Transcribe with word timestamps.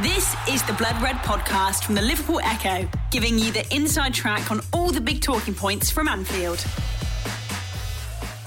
This 0.00 0.34
is 0.48 0.62
the 0.64 0.72
Blood 0.74 1.00
Red 1.02 1.16
podcast 1.16 1.84
from 1.84 1.94
the 1.94 2.02
Liverpool 2.02 2.40
Echo, 2.42 2.88
giving 3.10 3.38
you 3.38 3.52
the 3.52 3.64
inside 3.74 4.14
track 4.14 4.50
on 4.50 4.60
all 4.72 4.90
the 4.90 5.00
big 5.00 5.20
talking 5.20 5.54
points 5.54 5.90
from 5.90 6.08
Anfield. 6.08 6.64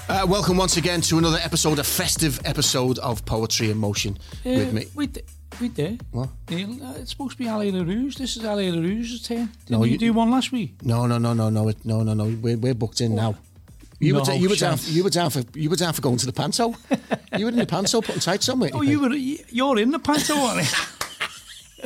Uh, 0.08 0.26
welcome 0.28 0.56
once 0.56 0.76
again 0.76 1.00
to 1.02 1.18
another 1.18 1.38
episode, 1.42 1.78
a 1.78 1.84
festive 1.84 2.40
episode 2.44 2.98
of 2.98 3.24
Poetry 3.24 3.70
in 3.70 3.78
Motion 3.78 4.18
with 4.44 4.72
me. 4.72 4.86
Wait, 4.94 5.18
wait 5.60 5.74
there. 5.74 5.96
What? 6.10 6.28
Neil, 6.50 6.82
uh, 6.84 6.94
it's 6.96 7.10
supposed 7.12 7.32
to 7.32 7.38
be 7.38 7.48
Ali 7.48 7.70
LaRouge. 7.72 8.16
This 8.16 8.36
is 8.36 8.44
Ali 8.44 8.70
LaRouge's 8.70 9.22
turn. 9.22 9.46
Didn't 9.66 9.70
No, 9.70 9.84
you, 9.84 9.92
you- 9.92 9.98
do 9.98 10.12
one 10.12 10.30
last 10.30 10.52
week? 10.52 10.74
No, 10.82 11.06
no, 11.06 11.18
no, 11.18 11.32
no, 11.32 11.48
no, 11.48 11.68
it- 11.68 11.84
no, 11.84 12.02
no, 12.02 12.12
no. 12.14 12.24
We're, 12.40 12.56
we're 12.58 12.74
booked 12.74 13.00
in 13.00 13.14
now. 13.14 13.36
You 13.98 14.14
were, 14.14 14.20
No 14.20 14.24
da- 14.26 14.32
you 14.34 14.48
were 14.50 14.56
down. 14.56 14.78
You 14.84 15.04
were 15.04 15.10
down 15.10 15.30
for. 15.30 15.42
You 15.54 15.70
were 15.70 15.76
down 15.76 15.94
for 15.94 16.02
going 16.02 16.18
to 16.18 16.26
the 16.26 16.32
panto. 16.32 16.74
you 17.38 17.46
were 17.46 17.50
in 17.50 17.56
the 17.56 17.64
panto 17.66 18.02
putting 18.02 18.20
tights 18.20 18.46
on, 18.50 18.58
mate. 18.58 18.72
Oh, 18.74 18.82
you 18.82 19.00
were. 19.00 19.14
You're 19.14 19.78
in 19.78 19.90
the 19.90 19.98
panto, 19.98 20.34
aren't 20.34 20.62
you? 20.62 20.68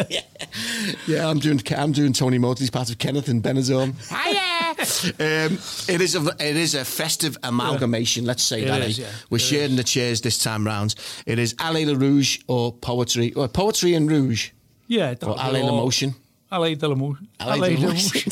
Yeah, 1.06 1.28
I'm 1.28 1.38
doing. 1.38 1.60
I'm 1.76 1.92
doing 1.92 2.12
Tony 2.12 2.38
Motley's 2.38 2.70
part 2.70 2.90
of 2.90 2.98
Kenneth 2.98 3.28
and 3.28 3.42
Benazone. 3.42 3.94
Hiya. 4.08 4.70
um, 5.50 5.58
it 5.94 6.00
is 6.00 6.14
a. 6.16 6.20
It 6.40 6.56
is 6.56 6.74
a 6.74 6.84
festive 6.84 7.36
amalgamation. 7.42 8.24
Let's 8.24 8.42
say 8.42 8.62
It 8.62 8.66
that. 8.68 8.80
is, 8.82 8.98
eh? 8.98 9.02
yeah. 9.02 9.08
We're 9.30 9.36
It 9.36 9.40
sharing 9.40 9.76
the 9.76 9.84
chairs 9.84 10.20
this 10.22 10.38
time 10.38 10.64
round. 10.66 10.94
It 11.26 11.38
is 11.38 11.54
Alley 11.58 11.86
Le 11.86 11.94
Rouge 11.94 12.40
or 12.48 12.72
poetry 12.72 13.32
or 13.34 13.46
poetry 13.48 13.94
and 13.94 14.10
rouge 14.10 14.50
Yeah. 14.88 15.14
or 15.22 15.38
Alley 15.40 15.62
Le 15.62 15.72
Motion. 15.72 16.14
Ali 16.52 16.74
de 16.76 16.88
la 16.88 16.94
Motion. 16.96 17.28
Alley 17.38 17.76
Le 17.76 17.88
Motion. 17.88 18.30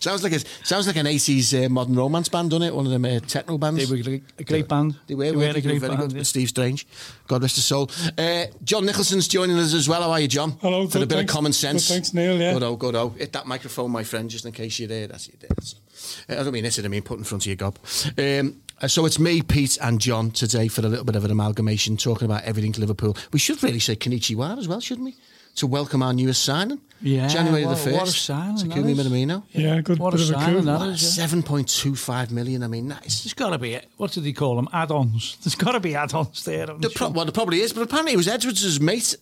sounds 0.00 0.22
like 0.22 0.32
a 0.32 0.40
sounds 0.64 0.86
like 0.86 0.96
an 0.96 1.06
80s 1.06 1.66
uh, 1.66 1.68
modern 1.68 1.94
romance 1.94 2.28
band, 2.28 2.50
doesn't 2.50 2.66
it? 2.66 2.74
One 2.74 2.86
of 2.86 2.92
them 2.92 3.04
uh, 3.04 3.20
techno 3.20 3.56
bands. 3.58 3.78
They 3.80 3.94
were 3.94 4.00
a 4.00 4.02
great- 4.02 4.24
a 4.38 4.44
great 4.44 4.68
band. 4.68 4.96
They 5.06 5.14
were, 5.14 5.24
They 5.24 5.30
weren't 5.36 5.54
were 5.54 5.58
a 5.58 5.62
great 5.62 5.80
very 5.80 5.96
band, 5.96 6.08
good. 6.10 6.16
yeah. 6.18 6.22
Steve 6.24 6.48
Strange, 6.48 6.86
God 7.28 7.42
rest 7.42 7.54
his 7.56 7.64
soul. 7.64 7.90
Uh, 8.18 8.46
John 8.64 8.84
Nicholson's 8.84 9.28
joining 9.28 9.56
us 9.58 9.74
as 9.74 9.88
well. 9.88 10.02
How 10.02 10.10
are 10.10 10.20
you, 10.20 10.28
John? 10.28 10.52
Hello, 10.60 10.88
For 10.88 10.98
a 10.98 11.00
bit 11.06 11.10
thanks. 11.16 11.30
of 11.32 11.34
common 11.36 11.52
sense. 11.52 11.86
Good, 11.88 11.94
thanks, 11.94 12.14
Neil, 12.14 12.36
yeah. 12.40 12.52
Good, 12.54 12.62
oh, 12.64 12.76
good, 12.76 12.94
oh. 12.96 13.10
Hit 13.10 13.32
that 13.34 13.46
microphone, 13.46 13.90
my 13.90 14.02
friend, 14.04 14.28
just 14.28 14.44
in 14.44 14.52
case 14.52 14.78
you're 14.78 14.88
there. 14.88 15.06
That's 15.06 15.28
it. 15.28 15.40
That's. 15.48 15.76
Uh, 16.28 16.32
I 16.40 16.42
don't 16.44 16.52
mean 16.52 16.64
hit 16.64 16.78
it, 16.78 16.84
I 16.84 16.88
mean 16.88 17.02
put 17.02 17.18
in 17.18 17.24
front 17.24 17.42
of 17.44 17.46
your 17.46 17.56
gob. 17.56 17.78
Um, 18.18 18.60
uh, 18.82 18.88
so 18.88 19.06
it's 19.06 19.18
me, 19.18 19.40
Pete, 19.40 19.78
and 19.80 20.00
John 20.00 20.30
today 20.32 20.68
for 20.68 20.82
a 20.82 20.88
little 20.88 21.04
bit 21.04 21.16
of 21.16 21.24
an 21.24 21.30
amalgamation, 21.30 21.96
talking 21.96 22.26
about 22.26 22.42
everything 22.42 22.72
to 22.72 22.80
Liverpool. 22.80 23.16
We 23.32 23.38
should 23.38 23.62
really 23.62 23.78
say 23.80 23.96
Konichiwa 23.96 24.58
as 24.58 24.68
well, 24.68 24.80
shouldn't 24.80 25.06
we? 25.06 25.14
To 25.56 25.66
welcome 25.66 26.02
our 26.02 26.12
newest 26.12 26.42
signing. 26.42 26.80
Yeah, 27.02 27.28
January 27.28 27.66
what- 27.66 27.76
the 27.76 27.90
1st. 27.90 27.92
what 27.92 28.08
a 28.08 28.10
signing 28.10 28.56
that 28.56 28.64
Takumi 28.68 28.90
is. 28.98 29.06
Minamino. 29.06 29.42
Yeah, 29.52 29.80
good 29.82 29.98
What 29.98 30.14
a 30.14 30.16
bit 30.16 30.30
of 30.30 30.34
a 30.36 30.38
signing 30.40 30.60
coup. 30.60 30.64
that 30.64 30.78
What, 30.80 30.88
is, 30.88 31.18
yeah. 31.18 31.26
7.25 31.26 32.30
million. 32.30 32.62
I 32.62 32.68
mean, 32.68 32.88
that 32.88 33.04
is 33.06 33.22
There's 33.22 33.34
got 33.34 33.50
to 33.50 33.58
be, 33.58 33.78
what 33.98 34.12
did 34.12 34.24
he 34.24 34.32
call 34.32 34.56
them? 34.56 34.66
Add-ons. 34.72 35.36
There's 35.44 35.54
got 35.54 35.72
to 35.72 35.80
be 35.80 35.94
add-ons 35.94 36.42
there. 36.44 36.70
I'm 36.70 36.80
The 36.80 36.88
sure. 36.90 37.10
well, 37.10 37.26
there 37.26 37.32
probably 37.32 37.60
is, 37.60 37.74
but 37.74 37.82
apparently 37.82 38.14
it 38.14 38.16
was 38.16 38.28
Edwards' 38.28 38.80
mate 38.80 39.14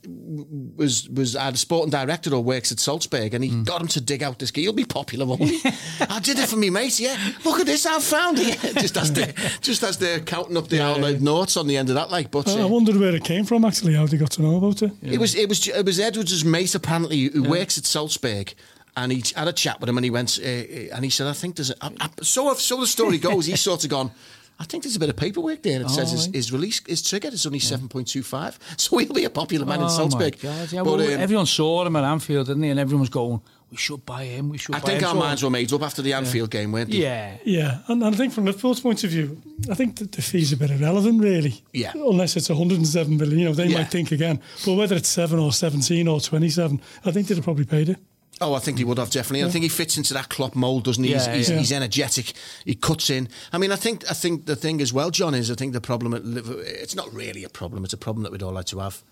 was 0.77 1.09
was 1.09 1.35
either 1.37 1.57
sporting 1.57 1.91
director 1.91 2.33
or 2.35 2.43
works 2.43 2.71
at 2.73 2.79
Salzburg, 2.81 3.35
and 3.35 3.43
he 3.45 3.51
got 3.63 3.81
him 3.81 3.89
to 3.89 4.01
dig 4.01 4.23
out 4.23 4.39
this 4.39 4.51
guy. 4.53 4.63
He'll 4.63 4.73
be 4.73 4.85
popular, 4.85 5.27
won't 5.27 5.43
he? 5.43 5.61
I 6.09 6.21
did 6.21 6.39
it 6.39 6.49
for 6.49 6.57
me, 6.57 6.71
mate. 6.71 6.99
Yeah, 7.01 7.17
look 7.45 7.59
at 7.61 7.67
this, 7.67 7.87
I've 7.87 8.03
found 8.05 8.39
it. 8.41 8.59
just 8.81 8.97
as 8.97 9.13
they 9.13 9.35
just 9.61 9.83
as 9.83 9.99
they're 9.99 10.21
counting 10.21 10.57
up 10.57 10.69
the 10.69 10.77
Yeah, 10.77 10.95
old 10.95 11.03
yeah. 11.03 11.19
notes 11.19 11.57
on 11.57 11.67
the 11.67 11.77
end 11.77 11.89
of 11.91 11.97
that, 11.97 12.11
like. 12.11 12.31
But 12.31 12.49
I, 12.49 12.61
I 12.61 12.63
uh, 12.63 12.69
wondered 12.69 12.97
where 12.97 13.15
it 13.15 13.25
came 13.25 13.45
from, 13.45 13.65
actually, 13.65 13.95
how 13.95 14.07
they 14.07 14.17
got 14.17 14.31
to 14.33 14.43
know 14.43 14.57
about 14.57 14.81
it. 14.83 14.93
it 15.03 15.19
was 15.19 15.35
it 15.35 15.49
was 15.49 15.67
it 15.67 15.85
was 15.85 15.99
Edwards' 15.99 16.24
mate 16.45 16.75
apparently 16.75 17.25
who 17.25 17.43
works 17.43 17.77
at 17.79 17.85
Salzburg. 17.85 18.55
And 18.97 19.11
he 19.11 19.25
had 19.35 19.49
a 19.49 19.53
chat 19.53 19.81
with 19.81 19.89
him, 19.89 19.99
and 19.99 20.05
he 20.05 20.11
went, 20.11 20.39
uh, 20.41 20.47
uh, 20.47 20.95
and 20.95 21.03
he 21.05 21.11
said, 21.11 21.27
"I 21.27 21.33
think 21.33 21.57
there's 21.57 21.71
a, 21.71 21.75
I, 21.85 21.91
I, 22.01 22.09
so. 22.23 22.55
So 22.55 22.81
the 22.81 22.87
story 22.87 23.19
goes, 23.19 23.47
he's 23.47 23.61
sort 23.61 23.83
of 23.83 23.91
gone. 23.91 24.13
I 24.61 24.65
think 24.67 24.85
there's 24.85 24.95
a 24.95 25.01
bit 25.01 25.09
of 25.09 25.17
paperwork 25.17 25.63
there. 25.65 25.81
It 25.81 25.91
says 25.91 26.13
his, 26.13 26.27
his 26.27 26.53
release 26.53 26.81
is 26.87 27.03
triggered. 27.03 27.33
It's 27.33 27.45
only 27.45 27.59
seven 27.59 27.89
point 27.89 28.07
two 28.07 28.23
five, 28.23 28.57
so 28.77 28.97
he'll 28.99 29.13
be 29.13 29.25
a 29.25 29.31
popular 29.31 29.67
man 29.67 29.81
in 29.81 29.87
Oh, 29.87 29.89
my 29.89 29.93
Salzburg. 29.93 30.41
Yeah, 30.41 30.67
But, 30.75 30.85
well, 30.85 31.01
um, 31.01 31.21
everyone 31.21 31.47
saw 31.47 31.85
him 31.85 31.97
at 31.97 32.05
Anfield, 32.05 32.47
didn't 32.47 32.63
they? 32.63 32.71
And 32.71 32.79
everyone 32.79 33.01
was 33.01 33.09
going, 33.09 33.41
we 33.75 33.79
should 33.79 34.07
buy 34.07 34.23
him, 34.25 34.49
we 34.51 34.57
should 34.59 34.73
I 34.77 34.79
buy 34.79 34.87
think 34.87 35.01
him. 35.01 35.09
our 35.09 35.15
So- 35.15 35.19
minds 35.19 35.43
were 35.43 35.51
made 35.51 35.73
up 35.73 35.83
after 35.83 36.01
the 36.01 36.13
Anfield 36.13 36.49
game, 36.51 36.71
weren't 36.71 36.93
they? 36.93 36.99
Yeah. 36.99 37.37
Yeah, 37.45 37.79
and, 37.89 38.05
and 38.05 38.15
I 38.15 38.17
think 38.17 38.33
from 38.33 38.45
Liverpool's 38.45 38.79
point 38.79 39.03
of 39.03 39.11
view, 39.11 39.43
I 39.69 39.75
think 39.75 39.97
that 39.97 40.13
the 40.13 40.23
fee's 40.23 40.53
are 40.53 40.55
a 40.55 40.59
bit 40.59 40.71
irrelevant, 40.71 41.21
really. 41.21 41.61
Yeah. 41.73 41.91
Unless 41.95 42.37
it's 42.37 42.49
107 42.49 43.17
million, 43.17 43.39
you 43.41 43.45
know, 43.47 43.53
they 43.53 43.67
Yeah. 43.67 43.79
might 43.79 43.91
think 43.91 44.13
again. 44.13 44.41
But 44.65 44.75
whether 44.75 44.95
it's 44.95 45.09
7 45.09 45.41
or 45.41 45.53
17 45.53 46.07
or 46.07 46.21
27, 46.21 46.81
I 47.05 47.11
think 47.11 47.27
they'd 47.27 47.35
have 47.37 47.45
probably 47.45 47.65
paid 47.65 47.89
it. 47.89 47.99
Oh, 48.41 48.55
I 48.55 48.59
think 48.59 48.79
he 48.79 48.85
would 48.85 48.99
have 48.99 49.11
definitely. 49.11 49.45
I 49.45 49.51
think 49.51 49.63
he 49.63 49.69
fits 49.69 49.97
into 49.97 50.13
that 50.15 50.29
Klopp 50.29 50.55
mould, 50.55 50.85
doesn't 50.85 51.05
he? 51.05 51.13
he's, 51.13 51.27
Yeah, 51.27 51.35
he's, 51.35 51.51
yeah. 51.51 51.59
he's 51.59 51.73
energetic. 51.73 52.33
He 52.65 52.75
cuts 52.75 53.11
in. 53.11 53.29
I 53.53 53.59
mean, 53.59 53.71
I 53.71 53.77
think 53.77 54.11
I 54.11 54.15
think 54.15 54.47
the 54.47 54.57
thing 54.57 54.81
as 54.81 54.93
well, 54.93 55.11
John, 55.11 55.35
is 55.35 55.51
I 55.51 55.55
think 55.55 55.73
the 55.73 55.81
problem 55.81 56.15
at 56.15 56.25
Liverpool. 56.25 56.63
It's 56.65 56.97
not 56.97 57.13
really 57.13 57.45
a 57.45 57.49
problem. 57.49 57.85
It's 57.85 57.93
a 57.93 57.99
problem 57.99 58.25
that 58.25 58.33
we'd 58.33 58.43
all 58.43 58.53
like 58.53 58.67
to 58.67 58.81
have, 58.81 59.03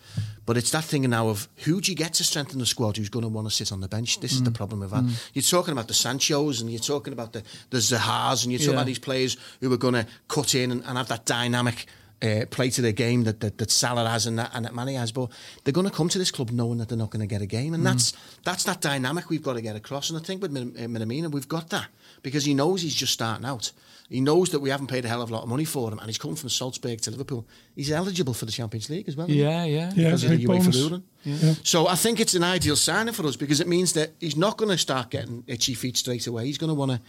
but 0.44 0.56
it's 0.56 0.70
that 0.72 0.84
thing 0.84 1.02
now 1.08 1.28
of 1.28 1.48
who 1.58 1.80
do 1.80 1.92
you 1.92 1.96
get 1.96 2.14
to 2.14 2.24
strengthen 2.24 2.58
the 2.58 2.66
squad? 2.66 2.96
Who's 2.96 3.08
going 3.08 3.22
to 3.22 3.28
want 3.28 3.48
to 3.48 3.54
sit 3.54 3.70
on 3.70 3.80
the 3.80 3.88
bench? 3.88 4.20
This 4.20 4.32
is 4.32 4.42
the 4.42 4.50
mm. 4.50 4.54
problem 4.54 4.80
we've 4.80 4.90
had. 4.90 5.04
Mm. 5.04 5.30
You're 5.34 5.42
talking 5.42 5.72
about 5.72 5.88
the 5.88 5.94
Sancho's 5.94 6.60
and 6.60 6.70
you're 6.70 6.80
talking 6.80 7.12
about 7.12 7.32
the 7.32 7.42
the 7.70 7.78
Zahas 7.78 8.42
and 8.42 8.52
you're 8.52 8.58
talking 8.58 8.72
Yeah. 8.72 8.78
about 8.78 8.86
these 8.86 8.98
players 8.98 9.36
who 9.60 9.72
are 9.72 9.76
going 9.78 9.94
to 9.94 10.06
cut 10.28 10.54
in 10.54 10.72
and, 10.72 10.82
and 10.84 10.98
have 10.98 11.08
that 11.08 11.26
dynamic. 11.26 11.86
Uh, 12.22 12.46
play 12.46 12.70
to 12.70 12.80
the 12.80 12.92
game 12.92 13.24
that, 13.24 13.40
that 13.40 13.58
that 13.58 13.68
Salah 13.70 14.08
has 14.08 14.26
and 14.26 14.38
that 14.38 14.50
and 14.54 14.64
that 14.64 14.74
Mane 14.74 14.94
has, 14.96 15.10
but 15.10 15.28
they're 15.64 15.72
going 15.72 15.88
to 15.88 15.92
come 15.92 16.08
to 16.08 16.18
this 16.18 16.30
club 16.30 16.50
knowing 16.52 16.78
that 16.78 16.88
they're 16.88 16.96
not 16.96 17.10
going 17.10 17.20
to 17.20 17.26
get 17.26 17.42
a 17.42 17.46
game, 17.46 17.74
and 17.74 17.84
that's 17.84 18.12
that's 18.44 18.62
that 18.64 18.80
dynamic 18.80 19.28
we've 19.28 19.42
got 19.42 19.54
to 19.54 19.60
get 19.60 19.74
across. 19.74 20.08
And 20.08 20.18
I 20.18 20.22
think 20.22 20.40
with 20.40 20.52
Min- 20.52 20.74
uh, 20.78 20.82
Minamino, 20.82 21.32
we've 21.32 21.48
got 21.48 21.70
that 21.70 21.88
because 22.22 22.44
he 22.44 22.54
knows 22.54 22.82
he's 22.82 22.94
just 22.94 23.12
starting 23.12 23.44
out. 23.44 23.72
He 24.08 24.20
knows 24.20 24.50
that 24.50 24.60
we 24.60 24.68
haven't 24.68 24.88
paid 24.88 25.04
a 25.06 25.08
hell 25.08 25.22
of 25.22 25.30
a 25.30 25.32
lot 25.32 25.42
of 25.42 25.48
money 25.48 25.64
for 25.64 25.90
him, 25.90 25.98
and 25.98 26.06
he's 26.06 26.18
come 26.18 26.36
from 26.36 26.50
Salzburg 26.50 27.00
to 27.00 27.10
Liverpool. 27.10 27.46
He's 27.74 27.90
eligible 27.90 28.34
for 28.34 28.44
the 28.44 28.52
Champions 28.52 28.90
League 28.90 29.08
as 29.08 29.16
well. 29.16 29.28
Yeah, 29.30 29.64
yeah. 29.64 29.90
Yeah, 29.96 30.04
because 30.10 30.24
of 30.24 30.30
the 30.30 30.44
UEFA 30.44 30.74
ruling. 30.74 31.02
Yeah. 31.24 31.54
So 31.64 31.88
I 31.88 31.94
think 31.94 32.20
it's 32.20 32.34
an 32.34 32.44
ideal 32.44 32.76
signing 32.76 33.14
for 33.14 33.26
us 33.26 33.36
because 33.36 33.60
it 33.60 33.66
means 33.68 33.94
that 33.94 34.10
he's 34.20 34.36
not 34.36 34.58
going 34.58 34.70
to 34.70 34.76
start 34.78 35.10
getting 35.10 35.44
itchy 35.46 35.72
feet 35.74 35.96
straight 35.96 36.26
away. 36.26 36.44
He's 36.44 36.58
going 36.58 36.68
to 36.68 36.74
want 36.74 36.90
to, 36.92 37.00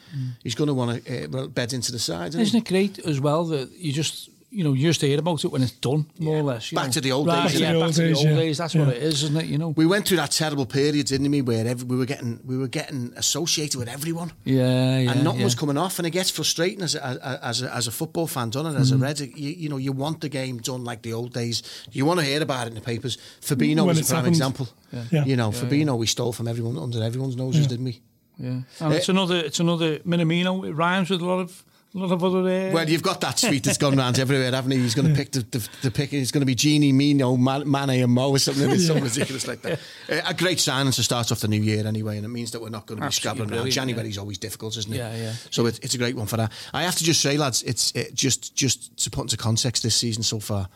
he's 0.43 0.55
going 0.55 0.69
to 0.69 0.73
want 0.73 1.03
to 1.05 1.25
uh, 1.39 1.47
bed 1.47 1.73
into 1.73 1.91
the 1.91 1.99
side. 1.99 2.29
isn't? 2.29 2.41
Isn't 2.41 2.59
it 2.61 2.67
great 2.69 2.99
as 2.99 3.19
well 3.19 3.43
that 3.45 3.71
you 3.73 3.91
just, 3.91 4.29
you 4.53 4.63
know, 4.63 4.73
you 4.73 4.87
just 4.87 5.01
hear 5.01 5.17
about 5.19 5.43
it 5.43 5.47
when 5.51 5.63
it's 5.63 5.71
done, 5.71 6.05
more 6.19 6.37
or 6.37 6.43
less. 6.43 6.71
Back 6.71 6.85
know. 6.87 6.91
to 6.93 7.01
the 7.01 7.11
old 7.11 7.27
Right, 7.27 7.43
days, 7.49 7.59
Yeah, 7.59 7.71
isn't 7.71 7.75
it? 7.75 7.85
back 7.85 7.95
to 7.95 8.01
the 8.03 8.13
old 8.13 8.25
yeah. 8.25 8.35
days. 8.35 8.57
That's 8.59 8.75
Yeah. 8.75 8.85
what 8.85 8.95
it 8.95 9.03
is, 9.03 9.23
isn't 9.23 9.37
it? 9.37 9.45
You 9.47 9.57
know. 9.57 9.69
We 9.69 9.85
went 9.85 10.07
through 10.07 10.17
that 10.17 10.31
terrible 10.31 10.65
period, 10.65 11.07
didn't 11.07 11.29
we, 11.31 11.41
where 11.41 11.65
every, 11.67 11.87
we 11.87 11.97
were 11.97 12.05
getting 12.05 12.39
we 12.45 12.57
were 12.57 12.67
getting 12.67 13.13
associated 13.15 13.79
with 13.79 13.89
everyone. 13.89 14.31
Yeah, 14.43 14.99
yeah. 14.99 15.11
and 15.11 15.23
nothing 15.23 15.39
yeah. 15.39 15.45
was 15.45 15.55
coming 15.55 15.77
off, 15.77 15.97
and 15.99 16.05
it 16.05 16.11
gets 16.11 16.29
frustrating 16.29 16.81
as 16.83 16.95
a, 16.95 17.39
as 17.43 17.61
a, 17.63 17.73
as 17.75 17.87
a 17.87 17.91
football 17.91 18.27
fan, 18.27 18.49
done 18.51 18.67
it 18.67 18.79
as 18.79 18.91
Mm-hmm. 18.91 19.01
a 19.03 19.05
red. 19.07 19.19
You, 19.19 19.27
you 19.63 19.69
know, 19.69 19.77
you 19.77 19.91
want 19.91 20.21
the 20.21 20.29
game 20.29 20.59
done 20.59 20.83
like 20.83 21.01
the 21.01 21.13
old 21.13 21.33
days. 21.33 21.63
You 21.91 22.05
want 22.05 22.19
to 22.19 22.25
hear 22.25 22.41
about 22.41 22.67
it 22.67 22.69
in 22.69 22.75
the 22.75 22.81
papers. 22.81 23.17
Fabinho 23.41 23.77
When 23.85 23.87
was 23.87 23.99
a 23.99 24.03
prime 24.05 24.17
happened. 24.17 24.35
example. 24.35 24.67
Yeah. 25.11 25.25
You 25.25 25.35
know, 25.35 25.49
Fabinho 25.51 25.97
we 25.97 26.05
stole 26.07 26.31
from 26.33 26.47
everyone 26.47 26.77
under 26.77 27.01
everyone's 27.01 27.35
noses, 27.35 27.61
Yeah. 27.61 27.67
didn't 27.69 27.85
we? 27.85 28.01
Yeah. 28.37 28.61
And 28.79 28.93
it's 28.93 29.09
another, 29.09 29.37
it's 29.37 29.59
another 29.59 29.99
Minamino. 29.99 30.67
It 30.67 30.73
rhymes 30.73 31.09
with 31.09 31.21
a 31.21 31.25
lot 31.25 31.39
of, 31.39 31.63
a 31.95 31.99
lot 31.99 32.11
of. 32.11 32.73
Well, 32.73 32.89
you've 32.89 33.03
got 33.03 33.21
that 33.21 33.37
tweet 33.37 33.63
that's 33.63 33.77
gone 33.77 33.95
round 33.95 34.17
everywhere, 34.17 34.51
haven't 34.51 34.71
you? 34.71 34.79
He's 34.79 34.95
going 34.95 35.09
to 35.09 35.13
pick 35.13 35.31
the, 35.31 35.41
the, 35.41 35.69
the 35.83 35.91
pick. 35.91 36.11
It's 36.11 36.31
going 36.31 36.41
to 36.41 36.45
be 36.45 36.55
Gini, 36.55 36.93
Mino, 36.93 37.37
Man- 37.37 37.69
Mane, 37.69 38.01
and 38.01 38.11
Mo 38.11 38.31
or 38.31 38.39
something. 38.39 38.69
It's 38.71 38.87
so 38.87 38.95
ridiculous 38.95 39.47
like 39.47 39.61
that. 39.61 39.79
Uh, 40.09 40.21
a 40.25 40.33
great 40.33 40.59
signing 40.59 40.91
to 40.93 41.03
start 41.03 41.31
off 41.31 41.41
the 41.41 41.47
new 41.47 41.61
year 41.61 41.85
anyway, 41.85 42.17
and 42.17 42.25
it 42.25 42.29
means 42.29 42.51
that 42.51 42.61
we're 42.61 42.69
not 42.69 42.87
going 42.87 42.99
to 42.99 43.07
be 43.07 43.13
scrabbling 43.13 43.53
around. 43.53 43.69
January's 43.69 44.17
always 44.17 44.37
difficult, 44.37 44.75
isn't 44.77 44.93
it? 44.93 44.97
Yeah, 44.97 45.15
yeah. 45.15 45.33
So 45.51 45.65
it, 45.67 45.79
it's 45.83 45.93
a 45.93 45.97
great 45.97 46.15
one 46.15 46.25
for 46.25 46.37
that. 46.37 46.51
I 46.73 46.83
have 46.83 46.95
to 46.95 47.03
just 47.03 47.21
say, 47.21 47.37
lads, 47.37 47.61
it's 47.63 47.91
it, 47.91 48.13
just 48.15 48.55
just 48.55 48.97
to 49.03 49.11
put 49.11 49.21
into 49.21 49.37
context 49.37 49.83
this 49.83 49.95
season 49.95 50.23
so 50.23 50.39
far. 50.39 50.69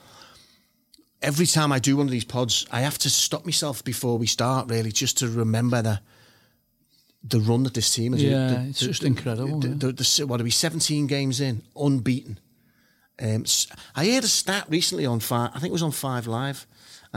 Every 1.24 1.48
time 1.48 1.72
I 1.72 1.80
do 1.80 1.98
one 1.98 2.06
of 2.06 2.12
these 2.12 2.26
pods, 2.26 2.68
I 2.72 2.82
have 2.82 3.00
to 3.00 3.10
stop 3.10 3.44
myself 3.44 3.84
before 3.84 4.20
we 4.20 4.28
start, 4.28 4.70
really, 4.70 4.92
just 4.92 5.18
to 5.18 5.28
remember 5.28 5.82
the 5.82 6.00
the 7.24 7.40
run 7.40 7.64
that 7.64 7.74
this 7.74 7.94
team 7.94 8.14
has. 8.14 8.24
Yeah, 8.24 8.48
the, 8.48 8.70
it's 8.70 8.80
just 8.80 9.04
incredible, 9.04 9.60
The, 9.60 9.68
yeah. 9.70 9.74
the, 9.78 9.92
the, 9.94 10.28
what 10.28 10.40
are 10.40 10.44
we? 10.44 10.52
Seventeen 10.52 11.08
games 11.08 11.42
in, 11.42 11.64
unbeaten. 11.76 12.40
Um, 13.20 13.46
I 13.96 14.06
heard 14.06 14.24
a 14.24 14.28
stat 14.28 14.66
recently 14.70 15.06
on 15.06 15.20
five. 15.20 15.52
I 15.54 15.60
think 15.60 15.70
it 15.70 15.74
was 15.74 15.84
on 15.84 15.92
Five 15.92 16.28
Live, 16.28 16.68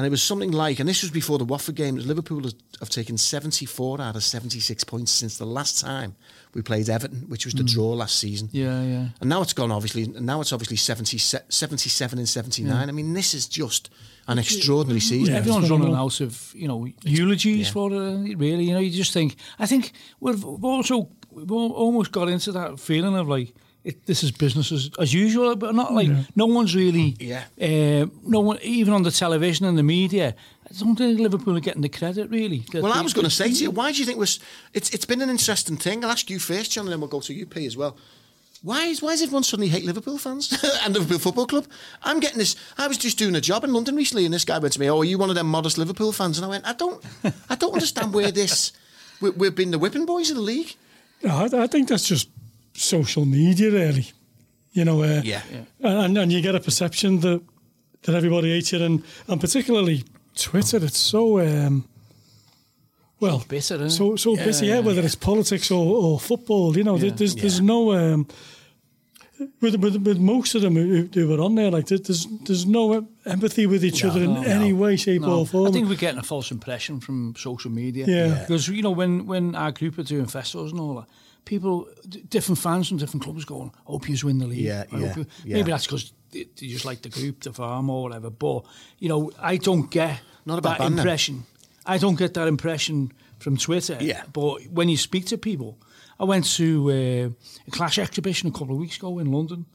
and 0.01 0.07
it 0.07 0.11
was 0.11 0.23
something 0.23 0.51
like, 0.51 0.81
and 0.81 0.89
this 0.89 1.03
was 1.03 1.11
before 1.11 1.37
the 1.37 1.45
Watford 1.45 1.75
game. 1.75 1.97
Liverpool 1.97 2.43
has, 2.45 2.55
have 2.79 2.89
taken 2.89 3.19
seventy-four 3.19 4.01
out 4.01 4.17
of 4.17 4.25
seventy-six 4.25 4.83
points 4.83 5.13
since 5.13 5.37
the 5.37 5.45
last 5.45 5.79
time 5.79 6.17
we 6.55 6.63
played 6.63 6.89
Everton, 6.89 7.27
which 7.29 7.45
was 7.45 7.53
the 7.53 7.63
draw 7.63 7.91
last 7.91 8.19
season. 8.19 8.49
Mm. 8.49 8.55
yeah, 8.55 8.83
yeah. 8.83 9.09
And 9.21 9.29
now 9.29 9.43
it's 9.43 9.53
gone, 9.53 9.71
obviously. 9.71 10.05
And 10.05 10.25
now 10.25 10.41
it's 10.41 10.55
obviously 10.55 10.79
70, 10.79 11.19
77 11.19 12.19
and 12.19 12.27
79. 12.27 12.89
I 12.89 12.93
mean, 12.93 13.13
this 13.13 13.35
is 13.35 13.47
just 13.47 13.91
an 14.27 14.39
extraordinary 14.39 15.01
season. 15.01 15.35
Everyone's 15.35 15.65
it's 15.65 15.71
running 15.71 15.95
out 15.95 16.19
of 16.23 16.53
you 16.55 16.67
know 16.67 16.89
eulogies 17.05 17.67
yeah. 17.67 17.73
for 17.73 17.91
it. 17.93 18.39
Really, 18.39 18.65
you 18.65 18.73
know, 18.73 18.81
you 18.81 18.91
just 18.91 19.13
think. 19.13 19.37
I 19.59 19.67
think 19.67 19.93
we've 20.19 20.43
we've 20.43 20.65
also 20.65 21.11
we've 21.31 21.53
almost 21.53 22.11
got 22.11 22.31
into 22.31 22.53
that 22.53 22.81
feeling 22.81 23.17
of 23.17 23.29
like. 23.29 23.53
It, 23.83 24.05
this 24.07 24.23
is 24.23 24.31
business 24.31 24.71
as, 24.73 24.91
as 24.99 25.15
usual, 25.15 25.57
but 25.57 25.75
not 25.75 25.95
like 25.95 26.09
Yeah. 26.09 26.23
no 26.37 26.47
one's 26.47 26.75
really, 26.75 27.17
Yeah. 27.19 27.45
uh, 27.61 28.07
no 28.27 28.41
one 28.41 28.59
even 28.63 28.93
on 28.93 29.03
the 29.05 29.11
television 29.11 29.65
and 29.67 29.79
the 29.79 29.83
media. 29.83 30.35
I 30.71 30.75
don't 30.79 30.97
think 30.97 31.19
Liverpool 31.19 31.57
are 31.57 31.61
getting 31.61 31.81
the 31.83 31.89
credit 31.89 32.29
really. 32.31 32.63
that 32.73 32.83
Well, 32.83 32.93
I 32.93 33.01
was 33.01 33.15
going 33.15 33.25
to 33.25 33.31
say 33.31 33.49
to 33.49 33.63
you, 33.65 33.71
why 33.71 33.91
do 33.93 33.99
you 33.99 34.05
think 34.05 34.19
was 34.19 34.39
it's 34.75 34.91
it's 34.91 35.07
been 35.07 35.23
an 35.23 35.31
interesting 35.31 35.79
thing? 35.79 36.05
I'll 36.05 36.11
ask 36.11 36.29
you 36.31 36.39
first, 36.39 36.73
John, 36.73 36.85
and 36.87 36.93
then 36.93 37.01
we'll 37.01 37.09
go 37.09 37.21
to 37.21 37.33
you, 37.33 37.47
P, 37.47 37.65
as 37.67 37.77
well. 37.77 37.97
Why 38.63 38.85
is 38.89 39.01
why 39.01 39.13
does 39.13 39.23
everyone 39.23 39.45
suddenly 39.45 39.69
hate 39.71 39.87
Liverpool 39.87 40.19
fans 40.19 40.53
and 40.85 40.93
Liverpool 40.95 41.19
Football 41.19 41.47
Club? 41.47 41.67
I'm 42.03 42.21
getting 42.21 42.37
this. 42.39 42.57
I 42.77 42.87
was 42.87 42.99
just 42.99 43.17
doing 43.19 43.35
a 43.35 43.41
job 43.41 43.65
in 43.65 43.73
London 43.73 43.97
recently, 43.97 44.27
and 44.27 44.35
this 44.35 44.45
guy 44.45 44.59
went 44.59 44.75
to 44.75 44.81
me, 44.81 44.91
"Oh, 44.91 44.99
are 45.01 45.05
you 45.05 45.17
one 45.17 45.31
of 45.31 45.37
them 45.37 45.47
modest 45.47 45.79
Liverpool 45.79 46.13
fans?" 46.13 46.37
And 46.39 46.45
I 46.45 46.49
went, 46.51 46.67
"I 46.67 46.75
don't, 46.75 47.03
I 47.49 47.55
don't 47.57 47.73
understand 47.73 48.13
where 48.13 48.31
this. 48.31 48.73
we- 49.23 49.31
We've 49.31 49.55
been 49.55 49.71
the 49.71 49.79
whipping 49.79 50.05
boys 50.05 50.29
of 50.31 50.37
the 50.37 50.43
league. 50.43 50.77
No, 51.23 51.31
I, 51.53 51.63
I 51.63 51.67
think 51.69 51.89
that's 51.89 52.07
just 52.07 52.29
social 52.81 53.25
media, 53.25 53.71
really. 53.71 54.07
You 54.73 54.85
know, 54.85 55.03
uh, 55.03 55.21
Yeah. 55.25 55.43
And, 55.81 56.17
and 56.19 56.33
you 56.33 56.41
get 56.41 56.55
a 56.55 56.61
perception 56.61 57.21
that 57.21 57.41
that 58.03 58.15
everybody 58.15 58.49
hates 58.51 58.73
you, 58.73 58.83
and, 58.83 59.03
and 59.29 59.41
particularly 59.41 60.05
Twitter. 60.35 60.79
It's 60.85 60.99
so 60.99 61.39
um, 61.41 61.85
well 63.21 63.45
bitter, 63.49 63.75
isn't 63.75 63.87
it? 63.87 63.91
So 63.91 64.17
so 64.17 64.37
Yeah, 64.37 64.45
busy, 64.45 64.67
yeah. 64.67 64.75
yeah, 64.75 64.81
Whether 64.81 65.01
yeah. 65.01 65.07
it's 65.07 65.15
politics 65.17 65.71
or, 65.71 65.97
or 66.05 66.21
football, 66.21 66.77
you 66.77 66.85
know, 66.85 66.97
there- 66.99 67.09
Yeah. 67.11 67.17
there's 67.17 67.35
there's 67.35 67.59
Yeah. 67.59 67.67
no. 67.67 67.93
Um, 67.93 68.27
with, 69.63 69.77
with, 69.77 69.97
with 70.07 70.19
most 70.19 70.55
of 70.55 70.61
them 70.61 70.75
who, 70.77 71.09
who 71.15 71.27
were 71.29 71.41
on 71.43 71.55
there, 71.55 71.71
like 71.71 71.87
there's 71.87 72.27
there's 72.47 72.67
no 72.67 73.07
empathy 73.25 73.67
with 73.67 73.83
each 73.85 74.05
other 74.05 74.21
in 74.23 74.35
no, 74.35 74.43
any 74.43 74.73
way, 74.75 74.97
shape, 74.97 75.23
No, 75.23 75.41
or 75.41 75.47
form. 75.47 75.69
I 75.69 75.71
think 75.71 75.89
we're 75.89 75.95
getting 75.97 76.19
a 76.21 76.23
false 76.23 76.51
impression 76.51 77.01
from 77.01 77.35
social 77.37 77.71
media. 77.71 78.05
Yeah. 78.07 78.27
Yeah. 78.27 78.39
Because, 78.41 78.69
you 78.69 78.83
know, 78.83 78.91
when, 78.91 79.27
when 79.27 79.55
our 79.55 79.73
group 79.73 79.97
are 79.99 80.03
doing 80.03 80.27
festivals 80.27 80.73
and 80.73 80.81
all 80.81 80.95
that, 80.97 81.07
people, 81.45 81.89
d- 82.09 82.23
different 82.29 82.59
fans 82.59 82.89
from 82.89 82.99
different 82.99 83.25
clubs 83.25 83.45
going, 83.45 83.73
hope 83.85 84.09
you 84.09 84.17
win 84.25 84.39
the 84.39 84.47
league. 84.47 84.59
Yeah, 84.59 84.85
yeah, 84.93 85.15
you-" 85.17 85.27
yeah. 85.45 85.57
Maybe 85.57 85.71
that's 85.71 85.87
because 85.87 86.13
they, 86.31 86.47
they 86.57 86.69
just 86.69 86.85
like 86.85 87.03
the 87.03 87.09
group, 87.09 87.41
the 87.41 87.53
farm 87.53 87.91
or 87.91 88.03
whatever. 88.03 88.31
But, 88.31 88.65
you 88.99 89.09
know, 89.09 89.31
I 89.39 89.57
don't 89.57 89.91
get 89.91 90.21
Not 90.45 90.59
about 90.59 90.79
that 90.79 90.87
impression. 90.87 91.45
I 91.87 91.99
don't 91.99 92.19
get 92.19 92.35
that 92.35 92.49
impression 92.49 93.13
from 93.39 93.57
Twitter. 93.57 93.99
Yeah. 94.01 94.23
But 94.33 94.67
when 94.71 94.89
you 94.89 94.97
speak 94.97 95.27
to 95.27 95.39
people, 95.39 95.79
I 96.19 96.25
went 96.25 96.45
to 96.57 96.91
uh, 96.91 97.67
a 97.67 97.71
Clash 97.71 97.99
exhibition 97.99 98.49
a 98.49 98.53
couple 98.53 98.75
of 98.75 98.81
weeks 98.81 98.97
ago 98.99 99.19
in 99.19 99.33
London, 99.33 99.67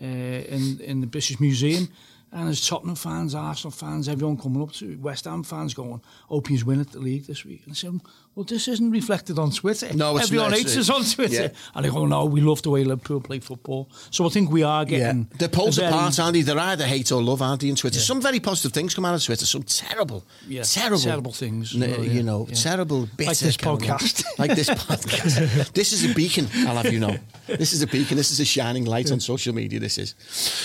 uh, 0.00 0.04
in 0.04 0.80
in 0.80 1.00
the 1.00 1.06
British 1.06 1.40
Museum, 1.40 1.88
and 2.34 2.46
there's 2.48 2.66
Tottenham 2.66 2.96
fans, 2.96 3.34
Arsenal 3.34 3.70
fans, 3.70 4.08
everyone 4.08 4.36
coming 4.36 4.60
up 4.60 4.72
to 4.72 4.98
West 5.00 5.24
Ham 5.24 5.42
fans 5.44 5.72
going, 5.72 6.00
"Hope 6.28 6.48
he's 6.48 6.64
winning 6.64 6.84
the 6.90 6.98
league 6.98 7.26
this 7.26 7.44
week." 7.44 7.62
And 7.64 7.72
I 7.72 7.74
said, 7.76 8.00
"Well, 8.34 8.44
this 8.44 8.66
isn't 8.68 8.90
reflected 8.90 9.38
on 9.38 9.52
Twitter. 9.52 9.94
No, 9.94 10.16
it's 10.16 10.26
everyone 10.26 10.50
not, 10.50 10.58
hates 10.58 10.76
us 10.76 10.90
on 10.90 11.04
Twitter." 11.04 11.34
yeah. 11.44 11.48
And 11.74 11.84
they 11.84 11.90
go, 11.90 12.04
"No, 12.06 12.24
we 12.24 12.40
love 12.40 12.60
the 12.62 12.70
way 12.70 12.82
Liverpool 12.82 13.20
play 13.20 13.38
football." 13.38 13.88
So 14.10 14.26
I 14.26 14.30
think 14.30 14.50
we 14.50 14.64
are 14.64 14.84
getting 14.84 15.28
They're 15.38 15.48
poles 15.48 15.76
very- 15.76 15.88
apart, 15.88 16.18
aren't 16.18 16.34
they? 16.34 16.42
They're 16.42 16.58
either 16.58 16.84
hate 16.86 17.12
or 17.12 17.22
love, 17.22 17.40
aren't 17.40 17.60
they? 17.60 17.68
In 17.68 17.76
Twitter, 17.76 18.00
some 18.00 18.20
very 18.20 18.40
positive 18.40 18.72
things 18.72 18.94
come 18.94 19.04
out 19.04 19.14
of 19.14 19.22
Twitter. 19.24 19.46
Some 19.46 19.62
terrible, 19.62 20.24
Yeah, 20.48 20.64
terrible, 20.64 20.98
terrible 20.98 21.32
things, 21.32 21.74
n- 21.74 21.80
well, 21.88 22.04
yeah, 22.04 22.10
you 22.12 22.22
know, 22.24 22.46
yeah. 22.48 22.54
terrible. 22.56 23.08
Bitter 23.16 23.28
Like 23.30 23.38
this 23.38 23.56
podcast. 23.56 24.24
like 24.38 24.54
this 24.56 24.68
podcast. 24.88 25.72
this 25.72 25.92
is 25.92 26.04
a 26.10 26.12
beacon. 26.14 26.48
I'll 26.66 26.76
have 26.82 26.92
you 26.92 26.98
know. 27.00 27.16
This 27.46 27.72
is 27.72 27.82
a 27.82 27.86
beacon. 27.86 28.16
This 28.16 28.32
is 28.32 28.40
a 28.40 28.44
shining 28.44 28.86
light 28.86 29.12
on 29.12 29.20
social 29.20 29.54
media. 29.54 29.78
This 29.78 29.98
is. 29.98 30.14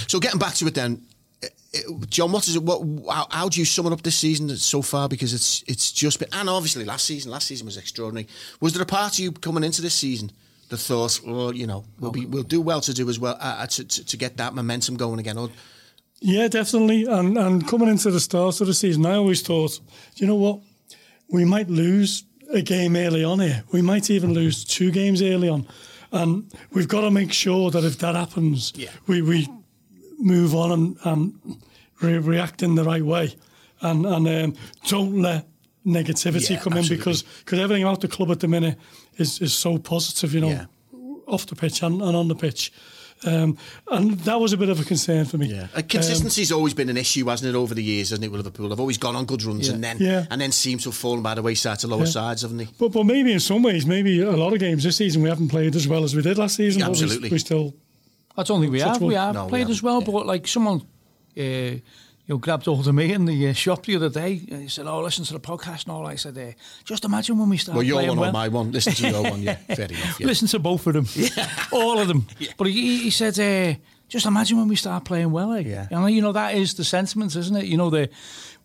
So 0.07 0.19
getting 0.19 0.39
back 0.39 0.55
to 0.55 0.65
it 0.65 0.73
then. 0.73 1.03
Uh, 1.75 1.93
uh, 1.93 2.05
John, 2.09 2.31
what 2.31 2.47
is 2.47 2.55
it? 2.55 2.63
What? 2.63 2.81
How, 3.13 3.27
how 3.29 3.49
do 3.49 3.59
you 3.59 3.65
sum 3.65 3.85
it 3.87 3.93
up 3.93 4.01
this 4.01 4.17
season 4.17 4.49
so 4.57 4.81
far? 4.81 5.07
Because 5.09 5.33
it's 5.33 5.63
it's 5.67 5.91
just 5.91 6.19
been, 6.19 6.29
and 6.33 6.49
obviously 6.49 6.85
last 6.85 7.05
season, 7.05 7.31
last 7.31 7.47
season 7.47 7.65
was 7.65 7.77
extraordinary. 7.77 8.27
Was 8.59 8.73
there 8.73 8.83
a 8.83 8.85
part 8.85 9.13
of 9.13 9.19
you 9.19 9.31
coming 9.31 9.63
into 9.63 9.81
this 9.81 9.93
season 9.95 10.31
that 10.69 10.77
thought, 10.77 11.19
well, 11.25 11.53
you 11.53 11.67
know, 11.67 11.85
we'll 11.99 12.11
be 12.11 12.25
we'll 12.25 12.43
do 12.43 12.61
well 12.61 12.81
to 12.81 12.93
do 12.93 13.09
as 13.09 13.19
well 13.19 13.37
uh, 13.39 13.65
to, 13.67 13.83
to 13.83 14.05
to 14.05 14.17
get 14.17 14.37
that 14.37 14.53
momentum 14.53 14.97
going 14.97 15.19
again? 15.19 15.37
Or, 15.37 15.49
Yeah, 16.21 16.47
definitely. 16.47 17.05
And 17.05 17.37
and 17.37 17.67
coming 17.67 17.87
into 17.89 18.11
the 18.11 18.19
start 18.19 18.61
of 18.61 18.67
the 18.67 18.73
season, 18.73 19.05
I 19.05 19.15
always 19.15 19.41
thought, 19.41 19.79
do 20.15 20.23
you 20.23 20.27
know 20.27 20.35
what? 20.35 20.59
We 21.29 21.45
might 21.45 21.69
lose 21.69 22.23
a 22.51 22.61
game 22.61 22.95
early 22.95 23.23
on 23.23 23.39
here. 23.39 23.63
We 23.71 23.81
might 23.83 24.09
even 24.09 24.33
lose 24.33 24.63
two 24.65 24.89
games 24.91 25.21
early 25.21 25.49
on. 25.49 25.67
And 26.11 26.51
we've 26.71 26.87
got 26.87 27.01
to 27.01 27.11
make 27.11 27.31
sure 27.31 27.69
that 27.69 27.83
if 27.83 27.99
that 27.99 28.15
happens, 28.15 28.73
Yeah. 28.75 28.89
we, 29.05 29.21
we 29.21 29.47
move 30.19 30.53
on 30.55 30.71
and, 30.71 30.97
and 31.05 31.57
re- 32.01 32.17
react 32.17 32.61
in 32.63 32.75
the 32.75 32.83
right 32.83 33.03
way. 33.03 33.35
And, 33.81 34.05
and 34.05 34.27
um, 34.27 34.55
don't 34.87 35.21
let 35.21 35.47
negativity 35.85 36.51
Yeah, 36.51 36.59
come 36.59 36.73
absolutely. 36.73 36.95
in 36.95 36.99
because 36.99 37.23
cause 37.45 37.59
everything 37.59 37.83
about 37.83 38.01
the 38.01 38.07
club 38.09 38.29
at 38.31 38.39
the 38.41 38.47
minute 38.47 38.77
is, 39.17 39.39
is 39.41 39.53
so 39.53 39.77
positive, 39.77 40.33
you 40.33 40.41
know, 40.41 40.49
Yeah. 40.49 40.65
off 41.27 41.45
the 41.45 41.55
pitch 41.55 41.81
and, 41.81 42.01
and 42.01 42.15
on 42.15 42.27
the 42.27 42.35
pitch. 42.35 42.71
Um, 43.25 43.57
and 43.91 44.17
that 44.21 44.39
was 44.39 44.53
a 44.53 44.57
bit 44.57 44.69
of 44.69 44.79
a 44.79 44.83
concern 44.85 45.25
for 45.25 45.37
me. 45.37 45.53
Uh, 45.57 45.67
Um, 45.75 45.83
consistency's 45.83 46.53
always 46.53 46.73
been 46.73 46.87
an 46.89 46.95
issue, 46.95 47.25
hasn't 47.25 47.49
it, 47.53 47.57
over 47.57 47.73
the 47.75 47.83
years, 47.83 48.11
hasn't 48.11 48.23
it, 48.25 48.29
with 48.31 48.39
Liverpool? 48.39 48.69
They've 48.69 48.79
always 48.79 48.97
gone 48.97 49.15
on 49.17 49.25
good 49.25 49.43
runs 49.43 49.67
Yeah. 49.67 49.73
and 49.73 49.83
then 49.83 49.97
Yeah. 49.99 50.25
and 50.31 50.39
then 50.39 50.53
seem 50.53 50.77
to 50.79 50.85
have 50.89 50.95
fallen 50.95 51.21
by 51.21 51.35
the 51.35 51.41
wayside 51.41 51.79
to 51.79 51.87
lower 51.87 52.05
sides, 52.05 52.43
haven't 52.43 52.57
they? 52.57 52.67
But 52.77 52.93
but 52.93 53.05
maybe 53.05 53.33
in 53.33 53.39
some 53.41 53.61
ways, 53.61 53.85
maybe 53.85 54.21
a 54.21 54.31
lot 54.31 54.53
of 54.53 54.59
games 54.59 54.83
this 54.83 54.95
season 54.97 55.21
we 55.21 55.27
haven't 55.29 55.49
played 55.49 55.75
as 55.75 55.85
well 55.87 56.03
as 56.05 56.15
we 56.15 56.21
did 56.21 56.37
last 56.37 56.55
season. 56.55 56.81
but 56.81 56.87
we- 56.91 56.91
Absolutely. 57.03 57.29
we, 57.29 57.39
still. 57.39 57.73
I 58.39 58.43
don't 58.43 58.61
think 58.61 58.71
we 58.71 58.79
have. 58.81 59.01
wood. 59.01 59.07
We 59.09 59.15
have 59.15 59.33
No, 59.35 59.47
as 59.53 59.83
well, 59.83 59.99
yeah. 60.01 60.05
but 60.11 60.25
like 60.25 60.47
someone, 60.47 60.81
uh, 61.37 61.41
you 61.41 61.81
know, 62.27 62.37
grabbed 62.37 62.65
hold 62.65 62.87
of 62.87 62.93
me 62.95 63.11
in 63.11 63.25
the 63.25 63.47
uh, 63.49 63.53
shop 63.53 63.85
the 63.85 63.95
other 63.95 64.09
day. 64.09 64.41
And 64.51 64.61
he 64.61 64.67
said, 64.69 64.85
"Oh, 64.87 65.01
listen 65.01 65.25
to 65.25 65.33
the 65.33 65.39
podcast." 65.39 65.83
And 65.85 65.93
all 65.93 66.05
I 66.05 66.15
said, 66.15 66.37
uh, 66.37 66.51
"Just 66.85 67.03
imagine 67.05 67.37
when 67.39 67.49
we 67.49 67.57
start 67.57 67.75
Well, 67.75 67.83
your 67.85 68.05
one 68.07 68.19
well." 68.19 68.29
or 68.29 68.33
my 68.33 68.47
one. 68.47 68.71
Listen 68.71 68.93
to 68.93 69.09
your 69.09 69.23
one, 69.23 69.41
yeah. 69.43 69.55
Fair 69.75 69.85
enough. 69.85 70.19
Yeah. 70.19 70.27
Listen 70.27 70.47
to 70.49 70.59
both 70.59 70.85
of 70.87 70.93
them, 70.93 71.07
Yeah. 71.15 71.49
all 71.71 71.99
of 71.99 72.07
them. 72.07 72.27
But 72.57 72.67
he, 72.67 72.97
he 73.03 73.09
said, 73.09 73.37
"Just 74.09 74.25
imagine 74.25 74.57
when 74.57 74.67
we 74.67 74.75
start 74.75 75.05
playing 75.05 75.31
well." 75.31 75.49
Like, 75.49 75.65
Yeah. 75.67 75.87
and 75.91 76.13
you 76.13 76.21
know 76.21 76.33
that 76.33 76.55
is 76.55 76.73
the 76.73 76.83
sentiment, 76.83 77.35
isn't 77.35 77.55
it? 77.55 77.65
You 77.65 77.77
know 77.77 77.89
the 77.89 78.09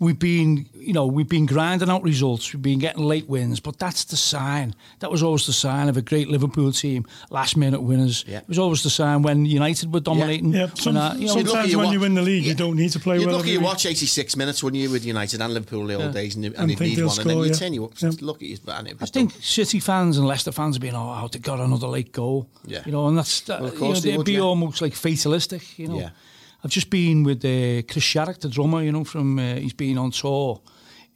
we've 0.00 0.18
been, 0.18 0.66
you 0.76 0.92
know, 0.92 1.06
we've 1.06 1.28
been 1.28 1.46
grinding 1.46 1.88
out 1.88 2.02
results. 2.02 2.52
We've 2.52 2.60
been 2.60 2.80
getting 2.80 3.04
late 3.04 3.28
wins, 3.28 3.60
but 3.60 3.78
that's 3.78 4.02
the 4.04 4.16
sign. 4.16 4.74
That 4.98 5.10
was 5.10 5.22
always 5.22 5.46
the 5.46 5.52
sign 5.52 5.88
of 5.88 5.96
a 5.96 6.02
great 6.02 6.28
Liverpool 6.28 6.72
team, 6.72 7.06
last 7.30 7.56
minute 7.56 7.80
winners. 7.80 8.24
Yeah. 8.26 8.38
It 8.38 8.48
was 8.48 8.58
always 8.58 8.82
the 8.82 8.90
sign 8.90 9.22
when 9.22 9.46
United 9.46 9.94
were 9.94 10.00
dominating. 10.00 10.52
Yeah, 10.52 10.66
when 10.66 10.76
some, 10.76 10.94
that- 10.94 11.20
you 11.20 11.28
know, 11.28 11.36
You'd 11.36 11.46
look 11.46 11.46
at 11.46 11.50
sometimes 11.52 11.70
your 11.70 11.78
when 11.78 11.86
wa- 11.86 11.92
you 11.92 12.00
win 12.00 12.14
the 12.14 12.22
league, 12.22 12.42
Yeah. 12.42 12.48
you 12.50 12.54
don't 12.56 12.76
need 12.76 12.90
to 12.90 12.98
play 12.98 13.18
You'd 13.18 13.26
well. 13.28 13.36
look 13.36 13.46
at 13.46 13.52
you 13.52 13.60
watch 13.60 13.86
86 13.86 14.36
minutes, 14.36 14.64
wouldn't 14.64 14.82
you, 14.82 14.90
with 14.90 15.06
United 15.06 15.40
and 15.40 15.54
Liverpool 15.54 15.82
all 15.92 16.00
Yeah. 16.00 16.08
days, 16.08 16.34
and, 16.34 16.44
and, 16.44 16.54
And 16.56 16.70
they'd 16.70 16.80
need 16.80 16.96
they'll 16.98 17.06
one, 17.06 17.20
and 17.20 17.30
then 17.30 17.38
you'd 17.38 17.46
yeah. 17.50 17.52
turn 17.54 17.72
you 17.72 17.84
up, 17.84 17.92
Yeah. 18.02 18.10
look 18.20 18.42
at 18.42 18.48
you, 18.48 18.58
and 18.66 18.88
it 18.88 18.96
I 18.98 19.04
was 19.04 19.10
think 19.10 19.32
done. 19.32 19.42
City 19.42 19.78
fans 19.78 20.18
and 20.18 20.26
Leicester 20.26 20.50
fans 20.52 20.74
have 20.74 20.82
been, 20.82 20.96
oh, 20.96 21.14
how 21.14 21.28
they 21.28 21.38
got 21.38 21.60
another 21.60 21.86
late 21.86 22.10
goal. 22.12 22.48
Yeah. 22.66 22.80
You 22.84 22.90
know, 22.92 23.06
and 23.06 23.16
that's, 23.16 23.42
that, 23.42 23.60
Well, 23.60 23.68
of 23.68 23.74
you 23.74 23.78
course 23.80 23.98
know, 23.98 24.00
they 24.02 24.10
they'd 24.10 24.16
would, 24.18 24.26
be 24.26 24.32
yeah. 24.32 24.40
almost 24.40 24.82
like 24.82 24.94
fatalistic, 25.34 25.78
you 25.78 25.88
know. 25.88 26.00
Yeah. 26.00 26.10
I've 26.64 26.70
just 26.70 26.90
been 26.90 27.24
with 27.24 27.44
uh, 27.44 27.82
Chris 27.90 28.04
Sharrock, 28.04 28.38
the 28.40 28.48
drummer, 28.48 28.82
you 28.82 28.92
know, 28.92 29.04
from, 29.04 29.38
uh, 29.38 29.56
he's 29.56 29.74
been 29.74 29.98
on 29.98 30.10
tour 30.10 30.60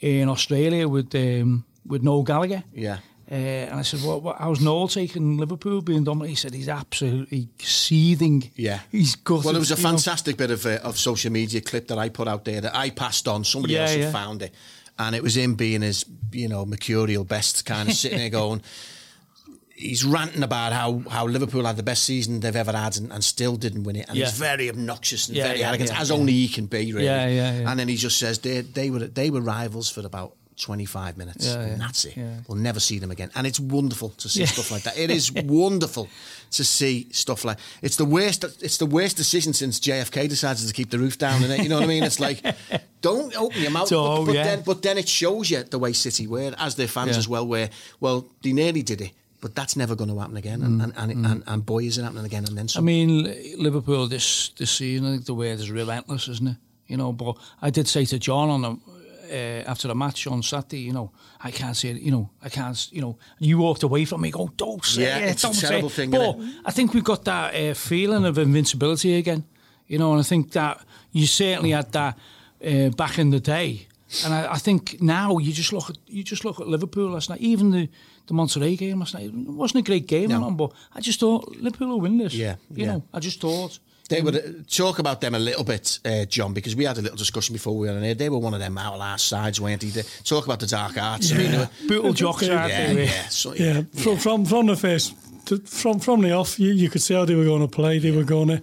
in 0.00 0.28
Australia 0.28 0.86
with 0.86 1.14
um, 1.14 1.64
with 1.86 2.02
Noel 2.02 2.22
Gallagher. 2.22 2.62
Yeah. 2.74 2.98
Uh, 3.30 3.34
and 3.34 3.80
I 3.80 3.82
said, 3.82 4.00
what, 4.00 4.22
what, 4.22 4.36
how's 4.38 4.60
Noel 4.60 4.88
taking 4.88 5.36
Liverpool 5.36 5.82
being 5.82 6.04
dominated? 6.04 6.30
He 6.30 6.36
said 6.36 6.54
he's 6.54 6.68
absolutely 6.68 7.48
seething. 7.58 8.50
Yeah. 8.56 8.80
He's 8.90 9.16
gutted. 9.16 9.44
Well, 9.44 9.54
there 9.54 9.60
was 9.60 9.70
a 9.70 9.76
you 9.76 9.82
know. 9.82 9.90
fantastic 9.90 10.36
bit 10.36 10.50
of 10.50 10.64
uh, 10.66 10.80
of 10.82 10.98
social 10.98 11.32
media 11.32 11.60
clip 11.60 11.88
that 11.88 11.98
I 11.98 12.08
put 12.10 12.28
out 12.28 12.44
there 12.44 12.60
that 12.60 12.74
I 12.76 12.90
passed 12.90 13.28
on. 13.28 13.44
Somebody 13.44 13.74
Yeah, 13.74 13.82
else 13.82 13.90
had 13.92 14.00
yeah. 14.00 14.12
found 14.12 14.42
it, 14.42 14.54
and 14.98 15.14
it 15.14 15.22
was 15.22 15.36
him 15.36 15.54
being 15.56 15.82
his, 15.82 16.04
you 16.32 16.48
know, 16.48 16.64
mercurial 16.66 17.24
best, 17.24 17.64
kind 17.64 17.88
of 17.88 17.94
sitting 18.02 18.18
there 18.18 18.30
going. 18.30 18.62
He's 19.78 20.04
ranting 20.04 20.42
about 20.42 20.72
how, 20.72 21.02
how 21.08 21.26
Liverpool 21.26 21.64
had 21.64 21.76
the 21.76 21.84
best 21.84 22.02
season 22.02 22.40
they've 22.40 22.56
ever 22.56 22.72
had 22.76 22.96
and, 22.96 23.12
and 23.12 23.22
still 23.22 23.56
didn't 23.56 23.84
win 23.84 23.94
it, 23.96 24.08
and 24.08 24.16
Yeah. 24.18 24.24
he's 24.26 24.36
very 24.38 24.68
obnoxious 24.68 25.28
and 25.28 25.36
Yeah, 25.36 25.46
very 25.48 25.60
yeah, 25.60 25.68
arrogant, 25.68 26.00
as 26.00 26.10
only 26.10 26.32
he 26.32 26.48
can 26.48 26.66
be, 26.66 26.92
really. 26.92 27.04
Yeah, 27.04 27.28
yeah. 27.28 27.70
And 27.70 27.78
then 27.78 27.86
he 27.88 27.96
just 27.96 28.18
says 28.18 28.40
they 28.40 28.62
they 28.62 28.90
were 28.90 29.06
they 29.06 29.30
were 29.30 29.40
rivals 29.40 29.88
for 29.88 30.04
about 30.04 30.34
twenty 30.56 30.84
five 30.86 31.16
minutes, 31.16 31.46
Yeah, 31.46 31.60
and 31.60 31.80
that's 31.80 32.04
it. 32.04 32.16
We'll 32.48 32.58
never 32.58 32.80
see 32.80 32.98
them 32.98 33.12
again, 33.12 33.30
and 33.36 33.46
it's 33.46 33.60
wonderful 33.60 34.08
to 34.10 34.28
see 34.28 34.44
stuff 34.46 34.72
like 34.72 34.82
that. 34.82 34.98
It 34.98 35.10
is 35.18 35.30
wonderful 35.32 36.08
to 36.50 36.64
see 36.64 37.06
stuff 37.12 37.44
like 37.44 37.58
it's 37.80 37.96
the 37.96 38.04
worst. 38.04 38.42
It's 38.60 38.78
the 38.78 38.86
worst 38.86 39.16
decision 39.16 39.52
since 39.52 39.78
JFK 39.78 40.28
decided 40.28 40.66
to 40.66 40.72
keep 40.74 40.90
the 40.90 40.98
roof 40.98 41.18
down. 41.18 41.44
And 41.44 41.62
you 41.62 41.68
know 41.68 41.76
what 41.76 41.84
I 41.84 41.88
mean? 41.94 42.02
It's 42.02 42.18
like 42.18 42.42
don't 43.00 43.34
open 43.36 43.62
your 43.62 43.70
mouth. 43.70 43.86
So, 43.88 44.00
but, 44.02 44.24
but 44.26 44.34
yeah. 44.34 44.44
then, 44.44 44.62
but 44.62 44.82
then 44.82 44.98
it 44.98 45.08
shows 45.08 45.50
you 45.50 45.62
the 45.62 45.78
way 45.78 45.92
City 45.92 46.26
were 46.26 46.52
as 46.58 46.74
their 46.74 46.88
fans 46.88 47.16
as 47.16 47.28
well. 47.28 47.46
Where 47.46 47.70
well, 48.00 48.26
they 48.42 48.52
nearly 48.52 48.82
did 48.82 49.00
it, 49.00 49.12
but 49.40 49.54
that's 49.54 49.76
never 49.76 49.94
going 49.94 50.10
to 50.10 50.18
happen 50.18 50.36
again. 50.36 50.62
And 50.62 50.82
and, 50.82 50.92
and, 50.96 51.26
and 51.26 51.42
and 51.46 51.64
boy, 51.66 51.84
is 51.84 51.98
it 51.98 52.02
happening 52.02 52.24
again? 52.24 52.44
And 52.48 52.56
then 52.58 52.66
Mm, 52.66 52.78
I 52.78 52.80
mean, 52.80 53.34
Liverpool 53.58 54.06
this 54.08 54.50
this 54.56 54.70
season, 54.70 55.06
I 55.06 55.10
think 55.12 55.24
the 55.26 55.34
word 55.34 55.58
is 55.60 55.70
relentless, 55.70 56.28
isn't 56.28 56.48
it? 56.48 56.56
You 56.86 56.96
know, 56.96 57.12
but 57.12 57.36
I 57.62 57.70
did 57.70 57.86
say 57.88 58.04
to 58.06 58.18
John 58.18 58.48
on 58.50 58.62
the, 58.62 58.76
uh, 59.30 59.70
after 59.70 59.88
the 59.88 59.94
match 59.94 60.26
on 60.26 60.42
Saturday, 60.42 60.80
you 60.80 60.92
know, 60.92 61.10
I 61.44 61.50
can't 61.50 61.76
say 61.76 61.90
it, 61.90 62.00
you 62.00 62.10
know, 62.10 62.30
I 62.42 62.48
can't, 62.48 62.88
you 62.92 63.02
know, 63.02 63.18
you 63.38 63.58
walked 63.58 63.82
away 63.82 64.06
from 64.06 64.20
me 64.22 64.30
go, 64.30 64.50
don't 64.56 64.82
say 64.84 65.02
Yeah, 65.02 65.18
it, 65.18 65.30
it's 65.32 65.42
don't 65.42 65.54
say 65.54 65.68
terrible 65.68 65.88
it. 65.88 65.92
thing, 65.92 66.10
But? 66.10 66.38
I 66.64 66.70
think 66.72 66.94
we've 66.94 67.04
got 67.04 67.24
that 67.24 67.54
uh, 67.54 67.74
feeling 67.74 68.24
of 68.24 68.38
invincibility 68.38 69.16
again, 69.18 69.44
you 69.86 69.98
know, 69.98 70.12
and 70.12 70.20
I 70.20 70.22
think 70.24 70.52
that 70.52 70.80
you 71.12 71.26
certainly 71.26 71.72
had 71.72 71.92
that 71.92 72.16
uh, 72.64 72.88
back 72.96 73.18
in 73.18 73.30
the 73.30 73.40
day. 73.40 73.86
And 74.24 74.32
I, 74.32 74.54
I 74.54 74.58
think 74.58 74.96
now 75.02 75.36
you 75.36 75.52
just 75.52 75.72
look 75.74 75.90
at 75.90 75.98
you 76.06 76.22
just 76.24 76.42
look 76.44 76.58
at 76.60 76.66
Liverpool 76.66 77.10
last 77.10 77.28
night. 77.28 77.40
Even 77.42 77.70
the 77.70 77.88
the 78.28 78.34
Monterrey 78.34 78.76
game 78.78 79.00
last 79.00 79.14
night 79.14 79.24
it 79.24 79.32
wasn't 79.34 79.80
a 79.80 79.90
great 79.90 80.06
game, 80.06 80.28
No. 80.30 80.50
but 80.50 80.70
I 80.94 81.00
just 81.00 81.18
thought 81.20 81.48
Liverpool 81.56 81.88
will 81.88 82.00
win 82.00 82.18
this. 82.18 82.34
Yeah, 82.34 82.56
you 82.70 82.84
yeah. 82.84 82.92
know, 82.92 83.02
I 83.12 83.18
just 83.20 83.40
thought. 83.40 83.78
They 84.08 84.22
would 84.22 84.66
talk 84.70 84.98
about 84.98 85.20
them 85.20 85.34
a 85.34 85.38
little 85.38 85.64
bit, 85.64 85.98
uh, 86.06 86.24
John, 86.24 86.54
because 86.54 86.74
we 86.74 86.84
had 86.84 86.96
a 86.96 87.02
little 87.02 87.18
discussion 87.18 87.52
before 87.52 87.76
we 87.76 87.88
were 87.88 87.94
on 87.94 88.02
air. 88.02 88.14
They 88.14 88.30
were 88.30 88.38
one 88.38 88.54
of 88.54 88.60
them 88.60 88.78
outlaw 88.78 89.16
sides, 89.16 89.60
weren't 89.60 89.82
they? 89.82 89.88
They 89.88 90.02
talk 90.24 90.46
about 90.46 90.60
the 90.60 90.66
dark 90.66 90.96
arts. 90.96 91.30
I 91.30 91.36
mean, 91.36 91.50
they 91.52 91.58
were, 91.58 91.68
Brutal 91.86 92.12
jocks, 92.14 92.48
aren't 92.48 92.72
yeah, 92.72 92.90
yeah, 92.92 93.28
so, 93.28 93.52
Yeah, 93.54 93.82
from, 93.96 94.16
from 94.16 94.44
from 94.46 94.66
the 94.66 94.76
first 94.76 95.14
the, 95.46 95.58
from 95.58 95.98
from 96.00 96.22
the 96.22 96.32
off, 96.32 96.58
you, 96.58 96.72
you 96.72 96.88
could 96.88 97.02
see 97.02 97.12
how 97.14 97.26
they 97.26 97.34
were 97.34 97.44
going 97.44 97.60
to 97.60 97.68
play. 97.68 97.98
They 97.98 98.10
were 98.10 98.24
going 98.24 98.48
to 98.48 98.62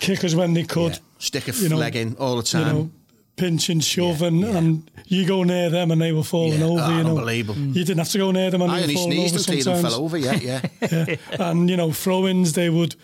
kick 0.00 0.22
us 0.24 0.34
when 0.34 0.52
they 0.52 0.64
could. 0.64 0.92
Yeah. 0.92 0.98
Stick 1.18 1.48
a 1.48 1.52
you 1.52 1.70
know, 1.70 1.76
leg 1.78 1.96
in 1.96 2.14
all 2.18 2.36
the 2.36 2.58
You 2.58 2.64
time. 2.64 2.74
know, 2.76 2.90
pinch 3.36 3.68
and 3.68 3.84
shove, 3.84 4.20
Yeah, 4.20 4.28
and, 4.28 4.40
yeah. 4.40 4.56
and 4.56 4.90
you 5.06 5.26
go 5.26 5.42
near 5.44 5.70
them 5.70 5.90
and 5.90 6.00
they 6.00 6.12
were 6.12 6.24
falling 6.24 6.60
Yeah. 6.60 6.66
over. 6.66 6.82
Oh, 6.82 6.88
you 6.88 6.94
uh, 6.94 7.02
know, 7.02 7.16
unbelievable. 7.16 7.60
You 7.60 7.84
didn't 7.84 7.98
have 7.98 8.08
to 8.10 8.18
go 8.18 8.30
near 8.30 8.50
them 8.50 8.62
and 8.62 8.72
I 8.72 8.86
they 8.86 8.96
only 8.96 9.28
sneezed 9.28 9.48
over 9.66 9.76
until 9.76 9.90
fell 9.90 10.00
over. 10.04 10.16
Yeah, 10.16 10.34
yeah. 10.80 11.16
and 11.38 11.68
you 11.70 11.76
know, 11.76 11.92
throw-ins 11.92 12.54
they 12.54 12.70
would 12.70 12.96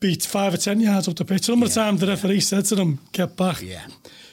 beat 0.00 0.24
five 0.24 0.54
or 0.54 0.58
ten 0.58 0.80
yards 0.80 1.08
up 1.08 1.16
the 1.16 1.24
pitch. 1.24 1.44
Some 1.44 1.62
of 1.62 1.68
the 1.68 1.74
time 1.74 1.96
the 1.98 2.06
referee 2.06 2.40
said 2.40 2.64
to 2.66 2.74
them, 2.74 2.98
"Get 3.12 3.36
back." 3.36 3.62
Yeah. 3.62 3.86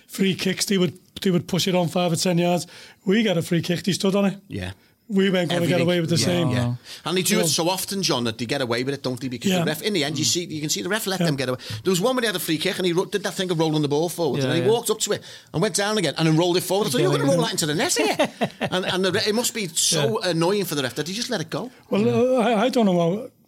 Free 0.08 0.36
kicks 0.36 0.66
they 0.66 0.78
would 0.78 0.98
they 1.22 1.32
would 1.32 1.48
push 1.48 1.68
it 1.68 1.76
on 1.76 1.88
five 1.88 2.12
or 2.12 2.16
ten 2.16 2.38
yards. 2.38 2.68
We 3.06 3.24
got 3.24 3.38
a 3.38 3.42
free 3.42 3.62
kick, 3.62 3.84
they 3.84 3.94
stood 3.94 4.16
on 4.16 4.26
it. 4.26 4.38
Yeah. 4.48 4.72
We 5.13 5.29
weren't 5.29 5.50
going 5.50 5.62
to 5.62 5.67
get 5.67 5.82
away 5.82 6.00
with 6.01 6.10
the 6.10 6.17
yeah, 6.17 6.25
same. 6.25 6.50
Yeah. 6.50 6.75
And 7.05 7.17
they 7.17 7.22
do 7.22 7.38
Well- 7.38 7.46
it 7.46 7.50
so 7.50 7.70
often, 7.70 8.01
John, 8.01 8.24
that 8.25 8.38
they 8.38 8.46
get 8.46 8.62
away 8.62 8.84
with 8.84 8.93
it, 8.93 9.03
don't 9.03 9.20
they? 9.20 9.27
Because 9.29 9.51
Yeah. 9.51 9.60
the 9.60 9.65
ref, 9.65 9.82
in 9.82 9.93
the 9.93 10.03
end, 10.03 10.17
you 10.17 10.25
see, 10.25 10.46
you 10.46 10.60
can 10.60 10.70
see 10.70 10.82
the 10.82 10.89
ref 10.89 11.05
let 11.08 11.20
Yeah. 11.20 11.27
them 11.27 11.36
get 11.36 11.50
away. 11.50 11.60
There 11.84 11.91
was 11.91 12.01
one 12.01 12.15
where 12.15 12.22
he 12.24 12.27
had 12.27 12.36
a 12.36 12.39
free 12.39 12.58
kick 12.58 12.77
and 12.77 12.86
he 12.86 12.93
ro- 12.93 13.05
did 13.05 13.24
that 13.24 13.34
thing 13.36 13.51
of 13.51 13.60
rolling 13.60 13.82
the 13.84 13.88
ball 13.88 14.10
forward, 14.10 14.39
Yeah, 14.41 14.46
and 14.50 14.55
he 14.58 14.62
yeah. 14.62 14.70
walked 14.70 14.89
up 14.89 15.00
to 15.01 15.12
it 15.13 15.22
and 15.53 15.62
went 15.62 15.75
down 15.75 15.98
again 15.98 16.13
and 16.17 16.27
then 16.27 16.36
rolled 16.38 16.58
it 16.58 16.63
forward. 16.63 16.88
I 16.88 16.89
thought 16.91 17.01
you're 17.01 17.10
going 17.15 17.22
to 17.22 17.27
roll 17.27 17.41
that 17.43 17.51
into 17.51 17.65
the 17.67 17.75
net 17.75 17.93
here, 17.96 18.17
and, 18.60 18.86
and 18.86 19.05
the, 19.05 19.12
re- 19.12 19.22
it 19.27 19.36
must 19.36 19.53
be 19.53 19.67
so 19.67 20.20
annoying 20.22 20.65
for 20.65 20.75
the 20.75 20.84
ref 20.84 20.96
that 20.96 21.08
he 21.08 21.13
just 21.13 21.29
let 21.29 21.41
it 21.41 21.50
go. 21.50 21.72
Well, 21.89 22.38
uh, 22.38 22.41
I, 22.41 22.63
I 22.65 22.70
don't 22.70 22.86
know 22.86 23.00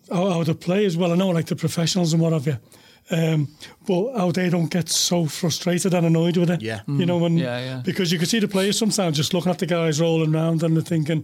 how, 0.10 0.16
how, 0.16 0.30
how 0.32 0.44
the 0.44 0.54
players, 0.56 0.96
well, 0.98 1.12
I 1.12 1.16
know 1.16 1.30
like 1.30 1.48
the 1.48 1.56
professionals 1.56 2.14
and 2.14 2.22
what 2.22 2.34
have 2.34 2.46
you, 2.48 2.58
um, 3.12 3.48
but 3.88 4.18
how 4.18 4.32
they 4.32 4.50
don't 4.50 4.70
get 4.72 4.90
so 4.90 5.26
frustrated 5.26 5.94
and 5.94 6.06
annoyed 6.08 6.38
with 6.38 6.50
it. 6.50 6.62
Yeah. 6.62 6.82
You 6.88 7.06
know, 7.06 7.18
when, 7.18 7.38
Yeah, 7.38 7.60
yeah. 7.60 7.82
because 7.86 8.12
you 8.12 8.18
can 8.18 8.28
see 8.28 8.40
the 8.40 8.48
players 8.48 8.78
sometimes 8.78 9.18
just 9.18 9.34
looking 9.34 9.52
at 9.52 9.60
the 9.60 9.66
guys 9.68 10.00
rolling 10.02 10.34
around 10.34 10.64
and 10.64 10.76
they're 10.76 10.84
thinking, 10.84 11.24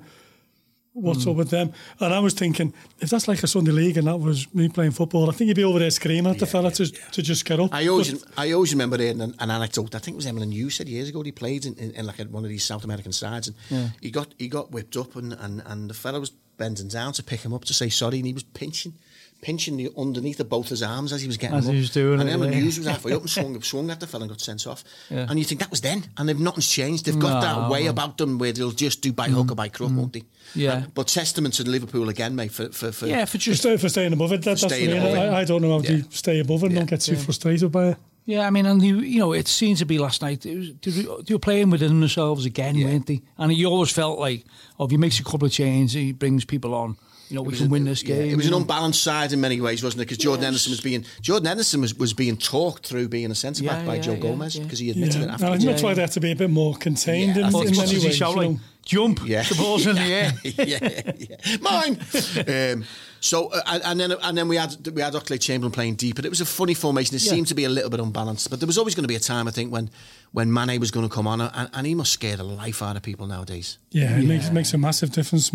what's 0.93 1.25
up 1.25 1.33
hmm. 1.33 1.39
with 1.39 1.49
them? 1.49 1.73
And 1.99 2.13
I 2.13 2.19
was 2.19 2.33
thinking, 2.33 2.73
if 2.99 3.09
that's 3.09 3.27
like 3.27 3.41
a 3.43 3.47
Sunday 3.47 3.71
league 3.71 3.97
and 3.97 4.07
that 4.07 4.17
was 4.17 4.53
me 4.53 4.69
playing 4.69 4.91
football, 4.91 5.29
I 5.29 5.33
think 5.33 5.47
you'd 5.47 5.55
be 5.55 5.63
over 5.63 5.79
there 5.79 5.91
screaming 5.91 6.31
at 6.31 6.39
the 6.39 6.45
fella 6.45 6.71
to, 6.71 6.85
to 6.87 7.21
just 7.21 7.45
get 7.45 7.59
up. 7.59 7.73
I 7.73 7.87
always, 7.87 8.13
But- 8.13 8.33
I 8.37 8.51
always 8.51 8.71
remember 8.71 8.97
hearing 8.97 9.21
an, 9.21 9.35
an 9.39 9.51
anecdote. 9.51 9.95
I 9.95 9.99
think 9.99 10.15
it 10.15 10.17
was 10.17 10.27
Emlyn 10.27 10.51
you 10.51 10.69
said 10.69 10.89
years 10.89 11.09
ago. 11.09 11.21
He 11.21 11.31
played 11.31 11.65
in, 11.65 11.75
in, 11.75 11.91
in 11.91 12.05
like 12.05 12.19
a, 12.19 12.23
one 12.25 12.43
of 12.43 12.49
these 12.49 12.65
South 12.65 12.83
American 12.83 13.11
sides, 13.11 13.47
and 13.47 13.91
he 14.01 14.11
got 14.11 14.33
he 14.37 14.47
got 14.47 14.71
whipped 14.71 14.97
up, 14.97 15.15
and, 15.15 15.33
and, 15.33 15.61
and 15.65 15.89
the 15.89 15.93
fella 15.93 16.19
was 16.19 16.31
bending 16.57 16.87
down 16.87 17.13
to 17.13 17.23
pick 17.23 17.41
him 17.41 17.53
up 17.53 17.65
to 17.65 17.73
say 17.73 17.89
sorry, 17.89 18.17
and 18.17 18.27
he 18.27 18.33
was 18.33 18.43
pinching, 18.43 18.93
pinching 19.41 19.75
the 19.77 19.89
underneath 19.97 20.39
of 20.39 20.47
both 20.49 20.69
his 20.69 20.83
arms 20.83 21.11
as 21.11 21.21
he 21.21 21.27
was 21.27 21.37
getting 21.37 21.57
As 21.57 21.65
him 21.67 21.73
he 21.73 21.79
up. 21.79 21.81
was 21.81 21.89
doing 21.89 22.19
and 22.19 22.29
it, 22.29 22.33
Emlyn 22.33 22.53
yeah. 22.53 22.59
Hughes 22.59 22.77
was 22.77 22.87
halfway 22.87 23.13
up 23.13 23.21
and 23.21 23.29
swung, 23.37 23.61
swung 23.63 23.89
at 23.89 23.99
the 23.99 24.05
fella 24.07 24.23
and 24.23 24.29
got 24.31 24.39
sent 24.41 24.67
off. 24.67 24.83
Yeah. 25.09 25.25
And 25.29 25.39
you 25.39 25.45
think 25.45 25.59
that 25.61 25.71
was 25.71 25.81
then, 25.81 26.03
and 26.17 26.29
they've 26.29 26.39
nothing's 26.39 26.69
changed. 26.69 27.05
They've 27.05 27.17
got 27.17 27.41
that 27.41 27.61
No. 27.63 27.69
way 27.69 27.87
about 27.87 28.17
them 28.17 28.37
where 28.37 28.51
they'll 28.51 28.71
just 28.71 29.01
do 29.01 29.11
by 29.11 29.29
hook 29.29 29.51
or 29.51 29.55
by 29.55 29.67
crook, 29.69 29.91
won't 29.93 30.13
they? 30.13 30.23
Yeah. 30.55 30.73
Uh, 30.73 30.83
but 30.93 31.07
testament 31.07 31.55
to 31.55 31.63
Liverpool 31.63 32.07
again, 32.09 32.35
mate. 32.35 32.51
For 32.51 32.69
for, 32.71 32.91
for 32.91 33.07
Yeah, 33.07 33.25
for 33.25 33.31
for, 33.31 33.37
just 33.39 33.61
stay, 33.61 33.77
for 33.77 33.89
staying 33.89 34.13
above 34.13 34.31
it, 34.31 34.37
that, 34.43 34.57
that's 34.59 34.61
staying 34.61 34.89
the 34.91 34.97
above 34.97 35.17
I, 35.17 35.25
it. 35.25 35.33
I 35.33 35.43
don't 35.45 35.61
know 35.61 35.71
how 35.79 35.83
Yeah. 35.83 36.01
to 36.03 36.05
stay 36.11 36.39
above 36.39 36.63
it 36.63 36.67
and 36.67 36.73
Yeah. 36.73 36.79
don't 36.81 36.89
get 36.89 37.01
too 37.01 37.13
Yeah. 37.13 37.19
frustrated 37.19 37.71
by 37.71 37.87
it. 37.89 37.97
Yeah, 38.27 38.45
I 38.45 38.51
mean, 38.51 38.67
and 38.67 38.81
you, 38.83 38.99
you 38.99 39.17
know, 39.17 39.33
it 39.33 39.47
seemed 39.47 39.77
to 39.79 39.85
be 39.85 39.97
last 39.97 40.21
night. 40.21 40.45
It 40.45 40.55
was, 40.55 40.69
they, 40.95 41.03
were, 41.07 41.23
they 41.23 41.33
were 41.33 41.39
playing 41.39 41.71
within 41.71 41.99
themselves 41.99 42.45
again, 42.45 42.75
Yeah. 42.75 42.85
weren't 42.85 43.07
they? 43.07 43.21
And 43.39 43.51
you 43.51 43.65
always 43.67 43.89
felt 43.89 44.19
like, 44.19 44.45
oh, 44.79 44.85
if 44.85 44.91
he 44.91 44.97
makes 44.97 45.19
a 45.19 45.23
couple 45.23 45.47
of 45.47 45.51
changes, 45.51 45.93
he 45.93 46.11
brings 46.11 46.45
people 46.45 46.75
on. 46.75 46.97
You 47.31 47.35
know, 47.37 47.43
we 47.43 47.55
can 47.55 47.69
win 47.69 47.85
this 47.85 48.03
Yeah, 48.03 48.15
game. 48.17 48.31
it 48.31 48.35
was 48.35 48.45
an 48.47 48.53
unbalanced 48.53 49.01
side 49.01 49.31
in 49.31 49.39
many 49.39 49.61
ways, 49.61 49.81
wasn't 49.83 50.01
it? 50.01 50.05
Because 50.05 50.17
Jordan 50.17 50.43
Henderson 50.43 50.71
was 50.71 50.81
being 50.81 51.05
Jordan 51.21 51.45
Henderson 51.47 51.79
was, 51.81 51.95
was 51.95 52.13
being 52.13 52.35
talked 52.37 52.85
through 52.85 53.07
being 53.07 53.31
a 53.31 53.35
centre 53.35 53.63
back 53.63 53.79
Yeah, 53.79 53.85
by 53.85 53.95
yeah, 53.95 54.01
Joe 54.01 54.13
yeah, 54.13 54.19
Gomez 54.19 54.55
yeah. 54.57 54.63
because 54.63 54.79
he 54.79 54.89
admitted 54.91 55.15
Yeah. 55.15 55.21
it 55.21 55.23
And 55.23 55.31
after. 55.31 55.45
I 55.45 55.49
the 55.49 55.51
think 55.53 55.61
game. 55.63 55.71
that's 55.71 55.83
why 55.83 55.93
they 55.93 56.01
have 56.01 56.11
to 56.11 56.19
be 56.19 56.31
a 56.31 56.35
bit 56.35 56.49
more 56.49 56.75
contained 56.75 57.35
Yeah, 57.37 57.47
in, 57.47 57.55
in 57.55 57.75
many 57.77 57.93
he 57.95 58.05
ways. 58.05 58.15
shout 58.17 58.35
you 58.35 58.41
like? 58.49 58.57
Jump! 58.83 59.19
Yeah, 59.25 59.43
The 59.43 59.55
ball's 59.55 59.85
in 59.85 59.95
the 59.95 60.01
air. 60.21 60.33
yeah, 60.43 61.01
yeah. 61.17 61.57
mine. 61.61 61.99
um, 62.47 62.83
so 63.19 63.49
uh, 63.49 63.61
and- 63.67 63.83
and 63.85 63.99
then 63.99 64.11
and 64.23 64.37
then 64.37 64.47
we 64.47 64.55
had 64.57 64.75
we 64.95 65.01
had 65.03 65.13
Oxlade 65.13 65.39
Chamberlain 65.41 65.71
playing 65.71 65.95
deep, 65.95 66.15
but 66.15 66.25
it 66.25 66.29
was 66.29 66.41
a 66.41 66.45
funny 66.45 66.73
formation. 66.73 67.15
It 67.15 67.23
Yeah. 67.23 67.31
seemed 67.31 67.47
to 67.47 67.55
be 67.55 67.63
a 67.65 67.69
little 67.69 67.89
bit 67.91 67.99
unbalanced, 67.99 68.49
but 68.49 68.59
there 68.59 68.67
was 68.67 68.77
always 68.79 68.95
going 68.95 69.03
to 69.03 69.07
be 69.07 69.15
a 69.15 69.19
time 69.19 69.47
I 69.47 69.51
think 69.51 69.71
when 69.71 69.89
when 70.31 70.51
Mane 70.51 70.79
was 70.79 70.89
going 70.91 71.07
to 71.07 71.13
come 71.13 71.27
on, 71.27 71.41
and, 71.41 71.69
and 71.73 71.85
he 71.87 71.93
must 71.93 72.11
scare 72.11 72.35
the 72.37 72.43
life 72.43 72.81
out 72.81 72.95
of 72.95 73.03
people 73.03 73.27
nowadays. 73.27 73.77
Yeah, 73.91 74.17
it 74.17 74.25
makes 74.25 74.49
makes 74.49 74.73
a 74.73 74.77
massive 74.79 75.11
difference, 75.11 75.53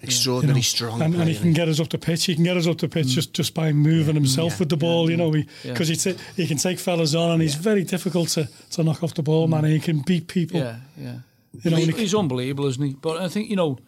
Manny. 0.00 0.06
Extraordinarily 0.12 0.60
You 0.60 0.62
know, 0.62 0.62
strong, 0.62 1.02
and, 1.02 1.14
and 1.16 1.28
he 1.28 1.36
can 1.36 1.52
get 1.52 1.68
us 1.68 1.80
up 1.80 1.88
the 1.88 1.98
pitch. 1.98 2.24
He 2.26 2.34
can 2.36 2.44
get 2.44 2.56
us 2.56 2.66
up 2.68 2.78
the 2.78 2.88
pitch 2.88 3.08
just, 3.08 3.32
just 3.32 3.52
by 3.52 3.72
moving 3.72 4.14
himself 4.14 4.52
Yeah. 4.52 4.58
with 4.60 4.68
the 4.68 4.76
ball. 4.76 5.10
You 5.10 5.16
know, 5.16 5.34
Yeah. 5.34 5.42
because 5.64 5.88
he 5.88 5.96
ta- 5.96 6.18
he 6.36 6.46
can 6.46 6.56
take 6.56 6.78
fellas 6.78 7.14
on, 7.16 7.32
and 7.32 7.42
he's 7.42 7.56
very 7.56 7.82
difficult 7.84 8.28
to, 8.30 8.48
to 8.72 8.84
knock 8.84 9.02
off 9.02 9.14
the 9.14 9.22
ball, 9.22 9.48
man. 9.48 9.64
He 9.64 9.80
can 9.80 10.00
beat 10.00 10.28
people. 10.28 10.60
Yeah, 10.60 10.76
yeah. 10.96 11.18
You 11.64 11.70
know, 11.72 11.76
He- 11.78 11.82
and 11.84 11.92
he- 11.94 12.00
he's 12.02 12.14
unbelievable, 12.14 12.66
isn't 12.66 12.82
he? 12.84 12.92
But 12.94 13.20
I 13.20 13.28
think 13.28 13.50
you 13.50 13.56
know, 13.56 13.78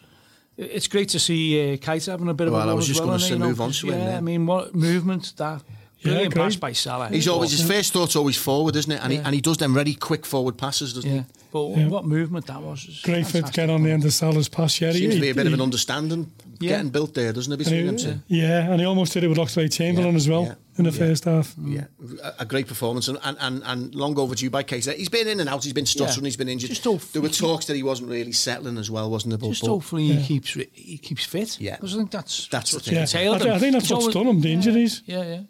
it's 0.56 0.88
great 0.88 1.08
to 1.10 1.20
see 1.20 1.74
uh, 1.74 1.76
Keita 1.76 2.06
having 2.10 2.28
a 2.28 2.34
bit 2.34 2.48
of 2.48 2.54
Well, 2.54 2.68
a 2.68 2.72
I 2.72 2.74
was 2.74 2.84
as 2.84 2.88
just 2.88 3.00
well, 3.00 3.10
gonna 3.10 3.20
say 3.20 3.26
he, 3.28 3.32
you 3.34 3.38
know, 3.38 3.46
move 3.48 3.60
on 3.60 3.68
'cause, 3.68 3.80
to 3.80 3.86
him 3.86 3.98
Yeah, 3.98 4.04
then. 4.06 4.16
I 4.16 4.20
mean, 4.20 4.46
what 4.46 4.74
movement 4.74 5.32
that 5.36 5.62
brilliant 6.02 6.34
great. 6.34 6.42
pass 6.42 6.56
by 6.56 6.72
Salah. 6.72 7.08
He's 7.08 7.28
always 7.28 7.50
his 7.50 7.66
first 7.66 7.92
thought's 7.92 8.16
always 8.16 8.36
forward, 8.36 8.76
isn't 8.76 8.90
it? 8.92 9.00
And 9.02 9.12
he 9.12 9.18
and 9.18 9.34
he 9.34 9.40
does 9.40 9.56
them 9.58 9.74
very 9.74 9.94
quick 9.94 10.24
forward 10.26 10.56
passes, 10.58 10.92
doesn't 10.94 11.10
yeah. 11.10 11.18
he? 11.20 11.24
But 11.52 11.68
Yeah. 11.76 11.88
what 11.88 12.04
movement 12.04 12.46
that 12.46 12.62
was! 12.62 12.86
It's 12.88 13.02
great 13.02 13.24
for 13.26 13.32
to 13.32 13.32
fantastic. 13.38 13.54
get 13.56 13.70
on 13.70 13.82
the 13.82 13.90
end 13.90 14.04
of 14.04 14.12
Salah's 14.12 14.48
pass. 14.48 14.80
Yeah, 14.80 14.92
he- 14.92 15.00
Seems 15.00 15.14
to 15.16 15.20
be 15.20 15.30
a 15.30 15.34
bit 15.34 15.48
of 15.48 15.52
an 15.52 15.60
understanding 15.60 16.30
Yeah. 16.60 16.68
getting 16.76 16.90
built 16.90 17.14
there, 17.14 17.32
doesn't 17.32 17.52
it? 17.52 17.54
and 17.56 17.64
Between 17.64 17.86
them 17.86 17.96
two. 17.96 18.20
yeah, 18.28 18.70
and 18.70 18.80
he 18.80 18.86
almost 18.86 19.12
did 19.14 19.24
it 19.24 19.28
with 19.28 19.38
Oxlade 19.38 19.72
Chamberlain 19.72 20.12
Yeah, 20.12 20.16
as 20.16 20.28
well 20.28 20.44
yeah, 20.44 20.54
in 20.78 20.84
the 20.84 20.92
yeah. 20.92 20.96
first 20.98 21.24
half. 21.24 21.52
Yeah, 21.60 21.86
a, 22.22 22.32
a 22.40 22.44
great 22.44 22.68
performance 22.68 23.08
and, 23.08 23.18
and, 23.24 23.36
and, 23.40 23.62
and 23.66 23.94
long 23.96 24.16
overdue 24.16 24.48
by 24.48 24.62
Case. 24.62 24.84
He's 24.86 25.08
been 25.08 25.26
in 25.26 25.40
and 25.40 25.48
out. 25.48 25.64
He's 25.64 25.72
been 25.72 25.86
stuttering. 25.86 26.20
Yeah. 26.24 26.28
He's 26.28 26.36
been 26.36 26.48
injured. 26.48 26.70
Just 26.70 27.12
there 27.12 27.20
were 27.22 27.28
talks 27.30 27.66
that 27.66 27.74
he 27.74 27.82
wasn't 27.82 28.10
really 28.10 28.30
settling 28.32 28.78
as 28.78 28.88
well, 28.88 29.10
wasn't 29.10 29.30
there? 29.30 29.38
But- 29.38 29.48
Just 29.48 29.62
but- 29.62 29.68
hopefully 29.70 30.06
he 30.06 30.24
keeps 30.24 30.52
he 30.72 30.98
keeps 30.98 31.24
fit. 31.24 31.58
Yeah. 31.60 31.74
because 31.74 31.94
I 31.94 31.98
think 31.98 32.12
that's 32.12 32.46
That's 32.46 32.70
the 32.70 32.76
what's 32.76 32.86
thing. 32.86 32.94
Yeah, 32.94 33.00
entailed 33.02 33.42
I, 33.42 33.56
I 33.56 33.58
think 33.58 33.72
that's 33.72 33.90
what's 33.90 34.02
always- 34.04 34.14
done 34.14 34.26
him. 34.28 34.40
The 34.40 34.52
injuries. 34.52 35.02
Yeah, 35.06 35.24
yeah. 35.24 35.40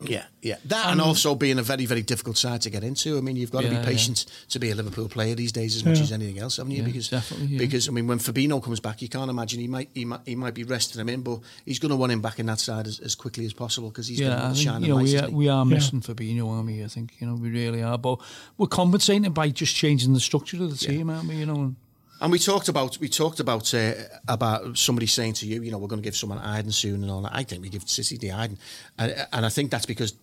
Yeah, 0.00 0.26
yeah. 0.42 0.58
That 0.66 0.92
and 0.92 1.00
um, 1.00 1.08
also 1.08 1.34
being 1.34 1.58
a 1.58 1.62
very, 1.62 1.84
very 1.84 2.02
difficult 2.02 2.36
side 2.38 2.60
to 2.62 2.70
get 2.70 2.84
into. 2.84 3.18
I 3.18 3.20
mean, 3.20 3.34
you've 3.34 3.50
got 3.50 3.62
to 3.62 3.66
Yeah, 3.66 3.70
be 3.70 3.76
yeah. 3.78 3.84
patient 3.84 4.26
to 4.50 4.60
be 4.60 4.70
a 4.70 4.74
Liverpool 4.76 5.08
player 5.08 5.34
these 5.34 5.50
days 5.50 5.74
as 5.74 5.84
much 5.84 5.96
Yeah. 5.96 6.02
as 6.04 6.12
anything 6.12 6.38
else, 6.38 6.58
haven't 6.58 6.70
you? 6.70 6.82
Yeah, 6.82 6.86
because 6.86 7.08
definitely, 7.08 7.46
yeah. 7.48 7.58
because 7.58 7.88
I 7.88 7.90
mean, 7.90 8.06
when 8.06 8.20
Fabinho 8.20 8.62
comes 8.62 8.78
back, 8.78 9.02
you 9.02 9.08
can't 9.08 9.28
imagine 9.28 9.58
he 9.58 9.66
might 9.66 9.90
he 9.94 10.04
might 10.04 10.20
he 10.24 10.36
might 10.36 10.54
be 10.54 10.62
resting 10.62 11.00
him 11.00 11.08
in, 11.08 11.22
but 11.22 11.40
he's 11.64 11.80
going 11.80 11.90
to 11.90 11.96
want 11.96 12.12
him 12.12 12.20
back 12.20 12.38
in 12.38 12.46
that 12.46 12.60
side 12.60 12.86
as, 12.86 13.00
as 13.00 13.16
quickly 13.16 13.44
as 13.44 13.52
possible 13.52 13.88
because 13.88 14.06
he's 14.06 14.20
Yeah, 14.20 14.36
been 14.46 14.54
shining 14.54 14.82
you 14.88 14.94
know, 14.94 15.02
we 15.02 15.18
are, 15.18 15.30
we 15.30 15.48
are 15.48 15.64
missing 15.64 16.00
Fabinho, 16.00 16.48
aren't 16.48 16.66
we? 16.66 16.84
I 16.84 16.86
think, 16.86 17.14
you 17.18 17.26
know, 17.26 17.34
we 17.34 17.50
really 17.50 17.82
are. 17.82 17.98
But 17.98 18.20
we're 18.56 18.68
compensating 18.68 19.32
by 19.32 19.48
just 19.50 19.74
changing 19.74 20.14
the 20.14 20.20
structure 20.20 20.62
of 20.62 20.70
the 20.70 20.76
team, 20.76 21.10
aren't 21.10 21.26
we? 21.28 21.38
You 21.38 21.46
know, 21.46 21.54
and 21.56 21.76
And 22.20 22.32
we 22.32 22.38
talked 22.38 22.68
about 22.68 22.98
we 22.98 23.08
talked 23.08 23.40
about 23.40 23.72
uh, 23.74 23.92
about 24.26 24.76
somebody 24.76 25.06
saying 25.06 25.34
to 25.34 25.46
you, 25.46 25.62
you 25.62 25.70
know, 25.70 25.78
we're 25.78 25.88
going 25.88 26.02
to 26.02 26.04
give 26.06 26.16
someone 26.16 26.38
Iden 26.38 26.72
soon 26.72 27.02
and 27.02 27.10
all 27.10 27.22
that. 27.22 27.32
I 27.34 27.44
think 27.44 27.62
we 27.62 27.68
give 27.68 27.88
City 27.88 28.16
the 28.18 28.32
Iden, 28.32 28.58
and, 28.98 29.26
and 29.32 29.46
I 29.46 29.48
think 29.48 29.70
that's 29.70 29.86
because 29.86 30.14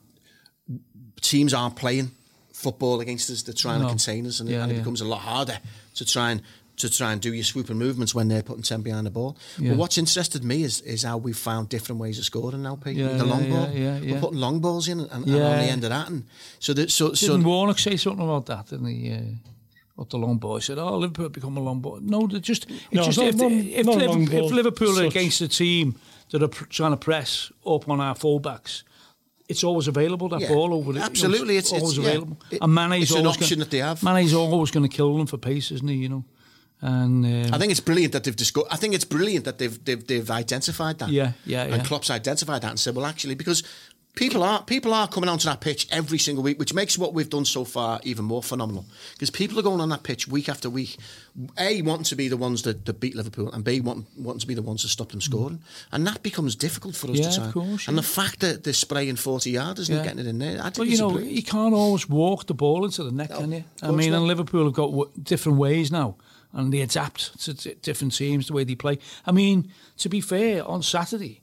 teams 1.21 1.53
aren't 1.53 1.75
playing 1.75 2.11
football 2.53 2.99
against 3.01 3.29
us; 3.29 3.43
they're 3.43 3.53
trying 3.53 3.79
No. 3.79 3.85
to 3.85 3.89
contain 3.91 4.25
us, 4.27 4.39
and, 4.39 4.49
Yeah, 4.49 4.63
and 4.63 4.71
it 4.71 4.75
yeah. 4.75 4.81
becomes 4.81 5.01
a 5.01 5.05
lot 5.05 5.19
harder 5.21 5.57
to 5.95 6.05
try 6.05 6.31
and 6.31 6.41
to 6.77 6.89
try 6.89 7.13
and 7.13 7.21
do 7.21 7.33
your 7.33 7.45
swooping 7.45 7.77
movements 7.77 8.13
when 8.13 8.27
they're 8.27 8.43
putting 8.43 8.63
ten 8.63 8.81
behind 8.81 9.05
the 9.05 9.11
ball. 9.11 9.37
Yeah. 9.57 9.69
But 9.69 9.77
what's 9.77 9.97
interested 9.97 10.43
me 10.43 10.63
is 10.63 10.81
is 10.81 11.03
how 11.03 11.17
we've 11.17 11.37
found 11.37 11.69
different 11.69 12.01
ways 12.01 12.19
of 12.19 12.25
scoring 12.25 12.63
now, 12.63 12.75
Pete. 12.75 12.97
Yeah, 12.97 13.13
the 13.13 13.25
long 13.25 13.45
yeah, 13.45 13.49
ball, 13.49 13.69
yeah, 13.71 13.99
we're 14.01 14.19
putting 14.19 14.39
long 14.39 14.59
balls 14.59 14.87
in 14.89 14.99
and, 14.99 15.09
and 15.11 15.23
on 15.23 15.57
the 15.59 15.71
end 15.71 15.83
of 15.85 15.91
that, 15.91 16.09
and 16.09 16.25
so 16.59 16.73
that 16.73 16.91
so 16.91 17.13
so 17.13 17.27
didn't 17.27 17.45
Warnock 17.45 17.79
say 17.79 17.95
something 17.95 18.23
about 18.25 18.45
that? 18.47 18.67
Didn't 18.67 18.87
he? 18.87 19.13
Uh, 19.13 19.19
what 19.95 20.09
the 20.09 20.17
long 20.17 20.37
ball? 20.37 20.55
He 20.57 20.61
said, 20.61 20.77
"Oh, 20.77 20.97
Liverpool 20.97 21.29
become 21.29 21.57
a 21.57 21.61
long 21.61 21.79
ball." 21.81 21.99
No, 22.01 22.27
they're 22.27 22.39
just 22.39 22.69
it's 22.69 22.91
No, 22.91 23.03
just 23.03 23.17
not- 23.17 23.27
if, 23.27 23.35
not- 23.35 23.51
if, 23.51 23.85
not 23.85 23.95
Liverpool, 23.97 24.45
if 24.45 24.51
Liverpool 24.51 24.99
are 24.99 25.05
against 25.05 25.41
a 25.41 25.47
team 25.47 25.95
that 26.31 26.43
are 26.43 26.47
pr- 26.49 26.65
trying 26.65 26.91
to 26.91 26.97
press 26.97 27.51
up 27.65 27.87
on 27.89 27.99
our 28.01 28.15
fullbacks. 28.15 28.83
It's 29.47 29.63
always 29.63 29.87
available 29.87 30.27
that 30.29 30.41
Yeah, 30.41 30.47
ball 30.47 30.73
over 30.73 30.91
the 30.93 31.01
absolutely, 31.01 31.57
It's, 31.57 31.67
it's- 31.71 31.81
always 31.81 31.97
it's- 31.99 32.07
yeah. 32.13 32.17
available. 32.17 32.37
It- 32.49 32.59
and 32.63 32.73
Mane's 32.73 33.03
it's 33.03 33.11
an 33.11 33.17
always 33.25 33.37
option 33.37 33.57
gonna, 33.57 33.65
that 33.65 33.71
they 33.71 33.77
have. 33.77 34.01
Mane's 34.03 34.33
always 34.33 34.71
going 34.71 34.89
to 34.89 34.95
kill 34.97 35.15
them 35.17 35.27
for 35.27 35.37
pace, 35.37 35.71
isn't 35.71 35.87
he? 35.87 35.95
You 35.95 36.09
know, 36.09 36.25
and 36.81 37.25
um, 37.47 37.53
I 37.53 37.57
think 37.59 37.71
it's 37.71 37.79
brilliant 37.79 38.11
that 38.13 38.23
they've 38.23 38.35
discussed. 38.35 38.67
I 38.71 38.75
think 38.75 38.95
it's 38.95 39.05
brilliant 39.05 39.45
that 39.45 39.59
they've 39.59 39.77
they've, 39.85 40.05
they've 40.05 40.29
identified 40.31 40.97
that. 40.99 41.09
Yeah, 41.09 41.33
yeah, 41.45 41.57
yeah. 41.67 41.73
And 41.73 41.83
yeah. 41.83 41.83
Klopp's 41.87 42.09
identified 42.09 42.63
that 42.63 42.69
and 42.71 42.79
said, 42.79 42.95
well, 42.95 43.05
actually, 43.05 43.35
because 43.35 43.63
people 44.15 44.43
are 44.43 44.63
people 44.63 44.93
are 44.93 45.07
coming 45.07 45.29
onto 45.29 45.45
that 45.45 45.59
pitch 45.61 45.87
every 45.91 46.17
single 46.17 46.43
week, 46.43 46.57
which 46.57 46.73
makes 46.73 46.97
what 46.97 47.13
we've 47.13 47.29
done 47.29 47.45
so 47.45 47.63
far 47.65 47.99
even 48.03 48.25
more 48.25 48.41
phenomenal. 48.41 48.85
Because 49.13 49.29
people 49.29 49.59
are 49.59 49.61
going 49.61 49.81
on 49.81 49.89
that 49.89 50.03
pitch 50.03 50.27
week 50.27 50.49
after 50.49 50.69
week, 50.69 50.97
a 51.59 51.81
wanting 51.81 52.05
to 52.05 52.15
be 52.15 52.27
the 52.27 52.37
ones 52.37 52.61
that, 52.63 52.85
that 52.85 52.99
beat 52.99 53.15
Liverpool, 53.15 53.51
and 53.51 53.63
b 53.63 53.81
wanting, 53.81 54.07
wanting 54.17 54.39
to 54.39 54.47
be 54.47 54.53
the 54.53 54.61
ones 54.61 54.81
that 54.81 54.89
stop 54.89 55.09
them 55.09 55.19
mm. 55.19 55.23
scoring, 55.23 55.59
and 55.91 56.07
that 56.07 56.23
becomes 56.23 56.55
difficult 56.55 56.95
for 56.95 57.11
us 57.11 57.19
Yeah, 57.19 57.29
to 57.29 57.35
try. 57.35 57.45
of 57.47 57.53
course, 57.53 57.87
And 57.87 57.97
the 57.97 58.03
fact 58.03 58.39
that 58.39 58.63
they're 58.63 58.73
spraying 58.73 59.17
forty 59.17 59.51
yards 59.51 59.89
and 59.89 59.97
Yeah. 59.97 60.03
getting 60.03 60.19
it 60.19 60.27
in 60.27 60.39
there, 60.39 60.59
I 60.59 60.63
think 60.69 60.77
Well, 60.79 60.87
you 60.87 60.97
know, 60.97 61.11
brilliant. 61.11 61.35
you 61.35 61.43
can't 61.43 61.73
always 61.73 62.07
walk 62.09 62.47
the 62.47 62.53
ball 62.53 62.85
into 62.85 63.03
the 63.03 63.11
net, 63.11 63.29
No, 63.29 63.39
can 63.39 63.51
you? 63.51 63.63
I 63.81 63.91
mean, 63.91 64.11
not. 64.11 64.17
and 64.19 64.27
Liverpool 64.27 64.63
have 64.65 64.73
got 64.73 64.91
w- 64.91 65.11
different 65.21 65.57
ways 65.57 65.91
now, 65.91 66.15
and 66.53 66.71
they 66.73 66.81
adapt 66.81 67.39
to 67.43 67.53
t- 67.53 67.75
different 67.81 68.15
teams 68.15 68.47
the 68.47 68.53
way 68.53 68.63
they 68.63 68.75
play. 68.75 68.97
I 69.25 69.31
mean, 69.33 69.71
to 69.97 70.09
be 70.09 70.21
fair, 70.21 70.65
on 70.65 70.81
Saturday, 70.83 71.41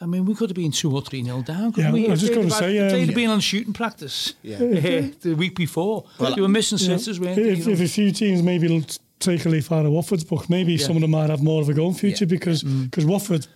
I 0.00 0.06
mean, 0.06 0.24
we 0.26 0.34
could 0.34 0.48
have 0.50 0.54
been 0.56 0.70
two 0.70 0.94
or 0.94 1.02
three 1.02 1.22
nil 1.22 1.42
down. 1.42 1.72
couldn't 1.72 1.88
Yeah, 1.88 1.92
we? 1.92 2.06
I 2.06 2.10
was 2.10 2.20
just 2.20 2.32
they'd 2.32 2.38
gonna 2.40 2.54
have 2.54 2.58
say, 2.58 2.76
had- 2.76 2.92
um, 2.92 2.98
they'd 2.98 3.06
have 3.06 3.14
been 3.14 3.30
on 3.30 3.40
shooting 3.40 3.72
practice 3.72 4.34
Yeah. 4.42 4.56
uh, 4.56 4.58
the 5.22 5.34
week 5.36 5.56
before. 5.56 6.04
they 6.20 6.40
were 6.40 6.48
missing 6.48 6.78
sitters, 6.78 7.18
weren't? 7.18 7.38
If, 7.38 7.66
you 7.66 7.72
if 7.72 7.80
a 7.80 7.88
few 7.88 8.12
teams 8.12 8.42
maybe 8.42 8.68
will 8.68 8.84
take 9.18 9.44
a 9.44 9.48
leaf 9.48 9.72
out 9.72 9.84
of 9.86 9.90
Watford's 9.92 10.22
book, 10.24 10.48
maybe 10.48 10.78
some 10.78 10.94
of 10.94 11.02
them 11.02 11.10
might 11.10 11.30
have 11.30 11.42
more 11.42 11.60
of 11.60 11.68
a 11.68 11.74
go 11.74 11.88
in 11.88 11.94
future 11.94 12.24
Yeah. 12.24 12.28
because 12.30 12.62
because 12.62 13.04
Watford 13.04 13.46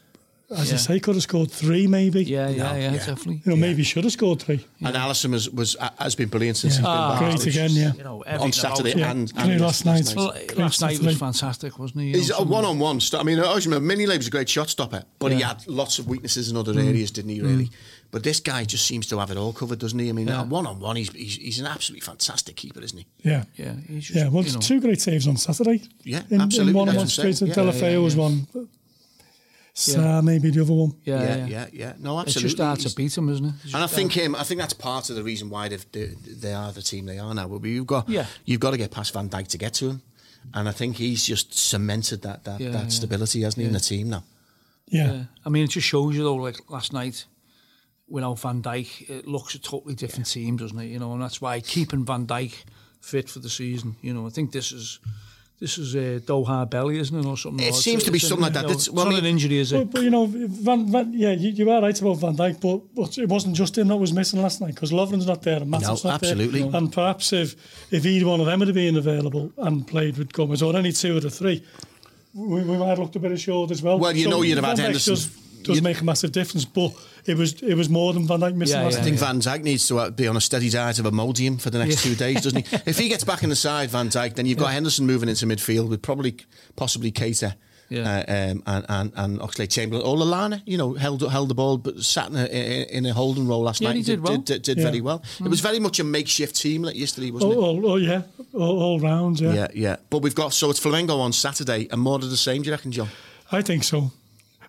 as 0.57 0.69
Yeah. 0.69 0.75
I 0.75 0.79
say, 0.79 1.01
could 1.01 1.15
have 1.15 1.23
scored 1.23 1.51
three 1.51 1.87
maybe. 1.87 2.25
Yeah, 2.25 2.49
yeah, 2.49 2.57
No, 2.63 2.75
yeah, 2.75 2.81
yeah. 2.81 2.91
definitely. 2.99 3.43
You 3.45 3.51
know, 3.53 3.57
maybe 3.57 3.83
should 3.83 4.05
have 4.05 4.13
scored 4.13 4.41
three. 4.43 4.65
And 4.81 4.95
Alisson 4.97 5.31
was, 5.31 5.49
was 5.51 5.77
has 5.99 6.15
been 6.15 6.29
brilliant 6.29 6.57
since 6.59 6.75
Yeah. 6.75 6.79
he's 6.81 6.87
been 6.87 6.91
Ah, 6.91 7.11
back. 7.11 7.19
Great 7.21 7.35
It's 7.35 7.45
again, 7.47 7.69
just- 7.69 7.81
yeah. 7.81 7.93
You 7.97 8.05
know, 8.05 8.25
On 8.27 8.53
Saturday 8.53 8.91
about 8.93 8.99
Yeah. 9.01 9.11
and, 9.11 9.33
Great 9.35 9.51
and 9.53 9.61
last 9.61 9.85
yes, 9.85 10.07
night. 10.09 10.17
Well, 10.17 10.35
last 10.57 10.81
night 10.81 11.01
was 11.01 11.17
fantastic, 11.19 11.79
wasn't 11.79 12.01
he? 12.03 12.07
You 12.11 12.17
He's 12.19 12.31
know, 12.31 12.37
a 12.39 12.43
one 12.45 12.65
on 12.65 12.79
one. 12.79 13.01
I 13.15 13.23
mean, 13.23 13.39
I 13.39 13.43
always 13.45 13.67
remember 13.67 13.87
Minnie 13.87 14.07
was 14.07 14.27
a 14.27 14.31
great 14.31 14.49
shot 14.49 14.71
stopper, 14.71 15.05
but 15.19 15.33
he 15.33 15.41
had 15.41 15.67
lots 15.67 15.99
of 15.99 16.07
weaknesses 16.07 16.51
in 16.51 16.57
other 16.57 16.79
areas, 16.79 17.11
didn't 17.11 17.31
he? 17.31 17.41
Really. 17.41 17.71
But 18.11 18.25
this 18.25 18.41
guy 18.41 18.65
just 18.67 18.85
seems 18.85 19.07
to 19.07 19.19
have 19.21 19.31
it 19.31 19.39
all 19.39 19.55
covered, 19.55 19.79
doesn't 19.79 19.99
he? 19.99 20.11
I 20.11 20.13
mean, 20.13 20.29
one 20.51 20.67
on 20.67 20.79
one, 20.81 20.97
he's, 20.97 21.11
he's 21.13 21.37
he's 21.37 21.59
an 21.61 21.67
absolutely 21.67 22.05
fantastic 22.05 22.57
keeper, 22.57 22.81
isn't 22.83 22.99
he? 22.99 23.07
Yeah. 23.23 23.45
Yeah, 23.57 23.73
he's 23.89 24.05
just, 24.09 24.19
Yeah, 24.19 24.29
well, 24.29 24.45
you 24.45 24.53
know, 24.53 24.61
two 24.61 24.81
great 24.81 25.01
saves 25.01 25.27
on 25.27 25.39
Saturday. 25.39 25.83
Yeah, 26.05 26.21
in, 26.29 26.41
absolutely, 26.43 26.73
In 26.73 26.77
One 26.77 26.89
on 26.91 26.95
one 26.95 26.97
what 26.97 27.03
I'm 27.05 27.09
straight. 27.09 27.37
saying. 27.39 27.53
And 27.53 27.57
Yeah, 27.57 28.67
Deulofeu 29.75 29.95
yeah, 29.95 29.95
was 29.95 29.95
yeah. 29.95 30.03
one. 30.03 30.13
Sa 30.15 30.21
maybe 30.23 30.51
the 30.51 30.63
other 30.63 30.73
one. 30.73 30.93
yeah, 31.05 31.23
yeah, 31.23 31.37
yeah. 31.37 31.47
yeah. 31.47 31.67
yeah. 31.73 31.93
No, 31.99 32.21
It's 32.21 32.35
just 32.35 32.59
hard 32.59 32.81
to 32.81 32.95
beat 32.95 33.17
him, 33.17 33.29
isn't 33.29 33.45
it? 33.45 33.55
It's 33.65 33.75
And 33.75 33.83
I 33.83 33.87
think 33.87 34.13
hard. 34.13 34.27
him. 34.27 34.35
I 34.35 34.43
think 34.45 34.61
that's 34.61 34.75
part 34.75 35.11
of 35.11 35.17
the 35.17 35.23
reason 35.23 35.49
why 35.51 35.69
they've, 35.69 35.87
they 35.93 36.07
they 36.41 36.53
are 36.53 36.73
the 36.73 36.83
team 36.83 37.07
they 37.07 37.19
are 37.19 37.35
now. 37.35 37.49
But 37.49 37.65
you've 37.65 37.87
got 37.87 38.09
Yeah. 38.09 38.27
you've 38.45 38.61
got 38.61 38.73
to 38.73 38.77
get 38.77 38.91
past 38.91 39.13
Van 39.15 39.29
Dijk 39.29 39.49
to 39.49 39.59
get 39.59 39.75
to 39.75 39.91
him, 39.91 40.03
and 40.55 40.69
I 40.69 40.73
think 40.73 40.97
he's 40.97 41.25
just 41.25 41.55
cemented 41.55 42.23
that 42.23 42.45
that, 42.45 42.61
Yeah, 42.61 42.71
that 42.73 42.83
yeah. 42.85 42.89
stability, 42.89 43.43
hasn't 43.43 43.61
he, 43.63 43.67
in 43.67 43.73
the 43.73 43.81
team 43.81 44.09
now? 44.11 44.25
Yeah. 44.89 45.13
Yeah. 45.13 45.25
I 45.47 45.49
mean, 45.49 45.65
it 45.65 45.71
just 45.71 45.87
shows 45.87 46.15
you 46.17 46.23
though, 46.25 46.35
like 46.37 46.59
last 46.71 46.93
night, 46.93 47.25
without 48.09 48.39
Van 48.41 48.61
Dijk, 48.63 49.09
it 49.09 49.27
looks 49.27 49.55
a 49.55 49.59
totally 49.59 49.95
different 49.95 50.27
team, 50.27 50.57
doesn't 50.59 50.79
it? 50.79 50.89
You 50.89 50.99
know, 50.99 51.13
and 51.15 51.23
that's 51.23 51.41
why 51.41 51.61
keeping 51.61 52.05
Van 52.05 52.27
Dijk 52.27 52.53
fit 53.01 53.31
for 53.31 53.41
the 53.41 53.49
season. 53.49 53.97
You 54.03 54.13
know, 54.13 54.27
I 54.27 54.31
think 54.31 54.53
this 54.53 54.71
is 54.73 54.99
this 55.63 55.79
is 55.79 55.95
a 55.95 56.19
Doha 56.21 56.69
belly, 56.69 56.99
isn't 56.99 57.17
it, 57.17 57.25
or 57.25 57.37
something? 57.37 57.65
It 57.65 57.71
Or 57.71 57.75
seems 57.75 58.03
it's- 58.03 58.05
to 58.07 58.11
be 58.11 58.19
something 58.19 58.43
like 58.43 58.55
you 58.55 58.61
that. 58.63 58.67
know, 58.67 58.73
it's 58.75 58.91
well, 58.91 59.07
I 59.07 59.11
not 59.13 59.19
an 59.21 59.27
injury, 59.27 59.59
is 59.59 59.71
But, 59.71 59.81
it? 59.83 59.91
but 59.93 60.03
you 60.03 60.11
know, 60.11 60.27
Van, 60.27 60.91
Van 60.91 61.13
yeah, 61.15 61.31
you, 61.33 61.51
you 61.51 61.71
are 61.71 61.81
right 61.81 62.01
about 62.01 62.15
Van 62.19 62.37
Dijk, 62.37 62.61
but, 62.61 62.79
but 62.97 63.17
it 63.17 63.29
wasn't 63.29 63.55
just 63.55 63.79
him 63.79 63.87
that 63.89 63.97
was 63.97 64.13
missing 64.13 64.43
last 64.43 64.61
night 64.61 64.75
because 64.75 64.91
Lovren's 64.93 65.27
not 65.29 65.41
there 65.43 65.59
and 65.63 65.73
Matip's 65.73 66.03
No, 66.05 66.11
not 66.11 66.23
absolutely. 66.23 66.63
there. 66.65 66.75
And 66.77 66.93
perhaps 66.93 67.33
if 67.33 67.55
if 67.93 68.05
either 68.05 68.27
one 68.27 68.41
of 68.41 68.47
them 68.47 68.61
had 68.61 68.75
been 68.75 68.97
available 68.97 69.53
and 69.59 69.87
played 69.87 70.19
with 70.19 70.33
Gomez 70.33 70.63
or 70.63 70.75
any 70.77 70.91
two 70.91 71.17
of 71.17 71.23
the 71.23 71.31
three, 71.31 71.63
we, 72.35 72.63
we 72.65 72.77
might 72.77 72.89
have 72.89 72.99
looked 72.99 73.15
a 73.15 73.21
bit 73.21 73.31
assured 73.31 73.71
as 73.71 73.83
well. 73.83 73.99
Well, 74.01 74.17
you 74.17 74.29
know 74.29 74.43
you'd 74.43 74.57
have 74.59 74.65
had 74.65 74.79
Henderson. 74.81 75.17
Does, 75.63 75.69
does 75.69 75.77
You'd- 75.77 75.85
make 75.85 76.01
a 76.01 76.05
massive 76.05 76.33
difference, 76.33 76.65
but 76.65 76.93
it 77.27 77.37
was 77.37 77.61
it 77.63 77.75
was 77.75 77.89
more 77.89 78.13
than 78.13 78.27
Van 78.27 78.41
Dijk 78.41 78.55
missing 78.55 78.77
Yeah, 78.79 78.85
last 78.85 78.95
yeah, 78.95 79.01
I 79.01 79.03
think 79.05 79.21
night. 79.21 79.27
Van 79.27 79.41
Dijk 79.41 79.63
needs 79.63 79.87
to 79.89 79.99
uh, 79.99 80.11
be 80.11 80.27
on 80.29 80.37
a 80.37 80.41
steady 80.41 80.69
diet 80.71 80.99
of 80.99 81.05
Imodium 81.07 81.61
for 81.61 81.71
the 81.71 81.79
next 81.79 82.03
two 82.03 82.15
days, 82.15 82.43
doesn't 82.43 82.67
he? 82.67 82.77
If 82.87 82.99
he 82.99 83.09
gets 83.09 83.25
back 83.25 83.43
in 83.43 83.49
the 83.51 83.57
side, 83.57 83.91
Van 83.91 84.09
Dijk, 84.09 84.35
then 84.35 84.47
you've 84.47 84.59
got 84.59 84.73
Henderson 84.73 85.07
moving 85.07 85.29
into 85.29 85.47
midfield 85.47 85.89
with 85.89 86.03
probably 86.03 86.37
possibly 86.77 87.13
Keita. 87.13 87.55
Yeah. 87.89 88.25
Uh, 88.27 88.33
um, 88.53 88.63
and, 88.67 88.87
and 88.89 89.13
and 89.17 89.39
Oxlade 89.41 89.71
Chamberlain 89.71 90.07
or 90.07 90.17
Lallana, 90.17 90.63
you 90.65 90.79
know, 90.79 90.95
held 90.95 91.21
held 91.31 91.51
the 91.51 91.55
ball 91.55 91.77
but 91.77 92.03
sat 92.03 92.31
in 92.31 92.37
a, 92.37 92.47
in 92.47 92.89
in 92.89 93.07
a 93.07 93.13
holding 93.13 93.47
role 93.47 93.63
last 93.65 93.83
Yeah, 93.83 93.89
night. 93.89 93.97
he 93.99 94.03
did 94.03 94.21
well. 94.23 94.39
Did, 94.39 94.45
did, 94.47 94.63
did 94.63 94.79
Yeah. 94.79 94.85
very 94.85 95.03
well. 95.03 95.23
It 95.45 95.49
was 95.49 95.61
very 95.61 95.79
much 95.79 96.01
a 96.01 96.05
makeshift 96.05 96.57
team 96.57 96.85
like 96.85 96.97
yesterday, 96.97 97.31
wasn't 97.31 97.53
Oh, 97.53 97.77
it? 97.77 97.85
oh, 97.85 97.91
oh, 97.91 97.97
yeah, 97.97 98.23
all, 98.55 98.83
all 98.83 99.01
round, 99.01 99.41
yeah. 99.41 99.53
Yeah, 99.53 99.67
yeah. 99.75 99.97
But 100.09 100.23
we've 100.23 100.35
got 100.35 100.55
so 100.55 100.71
it's 100.71 100.81
Flamengo 100.81 101.19
on 101.21 101.35
Saturday 101.35 101.87
and 101.91 102.01
more 102.01 102.15
of 102.15 102.31
the 102.31 102.37
same. 102.37 102.63
Do 102.63 102.69
you 102.69 102.73
reckon, 102.73 102.93
John? 102.93 103.09
I 103.51 103.61
think 103.61 103.85
so. 103.85 104.11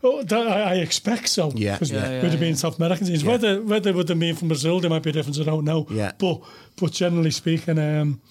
Oh, 0.05 0.21
that, 0.21 0.47
I, 0.47 0.61
I 0.61 0.73
expect 0.75 1.29
so. 1.29 1.51
Yeah, 1.55 1.77
'cause 1.77 1.91
yeah, 1.91 1.99
yeah, 2.09 2.15
would 2.21 2.31
have 2.31 2.33
yeah. 2.33 2.39
been 2.39 2.55
South 2.57 2.77
American 2.77 3.07
teams. 3.07 3.23
Yeah. 3.23 3.31
Whether 3.31 3.61
whether 3.61 3.93
would 3.93 4.09
have 4.09 4.19
been 4.19 4.35
from 4.35 4.49
Brazil, 4.49 4.79
there 4.81 4.89
might 4.89 5.03
be 5.03 5.11
a 5.11 5.13
difference. 5.13 5.39
I 5.39 5.43
don't 5.43 5.63
know. 5.65 5.87
Yeah. 5.89 6.11
But 6.17 6.41
but 6.75 6.91
generally 6.91 7.31
speaking, 7.31 7.79
um, 7.79 8.21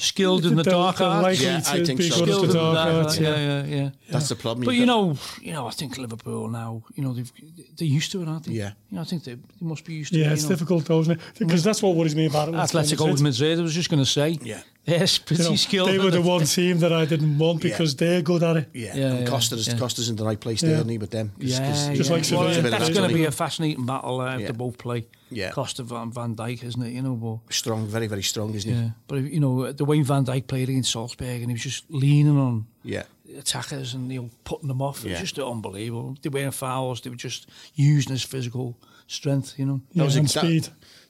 Skilled 0.00 0.46
in 0.46 0.54
the 0.54 0.62
they're- 0.62 0.72
dark 0.74 0.98
they're 0.98 1.08
arts. 1.08 1.40
Yeah, 1.42 1.56
I 1.66 1.84
think 1.84 2.00
so. 2.02 2.08
Skilled 2.22 2.44
in 2.44 2.48
the 2.50 2.54
dark 2.54 2.74
dark 2.76 2.88
arts, 2.94 3.06
arts. 3.06 3.18
yeah. 3.18 3.30
Yeah, 3.30 3.64
yeah, 3.64 3.76
yeah. 3.82 3.90
That's 4.10 4.28
the 4.28 4.36
problem. 4.36 4.64
But 4.64 4.74
You've 4.76 4.82
you 4.82 4.86
got- 4.86 4.96
know, 5.08 5.18
you 5.42 5.52
know, 5.52 5.66
I 5.66 5.70
think 5.72 5.98
Liverpool 5.98 6.48
now, 6.48 6.84
you 6.94 7.02
know, 7.02 7.12
they've, 7.12 7.32
they're 7.76 7.88
used 7.88 8.12
to 8.12 8.22
it, 8.22 8.28
aren't 8.28 8.44
they? 8.44 8.52
Yeah. 8.52 8.72
You 8.90 8.94
know, 8.96 9.00
I 9.00 9.04
think 9.04 9.24
they, 9.24 9.34
they 9.34 9.40
must 9.60 9.84
be 9.84 9.94
used 9.94 10.12
to 10.12 10.18
Yeah, 10.20 10.26
it. 10.30 10.34
it's 10.34 10.44
know. 10.44 10.50
difficult 10.50 10.84
though, 10.84 11.00
isn't 11.00 11.14
it? 11.18 11.20
Because 11.40 11.64
that's 11.64 11.82
what 11.82 11.96
worries 11.96 12.14
me 12.14 12.26
about 12.26 12.46
it. 12.46 12.52
with 12.52 12.60
Atletico 12.60 13.06
Madrid. 13.08 13.20
Madrid, 13.22 13.58
I 13.58 13.62
was 13.62 13.74
just 13.74 13.90
going 13.90 14.02
to 14.02 14.08
say. 14.08 14.38
Yeah. 14.40 14.60
Yes, 14.88 15.18
pretty 15.18 15.42
you 15.42 15.50
know, 15.50 15.56
skilled. 15.56 15.90
They 15.90 15.98
were 15.98 16.10
the 16.10 16.22
one 16.22 16.44
team 16.44 16.78
that 16.78 16.92
I 16.92 17.04
didn't 17.04 17.38
want 17.38 17.60
because 17.60 17.92
yeah. 17.92 17.98
they're 17.98 18.22
good 18.22 18.42
at 18.42 18.56
it. 18.56 18.68
Yeah, 18.72 18.96
yeah 18.96 19.06
and 19.08 19.20
yeah, 19.20 19.26
Costa's, 19.26 19.68
yeah. 19.68 19.76
Costa's 19.76 20.08
in 20.08 20.16
the 20.16 20.24
right 20.24 20.40
place 20.40 20.62
there, 20.62 20.70
yeah. 20.70 20.76
isn't 20.76 20.88
he, 20.88 20.98
with 20.98 21.10
them? 21.10 21.32
Cause, 21.38 21.50
yeah, 21.50 21.68
cause, 21.68 21.88
yeah. 21.88 21.94
Just 21.94 22.10
like 22.10 22.24
well. 22.30 22.62
That's 22.62 22.90
going 22.90 23.08
to 23.08 23.14
be 23.14 23.24
a 23.26 23.30
fascinating 23.30 23.84
battle 23.84 24.20
uh, 24.20 24.38
yeah. 24.38 24.46
they 24.46 24.52
both 24.52 24.78
play. 24.78 25.06
Yeah. 25.30 25.50
Costa 25.50 25.82
and 25.82 26.14
Van 26.14 26.34
Dijk, 26.34 26.64
isn't 26.64 26.82
it? 26.82 26.92
You 26.92 27.02
know, 27.02 27.14
but 27.14 27.52
strong, 27.52 27.86
very, 27.86 28.06
very 28.06 28.22
strong, 28.22 28.54
isn't 28.54 28.70
yeah. 28.70 28.82
he? 28.82 28.90
But 29.06 29.16
you 29.24 29.40
know, 29.40 29.72
the 29.72 29.84
way 29.84 30.00
Van 30.00 30.24
Dijk 30.24 30.46
played 30.46 30.70
against 30.70 30.92
Salzburg, 30.92 31.42
and 31.42 31.50
he 31.50 31.54
was 31.54 31.62
just 31.62 31.84
leaning 31.90 32.38
on 32.38 32.66
yeah. 32.82 33.02
attackers 33.36 33.92
and 33.92 34.10
you 34.10 34.22
know 34.22 34.30
putting 34.44 34.68
them 34.68 34.80
off. 34.80 35.04
Yeah. 35.04 35.10
It 35.10 35.20
was 35.20 35.32
just 35.32 35.38
unbelievable. 35.38 36.16
They 36.22 36.30
weren't 36.30 36.54
fouls. 36.54 37.02
They 37.02 37.10
were 37.10 37.16
just 37.16 37.46
using 37.74 38.12
his 38.12 38.22
physical 38.22 38.78
strength. 39.06 39.58
You 39.58 39.66
know, 39.66 39.80
yeah, 39.92 40.00
that 40.00 40.04
was 40.04 40.16
and 40.16 40.28
that, 40.28 40.40
speed. 40.40 40.68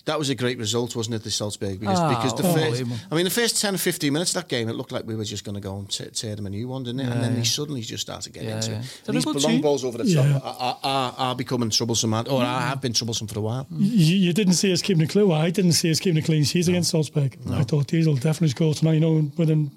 That 0.08 0.18
was 0.18 0.30
a 0.30 0.34
great 0.34 0.56
result, 0.58 0.96
wasn't 0.96 1.16
it, 1.16 1.22
the 1.22 1.30
Salzburg? 1.30 1.78
Because, 1.80 1.98
Ah, 2.00 2.08
because 2.08 2.34
the 2.34 2.42
first. 2.42 2.82
I 3.12 3.14
mean, 3.14 3.24
the 3.24 3.30
first 3.30 3.60
10 3.60 3.74
or 3.74 3.78
15 3.78 4.10
minutes 4.10 4.34
of 4.34 4.42
that 4.42 4.48
game, 4.48 4.68
it 4.70 4.72
looked 4.72 4.90
like 4.90 5.06
we 5.06 5.14
were 5.14 5.24
just 5.24 5.44
going 5.44 5.54
to 5.54 5.60
go 5.60 5.76
and 5.78 5.90
t- 5.90 6.06
tear 6.14 6.34
them 6.34 6.46
a 6.46 6.50
new 6.50 6.66
one, 6.66 6.82
didn't 6.82 7.00
it? 7.00 7.04
and 7.04 7.14
Yeah, 7.16 7.20
then 7.20 7.32
they 7.34 7.38
yeah. 7.40 7.44
suddenly 7.44 7.82
just 7.82 8.00
started 8.02 8.32
getting 8.32 8.48
Yeah, 8.48 8.56
into 8.56 8.70
yeah. 8.70 8.78
it. 8.80 9.00
They're 9.04 9.12
These 9.12 9.26
long 9.26 9.36
team. 9.38 9.60
balls 9.60 9.84
over 9.84 9.98
the 9.98 10.14
top 10.14 10.24
are, 10.44 10.56
are, 10.58 10.78
are, 10.82 11.14
are 11.18 11.34
becoming 11.36 11.68
troublesome, 11.70 12.14
and- 12.14 12.26
or 12.28 12.42
I 12.42 12.60
have 12.68 12.80
been 12.80 12.94
troublesome 12.94 13.26
for 13.28 13.38
a 13.38 13.42
while. 13.42 13.66
You, 13.70 14.16
you 14.16 14.32
didn't 14.32 14.54
see 14.54 14.72
us 14.72 14.80
keeping 14.82 15.02
a 15.02 15.06
clue. 15.06 15.30
I 15.30 15.50
didn't 15.50 15.72
see 15.72 15.90
us 15.90 16.00
keeping 16.00 16.18
a 16.22 16.26
clean 16.26 16.44
sheet 16.44 16.66
against 16.68 16.90
Salzburg. 16.90 17.36
I 17.50 17.62
thought 17.64 17.88
these 17.88 18.06
will 18.06 18.14
definitely 18.16 18.48
score 18.48 18.72
tonight. 18.74 18.94
You 18.94 19.00
know, 19.00 19.30
within 19.36 19.70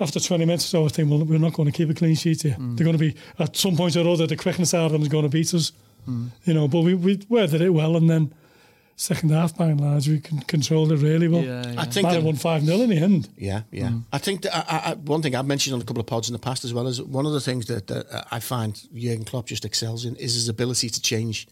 after 0.00 0.20
20 0.20 0.44
minutes 0.46 0.64
or 0.66 0.68
so, 0.68 0.84
I 0.86 0.88
think 0.88 1.10
well, 1.10 1.24
we're 1.24 1.38
not 1.38 1.52
going 1.52 1.66
to 1.70 1.76
keep 1.76 1.90
a 1.90 1.94
clean 1.94 2.14
sheet 2.14 2.42
here. 2.42 2.56
They're 2.58 2.84
going 2.86 2.96
to 2.96 3.04
be 3.12 3.14
at 3.38 3.56
some 3.56 3.76
point 3.76 3.96
or 3.96 4.08
other. 4.08 4.26
The 4.26 4.36
quickness 4.36 4.72
out 4.72 4.86
of 4.86 4.92
them 4.92 5.02
is 5.02 5.08
going 5.08 5.24
to 5.24 5.28
beat 5.28 5.52
us. 5.54 5.72
You 6.46 6.54
know, 6.54 6.66
but 6.68 6.80
we 6.80 6.94
we 6.94 7.20
weathered 7.28 7.60
it 7.60 7.68
well, 7.70 7.94
and 7.94 8.08
then 8.08 8.32
second 8.98 9.30
half 9.30 9.56
by 9.56 9.66
and 9.68 9.80
large 9.80 10.08
we 10.08 10.18
can 10.18 10.40
control 10.40 10.90
it 10.92 10.96
really 10.96 11.28
well. 11.28 11.42
Yeah, 11.42 11.70
yeah. 11.70 11.80
I 11.80 11.84
think 11.84 12.08
Might 12.08 12.22
won 12.22 12.34
five 12.34 12.64
0 12.64 12.80
in 12.80 12.90
the 12.90 12.96
end. 12.96 13.28
Yeah, 13.38 13.62
yeah. 13.70 13.92
I 14.12 14.18
think 14.18 14.42
that 14.42 14.54
I, 14.56 14.90
I, 14.90 14.94
one 14.94 15.22
thing 15.22 15.36
I've 15.36 15.46
mentioned 15.46 15.74
on 15.74 15.80
a 15.80 15.84
couple 15.84 16.00
of 16.00 16.06
pods 16.06 16.28
in 16.28 16.32
the 16.32 16.38
past 16.40 16.64
as 16.64 16.74
well 16.74 16.86
is 16.88 17.00
one 17.00 17.24
of 17.24 17.32
the 17.32 17.40
things 17.40 17.66
that, 17.66 17.86
that 17.86 18.12
uh, 18.12 18.24
I 18.32 18.40
find 18.40 18.74
Jurgen 18.92 19.24
Klopp 19.24 19.46
just 19.46 19.64
excels 19.64 20.04
in 20.04 20.16
is 20.16 20.34
his 20.34 20.48
ability 20.48 20.90
to 20.90 21.00
change 21.00 21.46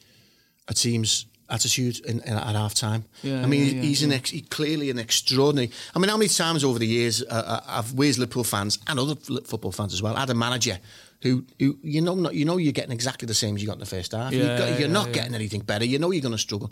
a 0.66 0.74
team's 0.74 1.26
attitude 1.48 2.04
in, 2.04 2.18
in, 2.22 2.32
at 2.34 2.56
half 2.56 2.74
time. 2.74 3.04
Yeah, 3.22 3.42
I 3.42 3.46
mean, 3.46 3.60
yeah, 3.60 3.66
he- 3.66 3.76
yeah, 3.76 3.82
he's 3.82 4.02
an 4.02 4.12
ex, 4.12 4.30
he 4.30 4.40
clearly 4.40 4.90
an 4.90 4.98
extraordinary. 4.98 5.70
I 5.94 6.00
mean, 6.00 6.08
how 6.08 6.16
many 6.16 6.28
times 6.28 6.64
over 6.64 6.80
the 6.80 6.86
years 6.86 7.22
uh, 7.22 7.26
uh, 7.26 7.60
I've 7.68 7.92
where's 7.92 8.18
Liverpool 8.18 8.42
fans 8.42 8.80
and 8.88 8.98
other 8.98 9.14
football 9.14 9.70
fans 9.70 9.94
as 9.94 10.02
well 10.02 10.16
had 10.16 10.30
a 10.30 10.34
manager. 10.34 10.78
Who, 11.22 11.44
who 11.58 11.78
you 11.82 12.02
know 12.02 12.14
not 12.14 12.34
you 12.34 12.44
know 12.44 12.56
you're 12.58 12.72
getting 12.72 12.92
exactly 12.92 13.26
the 13.26 13.34
same 13.34 13.56
as 13.56 13.62
you 13.62 13.66
got 13.66 13.74
in 13.74 13.80
the 13.80 13.86
first 13.86 14.12
half. 14.12 14.32
Yeah, 14.32 14.38
you've 14.38 14.58
got, 14.58 14.68
you're 14.70 14.80
yeah, 14.80 14.86
not 14.88 15.06
yeah. 15.08 15.12
getting 15.14 15.34
anything 15.34 15.60
better. 15.60 15.84
You 15.84 15.98
know 15.98 16.10
you're 16.10 16.22
going 16.22 16.32
to 16.32 16.38
struggle 16.38 16.70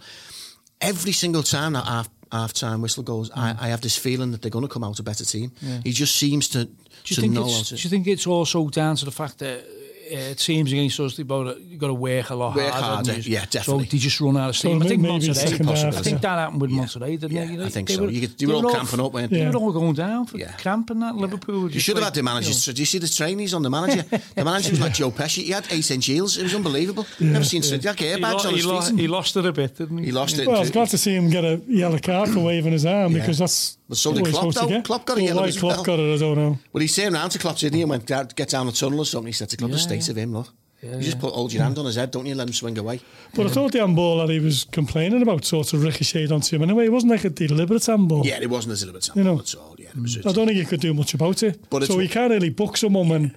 every 0.81 1.13
single 1.13 1.43
time 1.43 1.73
that 1.75 1.85
half 1.85 2.09
half 2.33 2.53
time 2.53 2.83
whistle 2.83 3.03
goes, 3.03 3.31
I, 3.35 3.53
mm. 3.53 3.61
I 3.61 3.69
have 3.69 3.81
this 3.81 3.97
feeling 3.97 4.33
that 4.33 4.43
they're 4.43 4.51
going 4.51 4.67
to 4.67 4.73
come 4.73 4.83
out 4.85 4.99
a 4.99 5.03
better 5.03 5.25
team. 5.25 5.53
He 5.85 5.93
just 5.93 6.17
seems 6.17 6.49
to, 6.49 6.65
Do 6.65 6.71
you 7.05 7.15
to 7.17 7.21
think 7.21 7.33
know 7.35 7.47
it's, 7.47 7.69
to. 7.69 7.77
do 7.77 7.83
you 7.83 7.91
think 7.91 8.07
it's 8.07 8.27
also 8.27 8.69
down 8.69 8.97
to 8.97 9.05
the 9.05 9.13
fact 9.13 9.39
that 9.39 9.65
uh, 10.13 10.35
teams 10.35 10.71
against 10.73 10.99
us, 11.01 11.17
they've 11.17 11.27
got 11.27 11.45
to, 11.45 11.61
you've 11.61 11.81
got 11.81 11.87
to 11.89 11.95
work 11.95 12.31
a 12.31 12.35
lot 12.35 12.55
Work 12.57 12.71
harder. 12.73 12.87
harder, 12.87 13.11
haven't 13.13 13.27
yeah, 13.27 13.45
definitely. 13.49 13.85
So 13.87 13.91
they 13.93 13.99
just 13.99 14.21
run 14.21 14.37
out 14.37 14.51
of 14.51 14.57
steam. 14.57 14.81
So 14.81 14.87
I 14.87 14.89
think 14.89 15.03
maybe 15.03 15.15
Monterrey, 15.27 15.35
second 15.35 15.67
half, 15.69 15.85
I 15.97 16.03
think 16.03 16.21
that 16.21 16.39
happened 16.39 16.61
with 16.61 16.71
Yeah. 16.71 16.81
Monterrey, 16.83 17.21
didn't 17.21 17.33
Yeah, 17.33 17.43
it? 17.43 17.51
You 17.51 17.57
know, 17.59 17.65
I 17.67 17.69
think 17.69 17.89
they 17.89 17.95
so. 17.95 18.03
were- 18.03 18.11
You, 18.11 18.21
could, 18.23 18.41
you 18.41 18.47
they 18.47 18.53
were 18.53 18.59
all 18.59 18.67
all- 18.67 18.75
cramping 18.75 19.01
up, 19.01 19.13
weren't 19.13 19.31
They 19.31 19.43
you? 19.43 19.49
were 19.51 19.57
all 19.57 19.73
going 19.73 19.95
down 19.95 20.27
for 20.27 20.37
Yeah. 20.39 20.53
cramping 20.53 21.01
that 21.01 21.15
Liverpool. 21.17 21.63
You 21.65 21.69
just 21.71 21.87
should 21.87 21.97
have 21.97 22.05
had 22.05 22.15
the 22.15 22.23
managers. 22.23 22.67
you 22.67 22.71
know, 22.71 22.75
Did 22.75 22.81
you 22.81 22.87
see 22.87 22.99
the 22.99 23.09
trainees 23.09 23.55
on 23.55 23.63
the 23.63 23.71
manager? 23.71 24.05
The 24.35 24.45
manager 24.45 24.71
was 24.71 24.81
like 24.81 24.95
Joe 24.95 25.11
Pesci. 25.11 25.45
He 25.45 25.51
had 25.51 25.67
eight 25.71 25.91
inch 25.91 26.07
heels. 26.07 26.37
It 26.37 26.43
was 26.43 26.55
unbelievable. 26.55 27.07
Never 27.21 27.45
seen 27.45 27.63
such 27.63 27.85
like 27.85 27.99
he, 28.01 28.07
airbags 28.07 28.45
on 28.45 28.55
he, 28.55 28.61
his 28.63 28.89
feet. 28.91 28.99
he 29.01 29.07
lost 29.09 29.37
it 29.37 29.47
a 29.47 29.53
bit, 29.53 29.77
didn't 29.77 29.99
he? 29.99 30.07
He 30.07 30.13
lost 30.13 30.39
it. 30.39 30.47
Well, 30.47 30.57
I 30.57 30.61
was 30.61 30.71
glad 30.71 30.89
to 30.91 30.99
see 30.99 31.15
him 31.15 31.31
get 31.31 31.45
a 31.45 31.61
yellow 31.69 31.99
card 31.99 32.31
for 32.31 32.41
waving 32.41 32.73
his 32.73 32.85
arm 32.85 33.13
because 33.15 33.39
that's 33.39 33.79
But 33.89 33.97
so 33.99 34.13
did 34.13 34.23
what 34.23 34.27
he's 34.31 34.39
Klopp, 34.39 34.55
though. 34.69 34.83
Klopp 34.83 35.05
got 35.07 35.15
a 35.19 35.21
Well, 35.21 35.25
yellow 35.27 35.43
why 35.43 35.49
as 35.49 35.59
Klopp 35.59 35.85
got 35.85 35.99
it, 36.01 36.15
I 36.15 36.19
don't 36.19 36.37
know. 36.37 36.59
Well, 36.73 36.81
he 36.83 36.89
turned 36.89 37.15
around 37.15 37.31
to 37.31 37.39
Klopp, 37.39 37.59
didn't 37.59 37.75
he? 37.77 37.83
And 37.83 37.91
went, 37.91 38.07
get 38.07 38.49
down 38.49 38.67
the 38.67 38.73
tunnel 38.73 39.01
or 39.01 39.05
something. 39.05 39.27
He 39.29 39.33
said 39.33 39.51
to 39.51 39.57
Klopp, 39.57 39.71
the 39.71 39.79
Yeah, 39.95 40.01
state 40.03 40.17
yeah. 40.17 40.23
of 40.23 40.29
him, 40.29 40.33
look. 40.35 40.49
Yeah, 40.83 40.97
you 40.97 41.03
just 41.03 41.17
yeah. 41.17 41.21
put 41.23 41.33
hold 41.33 41.53
your 41.53 41.63
hand 41.63 41.79
on 41.79 41.87
his 41.87 41.97
head, 41.97 42.11
don't 42.11 42.27
you? 42.27 42.35
Let 42.35 42.47
him 42.47 42.53
swing 42.53 42.77
away. 42.77 43.01
But 43.35 43.47
I 43.47 43.49
thought 43.49 43.73
the 43.73 43.79
handball 43.81 44.19
that 44.19 44.29
he 44.29 44.39
was 44.39 44.65
complaining 44.71 45.23
about 45.23 45.45
sort 45.47 45.73
of 45.73 45.83
ricocheted 45.83 46.31
onto 46.31 46.55
him 46.55 46.63
anyway. 46.63 46.85
It 46.87 46.93
wasn't 46.93 47.13
like 47.13 47.25
a 47.25 47.31
deliberate 47.31 47.87
handball. 47.87 48.27
Yeah, 48.27 48.39
it 48.43 48.51
wasn't 48.51 48.77
a 48.77 48.81
deliberate 48.81 49.09
You 49.15 49.25
know. 49.25 49.39
at 49.39 49.55
all. 49.55 49.77
Yeah, 49.79 49.89
it 49.89 50.03
was 50.03 50.19
I 50.19 50.33
don't 50.33 50.47
think 50.47 50.59
you 50.59 50.67
could 50.67 50.81
do 50.81 50.93
much 50.93 51.15
about 51.15 51.43
it. 51.43 51.71
But 51.71 51.85
so 51.85 51.95
what- 51.95 52.03
you 52.03 52.09
can't 52.11 52.31
really 52.31 52.51
book 52.51 52.77
someone 52.77 53.09
when, 53.09 53.35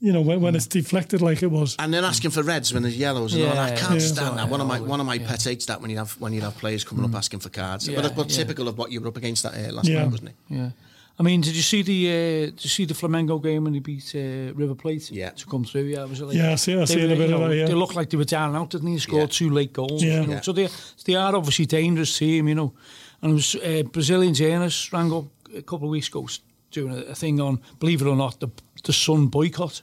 you 0.00 0.12
know, 0.12 0.20
when, 0.20 0.40
when 0.40 0.56
it's 0.56 0.66
deflected 0.66 1.22
like 1.22 1.44
it 1.44 1.50
was. 1.50 1.76
And 1.78 1.94
then 1.94 2.04
asking 2.04 2.32
for 2.32 2.42
reds 2.42 2.74
when 2.74 2.82
there's 2.82 2.96
yellows 2.96 3.34
and 3.34 3.44
all. 3.44 3.56
I 3.56 3.76
can't 3.76 3.94
yeah. 3.94 3.98
stand 4.00 4.38
that. 4.38 4.48
One 4.48 4.60
of 4.60 4.66
my 4.66 4.80
one 4.80 4.98
of 4.98 5.06
my 5.06 5.18
pet 5.18 5.44
hates 5.44 5.66
that 5.66 5.80
when 5.80 5.90
you 5.90 5.98
have 5.98 6.12
when 6.20 6.32
you 6.32 6.40
have 6.40 6.58
players 6.58 6.82
coming 6.82 7.04
up 7.04 7.14
asking 7.14 7.38
for 7.38 7.50
cards. 7.50 7.86
Yeah, 7.86 8.02
but 8.02 8.16
but 8.16 8.30
yeah. 8.30 8.36
typical 8.38 8.66
of 8.66 8.76
what 8.76 8.90
you 8.90 9.00
were 9.00 9.06
up 9.06 9.16
against 9.16 9.44
that 9.44 9.54
uh, 9.54 9.72
last 9.72 9.86
Yeah. 9.88 10.02
night, 10.02 10.10
wasn't 10.10 10.30
it? 10.30 10.34
Yeah. 10.48 10.70
I 11.18 11.22
mean, 11.22 11.42
did 11.42 11.54
you 11.54 11.62
see 11.62 11.82
the 11.82 12.08
uh, 12.08 12.46
did 12.50 12.64
you 12.64 12.70
see 12.70 12.84
the 12.84 12.94
Flamengo 12.94 13.42
game 13.42 13.64
when 13.64 13.72
they 13.72 13.80
beat 13.80 14.12
uh, 14.14 14.54
River 14.54 14.74
Plate? 14.74 15.10
Yeah. 15.10 15.30
To 15.30 15.46
come 15.46 15.64
through, 15.64 15.82
yeah. 15.82 16.04
Was 16.04 16.20
it 16.20 16.26
like, 16.26 16.36
yeah, 16.36 16.52
I 16.52 16.54
see, 16.56 16.76
I 16.76 16.84
see 16.84 17.06
were, 17.06 17.12
a 17.12 17.16
bit 17.16 17.30
know, 17.30 17.42
of 17.42 17.50
that, 17.50 17.56
yeah. 17.56 17.66
They 17.66 17.74
looked 17.74 17.94
like 17.94 18.10
they 18.10 18.16
were 18.16 18.24
down 18.24 18.56
out, 18.56 18.70
didn't 18.70 18.86
they? 18.86 18.92
They 18.92 18.98
scored 18.98 19.22
yeah. 19.22 19.26
two 19.26 19.50
late 19.50 19.72
goals. 19.72 20.02
Yeah. 20.02 20.20
You 20.20 20.26
know? 20.26 20.32
yeah. 20.34 20.40
So 20.40 20.52
they, 20.52 20.68
they 21.04 21.14
are 21.14 21.36
obviously 21.36 21.64
a 21.64 21.68
dangerous 21.68 22.18
team, 22.18 22.48
you 22.48 22.54
know. 22.54 22.72
And 23.20 23.32
it 23.32 23.34
was 23.34 23.54
uh, 23.56 23.82
Brazilian 23.84 24.34
Janus 24.34 24.92
rang 24.92 25.12
up 25.12 25.26
a 25.54 25.62
couple 25.62 25.86
of 25.86 25.90
weeks 25.90 26.08
ago 26.08 26.26
doing 26.70 26.94
a, 26.94 27.02
a 27.02 27.14
thing 27.14 27.40
on, 27.40 27.60
believe 27.78 28.00
it 28.00 28.08
or 28.08 28.16
not, 28.16 28.40
the, 28.40 28.48
the 28.84 28.92
Sun 28.92 29.26
boycott. 29.26 29.82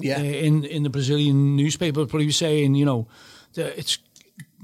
Yeah. 0.00 0.18
Uh, 0.18 0.22
in, 0.22 0.64
in 0.64 0.84
the 0.84 0.90
Brazilian 0.90 1.56
newspaper, 1.56 2.06
but 2.06 2.20
he 2.20 2.26
was 2.26 2.36
saying, 2.36 2.76
you 2.76 2.84
know, 2.84 3.08
that 3.54 3.76
it's 3.76 3.98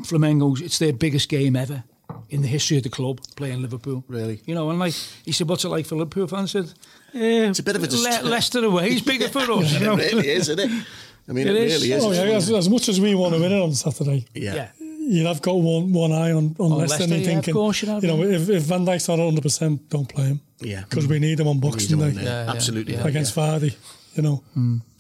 Flamengo's, 0.04 0.60
it's 0.60 0.78
their 0.78 0.92
biggest 0.92 1.28
game 1.28 1.56
ever. 1.56 1.82
In 2.30 2.42
the 2.42 2.48
history 2.48 2.76
of 2.76 2.82
the 2.82 2.88
club 2.88 3.20
playing 3.36 3.62
Liverpool. 3.62 4.04
Really? 4.08 4.40
You 4.46 4.54
know, 4.54 4.70
and 4.70 4.78
like 4.78 4.94
he 5.24 5.32
said, 5.32 5.48
what's 5.48 5.64
it 5.64 5.68
like 5.68 5.86
for 5.86 5.96
Liverpool 5.96 6.26
fans? 6.26 6.52
Said, 6.52 6.72
eh, 7.14 7.48
It's 7.48 7.58
a 7.58 7.62
bit 7.62 7.76
of 7.76 7.82
a 7.82 7.86
dist- 7.86 8.22
Le- 8.22 8.28
Leicester 8.28 8.64
away 8.64 8.90
is 8.92 9.02
bigger 9.02 9.28
for 9.28 9.40
us. 9.52 9.72
you 9.78 9.80
know? 9.80 9.96
it 9.98 10.12
really 10.12 10.28
is, 10.30 10.48
isn't 10.48 10.58
it? 10.70 10.86
I 11.28 11.32
mean, 11.32 11.46
it, 11.48 11.56
It 11.56 11.62
is. 11.62 11.82
really 11.82 11.92
is. 11.92 12.04
Oh, 12.04 12.12
yeah, 12.12 12.36
as, 12.36 12.50
as 12.50 12.68
much 12.68 12.88
as 12.88 13.00
we 13.00 13.14
want 13.14 13.34
to 13.34 13.40
win 13.40 13.52
it 13.52 13.60
on 13.62 13.72
Saturday, 13.74 14.26
yeah. 14.34 14.54
Yeah. 14.54 14.68
you'd 14.78 15.26
have 15.26 15.40
got 15.42 15.54
one 15.54 15.92
one 15.92 16.12
eye 16.12 16.32
on, 16.32 16.54
on 16.58 16.70
Leicester, 16.70 16.72
and 16.72 16.78
Leicester, 16.78 17.04
you're 17.06 17.18
yeah, 17.18 17.24
thinking, 17.26 17.54
course 17.54 17.82
you'd 17.82 18.02
you 18.02 18.08
know, 18.08 18.22
if, 18.22 18.48
if 18.48 18.62
Van 18.64 18.84
Dijk's 18.84 19.08
not 19.08 19.18
100%, 19.18 19.88
don't 19.88 20.08
play 20.08 20.24
him. 20.24 20.40
Yeah. 20.60 20.82
Because 20.88 21.06
we 21.06 21.18
need 21.18 21.40
him 21.40 21.48
on 21.48 21.60
Boxing 21.60 21.98
Need 21.98 22.04
Day 22.04 22.10
them 22.10 22.18
on 22.18 22.24
there. 22.24 22.24
Yeah, 22.24 22.44
yeah, 22.44 22.50
Absolutely. 22.52 22.94
yeah. 22.94 23.06
against 23.06 23.34
Vardy, 23.34 23.74
you 24.14 24.22
know. 24.22 24.42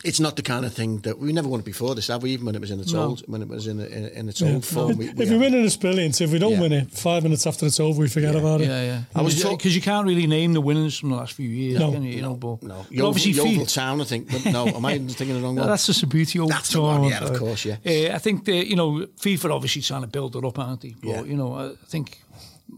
It's 0.04 0.20
not 0.20 0.36
the 0.36 0.42
kind 0.42 0.66
of 0.66 0.72
thing 0.74 0.98
that 0.98 1.18
we 1.18 1.32
never 1.32 1.48
won 1.48 1.60
it 1.60 1.64
before 1.64 1.94
this, 1.94 2.08
have 2.08 2.22
we? 2.22 2.32
Even 2.32 2.44
when 2.46 2.54
it 2.54 2.60
was 2.60 2.70
in 2.70 2.78
its 2.78 2.92
No. 2.92 3.02
old, 3.04 3.22
when 3.26 3.40
it 3.40 3.48
was 3.48 3.66
in, 3.66 3.80
in, 3.80 4.04
in 4.08 4.28
its 4.28 4.40
Yeah. 4.42 4.52
old 4.52 4.64
form. 4.66 4.98
We, 4.98 5.06
if 5.08 5.14
we 5.16 5.24
we 5.24 5.30
have- 5.30 5.40
win 5.40 5.54
it, 5.54 5.64
it's 5.64 5.76
brilliant. 5.78 6.20
If 6.20 6.30
we 6.30 6.38
don't 6.38 6.52
Yeah. 6.52 6.60
win 6.60 6.72
it, 6.72 6.90
five 6.92 7.22
minutes 7.22 7.46
after 7.46 7.64
it's 7.64 7.80
over, 7.80 8.00
we 8.02 8.08
forget 8.08 8.34
about 8.36 8.60
it. 8.60 8.68
Yeah, 8.68 8.82
yeah. 8.84 9.02
I 9.14 9.22
was 9.22 9.34
Because 9.34 9.50
talk- 9.50 9.64
you 9.64 9.80
can't 9.80 10.06
really 10.06 10.26
name 10.26 10.52
the 10.52 10.60
winners 10.60 10.98
from 10.98 11.08
the 11.10 11.16
last 11.16 11.32
few 11.32 11.48
years, 11.48 11.78
No. 11.80 11.90
can 11.92 12.02
you? 12.02 12.16
you 12.16 12.22
know, 12.22 12.34
but, 12.34 12.62
no, 12.62 12.82
but 12.82 12.92
Yeovil, 12.92 13.08
obviously, 13.08 13.32
Yeovil 13.32 13.64
FIFA, 13.64 13.74
Town, 13.74 14.00
I 14.02 14.04
think. 14.04 14.30
But 14.30 14.44
no, 14.52 14.66
am 14.68 14.84
I 14.84 14.98
thinking 15.18 15.36
the 15.36 15.40
wrong 15.42 15.56
one? 15.56 15.66
that's 15.66 15.86
just 15.86 16.02
a 16.02 16.06
beauty 16.06 16.38
of 16.38 16.48
That's 16.48 16.70
the 16.70 16.82
one, 16.82 17.04
yeah, 17.04 17.24
of 17.24 17.38
course, 17.38 17.64
yeah. 17.64 17.76
Uh, 17.86 18.14
I 18.14 18.18
think 18.18 18.44
that 18.44 18.66
you 18.68 18.76
know 18.76 19.06
FIFA 19.20 19.52
obviously 19.54 19.80
trying 19.80 20.02
to 20.02 20.06
build 20.08 20.36
it 20.36 20.44
up, 20.44 20.58
aren't 20.58 20.82
they? 20.82 20.94
But 21.02 21.08
Yeah. 21.08 21.22
you 21.24 21.36
know, 21.36 21.54
I 21.54 21.70
think 21.88 22.18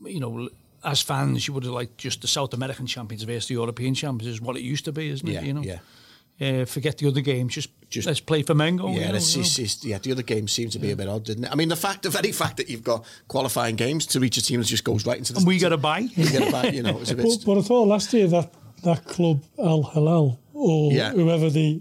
you 0.04 0.20
know 0.20 0.48
as 0.84 1.02
fans, 1.02 1.48
you 1.48 1.54
would 1.54 1.64
have 1.64 1.72
liked 1.72 1.98
just 1.98 2.20
the 2.20 2.28
South 2.28 2.54
American 2.54 2.86
champions 2.86 3.24
versus 3.24 3.48
the 3.48 3.54
European 3.54 3.94
champions 3.94 4.32
is 4.36 4.40
what 4.40 4.56
it 4.56 4.62
used 4.62 4.84
to 4.84 4.92
be, 4.92 5.08
isn't 5.10 5.26
yeah, 5.26 5.40
it? 5.40 5.46
You 5.46 5.54
know, 5.54 5.62
yeah. 5.62 5.78
Uh, 6.38 6.66
forget 6.66 6.98
the 6.98 7.08
other 7.08 7.22
games, 7.22 7.54
just, 7.54 7.70
Just- 7.88 8.06
let's 8.06 8.20
play 8.20 8.42
Flamengo. 8.42 8.94
Yeah, 8.94 9.06
you 9.06 9.08
know, 9.08 9.14
it's, 9.14 9.34
you 9.34 9.40
know. 9.40 9.46
it's, 9.46 9.58
it's, 9.58 9.84
yeah, 9.84 9.96
the 9.98 10.12
other 10.12 10.22
games 10.22 10.52
seem 10.52 10.68
to 10.70 10.78
be 10.78 10.90
a 10.90 10.96
bit 10.96 11.08
odd, 11.08 11.24
didn't 11.24 11.44
it? 11.44 11.50
I 11.50 11.54
mean, 11.54 11.68
the 11.70 11.76
fact, 11.76 12.02
the 12.02 12.10
very 12.10 12.30
fact 12.32 12.58
that 12.58 12.68
you've 12.68 12.84
got 12.84 13.06
qualifying 13.26 13.74
games 13.76 14.04
to 14.08 14.20
reach 14.20 14.36
a 14.36 14.42
team 14.42 14.60
that 14.60 14.66
just 14.66 14.84
goes 14.84 15.06
right 15.06 15.16
into 15.16 15.32
the. 15.32 15.38
and 15.38 15.46
we 15.48 15.58
got 15.58 15.70
to 15.70 15.78
buy. 15.78 16.02
we 16.16 16.24
get 16.24 16.42
it 16.42 16.52
back, 16.52 16.74
you 16.74 16.82
know, 16.82 16.98
it's 17.00 17.10
a 17.10 17.14
bit. 17.16 17.24
But, 17.24 17.44
but 17.46 17.58
I 17.58 17.62
thought 17.62 17.88
last 17.88 18.12
year 18.12 18.26
that 18.28 18.52
that 18.82 19.06
club 19.06 19.42
Al 19.58 19.82
Hilal 19.84 20.38
or 20.52 20.92
Yeah. 20.92 21.12
whoever 21.12 21.48
the 21.48 21.80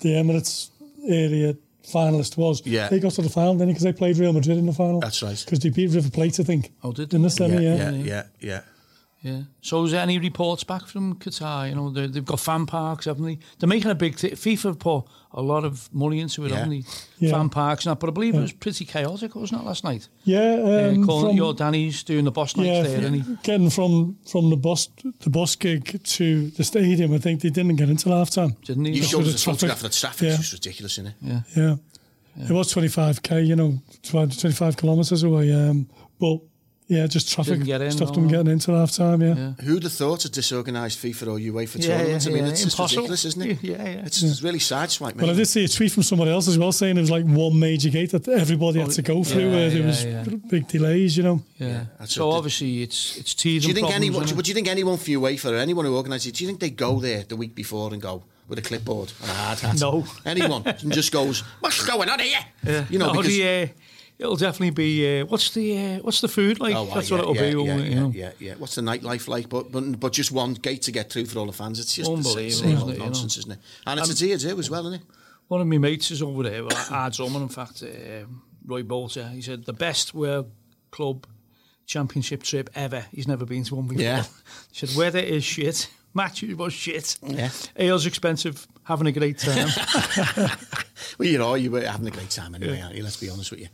the 0.00 0.10
Emirates 0.10 0.68
area 1.08 1.56
finalist 1.90 2.36
was, 2.36 2.60
Yeah. 2.66 2.88
they 2.90 3.00
got 3.00 3.12
to 3.12 3.22
the 3.22 3.30
final, 3.30 3.54
didn't 3.54 3.68
because 3.68 3.84
they 3.84 3.94
played 3.94 4.18
Real 4.18 4.34
Madrid 4.34 4.58
in 4.58 4.66
the 4.66 4.72
final. 4.74 5.00
That's 5.00 5.22
right. 5.22 5.40
Because 5.42 5.60
they 5.60 5.70
beat 5.70 5.90
River 5.92 6.10
Plate, 6.10 6.38
I 6.38 6.42
think. 6.42 6.72
Oh, 6.84 6.92
did 6.92 7.14
in 7.14 7.22
the 7.22 7.30
semi? 7.30 7.62
yeah, 7.64 7.76
Yeah, 7.76 7.90
yeah, 7.90 8.02
yeah, 8.04 8.22
yeah. 8.40 8.60
Yeah. 9.20 9.42
So 9.62 9.84
is 9.84 9.90
there 9.90 10.00
any 10.00 10.18
reports 10.20 10.62
back 10.62 10.86
from 10.86 11.16
Qatar? 11.16 11.68
You 11.68 11.74
know, 11.74 11.90
they- 11.90 12.06
they've 12.06 12.24
got 12.24 12.38
fan 12.38 12.66
parks, 12.66 13.06
haven't 13.06 13.24
they? 13.24 13.38
They're 13.58 13.68
making 13.68 13.90
a 13.90 13.94
big 13.96 14.16
thing. 14.16 14.30
FIFA 14.30 14.78
put 14.78 15.04
a 15.32 15.42
lot 15.42 15.64
of 15.64 15.92
money 15.92 16.20
into 16.20 16.44
it, 16.44 16.50
Yeah. 16.50 16.58
haven't 16.58 16.70
they? 16.70 16.84
Yeah. 17.26 17.32
Fan 17.32 17.48
parks 17.48 17.84
and 17.84 17.90
that. 17.90 17.98
But 17.98 18.10
I 18.10 18.12
believe 18.12 18.36
it 18.36 18.40
was 18.40 18.52
pretty 18.52 18.84
chaotic, 18.84 19.34
wasn't 19.34 19.62
it, 19.62 19.64
last 19.64 19.82
night? 19.82 20.06
Yeah, 20.22 20.54
um, 20.94 21.02
uh, 21.02 21.06
calling 21.06 21.26
from- 21.30 21.36
your 21.36 21.52
Danny's 21.52 22.04
doing 22.04 22.24
the 22.26 22.30
boss 22.30 22.56
nights 22.56 22.68
yeah, 22.68 22.82
there, 22.82 23.06
and 23.06 23.16
he 23.16 23.36
getting 23.42 23.70
from 23.70 24.16
from 24.24 24.50
the 24.50 24.56
bus 24.56 24.88
the 25.20 25.30
bus 25.30 25.56
gig 25.56 26.00
to 26.04 26.50
the 26.50 26.62
stadium. 26.62 27.12
I 27.12 27.18
think 27.18 27.40
they 27.40 27.50
didn't 27.50 27.74
get 27.74 27.90
into 27.90 28.10
half 28.10 28.30
time. 28.30 28.54
didn't 28.64 28.84
he? 28.84 28.92
You 28.92 29.02
showed 29.02 29.22
us 29.22 29.26
the 29.26 29.32
the 29.32 29.38
traffic. 29.38 29.60
photograph 29.60 29.76
of 29.78 29.82
the 29.90 29.98
traffic, 29.98 30.26
Yeah. 30.28 30.34
it's 30.34 30.38
just 30.42 30.52
ridiculous, 30.52 30.92
isn't 30.92 31.06
it? 31.08 31.14
yeah. 31.22 31.40
Yeah. 31.56 31.76
It 32.48 32.52
was 32.52 32.72
25k, 32.72 33.40
you 33.44 33.56
know, 33.56 33.80
25 34.04 34.76
kilometres 34.76 35.24
away. 35.24 35.52
Um, 35.52 35.88
but 36.20 36.38
yeah, 36.88 37.06
just 37.06 37.30
traffic 37.30 37.52
Didn't 37.54 37.66
get 37.66 37.80
in, 37.82 37.90
stopped 37.92 38.14
them 38.14 38.24
no. 38.24 38.30
getting 38.30 38.52
into 38.52 38.72
half 38.72 38.92
time. 38.92 39.20
Yeah. 39.22 39.34
Yeah. 39.36 39.52
Who'd 39.64 39.82
have 39.82 39.92
thought 39.92 40.24
a 40.24 40.30
disorganised 40.30 40.98
FIFA 40.98 41.22
or 41.28 41.38
UEFA 41.38 41.76
Yeah, 41.76 41.98
tournament? 41.98 42.24
yeah, 42.24 42.30
I 42.30 42.34
mean, 42.34 42.44
yeah. 42.44 42.50
it's 42.50 42.64
just 42.64 42.76
Impossible. 42.78 43.02
ridiculous, 43.02 43.24
isn't 43.26 43.42
it? 43.42 43.58
Yeah, 43.62 43.76
yeah. 43.76 44.06
It's, 44.06 44.22
it's 44.22 44.42
really 44.42 44.58
sideswiped 44.58 45.14
me. 45.16 45.20
But 45.20 45.30
I 45.30 45.34
did 45.34 45.46
see 45.46 45.64
a 45.64 45.68
tweet 45.68 45.92
from 45.92 46.02
somebody 46.02 46.30
else 46.30 46.48
as 46.48 46.58
well 46.58 46.72
saying 46.72 46.96
it 46.96 47.00
was 47.00 47.10
like 47.10 47.24
one 47.26 47.58
major 47.58 47.90
gate 47.90 48.10
that 48.12 48.26
everybody 48.26 48.80
had 48.80 48.90
to 48.92 49.02
go 49.02 49.22
through 49.22 49.48
yeah, 49.50 49.54
where 49.54 49.70
there 49.70 49.82
was 49.86 50.04
yeah. 50.04 50.24
big 50.48 50.66
delays, 50.68 51.16
you 51.16 51.22
know. 51.22 51.42
Yeah. 51.58 51.84
that's 51.98 52.14
so 52.14 52.28
what 52.28 52.36
obviously 52.36 52.82
it's 52.82 53.18
it's 53.18 53.34
teething 53.34 53.60
Do 53.62 53.68
you 53.68 53.74
think 53.74 53.86
problems, 53.88 54.06
anyone? 54.08 54.24
isn't 54.24 54.36
Would 54.36 54.48
you 54.48 54.54
think 54.54 54.68
anyone 54.68 54.96
for 54.96 55.10
UEFA 55.10 55.52
or 55.52 55.56
anyone 55.56 55.84
who 55.84 55.94
organises 55.96 56.28
it? 56.28 56.34
Do 56.36 56.44
you 56.44 56.48
think 56.48 56.60
they 56.60 56.70
go 56.70 57.00
there 57.00 57.24
the 57.24 57.36
week 57.36 57.54
before 57.54 57.92
and 57.92 58.00
go 58.00 58.22
with 58.48 58.58
a 58.58 58.62
clipboard 58.62 59.12
and 59.20 59.30
a 59.30 59.34
hard 59.34 59.58
hat? 59.58 59.78
No. 59.80 60.06
anyone 60.24 60.62
and 60.66 60.90
just 60.92 61.12
goes, 61.12 61.40
"What's 61.60 61.84
going 61.84 62.08
on 62.08 62.18
here?" 62.20 62.38
Yeah. 62.64 62.84
You 62.88 62.98
know, 62.98 63.08
no, 63.12 63.20
because 63.20 63.26
the, 63.36 63.62
uh, 63.62 63.66
it'll 64.18 64.36
definitely 64.36 64.70
be. 64.70 65.20
Uh, 65.20 65.26
what's 65.26 65.50
the 65.54 65.78
uh, 65.78 65.98
what's 66.00 66.20
the 66.20 66.28
food 66.28 66.60
like? 66.60 66.74
Oh, 66.74 66.86
That's 66.94 67.10
yeah, 67.10 67.16
what 67.16 67.22
it'll 67.22 67.36
yeah, 67.36 67.42
be. 67.42 67.46
Yeah, 67.48 67.76
you 67.76 67.82
yeah, 67.82 68.00
know. 68.00 68.12
yeah, 68.14 68.30
yeah. 68.38 68.54
What's 68.58 68.74
the 68.74 68.82
nightlife 68.82 69.28
like? 69.28 69.48
But 69.48 69.70
but 69.72 69.98
but 70.00 70.12
just 70.12 70.32
one 70.32 70.54
gate 70.54 70.82
to 70.82 70.92
get 70.92 71.10
through 71.10 71.26
for 71.26 71.38
all 71.38 71.46
the 71.46 71.52
fans. 71.52 71.78
It's 71.78 71.94
just 71.94 72.10
the 72.10 72.16
Unbelievable, 72.16 72.50
same 72.50 72.76
isn't 72.76 72.88
it, 72.90 72.92
you 72.94 72.98
know? 73.04 73.10
isn't 73.10 73.50
it? 73.52 73.58
And 73.86 74.00
it's 74.00 74.10
a 74.10 74.14
tier 74.16 74.38
too 74.38 74.58
as 74.58 74.70
well, 74.70 74.86
isn't 74.86 75.00
it? 75.00 75.06
One 75.48 75.60
of 75.62 75.66
my 75.66 75.78
mates 75.78 76.10
is 76.10 76.22
over 76.22 76.42
there. 76.42 76.64
Well, 76.64 77.10
Drummond, 77.10 77.42
in 77.42 77.48
fact, 77.48 77.82
uh, 77.82 78.26
Roy 78.66 78.82
Bolter. 78.82 79.28
He 79.28 79.40
said 79.40 79.64
the 79.64 79.72
best 79.72 80.12
World 80.12 80.50
Club 80.90 81.26
Championship 81.86 82.42
trip 82.42 82.68
ever. 82.74 83.06
He's 83.12 83.26
never 83.26 83.46
been 83.46 83.64
to 83.64 83.74
one 83.76 83.86
before. 83.86 84.02
Yeah. 84.02 84.24
He 84.72 84.86
said 84.86 84.96
weather 84.96 85.18
is 85.20 85.42
shit, 85.44 85.88
matches 86.14 86.54
was 86.54 86.74
shit, 86.74 87.16
Yeah. 87.22 87.48
ale's 87.78 88.04
expensive, 88.04 88.66
having 88.88 89.06
a 89.06 89.12
great 89.12 89.38
time. 89.38 89.68
Well, 91.16 91.28
you 91.28 91.38
know, 91.38 91.54
you 91.54 91.70
were 91.70 91.80
having 91.80 92.06
a 92.06 92.10
great 92.10 92.30
time 92.30 92.54
anyway, 92.54 92.80
aren't 92.80 92.94
you? 92.94 93.02
Let's 93.02 93.16
be 93.16 93.28
honest 93.30 93.50
with 93.50 93.60
you. 93.60 93.68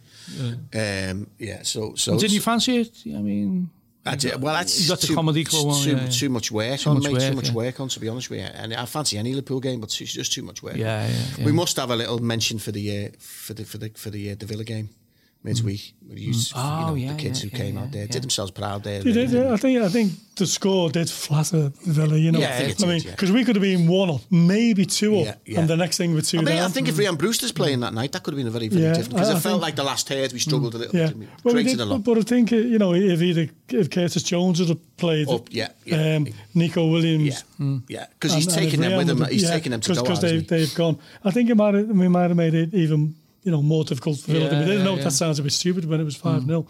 Yeah. 0.73 1.11
Um, 1.11 1.27
yeah. 1.39 1.63
So 1.63 1.95
so. 1.95 2.19
Did 2.19 2.33
you 2.33 2.41
fancy 2.41 2.79
it? 2.79 3.03
I 3.07 3.21
mean, 3.21 3.69
I 4.07 4.17
did, 4.17 4.41
well, 4.41 4.55
that's 4.55 4.81
You 4.81 4.89
got 4.89 5.01
the 5.01 5.09
too, 5.09 5.15
comedy 5.15 5.45
club 5.45 5.67
on, 5.67 5.83
too, 5.83 5.91
yeah, 5.91 6.03
yeah. 6.05 6.09
too 6.09 6.29
much 6.29 6.51
work 6.51 6.81
Too 6.81 6.91
on, 6.91 6.97
much 6.97 7.05
mate. 7.05 7.21
too 7.21 7.27
work, 7.27 7.37
much 7.37 7.49
yeah. 7.49 7.55
work 7.55 7.81
on, 7.81 7.89
to 7.89 8.01
be 8.01 8.09
honest 8.09 8.31
with 8.31 8.41
you. 8.41 8.47
And 8.47 8.73
I 8.75 8.85
fancy 8.87 9.19
any 9.19 9.33
Liverpool 9.35 9.61
game, 9.61 9.81
but 9.81 9.89
it's 10.01 10.13
just 10.13 10.33
too 10.33 10.43
much 10.43 10.63
work. 10.63 10.77
Yeah, 10.77 11.07
yeah, 11.07 11.17
yeah. 11.39 11.45
We 11.45 11.53
must 11.53 11.77
have 11.77 11.91
a 11.91 11.97
little 11.97 12.19
mention 12.19 12.59
for 12.59 12.73
the 12.73 13.07
uh, 13.07 13.09
for 13.19 13.55
the 13.55 13.65
for 13.65 13.79
the 13.79 13.91
for 13.97 14.11
the 14.11 14.33
uh, 14.33 14.37
the 14.39 14.47
Villa 14.47 14.65
game 14.65 14.89
midweek. 15.45 15.93
We 16.09 16.21
used, 16.21 16.53
you 16.55 16.61
Oh, 16.61 16.87
know, 16.89 16.95
yeah, 16.95 17.13
the 17.13 17.19
kids 17.19 17.43
yeah, 17.45 17.51
who 17.51 17.57
yeah, 17.57 17.63
came 17.65 17.75
yeah, 17.77 17.83
out 17.83 17.93
there 17.93 18.03
yeah. 18.03 18.11
did 18.13 18.23
themselves 18.23 18.51
proud 18.51 18.83
there. 18.85 19.03
They 19.03 19.13
did, 19.13 19.31
didn't 19.31 19.53
I 19.53 19.57
think 19.57 19.81
I 19.83 19.89
think 19.89 20.13
the 20.37 20.47
score 20.47 20.91
did 20.91 21.09
flatter 21.09 21.73
Villa, 21.87 22.17
you 22.17 22.31
know. 22.33 22.41
Yeah, 22.41 22.49
I 22.49 22.53
think 22.59 22.71
it 22.71 22.73
I 22.73 22.87
did, 22.87 22.89
mean, 22.89 23.03
yeah. 23.05 23.11
because 23.13 23.33
we 23.33 23.45
could 23.45 23.57
have 23.57 23.63
been 23.63 23.87
one 23.87 24.11
up, 24.11 24.21
maybe 24.31 24.85
two 24.87 25.19
up, 25.21 25.25
Yeah, 25.27 25.35
yeah. 25.47 25.61
and 25.61 25.69
the 25.69 25.77
next 25.77 25.97
thing 25.97 26.15
with 26.15 26.27
two 26.29 26.39
I 26.39 26.43
mean, 26.43 26.57
down. 26.57 26.67
I 26.67 26.69
think 26.73 26.89
if 26.89 26.99
Ryan 26.99 27.17
Brewster's 27.17 27.53
playing 27.53 27.81
that 27.81 27.95
night, 27.95 28.13
that 28.13 28.23
could 28.23 28.33
have 28.35 28.39
been 28.39 28.47
a 28.47 28.51
very, 28.51 28.69
very 28.69 28.83
Yeah, 28.85 28.89
different. 28.95 29.15
Because 29.15 29.29
I- 29.29 29.33
it 29.33 29.37
I 29.37 29.41
felt 29.41 29.55
think- 29.55 29.63
like 29.63 29.77
the 29.77 29.85
last 29.85 30.09
third 30.09 30.33
we 30.33 30.39
struggled 30.39 30.75
a 30.75 30.79
little 30.79 30.97
yeah, 30.99 31.07
bit. 31.09 31.17
We 31.19 31.27
Well, 31.43 31.55
we 31.55 31.63
created 31.63 31.79
did, 31.79 31.81
a 31.81 31.85
lot. 31.87 32.05
but 32.05 32.19
I 32.19 32.23
think 32.23 32.53
uh, 32.53 32.57
you 32.57 32.79
know 32.79 32.95
if 32.95 33.23
either 33.23 33.49
if 33.71 33.91
Curtis 33.91 34.23
Jones 34.23 34.59
had 34.59 34.69
have 34.69 34.97
played, 34.97 35.29
Up, 35.29 35.49
yeah, 35.51 35.69
yeah. 35.85 36.17
um, 36.17 36.29
Neco 36.55 36.87
Williams, 36.89 37.45
yeah, 37.59 37.77
yeah. 37.89 38.07
Because 38.11 38.35
he's 38.35 38.47
and- 38.47 38.57
and 38.57 38.65
taking 38.65 38.83
if 38.85 38.89
them 38.91 38.99
with 38.99 39.11
him. 39.11 39.25
He's 39.31 39.49
taking 39.49 39.73
them 39.73 39.81
to 39.81 39.95
go 39.95 40.03
because 40.03 40.21
they, 40.21 40.33
hasn't 40.35 40.51
he? 40.51 40.57
they've 40.57 40.75
gone. 40.75 40.99
I 41.25 41.31
think 41.31 41.49
it 41.51 41.57
might 41.57 41.75
we 41.75 42.09
might 42.09 42.29
have 42.29 42.37
made 42.37 42.55
it 42.55 42.75
even 42.75 43.15
you 43.45 43.53
know 43.53 43.63
more 43.63 43.85
difficult 43.85 44.19
for 44.19 44.33
Villa. 44.33 44.47
Yeah, 44.47 44.59
we 44.61 44.65
didn't 44.65 44.79
yeah, 44.79 44.85
know 44.85 44.97
yeah. 44.97 45.05
that 45.05 45.13
sounds 45.13 45.39
a 45.39 45.43
bit 45.43 45.53
stupid 45.53 45.85
when 45.85 46.01
it 46.01 46.05
was 46.05 46.17
five 46.17 46.43
0 46.45 46.67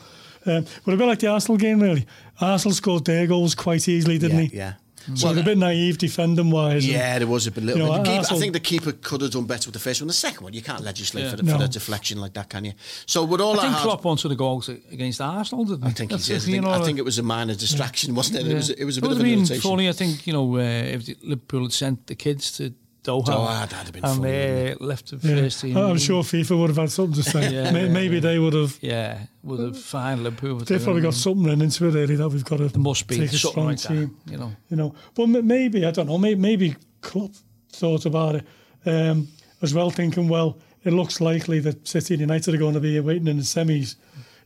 um, 0.47 0.67
but 0.85 0.93
a 0.93 0.97
bit 0.99 1.07
like 1.07 1.21
the 1.21 1.29
Arsenal 1.29 1.57
game, 1.57 1.81
really. 1.81 2.07
Arsenal 2.39 2.75
scored 2.75 3.07
their 3.07 3.27
goals 3.27 3.55
quite 3.55 3.89
easily, 3.89 4.19
didn't 4.19 4.37
yeah, 4.37 4.45
he? 4.45 4.57
yeah. 4.59 4.73
So 5.15 5.33
they're 5.33 5.43
a 5.43 5.47
bit 5.47 5.59
naive 5.59 5.99
defending 5.99 6.51
wise. 6.51 6.87
Yeah, 6.87 7.19
there 7.19 7.29
was 7.29 7.47
a 7.47 7.51
bit 7.51 7.63
little. 7.65 7.83
You 7.83 7.89
know, 7.93 7.99
bit. 7.99 8.05
The 8.05 8.11
keeper- 8.23 8.35
I 8.35 8.39
think 8.39 8.53
the 8.55 8.61
keeper 8.61 8.93
could 8.93 9.21
have 9.21 9.31
done 9.33 9.45
better 9.45 9.69
with 9.69 9.75
the 9.75 9.79
first 9.79 10.01
one. 10.01 10.09
The 10.09 10.15
second 10.15 10.45
one, 10.45 10.53
you 10.55 10.63
can't 10.63 10.83
legislate 10.83 11.25
Yeah. 11.25 11.31
for, 11.31 11.37
the, 11.37 11.53
for 11.53 11.59
the 11.59 11.69
deflection 11.69 12.21
like 12.21 12.33
that, 12.35 12.49
can 12.49 12.65
you? 12.65 12.73
So 13.07 13.23
with 13.25 13.41
all 13.41 13.53
I 13.53 13.57
that, 13.57 13.63
think 13.63 13.73
hard- 13.75 13.85
Klopp 13.85 14.05
wanted 14.05 14.29
the 14.29 14.35
goals 14.37 14.69
against 14.69 15.21
Arsenal, 15.21 15.65
didn't 15.67 15.83
he? 15.83 15.89
I 15.89 15.93
think 15.93 16.11
he 16.11 16.17
That's 16.17 16.27
did. 16.27 16.33
I 16.33 16.37
it, 16.37 16.47
you 16.47 16.53
think, 16.53 16.65
know, 16.65 16.71
I 16.71 16.83
think 16.83 16.99
it 16.99 17.05
was 17.05 17.19
a 17.19 17.23
minor 17.23 17.55
distraction, 17.55 18.15
wasn't 18.15 18.39
it? 18.41 18.51
It 18.51 18.55
was. 18.55 18.71
It 18.71 18.85
was 18.85 18.97
a 18.97 19.01
bit 19.03 19.09
would 19.09 19.13
of 19.13 19.19
have 19.19 19.27
an 19.27 19.31
been 19.33 19.39
irritation. 19.41 19.71
funny. 19.71 19.89
I 19.89 19.93
think 19.93 20.27
you 20.27 20.33
know 20.33 20.57
uh, 20.57 20.61
if 20.61 21.23
Liverpool 21.23 21.63
had 21.65 21.73
sent 21.73 22.07
the 22.07 22.15
kids 22.15 22.53
to 22.59 22.73
Doha, 23.05 23.25
Doha, 23.27 23.69
that'd 23.69 23.73
have 23.85 23.93
been 23.93 24.05
and 24.05 24.17
funny, 24.17 24.31
uh, 24.31 24.55
wouldn't 24.63 24.81
left 24.81 25.11
the 25.11 25.29
Yeah. 25.29 25.35
first 25.37 25.61
team. 25.61 25.77
I'm 25.77 25.99
sure 25.99 26.23
FIFA 26.23 26.59
would 26.59 26.71
have 26.71 26.77
had 26.79 26.91
something 26.91 27.23
to 27.23 27.31
say. 27.31 27.53
Yeah, 27.53 27.71
May- 27.71 27.85
yeah, 27.87 27.93
Maybe 27.93 28.19
they 28.19 28.39
would 28.39 28.55
have. 28.55 28.79
Yeah, 28.81 29.19
would 29.43 29.61
have 29.61 29.79
fined 29.79 30.23
Liverpool. 30.25 30.59
They've 30.61 30.83
probably 30.83 31.03
got 31.03 31.13
something 31.15 31.53
in 31.53 31.61
into 31.61 31.87
it 31.87 31.93
really 31.95 32.17
that 32.17 32.29
we've 32.31 32.45
got 32.45 32.57
to 32.59 32.69
There 32.69 32.81
must 32.81 33.07
be 33.07 33.17
take 33.19 33.33
a 33.33 33.37
something 33.37 33.51
strong 33.51 33.67
like 33.67 33.79
team. 33.79 34.17
that. 34.25 34.33
You 34.33 34.39
know, 34.39 34.53
you 34.71 34.77
know. 34.77 34.95
But 35.15 35.27
maybe 35.29 35.85
I 35.85 35.91
don't 35.91 36.07
know. 36.07 36.17
Maybe, 36.19 36.41
maybe 36.41 36.77
Klopp 37.03 37.33
thought 37.73 38.07
about 38.07 38.37
it 38.37 38.47
um, 38.87 39.29
as 39.61 39.75
well, 39.75 39.91
thinking, 39.91 40.27
well, 40.29 40.59
it 40.85 40.93
looks 40.95 41.21
likely 41.21 41.61
that 41.61 41.87
City 41.87 42.15
and 42.15 42.21
United 42.23 42.55
are 42.55 42.59
going 42.59 42.75
to 42.75 42.81
be 42.81 42.99
waiting 43.01 43.29
in 43.29 43.37
the 43.37 43.43
semis. 43.43 43.97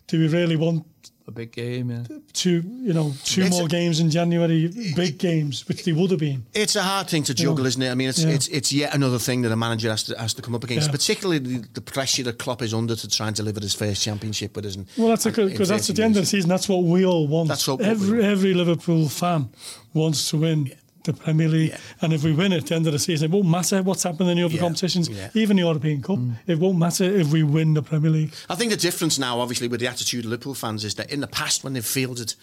Do 0.09 0.19
we 0.19 0.27
really 0.29 0.57
want 0.57 0.85
a 1.29 1.31
big 1.31 1.53
game. 1.53 1.91
Yeah. 1.91 2.03
two, 2.33 2.63
you 2.83 2.95
know, 2.95 3.13
two 3.23 3.43
It's- 3.43 3.53
more 3.59 3.69
games 3.69 4.01
in 4.01 4.11
January, 4.11 4.69
big 4.97 5.19
games, 5.19 5.69
which 5.69 5.85
they 5.85 5.93
would 5.93 6.11
have 6.11 6.19
been? 6.21 6.47
It's 6.55 6.75
a 6.75 6.83
hard 6.83 7.09
thing 7.09 7.23
to 7.25 7.35
juggle, 7.35 7.67
isn't 7.67 7.83
it? 7.83 7.91
I 7.91 7.95
mean, 7.95 8.09
it's 8.09 8.23
Yeah. 8.23 8.31
it's 8.37 8.49
it's 8.49 8.73
yet 8.73 8.95
another 8.95 9.19
thing 9.19 9.43
that 9.43 9.53
a 9.53 9.57
manager 9.57 9.91
has 9.91 10.05
to 10.05 10.19
has 10.19 10.33
to 10.35 10.43
come 10.43 10.55
up 10.55 10.65
against, 10.65 10.87
Yeah. 10.89 10.93
particularly 10.93 11.39
the, 11.39 11.65
the 11.75 11.81
pressure 11.83 12.23
that 12.25 12.39
Klopp 12.39 12.63
is 12.63 12.73
under 12.73 12.97
to 12.97 13.09
try 13.09 13.27
and 13.29 13.37
deliver 13.37 13.61
his 13.61 13.75
first 13.75 14.03
championship 14.03 14.57
with 14.57 14.65
us. 14.67 14.77
And, 14.77 14.87
Well, 14.97 15.09
that's 15.09 15.25
because 15.25 15.69
that's 15.69 15.91
at 15.91 15.97
the 15.97 16.03
end 16.05 16.17
of 16.17 16.23
the 16.23 16.27
season. 16.27 16.49
That's 16.49 16.69
what 16.69 16.83
we 16.85 17.05
all 17.05 17.29
want. 17.29 17.49
That's 17.49 17.69
what- 17.69 17.79
what 17.81 17.87
we 17.87 17.91
every 17.91 18.19
want. 18.21 18.33
every 18.33 18.55
Liverpool 18.55 19.09
fan 19.11 19.51
wants 19.93 20.31
to 20.31 20.39
win 20.39 20.73
the 21.05 21.13
Premier 21.13 21.49
League, 21.49 21.71
Yeah. 21.71 21.79
and 22.03 22.13
if 22.13 22.23
we 22.25 22.33
win 22.33 22.53
it 22.53 22.59
at 22.59 22.67
the 22.67 22.75
end 22.75 22.87
of 22.87 22.93
the 22.93 22.99
season, 22.99 23.31
it 23.31 23.35
won't 23.35 23.49
matter 23.49 23.83
what's 23.83 24.03
happening 24.03 24.31
in 24.31 24.37
the 24.39 24.45
other 24.45 24.55
Yeah, 24.55 24.61
competitions, 24.61 25.09
yeah. 25.09 25.31
even 25.35 25.57
the 25.57 25.63
European 25.63 26.03
Cup. 26.03 26.19
Mm. 26.19 26.37
It 26.47 26.59
won't 26.59 26.79
matter 26.79 27.05
if 27.05 27.29
we 27.29 27.43
win 27.43 27.75
the 27.75 27.83
Premier 27.83 28.11
League. 28.11 28.33
I 28.51 28.55
think 28.57 28.71
the 28.71 28.77
difference 28.77 29.19
now, 29.19 29.41
obviously, 29.41 29.69
with 29.69 29.81
the 29.81 29.87
attitude 29.87 30.25
of 30.25 30.31
Liverpool 30.31 30.55
fans 30.55 30.85
is 30.85 30.95
that 30.97 31.11
in 31.11 31.21
the 31.21 31.27
past, 31.27 31.65
when 31.65 31.73
they've 31.75 31.85
fielded 31.85 32.35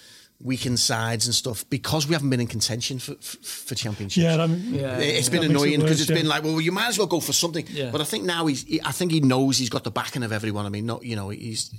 weakened 0.42 0.80
sides 0.80 1.26
and 1.26 1.34
stuff 1.34 1.68
because 1.70 2.08
we 2.08 2.14
haven't 2.14 2.30
been 2.30 2.42
in 2.42 2.48
contention 2.48 3.00
for 3.00 3.16
for, 3.16 3.38
for 3.38 3.76
championships. 3.76 4.18
Yeah, 4.24 4.44
I 4.44 4.48
mean, 4.48 4.74
Yeah. 4.76 4.98
It's 5.00 5.30
been 5.30 5.42
That 5.42 5.48
makes 5.50 5.62
it 5.62 5.66
annoying 5.66 5.80
because 5.80 5.92
worse, 5.92 6.02
it's 6.02 6.10
yeah. 6.10 6.16
been 6.18 6.28
like, 6.28 6.44
well, 6.44 6.60
you 6.62 6.72
might 6.72 6.88
as 6.88 6.98
well 6.98 7.08
go 7.08 7.20
for 7.20 7.34
something. 7.34 7.66
Yeah. 7.70 7.90
But 7.92 8.02
I 8.02 8.04
think 8.04 8.26
now 8.26 8.46
he's, 8.48 8.64
he, 8.64 8.82
I 8.82 8.92
think 8.92 9.12
he 9.12 9.22
knows 9.22 9.58
he's 9.58 9.70
got 9.70 9.84
the 9.84 9.92
backing 9.92 10.24
of 10.24 10.32
everyone. 10.32 10.66
I 10.66 10.70
mean, 10.70 10.86
not 10.86 11.04
you 11.04 11.16
know, 11.16 11.30
he's 11.30 11.72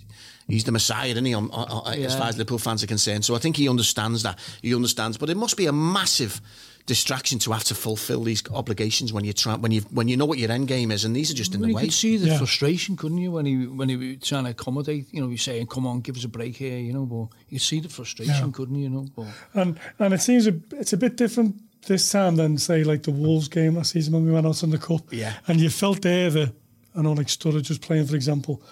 he's 0.48 0.64
the 0.64 0.72
messiah, 0.72 1.10
isn't 1.10 1.24
he? 1.24 1.34
On, 1.34 1.50
on, 1.50 1.68
on- 1.68 1.94
As 1.98 2.16
far 2.16 2.28
as 2.28 2.38
Liverpool 2.38 2.58
fans 2.58 2.82
are 2.82 2.86
concerned, 2.86 3.24
so 3.24 3.34
I 3.34 3.38
think 3.38 3.56
he 3.56 3.68
understands 3.68 4.22
that. 4.22 4.38
He 4.62 4.74
understands, 4.74 5.18
but 5.18 5.28
it 5.30 5.36
must 5.36 5.56
be 5.56 5.66
a 5.66 5.72
massive 5.72 6.40
distraction 6.86 7.38
to 7.40 7.52
have 7.52 7.64
to 7.64 7.74
fulfil 7.74 8.22
these 8.22 8.42
obligations 8.50 9.12
when 9.12 9.24
you 9.24 9.32
try 9.32 9.54
when 9.56 9.72
you 9.72 9.80
when 9.90 10.08
you 10.08 10.16
know 10.16 10.24
what 10.24 10.38
your 10.38 10.50
end 10.52 10.68
game 10.68 10.90
is, 10.90 11.04
and 11.04 11.14
these 11.14 11.30
are 11.30 11.34
just 11.34 11.54
in 11.54 11.60
Well, 11.60 11.66
the 11.66 11.70
you 11.70 11.76
way. 11.76 11.82
You 11.82 11.88
could 11.88 11.94
see 11.94 12.16
the 12.16 12.28
Yeah. 12.28 12.38
frustration, 12.38 12.96
couldn't 12.96 13.18
you, 13.18 13.32
when 13.32 13.44
he 13.46 13.66
when 13.66 13.88
he 13.88 13.96
was 13.96 14.16
trying 14.28 14.44
to 14.44 14.50
accommodate? 14.50 15.06
You 15.12 15.20
know, 15.22 15.28
he's 15.28 15.42
saying, 15.42 15.66
"Come 15.66 15.86
on, 15.86 16.00
give 16.00 16.16
us 16.16 16.24
a 16.24 16.28
break 16.28 16.56
here," 16.56 16.78
you 16.78 16.92
know. 16.92 17.04
But 17.06 17.28
you 17.48 17.58
see 17.58 17.80
the 17.80 17.88
frustration, 17.88 18.34
Yeah. 18.46 18.50
couldn't 18.52 18.76
you? 18.76 18.84
You 18.84 18.90
know, 18.90 19.06
but 19.16 19.26
And 19.54 19.78
and 19.98 20.14
it 20.14 20.22
seems 20.22 20.46
a, 20.46 20.54
it's 20.72 20.92
a 20.92 20.96
bit 20.96 21.16
different 21.16 21.56
this 21.86 22.10
time 22.10 22.36
than 22.36 22.58
say 22.58 22.84
like 22.84 23.02
the 23.02 23.10
Wolves 23.12 23.48
game 23.48 23.76
last 23.76 23.92
season 23.92 24.12
when 24.14 24.24
we 24.24 24.32
went 24.32 24.46
out 24.46 24.62
in 24.62 24.70
the 24.70 24.78
cup. 24.78 25.12
Yeah. 25.12 25.34
And 25.46 25.60
you 25.60 25.70
felt 25.70 26.02
there 26.02 26.30
that 26.30 26.52
I 26.94 27.02
know 27.02 27.12
like 27.12 27.28
Sturridge 27.28 27.68
was 27.68 27.78
playing, 27.78 28.06
for 28.06 28.16
example, 28.16 28.62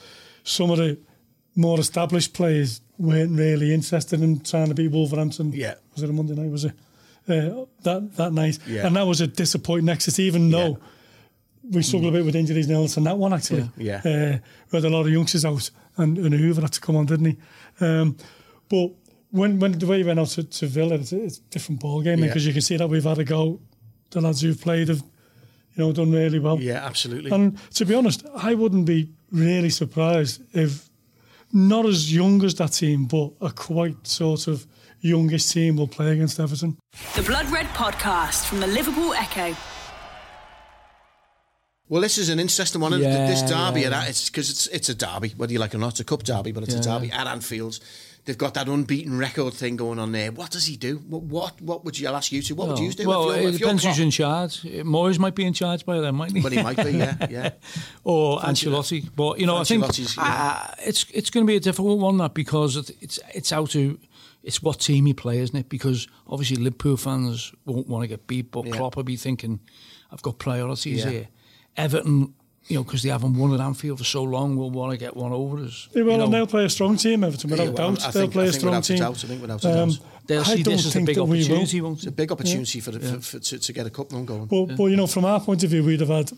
some 0.44 0.70
of 0.70 0.78
the 0.78 0.98
more 1.56 1.78
established 1.78 2.32
players 2.32 2.80
weren't 2.98 3.36
really 3.38 3.72
interested 3.74 4.20
in 4.22 4.40
trying 4.40 4.68
to 4.68 4.74
beat 4.74 4.90
Wolverhampton. 4.90 5.52
Yeah. 5.52 5.74
Was 5.94 6.02
it 6.02 6.10
a 6.10 6.12
Monday 6.12 6.34
night? 6.34 6.50
Was 6.50 6.64
it 6.64 6.72
uh, 7.28 7.64
that 7.82 8.10
that 8.16 8.32
night? 8.32 8.58
Yeah. 8.66 8.86
And 8.86 8.96
that 8.96 9.06
was 9.06 9.20
a 9.20 9.26
disappointing 9.26 9.88
exit, 9.88 10.18
even 10.18 10.50
though. 10.50 10.78
We 11.70 11.82
struggled 11.82 12.12
a 12.14 12.18
bit 12.18 12.26
with 12.26 12.36
injuries 12.36 12.66
and 12.66 12.74
illness 12.74 12.98
in 12.98 13.04
that 13.04 13.16
one 13.16 13.32
actually. 13.32 13.70
Yeah. 13.78 14.02
Uh, 14.04 14.38
we 14.70 14.76
had 14.76 14.84
a 14.84 14.90
lot 14.90 15.06
of 15.06 15.08
youngsters 15.08 15.46
out 15.46 15.70
and, 15.96 16.18
and 16.18 16.34
Hoever 16.34 16.60
had 16.60 16.72
to 16.74 16.80
come 16.80 16.94
on, 16.94 17.06
didn't 17.06 17.24
he? 17.24 17.36
Um, 17.80 18.18
but 18.68 18.90
when 19.30 19.58
when 19.58 19.72
the 19.78 19.86
way 19.86 19.96
he 19.96 20.04
went 20.04 20.20
out 20.20 20.28
to, 20.28 20.44
to 20.44 20.66
Villa, 20.66 20.96
it's, 20.96 21.12
a- 21.12 21.22
it's 21.24 21.38
a 21.38 21.42
different 21.48 21.80
ball 21.80 22.02
game 22.02 22.18
Yeah. 22.18 22.26
because 22.26 22.46
you 22.46 22.52
can 22.52 22.60
see 22.60 22.76
that 22.76 22.86
we've 22.86 23.02
had 23.04 23.18
a 23.18 23.24
go. 23.24 23.60
The 24.10 24.20
lads 24.20 24.42
who've 24.42 24.60
played 24.60 24.88
have, 24.88 24.98
you 25.00 25.84
know, 25.84 25.92
done 25.92 26.12
really 26.12 26.38
well. 26.38 26.60
yeah, 26.60 26.84
absolutely. 26.84 27.30
And 27.30 27.58
to 27.76 27.86
be 27.86 27.94
honest, 27.94 28.26
I 28.36 28.52
wouldn't 28.52 28.84
be 28.84 29.08
really 29.32 29.70
surprised 29.70 30.42
if 30.54 30.90
not 31.50 31.86
as 31.86 32.14
young 32.14 32.44
as 32.44 32.56
that 32.56 32.72
team, 32.72 33.06
but 33.06 33.32
a 33.40 33.50
quite 33.50 34.06
sort 34.06 34.48
of 34.48 34.66
youngish 35.04 35.46
team 35.46 35.76
will 35.76 35.88
play 35.88 36.12
against 36.12 36.40
Everton. 36.40 36.78
The 37.14 37.22
Blood 37.22 37.50
Red 37.50 37.66
Podcast 37.66 38.46
from 38.46 38.60
the 38.60 38.66
Liverpool 38.66 39.12
Echo. 39.12 39.54
Well, 41.88 42.00
this 42.00 42.16
is 42.16 42.30
an 42.30 42.40
interesting 42.40 42.80
one. 42.80 42.92
Yeah, 42.92 43.26
this 43.26 43.42
derby, 43.42 43.82
yeah, 43.82 43.90
yeah. 43.90 44.06
it's 44.06 44.30
because 44.30 44.48
it's 44.48 44.66
it's 44.68 44.88
a 44.88 44.94
derby, 44.94 45.34
whether 45.36 45.52
you 45.52 45.58
like 45.58 45.74
it 45.74 45.76
or 45.76 45.80
not. 45.80 45.90
It's 45.90 46.00
a 46.00 46.04
cup 46.04 46.22
derby, 46.22 46.50
but 46.50 46.62
it's 46.62 46.74
a 46.74 46.80
derby 46.80 47.12
at 47.12 47.26
Anfield. 47.26 47.78
They've 48.24 48.38
got 48.38 48.54
that 48.54 48.68
unbeaten 48.68 49.18
record 49.18 49.52
thing 49.52 49.76
going 49.76 49.98
on 49.98 50.12
there. 50.12 50.32
What 50.32 50.50
does 50.50 50.64
he 50.64 50.78
do? 50.78 50.96
What 50.96 51.24
what, 51.24 51.60
what 51.60 51.84
would 51.84 51.98
you? 51.98 52.08
I'll 52.08 52.16
ask 52.16 52.32
you 52.32 52.40
to. 52.40 52.54
What 52.54 52.68
would 52.68 52.78
you 52.78 52.90
do? 52.90 53.06
well, 53.06 53.30
if 53.30 53.36
you're, 53.36 53.50
it 53.50 53.54
if 53.54 53.60
you're 53.60 53.66
depends 53.68 53.84
who's 53.84 53.98
in 53.98 54.10
charge. 54.10 54.62
Moyes 54.62 55.18
might 55.18 55.34
be 55.34 55.44
in 55.44 55.52
charge 55.52 55.84
by 55.84 56.00
then, 56.00 56.14
mightn't 56.14 56.38
he? 56.38 56.42
But 56.42 56.52
he 56.52 56.62
might 56.62 56.82
be, 56.82 56.92
yeah, 56.92 57.16
yeah. 57.30 57.50
or 58.02 58.40
Fancy 58.40 58.66
Ancelotti. 58.66 59.10
But 59.14 59.38
you 59.38 59.46
know, 59.46 59.58
I 59.58 59.64
think 59.64 59.82
yeah. 59.98 60.06
uh, 60.16 60.74
it's 60.86 61.04
it's 61.12 61.28
going 61.28 61.46
to 61.46 61.50
be 61.50 61.56
a 61.56 61.60
difficult 61.60 61.98
one 61.98 62.16
that 62.16 62.32
because 62.32 62.76
it's 63.02 63.20
it's 63.34 63.52
out 63.52 63.70
to 63.70 63.98
it's 64.44 64.62
what 64.62 64.78
team 64.80 65.06
you 65.06 65.14
play, 65.14 65.38
isn't 65.38 65.56
it? 65.56 65.68
Because 65.68 66.06
obviously 66.28 66.56
Liverpool 66.56 66.96
fans 66.96 67.52
won't 67.64 67.88
want 67.88 68.02
to 68.04 68.08
get 68.08 68.26
beat, 68.26 68.50
but 68.50 68.66
Yeah. 68.66 68.72
Klopp 68.76 68.96
will 68.96 69.02
be 69.02 69.16
thinking, 69.16 69.58
I've 70.12 70.22
got 70.22 70.38
priorities 70.38 71.04
Yeah. 71.04 71.10
here. 71.10 71.28
Everton, 71.76 72.34
you 72.68 72.76
know, 72.76 72.84
because 72.84 73.02
they 73.02 73.08
haven't 73.10 73.36
won 73.36 73.52
at 73.52 73.60
Anfield 73.60 73.98
for 73.98 74.04
so 74.04 74.22
long, 74.22 74.56
will 74.56 74.70
want 74.70 74.92
to 74.92 74.96
get 74.98 75.16
one 75.16 75.32
over 75.32 75.58
us. 75.64 75.88
They 75.92 76.02
will, 76.02 76.12
you 76.12 76.18
know. 76.18 76.24
and 76.24 76.34
they'll 76.34 76.46
play 76.46 76.64
a 76.64 76.68
strong 76.70 76.96
team, 76.96 77.24
Everton, 77.24 77.50
without 77.50 77.64
Yeah, 77.64 77.70
well, 77.72 77.90
doubt. 77.90 78.02
I 78.06 78.10
they'll 78.10 78.22
think- 78.22 78.32
play 78.32 78.44
I 78.44 78.46
a 78.46 78.50
think 78.50 78.60
strong 78.60 78.82
team. 78.82 78.96
Um, 78.96 79.00
doubt, 79.00 79.24
I 79.24 79.26
think 79.28 79.40
without 79.42 79.64
a 79.64 79.68
doubt. 79.68 79.98
They'll 80.26 80.40
I 80.40 80.44
don't 80.44 80.64
this 80.64 80.86
as 80.86 80.96
a 80.96 81.00
big 81.00 81.16
that 81.16 81.24
we 81.24 81.38
will. 81.38 81.44
opportunity, 81.44 81.80
won't 81.82 81.98
It's 81.98 82.06
a 82.06 82.12
big 82.12 82.32
opportunity 82.32 82.80
for, 82.80 82.90
the, 82.92 83.00
for, 83.00 83.20
for 83.20 83.38
to, 83.40 83.58
to 83.58 83.72
get 83.72 83.86
a 83.86 83.90
cup 83.90 84.12
run 84.12 84.24
going. 84.24 84.46
But, 84.46 84.76
but 84.76 84.84
you 84.86 84.96
know, 84.96 85.06
from 85.06 85.24
our 85.26 85.40
point 85.40 85.62
of 85.64 85.70
view, 85.70 85.84
we'd 85.84 86.00
have 86.00 86.08
had 86.08 86.32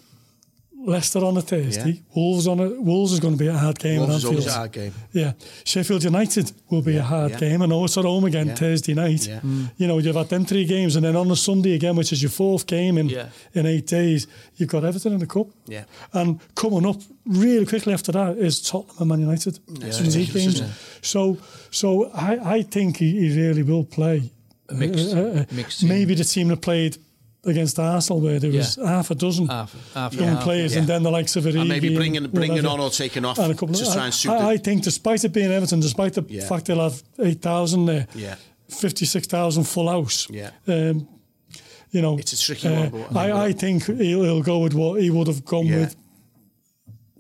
Leicester 0.87 1.25
on 1.25 1.37
a 1.37 1.43
Thursday, 1.43 1.91
Yeah. 1.91 2.01
Wolves 2.15 2.47
on 2.47 2.61
a 2.61 2.69
Wolves 2.81 3.13
is 3.13 3.21
going 3.21 3.35
to 3.37 3.39
be 3.39 3.49
a 3.49 3.57
hard 3.57 3.79
game 3.79 3.99
Wolves 3.99 4.13
at 4.13 4.19
is 4.19 4.25
always 4.25 4.47
a 4.47 4.53
hard 4.53 4.73
game. 4.73 4.93
Yeah, 5.13 5.33
Sheffield 5.65 6.05
United 6.05 6.53
will 6.71 6.83
be 6.83 6.97
a 6.97 7.03
hard 7.03 7.33
yeah. 7.33 7.41
game. 7.41 7.63
I 7.63 7.67
know 7.67 7.85
it's 7.85 7.99
at 7.99 8.05
home 8.05 8.25
again 8.25 8.47
Yeah. 8.47 8.55
Thursday 8.55 8.95
night. 8.95 9.27
Yeah. 9.27 9.41
Mm. 9.41 9.71
You 9.77 9.89
know, 9.89 9.99
you've 9.99 10.15
had 10.15 10.29
them 10.29 10.45
three 10.45 10.65
games, 10.65 10.95
and 10.97 11.05
then 11.05 11.17
on 11.17 11.31
a 11.31 11.37
Sunday 11.37 11.75
again, 11.75 11.97
which 11.97 12.13
is 12.13 12.23
your 12.23 12.31
fourth 12.31 12.67
game 12.67 12.99
in 12.99 13.09
Yeah. 13.09 13.29
in 13.53 13.67
eight 13.67 13.87
days, 13.89 14.29
you've 14.57 14.69
got 14.69 14.85
Everton 14.85 15.13
in 15.15 15.19
the 15.19 15.27
cup. 15.27 15.49
Yeah. 15.67 15.85
and 16.13 16.39
coming 16.55 16.87
up 16.87 17.01
really 17.27 17.67
quickly 17.67 17.93
after 17.93 18.13
that 18.13 18.39
is 18.39 18.61
Tottenham 18.61 18.97
and 19.01 19.09
Man 19.09 19.21
United. 19.21 19.59
it's 19.83 19.97
Some 19.97 20.07
league 20.07 20.33
games. 20.33 20.55
isn't? 20.55 20.73
So, 21.03 21.39
so 21.71 22.11
I, 22.15 22.59
I 22.59 22.63
think 22.63 22.99
he, 22.99 23.11
he 23.29 23.37
really 23.37 23.63
will 23.65 23.85
play. 23.85 24.31
A 24.69 24.75
mixed- 24.75 25.15
uh, 25.15 25.19
uh, 25.19 25.23
uh 25.41 25.45
mixed 25.53 25.81
team. 25.81 25.89
maybe 25.89 26.15
the 26.15 26.25
team 26.25 26.49
that 26.49 26.61
played 26.61 26.99
against 27.47 27.79
Arsenal, 27.79 28.21
where 28.21 28.39
there 28.41 28.51
was 28.51 28.77
Yeah. 28.77 28.89
half 28.89 29.11
a 29.11 29.15
dozen 29.15 29.47
Half- 29.47 29.75
half- 29.95 30.15
young 30.15 30.35
yeah. 30.37 30.43
players, 30.43 30.77
and 30.77 30.87
then 30.87 31.03
the 31.03 31.11
likes 31.11 31.37
of 31.37 31.45
Origi 31.45 31.61
And 31.61 31.69
maybe 31.69 31.95
bringing 31.95 32.27
bringing 32.29 32.57
whatever. 32.57 32.69
on 32.69 32.81
or 32.81 32.91
taking 32.91 33.25
off 33.25 33.39
And 33.39 33.53
a 33.53 33.55
couple 33.55 33.75
to 33.75 33.87
of, 33.87 33.93
try 33.95 34.05
and 34.07 34.15
suit 34.15 34.31
I, 34.33 34.53
I 34.53 34.57
think, 34.57 34.83
despite 34.83 35.25
it 35.25 35.33
being 35.33 35.51
Everton, 35.53 35.81
despite 35.81 36.15
the 36.15 36.25
Yeah. 36.29 36.47
fact 36.49 36.67
they'll 36.67 36.81
have 36.83 37.03
8,000 37.19 37.87
there, 37.87 38.07
Yeah. 38.15 38.35
56,000 38.69 39.65
full 39.65 39.89
house, 39.89 40.27
Yeah. 40.31 40.51
um, 40.67 41.07
you 41.93 42.03
know, 42.03 42.19
It's 42.19 42.33
a 42.33 42.39
tricky 42.39 42.69
uh, 42.69 42.91
one, 42.91 43.05
but 43.13 43.31
I 43.31 43.47
I, 43.47 43.53
think 43.53 43.87
he'll, 43.87 44.23
he'll 44.25 44.43
go 44.43 44.59
with 44.59 44.75
what 44.75 45.01
he 45.01 45.11
would 45.11 45.29
have 45.29 45.45
gone 45.45 45.67
Yeah. 45.67 45.77
with 45.81 45.97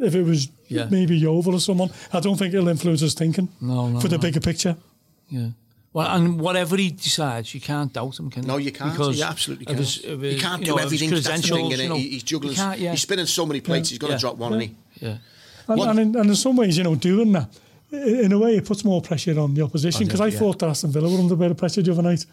if 0.00 0.14
it 0.14 0.22
was 0.24 0.48
Yeah. 0.68 0.88
maybe 0.90 1.16
Yeovil 1.16 1.54
or 1.54 1.60
someone. 1.60 1.90
I 2.12 2.18
don't 2.20 2.36
think 2.36 2.52
it'll 2.52 2.68
influence 2.68 3.00
his 3.00 3.14
thinking 3.14 3.48
No, 3.60 3.88
no, 3.88 4.00
for 4.00 4.08
the 4.08 4.16
no. 4.16 4.22
bigger 4.22 4.40
picture. 4.40 4.76
Yeah. 5.30 5.50
Well, 5.96 6.14
and 6.14 6.38
whatever 6.38 6.76
he 6.76 6.90
decides, 6.90 7.54
you 7.54 7.60
can't 7.62 7.90
doubt 7.90 8.18
him, 8.20 8.28
can 8.28 8.42
you? 8.42 8.48
No, 8.48 8.58
you 8.58 8.70
can't. 8.70 8.92
Because 8.92 9.18
you 9.18 9.24
absolutely 9.24 9.64
can't. 9.64 9.78
his- 9.78 10.04
of 10.04 10.22
you 10.22 10.38
can't 10.38 10.60
you 10.60 10.66
do 10.66 10.70
know, 10.72 10.82
everything. 10.82 11.08
That's 11.08 11.22
the 11.24 11.32
thing, 11.32 11.40
credentials, 11.48 11.80
you 11.80 11.88
know. 11.88 11.94
He's 11.96 12.22
juggling. 12.22 12.54
You 12.54 12.84
yeah. 12.84 12.90
He's 12.90 13.00
spinning 13.00 13.24
so 13.24 13.46
many 13.46 13.62
plates. 13.62 13.88
He's 13.88 13.98
going 13.98 14.10
to 14.10 14.16
Yeah. 14.16 14.20
drop 14.20 14.36
one, 14.36 14.60
isn't 14.60 14.76
he? 15.00 15.06
Yeah. 15.06 15.16
And, 15.68 15.80
and, 15.80 15.98
in, 15.98 16.16
and 16.16 16.28
in 16.28 16.36
some 16.36 16.54
ways, 16.54 16.76
you 16.76 16.84
know, 16.84 16.96
doing 16.96 17.32
that, 17.32 17.48
in 17.90 18.30
a 18.30 18.38
way, 18.38 18.56
it 18.56 18.66
puts 18.66 18.84
more 18.84 19.00
pressure 19.00 19.40
on 19.40 19.54
the 19.54 19.62
opposition 19.62 20.02
oh, 20.02 20.04
because 20.04 20.20
I 20.20 20.26
yeah. 20.26 20.38
thought 20.38 20.58
that 20.58 20.68
Aston 20.68 20.92
Villa 20.92 21.08
were 21.08 21.18
under 21.18 21.32
a 21.32 21.36
bit 21.38 21.50
of 21.52 21.56
pressure 21.56 21.80
the 21.80 21.92
other 21.92 22.02
night. 22.02 22.26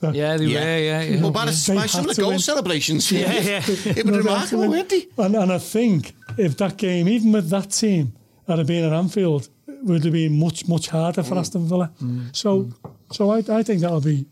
That- 0.00 0.14
Yeah, 0.16 0.36
they 0.36 0.46
were, 0.46 0.50
yeah, 0.50 1.00
yeah. 1.02 1.20
Well, 1.22 1.30
by, 1.30 1.44
the, 1.44 1.64
They 1.64 1.74
by 1.76 1.80
had 1.82 1.90
some 1.90 2.08
of 2.08 2.16
the 2.16 2.20
goal 2.22 2.30
win. 2.30 2.38
celebrations, 2.40 3.12
Yeah, 3.12 3.32
yeah. 3.40 3.62
it 3.64 3.68
was 3.68 3.86
No, 3.86 3.92
they 3.92 4.02
had 4.02 4.06
remarkable, 4.16 4.68
weren't 4.68 4.88
they? 4.88 5.06
And, 5.16 5.36
and 5.36 5.52
I 5.52 5.58
think 5.58 6.12
if 6.36 6.56
that 6.56 6.76
game, 6.76 7.06
even 7.06 7.30
with 7.30 7.50
that 7.50 7.70
team, 7.70 8.14
had 8.48 8.58
it 8.58 8.66
been 8.66 8.84
at 8.84 8.92
Anfield, 8.92 9.44
it 9.44 9.50
would 9.86 10.04
have 10.04 10.12
been 10.12 10.38
much, 10.38 10.68
much 10.68 10.88
harder 10.88 11.22
Mm. 11.22 11.28
for 11.28 11.38
Aston 11.38 11.66
Villa. 11.68 11.90
So, 12.32 12.70
so 13.12 13.30
I, 13.30 13.38
I 13.48 13.62
think 13.62 13.80
that'll 13.80 14.00
be 14.00 14.26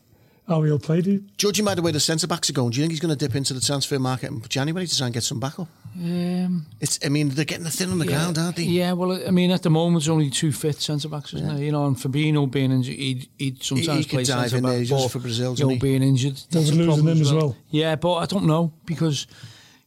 how 0.47 0.63
he'll 0.63 0.79
play. 0.79 1.01
Do? 1.01 1.23
Judging 1.39 1.65
by 1.65 1.75
the 1.75 1.81
way 1.83 1.91
the 1.91 2.01
centre 2.01 2.27
backs 2.27 2.51
are 2.51 2.53
going, 2.53 2.71
do 2.71 2.77
you 2.79 2.83
think 2.83 2.93
he's 2.93 3.01
going 3.01 3.17
to 3.17 3.27
dip 3.27 3.35
into 3.35 3.55
the 3.55 3.61
transfer 3.61 3.99
market 3.99 4.31
in 4.31 4.43
January 4.49 4.87
to 4.87 4.97
try 4.99 5.07
and 5.07 5.15
get 5.15 5.23
some 5.23 5.41
back 5.41 5.59
up? 5.59 5.69
Um, 5.97 6.67
It's, 6.81 6.99
I 7.05 7.09
mean, 7.09 7.29
they're 7.31 7.45
getting 7.47 7.65
the 7.65 7.71
thin 7.71 7.91
on 7.91 7.99
the 7.99 8.05
yeah, 8.05 8.11
ground, 8.19 8.37
aren't 8.37 8.57
they? 8.57 8.65
Yeah, 8.65 8.93
well, 8.93 9.13
I 9.27 9.31
mean, 9.31 9.51
at 9.53 9.63
the 9.63 9.71
moment, 9.71 10.03
there's 10.03 10.09
only 10.11 10.29
two 10.29 10.51
fit 10.53 10.81
centre 10.83 11.09
backs, 11.09 11.33
isn't 11.35 11.47
there? 11.49 11.65
You 11.65 11.73
know, 11.73 11.87
and 11.87 11.97
Fabinho 11.97 12.51
being 12.51 12.73
injured, 12.73 12.97
he'd, 12.97 13.29
he'd 13.39 13.63
sometimes 13.63 14.05
he 14.05 14.11
play 14.11 14.23
could 14.25 14.29
dive 14.33 14.51
centre 14.51 14.57
in 14.57 14.63
back. 14.65 14.73
there, 14.73 14.85
just 14.85 15.11
for 15.13 15.19
Brazil, 15.21 15.55
you 15.55 15.65
know, 15.65 15.71
isn't 15.71 15.71
he? 15.71 15.79
being 15.79 16.03
injured, 16.03 16.37
that's 16.51 16.73
We're 16.73 16.83
a 16.83 16.87
losing 16.87 17.07
him 17.09 17.21
as 17.23 17.33
well. 17.33 17.57
Yeah, 17.71 17.95
but 17.97 18.15
I 18.15 18.27
don't 18.27 18.47
know 18.47 18.73
because. 18.85 19.27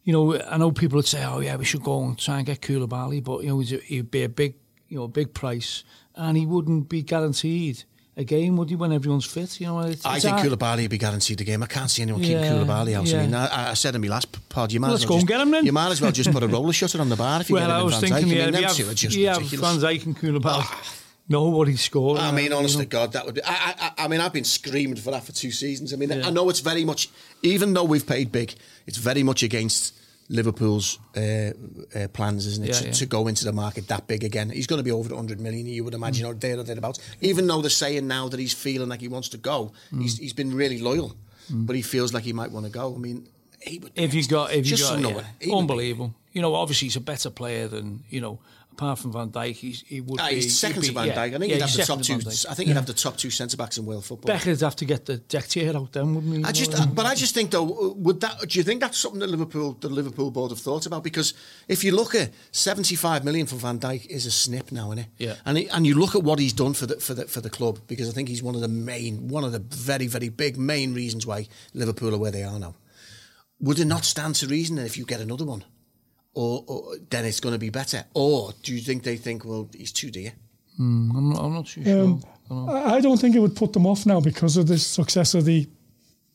You 0.04 0.14
know, 0.14 0.40
I 0.42 0.56
know 0.56 0.72
people 0.72 0.96
would 0.96 1.06
say, 1.06 1.22
"Oh, 1.26 1.40
yeah, 1.42 1.58
we 1.58 1.66
should 1.66 1.84
go 1.84 2.02
and 2.02 2.18
try 2.18 2.38
and 2.38 2.46
get 2.46 2.62
Koulibaly," 2.62 3.22
but 3.22 3.42
you 3.44 3.50
know, 3.50 3.60
he'd 3.60 4.10
be 4.10 4.24
a 4.24 4.30
big, 4.30 4.54
you 4.90 4.98
know, 4.98 5.04
a 5.04 5.08
big 5.08 5.34
price, 5.34 5.84
and 6.16 6.38
he 6.38 6.46
wouldn't 6.46 6.90
be 6.90 7.02
guaranteed 7.04 7.84
a 8.16 8.24
game, 8.24 8.58
would 8.58 8.70
he? 8.70 8.76
When 8.76 8.92
everyone's 8.92 9.26
fit, 9.26 9.60
you 9.62 9.68
know, 9.68 9.80
it's, 9.82 10.06
I 10.06 10.16
it's 10.16 10.26
think. 10.26 10.38
Koulibaly 10.38 10.82
will 10.84 10.88
be 10.90 10.98
guaranteed 10.98 11.38
the 11.38 11.44
game. 11.44 11.62
I 11.62 11.68
can't 11.68 11.90
see 11.90 12.02
anyone 12.02 12.24
Yeah, 12.24 12.42
keeping 12.42 12.66
Koulibaly 12.66 12.96
out. 12.96 13.06
yeah. 13.06 13.20
I 13.20 13.22
mean, 13.22 13.34
I, 13.36 13.70
I 13.72 13.74
said 13.76 13.94
in 13.96 14.02
my 14.02 14.08
last 14.08 14.50
pod, 14.50 14.72
you 14.72 14.80
might 14.80 14.90
Let's 14.90 15.04
as 15.04 15.10
well 15.10 15.20
just, 15.20 15.28
get 15.28 15.40
him 15.42 15.52
then. 15.52 15.66
You 15.66 15.72
might 15.72 15.92
as 15.92 16.02
well 16.02 16.12
just 16.12 16.32
put 16.32 16.42
a 16.42 16.48
roller 16.48 16.74
shutter 16.74 17.00
on 17.00 17.10
the 17.10 17.16
bar 17.16 17.42
if 17.42 17.50
you 17.50 17.56
Well, 17.56 17.68
get 17.68 17.70
him 17.70 17.76
I 17.76 17.80
in 17.80 17.86
was 17.86 17.94
Van 18.00 18.02
thinking, 18.10 18.28
Dijk. 18.28 18.32
I 18.32 18.36
yeah, 18.38 18.46
mean, 18.46 18.54
we 18.56 18.62
them 18.62 18.76
two 18.76 18.84
are 18.84 18.88
have, 18.88 18.96
just 18.96 19.16
yeah, 19.18 19.36
ridiculous. 19.38 19.82
Van 19.82 19.92
Dijk 19.92 20.06
and 20.08 20.18
Koulibaly. 20.18 20.42
Ah. 20.64 20.94
Nobody 21.30 21.76
scored. 21.76 22.20
I 22.20 22.32
mean, 22.32 22.54
honest 22.54 22.76
you 22.78 22.84
to. 22.84 22.88
God, 22.90 23.12
that 23.12 23.26
would 23.26 23.36
be. 23.36 23.42
I, 23.44 23.76
I, 23.78 24.06
I 24.06 24.08
mean, 24.08 24.22
I've 24.22 24.32
been 24.32 24.46
screaming 24.46 24.96
for 24.96 25.12
that 25.12 25.26
for 25.26 25.34
two 25.34 25.52
seasons. 25.52 25.94
I 25.94 25.98
mean, 25.98 26.10
Yeah. 26.10 26.26
I 26.26 26.30
know 26.30 26.50
it's 26.50 26.62
very 26.62 26.86
much, 26.86 27.10
even 27.44 27.74
though 27.74 27.84
we've 27.84 28.08
paid 28.08 28.32
big, 28.32 28.56
it's 28.86 28.96
very 28.98 29.24
much 29.24 29.44
against 29.44 29.94
Liverpool's 30.30 31.00
uh, 31.16 31.52
uh, 31.96 32.08
plans, 32.10 32.46
isn't 32.46 32.64
it, 32.66 32.68
Yeah, 32.70 32.74
to, 32.80 32.86
yeah. 32.88 32.92
to 32.92 33.06
go 33.06 33.28
into 33.28 33.46
the 33.46 33.54
market 33.54 33.88
that 33.88 34.08
big 34.08 34.24
again? 34.24 34.50
He's 34.50 34.68
going 34.68 34.80
to 34.80 34.84
be 34.84 34.92
over 34.92 35.08
the 35.08 35.16
100 35.16 35.40
million, 35.40 35.66
you 35.66 35.84
would 35.84 35.94
imagine, 35.94 36.26
or 36.26 36.34
there 36.34 36.60
or 36.60 36.64
thereabouts. 36.64 37.00
Even 37.22 37.48
though 37.48 37.62
they're 37.62 37.70
saying 37.70 38.08
now 38.08 38.28
that 38.28 38.40
he's 38.40 38.54
feeling 38.54 38.90
like 38.90 39.00
he 39.02 39.08
wants 39.08 39.30
to 39.30 39.38
go, 39.38 39.72
Mm. 39.94 40.02
he's, 40.02 40.18
he's 40.18 40.34
been 40.34 40.54
really 40.54 40.80
loyal, 40.80 41.16
but 41.50 41.76
he 41.76 41.82
feels 41.82 42.14
like 42.14 42.24
he 42.24 42.34
might 42.34 42.52
want 42.52 42.66
to 42.66 42.72
go. 42.72 42.94
I 42.94 42.98
mean, 42.98 43.28
he 43.62 43.80
would. 43.80 43.92
If 43.96 44.14
you 44.14 44.26
got, 44.28 44.52
if 44.52 44.66
you 44.70 44.76
just 44.76 45.02
got, 45.02 45.24
yeah, 45.42 45.56
unbelievable. 45.56 46.14
You 46.34 46.42
know, 46.42 46.54
obviously 46.56 46.88
he's 46.88 46.96
a 46.98 47.02
better 47.02 47.30
player 47.30 47.68
than 47.68 48.04
you 48.10 48.20
know 48.22 48.40
apart 48.78 49.00
from 49.00 49.12
Van 49.12 49.30
Dijk, 49.32 49.56
he's, 49.56 49.82
he 49.88 50.02
would 50.02 50.20
Ah, 50.22 50.30
be 50.30 50.42
second 50.42 50.84
he'd 50.84 50.90
to 50.90 50.94
be- 50.94 51.00
Van 51.00 51.08
yeah, 51.08 51.16
Dijk. 51.16 51.36
I 51.36 51.38
think 51.40 51.42
yeah, 51.50 51.56
he'd 51.56 51.62
have 51.62 51.74
the 51.76 51.84
top 51.84 52.02
two. 52.02 52.18
to 52.18 52.24
Van 52.24 52.32
Dijk. 52.34 52.46
I 52.50 52.54
think 52.54 52.68
he'd 52.68 52.76
have 52.76 52.86
the 52.86 52.94
top 52.94 53.18
two 53.18 53.30
centre 53.32 53.58
backs 53.58 53.78
in 53.78 53.86
world 53.86 54.06
football. 54.06 54.36
Becker'd 54.36 54.62
have 54.62 54.76
to 54.76 54.86
get 54.86 55.06
the 55.06 55.18
deck 55.18 55.48
chair 55.50 55.76
out 55.76 55.92
then, 55.94 56.14
wouldn't 56.14 56.38
he? 56.38 56.44
I 56.44 56.52
just, 56.52 56.72
know, 56.72 56.86
but 56.94 57.06
I 57.08 57.16
just 57.16 57.34
think 57.34 57.50
though, 57.52 57.94
would 57.98 58.22
that? 58.22 58.48
Do 58.48 58.60
you 58.60 58.64
think 58.64 58.82
that's 58.82 58.98
something 58.98 59.20
that 59.20 59.30
Liverpool, 59.30 59.74
the 59.80 59.90
Liverpool 59.90 60.30
board, 60.32 60.52
have 60.52 60.60
thought 60.60 60.86
about? 60.86 61.04
Because 61.04 61.34
if 61.68 61.84
you 61.84 61.96
look 61.96 62.14
at 62.14 62.32
seventy-five 62.52 63.26
million 63.26 63.48
for 63.48 63.56
Van 63.56 63.80
Dijk, 63.80 64.06
is 64.06 64.26
a 64.26 64.32
snip 64.32 64.72
now, 64.72 64.92
isn't 64.92 65.00
it? 65.00 65.08
Yeah. 65.18 65.36
And 65.46 65.58
he, 65.58 65.68
and 65.70 65.86
you 65.88 65.96
look 65.96 66.14
at 66.16 66.24
what 66.24 66.38
he's 66.40 66.54
done 66.54 66.74
for 66.74 66.86
the 66.86 66.96
for 67.00 67.14
the 67.16 67.26
for 67.26 67.42
the 67.42 67.50
club, 67.50 67.80
because 67.88 68.08
I 68.10 68.12
think 68.12 68.30
he's 68.30 68.44
one 68.44 68.56
of 68.56 68.62
the 68.62 68.68
main, 68.68 69.28
one 69.28 69.44
of 69.44 69.52
the 69.52 69.60
very 69.60 70.08
very 70.08 70.30
big 70.30 70.58
main 70.58 70.94
reasons 70.94 71.26
why 71.26 71.48
Liverpool 71.74 72.14
are 72.14 72.18
where 72.20 72.32
they 72.32 72.44
are 72.44 72.60
now. 72.60 72.76
Would 73.60 73.80
it 73.80 73.86
not 73.86 74.06
stand 74.06 74.36
to 74.36 74.48
reason 74.48 74.76
that 74.76 74.86
if 74.86 74.98
you 74.98 75.06
get 75.06 75.20
another 75.20 75.44
one, 75.46 75.64
or, 76.38 76.64
or 76.68 76.98
then 77.10 77.26
it's 77.26 77.40
going 77.40 77.54
to 77.54 77.60
be 77.60 77.72
better? 77.72 78.06
Or 78.14 78.52
do 78.62 78.72
you 78.74 78.80
think 78.80 79.02
they 79.02 79.18
think, 79.18 79.44
well, 79.44 79.68
he's 79.76 79.92
too 79.92 80.12
dear? 80.12 80.34
Hmm, 80.78 81.12
I'm, 81.18 81.30
not, 81.32 81.44
I'm 81.44 81.54
not 81.56 81.66
too 81.66 81.82
um, 81.82 81.86
sure. 81.86 82.04
Um, 82.04 82.24
I 82.46 82.54
don't. 82.54 82.70
I 82.70 82.96
I 82.98 83.02
don't 83.02 83.18
think 83.18 83.36
it 83.36 83.40
would 83.40 83.56
put 83.56 83.74
them 83.74 83.88
off 83.88 84.06
now 84.06 84.20
because 84.20 84.56
of 84.56 84.68
the 84.68 84.78
success 84.78 85.34
of 85.34 85.46
the 85.46 85.68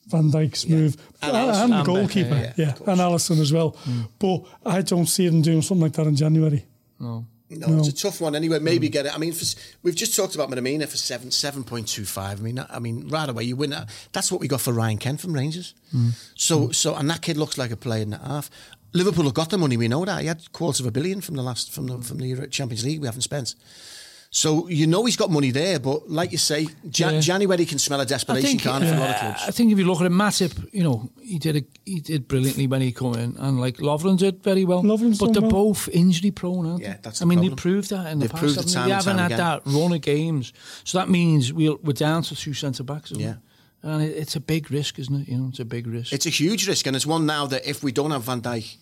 Van 0.09 0.31
Dijk's 0.31 0.69
move 0.69 0.97
And 1.23 1.37
and, 1.37 1.51
and 1.51 1.73
the 1.73 1.77
And 1.77 1.87
goalkeeper, 1.87 2.31
Becker, 2.31 2.55
yeah, 2.61 2.75
yeah, 2.85 2.93
and 2.93 3.01
Alisson 3.01 3.41
as 3.41 3.53
well. 3.53 3.71
Hmm. 3.71 4.01
But 4.19 4.45
I 4.67 4.83
don't 4.83 5.07
see 5.07 5.29
them 5.29 5.41
doing 5.41 5.63
something 5.63 5.83
like 5.83 5.93
that 5.93 6.07
in 6.09 6.17
January. 6.17 6.67
no. 6.99 7.27
No, 7.55 7.79
it's 7.81 7.89
a 7.89 7.95
tough 7.95 8.23
one 8.23 8.35
anyway. 8.35 8.61
Maybe 8.61 8.87
hmm. 8.87 8.93
get 8.93 9.05
it. 9.05 9.15
I 9.15 9.19
mean, 9.19 9.33
for, 9.33 9.45
we've 9.83 9.95
just 9.95 10.17
talked 10.17 10.35
about 10.35 10.51
Minamino 10.51 10.89
for 10.89 10.97
seven 10.97 11.31
seven 11.31 11.65
point 11.65 11.87
two 11.87 12.07
five. 12.07 12.41
I 12.41 12.43
mean, 12.43 12.59
I 12.59 12.79
mean, 12.79 13.09
right 13.09 13.29
away 13.29 13.45
you 13.45 13.57
win 13.57 13.71
that. 13.71 13.91
That's 14.13 14.33
what 14.33 14.41
we 14.41 14.49
got 14.49 14.63
for 14.63 14.73
Ryan 14.73 14.97
Kent 14.97 15.21
from 15.21 15.35
Rangers. 15.35 15.75
So, 16.35 16.71
so, 16.71 16.95
and 16.95 17.11
that 17.11 17.21
kid 17.21 17.37
looks 17.37 17.59
like 17.59 17.71
a 17.71 17.77
player 17.77 18.03
and 18.05 18.15
a 18.15 18.19
half. 18.19 18.49
Liverpool 18.93 19.25
have 19.25 19.35
got 19.35 19.51
the 19.51 19.59
money. 19.59 19.77
We 19.77 19.89
know 19.89 20.05
that 20.05 20.21
he 20.21 20.27
had 20.29 20.53
quarters 20.53 20.81
of 20.81 20.87
a 20.87 20.91
billion 20.91 21.21
from 21.21 21.37
the 21.37 21.43
last 21.43 21.73
from 21.73 21.87
the 21.87 21.99
from 22.03 22.19
the 22.19 22.47
Champions 22.49 22.85
League. 22.85 23.01
We 23.01 23.07
haven't 23.07 23.23
spent. 23.23 23.55
So 24.35 24.67
you 24.69 24.87
know 24.87 25.05
he's 25.05 25.17
got 25.19 25.31
money 25.31 25.51
there, 25.51 25.79
but 25.79 26.09
like 26.09 26.33
you 26.33 26.39
say, 26.39 26.67
Jan- 26.89 27.15
Yeah. 27.17 27.21
January 27.21 27.67
can 27.67 27.79
smell 27.79 28.01
a 28.01 28.07
desperation, 28.07 28.59
can't 28.59 28.83
it, 28.83 28.89
for 28.89 28.95
a 28.95 28.99
lot 28.99 29.11
of 29.11 29.17
clubs? 29.21 29.43
I 29.47 29.51
think 29.51 29.73
if 29.73 29.79
you 29.79 29.85
look 29.85 30.01
at 30.01 30.07
it, 30.07 30.13
Matip, 30.13 30.69
you 30.73 30.83
know, 30.83 31.11
he 31.21 31.39
did 31.39 31.57
a, 31.57 31.63
he 31.85 32.01
did 32.01 32.29
brilliantly 32.29 32.67
when 32.67 32.81
he 32.81 32.93
came 32.93 33.13
in, 33.15 33.37
and 33.39 33.61
like 33.61 33.77
Lovren 33.77 34.17
did 34.17 34.43
very 34.43 34.65
well. 34.65 34.83
Lovren's 34.83 35.19
but 35.19 35.35
they're 35.35 35.43
well. 35.43 35.51
both 35.51 35.87
injury 35.91 36.31
prone, 36.31 36.65
aren't 36.67 36.81
Yeah, 36.83 36.95
they? 36.95 37.01
that's 37.03 37.21
I 37.21 37.27
mean, 37.27 37.41
problem. 37.41 37.57
they 37.57 37.61
proved 37.61 37.91
that 37.91 38.07
in 38.11 38.21
the 38.21 38.25
They've 38.25 38.31
past. 38.33 38.41
proved 38.43 38.57
it 38.57 38.61
haven't 38.61 38.73
time 38.73 38.89
they? 38.89 38.95
haven't 38.95 39.17
time 39.17 39.19
had 39.19 39.33
again. 39.33 39.39
that 39.39 39.81
run 39.81 39.93
of 39.93 40.01
games, 40.01 40.53
so 40.85 40.97
that 40.99 41.11
means 41.11 41.53
we'll, 41.53 41.79
we're 41.83 41.93
down 41.93 42.23
to 42.23 42.35
two 42.35 42.55
centre 42.55 42.85
backs. 42.85 43.11
Yeah. 43.11 43.33
it? 43.33 43.37
And 43.83 44.03
it, 44.03 44.17
it's 44.17 44.37
a 44.37 44.41
big 44.41 44.71
risk, 44.71 44.99
isn't 44.99 45.23
it? 45.23 45.29
You 45.29 45.39
know, 45.39 45.49
it's 45.49 45.61
a 45.61 45.65
big 45.65 45.87
risk. 45.87 46.13
It's 46.13 46.27
a 46.27 46.31
huge 46.31 46.67
risk, 46.69 46.87
and 46.87 46.95
it's 46.97 47.07
one 47.07 47.27
now 47.27 47.47
that 47.47 47.69
if 47.69 47.83
we 47.83 47.93
don't 47.93 48.11
have 48.11 48.23
Van 48.25 48.41
Dijk 48.41 48.77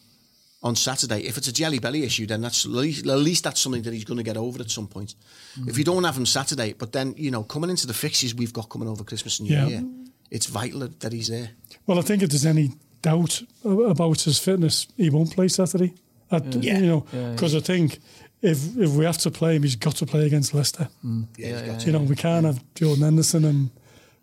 on 0.63 0.77
Saturday, 0.77 1.21
if 1.27 1.37
it's 1.39 1.49
a 1.49 1.53
jelly 1.53 1.79
belly 1.79 2.03
issue, 2.05 2.27
then 2.27 2.43
that's 2.43 2.65
at 2.67 2.71
least, 2.71 3.07
at 3.07 3.19
least 3.19 3.45
that's 3.45 3.61
something 3.61 3.83
that 3.83 3.95
he's 3.95 4.05
going 4.05 4.19
to 4.19 4.23
get 4.25 4.37
over 4.37 4.61
at 4.61 4.71
some 4.71 4.87
point. 4.87 5.15
Mm. 5.59 5.69
If 5.69 5.79
you 5.79 5.85
don't 5.85 6.05
have 6.05 6.17
him 6.17 6.27
Saturday, 6.27 6.75
but 6.75 6.93
then 6.93 7.15
you 7.17 7.31
know 7.31 7.43
coming 7.43 7.71
into 7.71 7.87
the 7.87 7.95
fixes 7.95 8.35
we've 8.35 8.53
got 8.53 8.69
coming 8.69 8.89
over 8.89 9.03
Christmas 9.05 9.41
and 9.41 9.49
New 9.49 9.57
Yeah. 9.57 9.67
Year, 9.69 9.85
it's 10.31 10.47
vital 10.47 10.81
that 10.81 11.01
that 11.01 11.13
he's 11.13 11.29
there. 11.29 11.51
Well, 11.87 11.99
I 11.99 12.03
think 12.03 12.23
if 12.23 12.29
there's 12.31 12.47
any 12.47 12.73
doubt 13.03 13.43
about 13.65 14.21
his 14.21 14.39
fitness, 14.39 14.87
he 14.97 15.09
won't 15.11 15.35
play 15.35 15.49
Saturday. 15.49 15.95
I, 16.31 16.37
Yeah. 16.61 16.79
You 16.79 16.87
know, 16.87 17.07
Yeah, 17.13 17.21
yeah. 17.21 17.31
because 17.33 17.55
I 17.57 17.61
think 17.61 17.99
if 18.43 18.77
if 18.77 18.91
we 18.91 19.05
have 19.07 19.19
to 19.19 19.31
play 19.31 19.57
him, 19.57 19.63
he's 19.63 19.77
got 19.77 19.97
to 19.97 20.07
play 20.07 20.27
against 20.27 20.53
Leicester. 20.53 20.89
Mm. 21.03 21.27
Yeah, 21.39 21.59
he's 21.59 21.71
got 21.73 21.87
You 21.87 21.93
know, 21.93 22.01
we 22.03 22.17
can't 22.17 22.45
have 22.45 22.63
Jordan 22.75 23.03
Henderson 23.05 23.45
and 23.47 23.71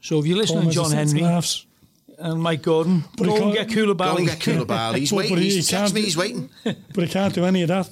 so 0.02 0.20
if 0.20 0.26
you're 0.26 0.38
listening 0.38 0.62
Thomas 0.62 0.76
to 0.76 0.82
John 0.82 0.92
Henry 0.92 1.08
centre-halves. 1.20 1.66
and 2.20 2.42
Mike 2.42 2.62
Gordon, 2.62 3.04
But 3.18 3.28
he 3.28 3.38
go 3.38 3.48
and 3.48 3.56
can't- 3.56 3.70
get 3.70 3.78
Koulibaly. 3.78 3.98
Go 3.98 4.18
and 4.18 4.28
get 4.28 4.40
Koulibaly. 4.40 4.98
He's 4.98 5.10
But- 5.12 5.16
waiting. 5.18 5.36
but 5.36 5.44
he- 5.44 5.50
he's, 5.52 5.68
he 5.68 5.76
tells 5.76 5.92
can't 5.92 5.94
me 5.96 6.02
he's 6.02 6.18
waiting. 6.18 6.50
but 6.64 7.04
he 7.04 7.08
can't 7.10 7.34
do 7.34 7.46
any 7.46 7.62
of 7.64 7.68
that 7.70 7.90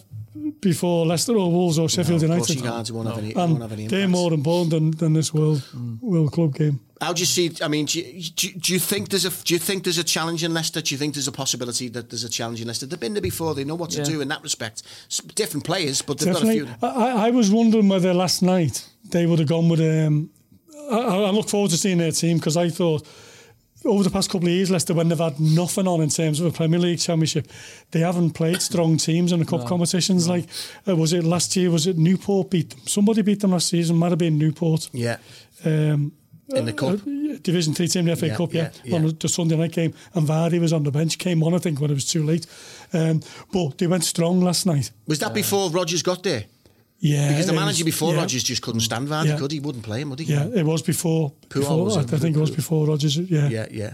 before 0.61 1.05
Leicester 1.05 1.33
or 1.37 1.51
Wolves 1.51 1.79
or 1.79 1.87
Sheffield 1.89 2.21
of 2.23 2.29
course 2.29 2.49
United. 2.49 2.55
he 2.55 2.61
can't. 2.61 2.87
He 2.87 2.93
won't 2.93 3.07
have 3.07 3.17
any- 3.17 3.33
won't 3.33 3.61
have 3.61 3.71
any 3.71 3.83
and 3.83 3.91
they're 3.91 4.07
more 4.07 4.33
important 4.33 4.71
than, 4.71 4.91
than 4.91 5.13
this 5.13 5.33
World 5.33 5.63
World 6.01 6.31
Club 6.31 6.55
game. 6.55 6.79
How 7.01 7.11
do 7.13 7.19
you 7.19 7.25
see? 7.25 7.51
I 7.61 7.67
mean, 7.67 7.85
do 7.85 7.99
you, 7.99 8.21
do, 8.35 8.51
do 8.53 8.73
you 8.73 8.79
think 8.79 9.09
there's 9.09 9.25
a 9.25 9.29
do 9.43 9.53
you 9.53 9.59
think 9.59 9.83
there's 9.83 9.97
a 9.97 10.03
challenge 10.03 10.43
in 10.45 10.53
Leicester? 10.53 10.81
Do 10.81 10.93
you 10.95 10.97
think 10.97 11.13
there's 11.13 11.27
a 11.27 11.31
possibility 11.31 11.89
that 11.89 12.09
there's 12.09 12.23
a 12.23 12.29
challenge 12.29 12.61
in 12.61 12.67
Leicester? 12.67 12.85
They've 12.85 12.99
been 12.99 13.13
there 13.13 13.21
before. 13.21 13.53
They 13.53 13.65
know 13.65 13.75
what 13.75 13.89
to 13.91 13.97
Yeah. 13.99 14.05
do 14.05 14.21
in 14.21 14.29
that 14.29 14.41
respect. 14.43 14.81
S- 15.09 15.19
Different 15.35 15.65
players, 15.65 16.01
but 16.01 16.17
they've 16.19 16.33
Definitely. 16.33 16.59
got 16.61 16.69
a 16.71 16.79
few. 16.79 16.87
I, 16.87 17.09
I- 17.11 17.27
I 17.27 17.29
was 17.31 17.51
wondering 17.51 17.89
whether 17.89 18.13
last 18.13 18.41
night 18.41 18.87
they 19.11 19.25
would 19.25 19.39
have 19.39 19.47
gone 19.49 19.67
with. 19.69 19.81
Um, 19.81 20.29
I, 20.91 20.97
I 20.97 21.29
look 21.31 21.49
forward 21.49 21.71
to 21.71 21.77
seeing 21.77 21.97
their 21.97 22.11
team 22.11 22.37
because 22.37 22.57
I 22.57 22.69
thought 22.69 23.07
over 23.85 24.03
the 24.03 24.09
past 24.09 24.31
couple 24.31 24.47
of 24.47 24.53
years, 24.53 24.71
Leicester, 24.71 24.95
when 24.95 25.09
they've 25.09 25.17
had 25.19 25.39
nothing 25.39 25.87
on 25.87 26.01
in 26.01 26.09
terms 26.09 26.39
of 26.39 26.47
a 26.47 26.51
Premier 26.51 26.79
League 26.79 26.97
Championship, 26.99 27.47
they 27.91 27.99
haven't 27.99 28.31
played 28.31 28.59
strong 28.61 28.97
teams 28.97 29.31
in 29.31 29.39
the 29.39 29.45
cup 29.45 29.65
competitions. 29.67 30.27
Like, 30.27 30.45
uh, 30.87 30.95
was 30.95 31.13
it 31.13 31.23
last 31.23 31.55
year? 31.55 31.69
Was 31.69 31.85
it 31.85 31.95
Newport 31.97 32.49
beat 32.49 32.71
them? 32.71 32.79
Somebody 32.87 33.21
beat 33.21 33.41
them 33.41 33.51
last 33.51 33.67
season. 33.67 33.95
Might 33.97 34.09
have 34.09 34.17
been 34.17 34.37
Newport. 34.39 34.89
Yeah, 34.91 35.17
Um, 35.63 36.13
in 36.49 36.65
the 36.65 36.73
cup. 36.73 36.99
uh, 37.05 37.37
Division 37.41 37.73
Three 37.75 37.87
team, 37.87 38.05
the 38.05 38.15
FA 38.15 38.27
Yeah, 38.27 38.35
Cup, 38.35 38.53
yeah, 38.53 38.69
yeah, 38.83 38.95
on 38.95 39.03
the, 39.03 39.11
the 39.11 39.27
Sunday 39.29 39.55
night 39.57 39.71
game, 39.71 39.93
and 40.13 40.27
Vardy 40.27 40.59
was 40.59 40.73
on 40.73 40.83
the 40.83 40.91
bench. 40.91 41.17
Came 41.19 41.43
on, 41.43 41.53
I 41.53 41.57
think, 41.59 41.79
when 41.79 41.91
it 41.91 41.95
was 41.95 42.05
too 42.05 42.23
late. 42.23 42.45
Um, 42.93 43.21
but 43.51 43.77
they 43.77 43.87
went 43.87 44.03
strong 44.03 44.41
last 44.41 44.65
night. 44.65 44.91
Was 45.07 45.19
that 45.19 45.33
before 45.33 45.69
Rodgers 45.69 46.01
got 46.03 46.23
there? 46.23 46.45
Yeah, 46.99 47.27
Because 47.29 47.45
the 47.47 47.53
manager 47.53 47.83
was- 47.83 47.93
before 47.93 48.13
yeah. 48.13 48.19
Rodgers 48.21 48.43
just 48.43 48.61
couldn't 48.61 48.81
stand 48.81 49.07
Vardy, 49.07 49.27
Yeah. 49.27 49.37
could 49.37 49.51
he? 49.51 49.59
Wouldn't 49.59 49.83
play 49.83 50.01
him, 50.01 50.09
would 50.11 50.19
he? 50.19 50.25
Yeah, 50.31 50.47
it 50.53 50.65
was 50.65 50.81
before. 50.81 51.33
Before 51.49 51.83
was 51.85 51.97
I. 51.97 52.01
I 52.01 52.03
think 52.05 52.35
it 52.35 52.39
was 52.39 52.51
before 52.51 52.87
Rodgers. 52.87 53.17
Yeah. 53.17 53.49
yeah, 53.49 53.67
yeah. 53.71 53.93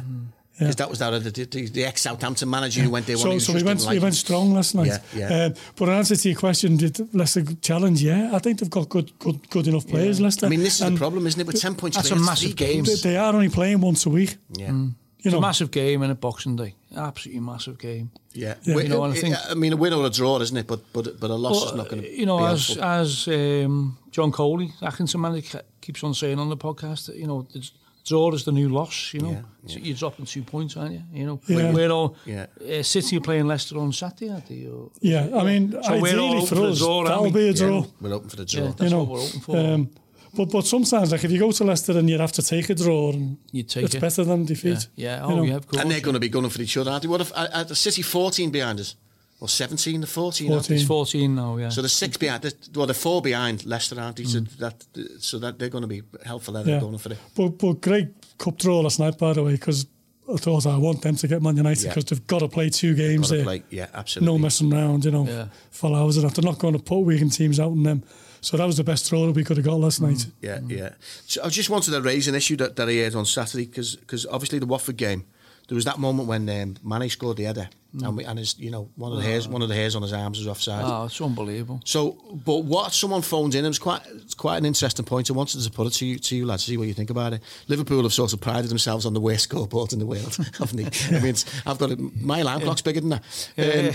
Because 0.59 0.75
that 0.75 0.89
was 0.91 0.99
that 0.99 1.11
other, 1.11 1.31
the, 1.31 1.43
the, 1.45 1.65
the 1.69 1.85
ex 1.85 2.01
Southampton 2.01 2.47
manager 2.47 2.81
who 2.83 2.91
went 2.91 3.07
there. 3.07 3.17
So, 3.17 3.31
he 3.31 3.39
so 3.39 3.53
he 3.53 3.63
went, 3.63 3.79
didn't 3.79 3.93
he 3.93 3.99
went 3.99 4.13
strong 4.13 4.53
last 4.53 4.75
night. 4.75 4.87
Yeah, 4.87 4.99
yeah. 5.15 5.45
Um, 5.45 5.53
but 5.75 5.89
in 5.89 5.95
answer 5.95 6.15
to 6.15 6.29
your 6.29 6.37
question, 6.37 6.77
did 6.77 7.11
Leicester 7.15 7.43
challenge? 7.61 8.03
Yeah, 8.03 8.29
I 8.31 8.37
think 8.37 8.59
they've 8.59 8.69
got 8.69 8.87
good, 8.87 9.17
good, 9.17 9.49
good 9.49 9.67
enough 9.67 9.87
players. 9.87 10.21
Leicester. 10.21 10.45
I 10.45 10.49
mean, 10.49 10.59
this 10.59 10.75
is 10.75 10.81
And 10.81 10.95
the 10.97 10.99
problem, 10.99 11.25
isn't 11.25 11.41
it? 11.41 11.47
With 11.47 11.59
ten 11.59 11.73
points, 11.73 11.97
That's 11.97 12.09
clear, 12.09 12.21
a 12.21 12.23
massive 12.23 12.55
game. 12.55 12.83
They, 12.83 12.93
they 12.93 13.17
are 13.17 13.33
only 13.33 13.49
playing 13.49 13.81
once 13.81 14.05
a 14.05 14.11
week. 14.11 14.37
Yeah, 14.55 14.67
You 14.71 14.93
It's 15.23 15.31
know, 15.31 15.39
a 15.39 15.41
massive 15.41 15.71
game 15.71 16.03
in 16.03 16.11
a 16.11 16.15
Boxing 16.15 16.55
Day. 16.57 16.75
Absolutely 16.95 17.39
massive 17.41 17.77
game. 17.77 18.11
yeah. 18.33 18.55
Yeah. 18.63 18.77
You 18.79 18.89
know, 18.89 19.03
and 19.03 19.13
I 19.13 19.17
it- 19.17 19.21
think- 19.21 19.35
I 19.49 19.53
mean, 19.53 19.73
a 19.73 19.77
win 19.77 19.93
or 19.93 20.05
a 20.05 20.09
draw, 20.09 20.39
isn't 20.39 20.57
it? 20.57 20.67
But 20.67 20.81
but 20.93 21.19
but 21.19 21.29
a 21.29 21.35
loss 21.35 21.65
is 21.67 21.73
not 21.73 21.89
going 21.89 22.01
to. 22.03 22.09
you 22.09 22.25
know, 22.25 22.39
be 22.39 22.45
as 22.45 22.67
helpful. 22.67 22.83
as 22.83 23.27
um, 23.27 23.97
John 24.11 24.31
Coley, 24.31 24.73
Accrington 24.81 25.19
manager, 25.19 25.59
ke- 25.59 25.81
keeps 25.81 26.03
on 26.03 26.13
saying 26.13 26.39
on 26.39 26.49
the 26.49 26.57
podcast, 26.57 27.05
that, 27.07 27.15
you 27.15 27.27
know, 27.27 27.47
the 27.53 27.69
draw 28.05 28.31
is 28.33 28.43
the 28.43 28.51
new 28.51 28.67
loss. 28.69 29.13
You 29.13 29.21
know, 29.21 29.31
Yeah, 29.31 29.41
So 29.73 29.79
you're 29.79 29.95
dropping 29.95 30.25
two 30.25 30.41
points, 30.43 30.75
aren't 30.75 30.93
you? 30.93 31.03
You 31.13 31.25
know, 31.27 31.39
Yeah. 31.47 31.71
we're 31.71 31.91
all 31.91 32.15
Yeah. 32.25 32.47
uh, 32.79 32.83
City 32.83 33.17
are 33.17 33.21
playing 33.21 33.47
Leicester 33.47 33.77
on 33.77 33.93
Saturday, 33.93 34.31
aren't 34.31 34.47
they? 34.47 34.65
Or- 34.65 34.89
yeah, 35.01 35.29
I 35.33 35.43
mean, 35.45 35.71
So 35.71 35.77
we're 35.79 35.95
all 35.97 36.03
ideally 36.05 36.35
open 36.37 36.47
for 36.47 36.55
for 36.55 36.63
us, 36.65 36.77
draw, 36.79 37.03
that'll 37.05 37.31
be 37.31 37.41
a 37.41 37.45
Yeah, 37.51 37.53
draw. 37.53 37.85
we're 38.01 38.13
open 38.13 38.29
for 38.29 38.35
the 38.37 38.45
draw. 38.45 38.63
Yeah, 38.63 38.67
that's 38.71 38.81
you 38.83 38.89
know, 38.89 39.03
what 39.03 39.09
we're 39.19 39.27
open 39.27 39.39
for. 39.41 39.57
Um, 39.57 39.89
but 40.35 40.49
but 40.51 40.65
sometimes, 40.65 41.11
like 41.11 41.23
if 41.23 41.31
you 41.31 41.39
go 41.39 41.51
to 41.51 41.63
Leicester 41.63 41.97
and 41.97 42.09
you 42.09 42.17
have 42.17 42.31
to 42.33 42.41
take 42.41 42.69
a 42.69 42.75
draw, 42.75 43.11
and 43.11 43.37
You 43.51 43.63
take 43.63 43.85
it's 43.85 43.95
it. 43.95 44.01
better 44.01 44.23
than 44.23 44.45
defeat. 44.45 44.87
yeah. 44.95 45.25
you 45.27 45.33
Oh, 45.33 45.35
know. 45.37 45.43
yeah, 45.43 45.55
of 45.57 45.67
course. 45.67 45.81
and 45.81 45.91
they're 45.91 46.01
going 46.01 46.13
to 46.13 46.19
be 46.19 46.29
gunning 46.29 46.49
for 46.51 46.61
each 46.61 46.77
other, 46.77 46.91
aren't 46.91 47.03
they? 47.03 47.09
What 47.09 47.21
if 47.21 47.31
uh, 47.33 47.47
uh, 47.53 47.63
the 47.63 47.75
City 47.75 48.01
14 48.01 48.49
behind 48.51 48.79
us? 48.79 48.95
Or 49.39 49.49
17 49.49 50.01
to 50.01 50.07
14? 50.07 50.51
aren't 50.53 50.67
they? 50.67 50.75
It's 50.75 50.83
14 50.83 51.33
now, 51.35 51.57
yeah. 51.57 51.69
So 51.69 51.81
the 51.81 51.89
six 51.89 52.15
behind, 52.15 52.43
the- 52.43 52.53
well, 52.75 52.85
the 52.85 52.93
four 52.93 53.23
behind 53.23 53.65
Leicester, 53.65 53.99
aren't 53.99 54.17
they? 54.17 54.25
So 54.25 54.41
that, 54.59 54.85
so 55.19 55.39
that 55.39 55.57
they're 55.57 55.69
going 55.69 55.81
to 55.81 55.87
be 55.87 56.03
helpful. 56.23 56.53
there. 56.53 56.63
They're 56.63 56.75
Mm. 56.75 56.77
Yeah. 56.77 56.81
going 56.81 56.97
for 56.99 57.11
it. 57.13 57.17
But 57.35 57.57
but 57.57 57.81
great 57.81 58.09
cup 58.37 58.57
draw 58.59 58.81
last 58.81 58.99
night, 58.99 59.17
by 59.17 59.33
the 59.33 59.43
way, 59.43 59.53
because 59.53 59.87
I 60.31 60.35
thought 60.37 60.67
I 60.67 60.77
want 60.77 61.01
them 61.01 61.15
to 61.15 61.27
get 61.27 61.41
Man 61.41 61.57
United 61.57 61.83
Yeah. 61.85 61.89
because 61.89 62.05
they've 62.05 62.27
got 62.27 62.39
to 62.39 62.47
play 62.49 62.69
two 62.69 62.93
games 62.93 63.29
Gotta 63.31 63.35
there. 63.37 63.43
play, 63.43 63.63
yeah, 63.71 63.87
absolutely. 63.95 64.31
no 64.31 64.37
messing 64.37 64.71
around, 64.71 65.05
you 65.05 65.11
know, 65.11 65.25
Yeah. 65.27 65.47
for 65.71 65.93
hours 65.97 66.17
and 66.17 66.29
that. 66.29 66.35
They're 66.35 66.45
not 66.51 66.59
going 66.59 66.73
to 66.75 66.79
put 66.79 66.99
weekend 66.99 67.33
teams 67.33 67.59
out 67.59 67.71
on 67.71 67.81
them. 67.81 68.03
So 68.41 68.57
that 68.57 68.65
was 68.65 68.77
the 68.77 68.83
best 68.83 69.07
throw 69.07 69.27
that 69.27 69.35
we 69.35 69.43
could 69.43 69.57
have 69.57 69.65
got 69.65 69.79
last 69.79 70.01
night. 70.01 70.25
Yeah, 70.41 70.59
yeah. 70.67 70.93
So 71.27 71.43
I 71.43 71.49
just 71.49 71.69
wanted 71.69 71.91
to 71.91 72.01
raise 72.01 72.27
an 72.27 72.35
issue 72.35 72.55
that, 72.57 72.75
that 72.75 72.89
I 72.89 72.95
heard 72.95 73.15
on 73.15 73.25
Saturday 73.25 73.65
because 73.67 74.25
obviously 74.29 74.59
the 74.59 74.65
Watford 74.65 74.97
game, 74.97 75.25
there 75.67 75.75
was 75.75 75.85
that 75.85 75.99
moment 75.99 76.27
when 76.27 76.49
um, 76.49 76.75
Mane 76.83 77.09
scored 77.09 77.37
the 77.37 77.43
header 77.45 77.69
and, 77.93 78.17
we, 78.17 78.25
and 78.25 78.39
his, 78.39 78.57
you 78.57 78.71
know, 78.71 78.89
one 78.95 79.11
of 79.11 79.17
the 79.17 79.23
hairs, 79.23 79.47
one 79.47 79.61
of 79.61 79.69
the 79.69 79.75
hairs 79.75 79.95
on 79.95 80.01
his 80.01 80.11
arms 80.13 80.39
was 80.39 80.47
offside. 80.47 80.83
oh, 80.85 81.05
it's 81.05 81.21
unbelievable. 81.21 81.81
So, 81.85 82.17
but 82.45 82.59
what 82.59 82.93
someone 82.93 83.21
phones 83.21 83.53
in, 83.53 83.63
it 83.63 83.67
was 83.67 83.79
quite, 83.79 84.01
it's 84.07 84.33
quite 84.33 84.57
an 84.57 84.65
interesting 84.65 85.05
point. 85.05 85.29
I 85.29 85.33
wanted 85.33 85.61
to 85.61 85.71
put 85.71 85.87
it 85.87 85.91
to 85.91 86.05
you, 86.05 86.19
to 86.19 86.35
you 86.35 86.45
lads, 86.45 86.63
see 86.63 86.77
what 86.77 86.87
you 86.87 86.93
think 86.93 87.09
about 87.09 87.33
it. 87.33 87.41
Liverpool 87.67 88.03
have 88.03 88.13
sort 88.13 88.33
of 88.33 88.41
prided 88.41 88.69
themselves 88.69 89.05
on 89.05 89.13
the 89.13 89.19
worst 89.19 89.43
scoreboard 89.43 89.93
in 89.93 89.99
the 89.99 90.05
world, 90.05 90.35
haven't 90.57 90.77
they? 90.77 91.17
I 91.17 91.19
mean, 91.21 91.35
I've 91.65 91.77
got 91.77 91.91
a, 91.91 91.97
my 92.19 92.39
alarm 92.39 92.61
clock's 92.61 92.81
bigger 92.81 93.01
than 93.01 93.09
that. 93.09 93.49
Um, 93.57 93.93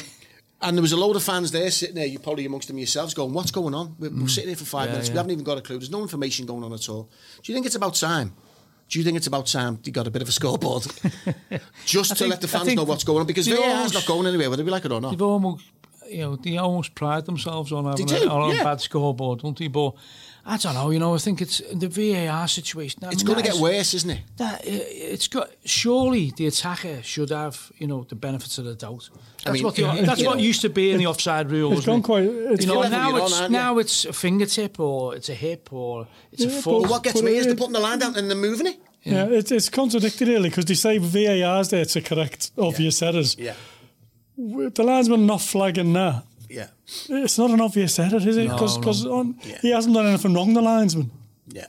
and 0.62 0.76
there 0.76 0.82
was 0.82 0.92
a 0.92 0.96
load 0.96 1.16
of 1.16 1.22
fans 1.22 1.52
there 1.52 1.70
sitting 1.70 1.94
there, 1.94 2.06
you 2.06 2.18
probably 2.18 2.46
amongst 2.46 2.68
them 2.68 2.78
yourselves, 2.78 3.14
going, 3.14 3.32
"What's 3.32 3.50
going 3.50 3.74
on? 3.74 3.94
We're, 3.98 4.10
we're 4.10 4.16
mm. 4.16 4.30
sitting 4.30 4.48
here 4.48 4.56
for 4.56 4.64
five 4.64 4.86
Yeah, 4.86 4.92
minutes. 4.92 5.10
We 5.10 5.16
haven't 5.16 5.32
even 5.32 5.44
got 5.44 5.58
a 5.58 5.60
clue. 5.60 5.78
There's 5.78 5.90
no 5.90 6.02
information 6.02 6.46
going 6.46 6.64
on 6.64 6.72
at 6.72 6.88
all. 6.88 7.10
Do 7.42 7.52
you 7.52 7.54
think 7.54 7.66
it's 7.66 7.74
about 7.74 7.94
time? 7.94 8.34
Do 8.88 8.98
you 8.98 9.04
think 9.04 9.16
it's 9.16 9.26
about 9.26 9.46
time 9.46 9.80
they 9.82 9.90
got 9.90 10.06
a 10.06 10.10
bit 10.10 10.22
of 10.22 10.28
a 10.28 10.32
scoreboard, 10.32 10.84
just 11.84 12.10
to 12.10 12.14
think- 12.14 12.30
let 12.30 12.40
the 12.40 12.48
fans 12.48 12.74
know 12.74 12.84
what's 12.84 13.04
going 13.04 13.20
on? 13.20 13.26
Because 13.26 13.48
VAR's 13.48 13.92
not 13.92 14.06
going 14.06 14.26
anywhere, 14.26 14.48
whether 14.48 14.64
we 14.64 14.70
like 14.70 14.84
it 14.84 14.92
or 14.92 15.00
not. 15.00 15.10
They've 15.10 15.22
almost, 15.22 15.64
you 16.08 16.18
know, 16.18 16.36
they 16.36 16.56
almost 16.56 16.94
pride 16.94 17.26
themselves 17.26 17.72
on 17.72 17.84
having 17.84 18.10
a, 18.10 18.28
on 18.28 18.56
a 18.56 18.62
bad 18.62 18.80
scoreboard, 18.80 19.40
don't 19.40 19.58
they? 19.58 19.66
But 19.66 19.94
I 20.48 20.56
don't 20.58 20.74
know. 20.74 20.90
You 20.90 21.00
know, 21.00 21.12
I 21.14 21.18
think 21.18 21.42
it's 21.42 21.60
the 21.74 21.88
VAR 21.88 22.46
situation. 22.46 23.02
I 23.04 23.08
It's 23.08 23.24
mean, 23.24 23.26
going 23.26 23.38
to 23.38 23.42
get 23.42 23.54
is- 23.56 23.60
worse, 23.60 23.94
isn't 23.94 24.10
it? 24.10 24.20
That 24.36 24.60
uh, 24.60 24.64
it's 24.66 25.26
got 25.26 25.50
surely 25.64 26.30
the 26.36 26.46
attacker 26.46 27.02
should 27.02 27.30
have 27.30 27.72
you 27.78 27.88
know 27.88 28.06
the 28.08 28.14
benefits 28.14 28.56
of 28.58 28.64
the 28.64 28.74
doubt. 28.76 29.10
That's 29.44 29.54
mean, 29.54 29.64
what 29.64 29.74
the, 29.74 29.82
it- 29.92 30.06
that's 30.06 30.22
what 30.24 30.36
know, 30.36 30.42
used 30.42 30.60
to 30.62 30.68
be 30.68 30.92
in 30.92 30.98
the 30.98 31.06
offside 31.08 31.50
rule. 31.50 31.72
It's 31.72 31.86
wasn't 31.86 31.94
gone 31.94 32.02
quite. 32.04 32.24
It's 32.52 32.64
You 32.64 32.72
know, 32.72 32.82
now 32.82 33.08
you're 33.10 33.20
on, 33.20 33.26
it's 33.26 33.40
you? 33.40 33.48
now 33.48 33.78
it's 33.78 34.04
a 34.04 34.12
fingertip 34.12 34.78
or 34.78 35.16
it's 35.16 35.28
a 35.28 35.34
hip 35.34 35.72
or 35.72 36.06
it's 36.30 36.44
Yeah, 36.44 36.50
a 36.50 36.54
but 36.54 36.62
foot. 36.62 36.82
But 36.82 36.90
what 36.90 37.02
gets 37.02 37.22
me 37.22 37.32
is 37.36 37.46
it- 37.46 37.48
they're 37.48 37.56
putting 37.56 37.72
the 37.72 37.80
line 37.80 37.98
down 37.98 38.14
and 38.16 38.30
they're 38.30 38.36
moving 38.36 38.68
it. 38.68 38.76
Yeah, 39.02 39.26
it's, 39.26 39.50
it's 39.52 39.68
contradictory 39.68 40.28
really 40.28 40.48
because 40.48 40.64
they 40.64 40.74
say 40.74 40.98
VAR's 40.98 41.68
there 41.70 41.84
to 41.84 42.00
correct 42.02 42.50
obvious 42.58 43.02
errors. 43.02 43.36
Yeah. 43.38 43.54
The 44.36 44.82
linesman 44.84 45.26
not 45.26 45.40
flagging 45.40 45.92
that. 45.94 46.24
Yeah. 46.48 46.68
It's 47.08 47.38
not 47.38 47.50
an 47.50 47.60
obvious 47.60 47.98
error, 47.98 48.16
is 48.16 48.36
it? 48.36 48.48
No, 48.48 48.54
Because 48.54 49.04
no. 49.04 49.34
Yeah. 49.44 49.58
he 49.62 49.70
hasn't 49.72 49.94
done 49.94 50.06
anything 50.06 50.34
wrong, 50.34 50.54
the 50.54 50.62
linesman. 50.62 51.10
Yeah. 51.48 51.66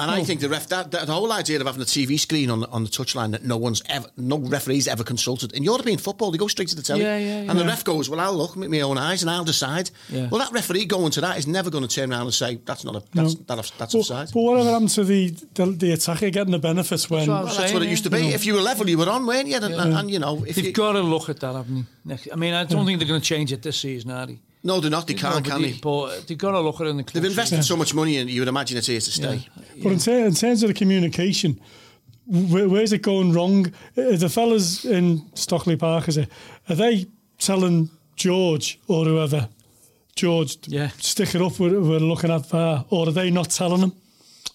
And 0.00 0.10
I 0.10 0.20
hmm. 0.20 0.24
think 0.24 0.40
the 0.40 0.48
ref 0.48 0.68
that, 0.68 0.90
that 0.92 1.06
the 1.06 1.12
whole 1.12 1.30
idea 1.30 1.60
of 1.60 1.66
having 1.66 1.82
a 1.82 1.84
TV 1.84 2.18
screen 2.18 2.50
on 2.50 2.64
on 2.64 2.84
the 2.84 2.90
touchline 2.90 3.32
that 3.32 3.44
no 3.44 3.58
one's 3.58 3.82
ever 3.88 4.08
no 4.16 4.38
referees 4.38 4.88
ever 4.88 5.04
consulted 5.04 5.52
in 5.52 5.62
European 5.62 5.98
football 5.98 6.30
they 6.30 6.38
go 6.38 6.48
straight 6.48 6.68
to 6.68 6.76
the 6.76 6.82
telly 6.82 7.02
Yeah, 7.02 7.18
yeah, 7.18 7.50
and 7.50 7.58
the 7.58 7.64
ref 7.66 7.84
goes 7.84 8.08
well 8.08 8.18
I'll 8.18 8.34
look 8.34 8.56
with 8.56 8.70
my 8.70 8.80
own 8.80 8.96
eyes 8.96 9.22
and 9.22 9.30
I'll 9.30 9.44
decide 9.44 9.90
Yeah. 10.08 10.28
well 10.30 10.40
that 10.40 10.52
referee 10.52 10.86
going 10.86 11.10
to 11.12 11.20
that 11.20 11.36
is 11.36 11.46
never 11.46 11.68
going 11.68 11.86
to 11.86 11.94
turn 11.94 12.12
around 12.12 12.22
and 12.22 12.34
say 12.34 12.60
that's 12.64 12.84
not 12.84 12.96
a 12.96 13.02
that's 13.12 13.34
No. 13.34 13.56
that, 13.56 13.72
that's 13.78 13.92
But, 13.92 13.98
offside 13.98 14.30
but 14.32 14.40
whatever 14.40 14.70
happened 14.70 14.90
to 14.90 15.04
the, 15.04 15.30
the 15.54 15.66
the 15.66 15.92
attacker 15.92 16.30
getting 16.30 16.52
the 16.52 16.58
benefits 16.58 17.10
when 17.10 17.28
what 17.28 17.36
I 17.36 17.42
was 17.42 17.50
well, 17.50 17.60
that's 17.60 17.72
what 17.74 17.82
it 17.82 17.90
used 17.90 18.04
to 18.04 18.10
yeah. 18.10 18.28
be 18.28 18.34
if 18.34 18.46
you 18.46 18.54
were 18.54 18.62
level 18.62 18.88
you 18.88 18.96
were 18.96 19.10
on 19.10 19.26
weren't 19.26 19.48
you 19.48 19.56
and, 19.56 19.64
and, 19.66 19.94
and, 19.94 20.10
you 20.10 20.18
know 20.18 20.44
if 20.46 20.56
They've 20.56 20.66
you, 20.66 20.72
got 20.72 20.92
to 20.92 21.00
look 21.00 21.28
at 21.28 21.40
that, 21.40 21.54
haven't 21.54 21.86
they? 22.04 22.18
I 22.32 22.36
mean, 22.36 22.54
I 22.54 22.64
don't 22.64 22.86
think 22.86 22.98
they're 22.98 23.08
going 23.08 23.20
to 23.20 23.26
change 23.26 23.52
it 23.52 23.62
this 23.62 23.78
season, 23.78 24.10
are 24.10 24.26
they? 24.26 24.38
No 24.62 24.80
they're 24.80 24.90
not 24.90 25.06
they 25.06 25.14
can't 25.14 25.34
but 25.42 25.44
can 25.52 25.62
they- 25.62 25.72
they 25.72 25.78
But 25.80 26.26
they've 26.26 26.36
got 26.38 26.52
to 26.52 26.60
look 26.60 26.80
at 26.80 26.86
it 26.86 26.90
in 26.90 26.96
the 26.98 27.04
club. 27.04 27.22
they've 27.22 27.30
invested 27.30 27.64
so 27.64 27.76
much 27.76 27.94
money 27.94 28.18
and 28.18 28.28
you 28.30 28.40
would 28.42 28.48
imagine 28.48 28.76
it's 28.78 28.86
here 28.86 29.00
to 29.00 29.10
stay 29.10 29.46
But 29.82 29.92
in, 29.92 29.98
ter- 29.98 30.26
in 30.26 30.34
terms 30.34 30.62
of 30.62 30.68
the 30.68 30.74
communication, 30.74 31.58
where, 32.26 32.68
where's 32.68 32.92
it 32.92 33.02
going 33.02 33.32
wrong? 33.32 33.66
Uh, 33.96 34.16
The 34.16 34.28
fellas 34.28 34.84
in 34.84 35.24
Stockley 35.34 35.76
Park, 35.76 36.08
is 36.08 36.16
it? 36.16 36.28
Are 36.68 36.76
they 36.76 37.06
telling 37.38 37.90
George 38.16 38.78
or 38.86 39.04
whoever, 39.04 39.48
George, 40.14 40.58
Yeah. 40.66 40.90
stick 40.98 41.34
it 41.34 41.40
up, 41.42 41.58
we're, 41.58 41.80
we're 41.80 41.98
looking 41.98 42.30
at 42.30 42.46
VAR, 42.50 42.84
or 42.90 43.08
are 43.08 43.12
they 43.12 43.30
not 43.30 43.48
telling 43.50 43.80
him? 43.80 43.92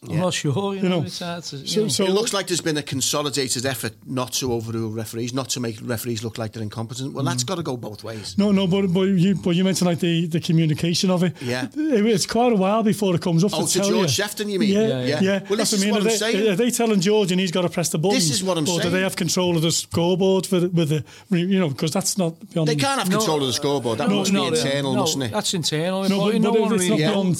I'm 0.09 0.19
not 0.19 0.33
sure. 0.33 0.73
You, 0.75 0.83
You 0.83 0.89
know, 0.89 0.99
know, 1.01 1.05
it's 1.05 1.19
hard 1.19 1.43
to, 1.45 1.57
you 1.57 1.67
so- 1.67 1.81
know. 1.81 1.87
so- 1.87 2.05
it 2.05 2.11
looks 2.11 2.33
like 2.33 2.47
there's 2.47 2.61
been 2.61 2.77
a 2.77 2.83
consolidated 2.83 3.65
effort 3.65 3.93
not 4.05 4.33
to 4.33 4.53
overrule 4.53 4.89
referees, 4.91 5.33
not 5.33 5.49
to 5.49 5.59
make 5.59 5.77
referees 5.81 6.23
look 6.23 6.37
like 6.37 6.53
they're 6.53 6.63
incompetent. 6.63 7.13
Well, 7.13 7.23
Mm. 7.23 7.29
that's 7.29 7.43
got 7.43 7.55
to 7.55 7.63
go 7.63 7.77
both 7.77 8.03
ways. 8.03 8.35
No, 8.37 8.51
no, 8.51 8.67
but 8.67 8.87
but 8.93 9.01
you 9.03 9.35
but 9.35 9.55
you 9.55 9.63
mentioned 9.63 9.87
like 9.89 9.99
the, 9.99 10.25
the 10.27 10.39
communication 10.39 11.09
of 11.09 11.23
it. 11.23 11.33
Yeah. 11.41 11.67
It- 11.75 12.05
it's 12.05 12.25
quite 12.25 12.51
a 12.53 12.55
while 12.55 12.83
before 12.83 13.15
it 13.15 13.21
comes 13.21 13.43
up 13.43 13.51
Oh, 13.53 13.65
to 13.65 13.67
to 13.73 13.79
tell 13.79 13.89
George 13.89 14.17
you. 14.17 14.23
Shefton, 14.23 14.49
you 14.49 14.59
mean? 14.59 14.69
Yeah, 14.69 14.87
Yeah, 14.87 15.05
yeah. 15.05 15.19
yeah. 15.21 15.39
Well, 15.49 15.57
That's 15.57 15.71
this 15.71 15.73
is 15.73 15.81
I 15.83 15.85
mean. 15.85 15.93
what 15.93 15.99
are, 15.99 16.01
I'm 16.01 16.07
they, 16.09 16.17
saying. 16.17 16.47
are 16.49 16.55
they 16.55 16.71
telling 16.71 16.99
George 17.01 17.31
and 17.31 17.39
he's 17.41 17.51
got 17.51 17.61
to 17.63 17.69
press 17.69 17.89
the 17.89 17.97
button? 17.97 18.15
This 18.17 18.29
is 18.29 18.43
what 18.43 18.57
I'm 18.57 18.67
or 18.69 18.79
do 18.81 18.89
they 18.89 19.01
have 19.01 19.15
control 19.15 19.55
of 19.55 19.61
the 19.61 19.71
scoreboard 19.71 20.45
for 20.47 20.59
the, 20.59 20.69
with 20.69 20.89
the 20.89 21.03
you 21.37 21.59
know 21.59 21.69
because 21.69 21.91
that's 21.91 22.17
not 22.17 22.33
beyond. 22.51 22.67
They 22.69 22.75
can't 22.75 22.99
have 22.99 23.09
control 23.09 23.41
of 23.41 23.47
the 23.47 23.53
scoreboard. 23.53 23.97
That 23.99 24.09
No, 24.09 24.17
must 24.19 24.31
no, 24.33 24.51
be 24.51 24.57
internal, 24.57 24.93
no, 24.93 25.01
mustn't 25.01 25.23
it? 25.23 25.31
That's 25.31 25.53
internal. 25.53 26.03
No, 26.03 26.07
No, 26.09 26.31
but, 26.31 26.41
no 26.41 26.51
but 26.51 26.61
one 26.61 26.73
it's 26.75 26.89
not 26.89 26.97
beyond. 26.97 27.35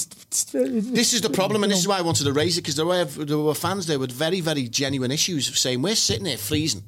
This 0.94 1.14
is 1.14 1.22
the 1.22 1.30
problem, 1.30 1.64
and 1.64 1.72
this 1.72 1.80
is 1.80 1.88
why 1.88 1.98
I 1.98 2.02
wanted 2.02 2.24
to 2.26 2.34
raise 2.34 2.55
because 2.56 2.76
there 2.76 2.86
were 2.86 3.06
there 3.06 3.38
were 3.38 3.54
fans 3.56 3.88
there 3.88 4.00
with 4.00 4.12
very 4.12 4.42
very 4.42 4.68
genuine 4.68 5.12
issues 5.12 5.50
of 5.50 5.58
saying 5.58 5.82
we're 5.82 5.96
sitting 5.96 6.26
here 6.26 6.38
freezing, 6.38 6.84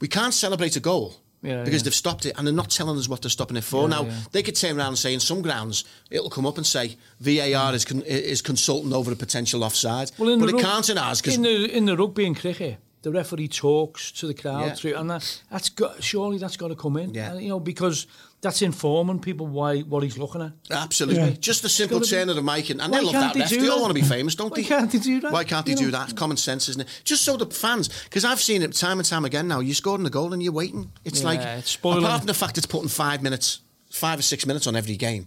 we 0.00 0.08
can't 0.08 0.34
celebrate 0.34 0.76
a 0.76 0.80
goal. 0.80 1.16
Yeah, 1.40 1.62
because 1.62 1.82
yeah. 1.82 1.84
they've 1.84 1.94
stopped 1.94 2.26
it 2.26 2.36
and 2.36 2.44
they're 2.44 2.54
not 2.54 2.68
telling 2.68 2.98
us 2.98 3.08
what 3.08 3.22
they're 3.22 3.30
stopping 3.30 3.56
it 3.56 3.62
for. 3.62 3.82
Yeah, 3.82 4.02
now 4.02 4.10
they 4.32 4.42
could 4.42 4.56
turn 4.56 4.76
around 4.76 4.88
and 4.88 4.98
say 4.98 5.14
in 5.14 5.20
some 5.20 5.40
grounds 5.40 5.84
it'll 6.10 6.30
come 6.30 6.46
up 6.46 6.56
and 6.56 6.66
say 6.66 6.96
VAR 7.20 7.72
is 7.74 7.84
con- 7.84 8.02
is 8.02 8.42
consulting 8.42 8.92
over 8.92 9.12
a 9.12 9.16
potential 9.16 9.62
offside, 9.62 10.10
Well, 10.18 10.30
in 10.30 10.40
but 10.40 10.46
the 10.46 10.52
it 10.52 10.54
rug- 10.56 10.64
can't 10.64 10.90
in 10.90 10.98
ours 10.98 11.20
because 11.20 11.36
in 11.36 11.42
the 11.42 11.76
in 11.76 11.84
the 11.84 11.96
rugby 11.96 12.26
and 12.26 12.36
cricket, 12.36 12.78
the 13.02 13.12
referee 13.12 13.46
talks 13.46 14.10
to 14.12 14.26
the 14.26 14.34
crowd 14.34 14.76
through, 14.76 14.96
and 14.96 15.08
that, 15.10 15.42
that's 15.48 15.68
got 15.68 16.02
surely 16.02 16.38
that's 16.38 16.56
got 16.56 16.68
to 16.68 16.74
come 16.74 16.96
in. 16.96 17.14
Yeah. 17.14 17.34
Uh, 17.34 17.38
you 17.38 17.48
know, 17.48 17.60
because 17.60 18.08
that's 18.40 18.62
informing 18.62 19.18
people 19.18 19.46
why 19.48 19.80
what 19.80 20.02
he's 20.04 20.16
looking 20.16 20.42
at. 20.42 20.52
Absolutely. 20.70 21.20
Yeah. 21.22 21.30
Just 21.40 21.64
a 21.64 21.68
simple 21.68 22.00
turn 22.00 22.28
of 22.28 22.36
the 22.36 22.42
mic. 22.42 22.70
And, 22.70 22.80
and 22.80 22.92
they 22.94 23.00
love 23.00 23.12
that 23.14 23.34
they 23.34 23.40
ref. 23.40 23.48
do 23.48 23.60
They 23.60 23.68
all 23.68 23.76
that? 23.76 23.82
want 23.82 23.96
to 23.96 24.00
be 24.02 24.06
famous, 24.06 24.34
don't 24.36 24.50
Why 24.50 24.56
they? 24.56 24.62
can't 24.64 24.90
they 24.92 24.98
do 24.98 25.20
that? 25.20 25.32
Why 25.32 25.44
can't 25.44 25.66
they 25.66 25.72
You 25.72 25.76
do 25.78 25.84
know? 25.90 25.98
that? 26.04 26.14
Common 26.16 26.36
sense, 26.36 26.68
isn't 26.68 26.82
it? 26.82 26.88
Just 27.04 27.24
so 27.24 27.36
the 27.36 27.46
fans, 27.46 27.88
because 28.04 28.24
I've 28.24 28.40
seen 28.40 28.62
it 28.62 28.72
time 28.74 28.98
and 29.00 29.08
time 29.08 29.24
again 29.24 29.48
now. 29.48 29.60
You 29.60 29.74
scored 29.74 30.00
in 30.00 30.06
a 30.06 30.10
goal 30.10 30.32
and 30.32 30.42
you're 30.42 30.52
waiting. 30.52 30.92
It's 31.04 31.20
Yeah, 31.20 31.26
like, 31.26 31.40
it's 31.40 31.70
spoiling. 31.72 32.04
apart 32.04 32.20
from 32.20 32.26
the 32.28 32.34
fact 32.34 32.58
it's 32.58 32.66
putting 32.66 32.88
five 32.88 33.22
minutes, 33.22 33.60
five 33.90 34.18
or 34.20 34.22
six 34.22 34.46
minutes 34.46 34.66
on 34.68 34.76
every 34.76 34.96
game, 34.96 35.26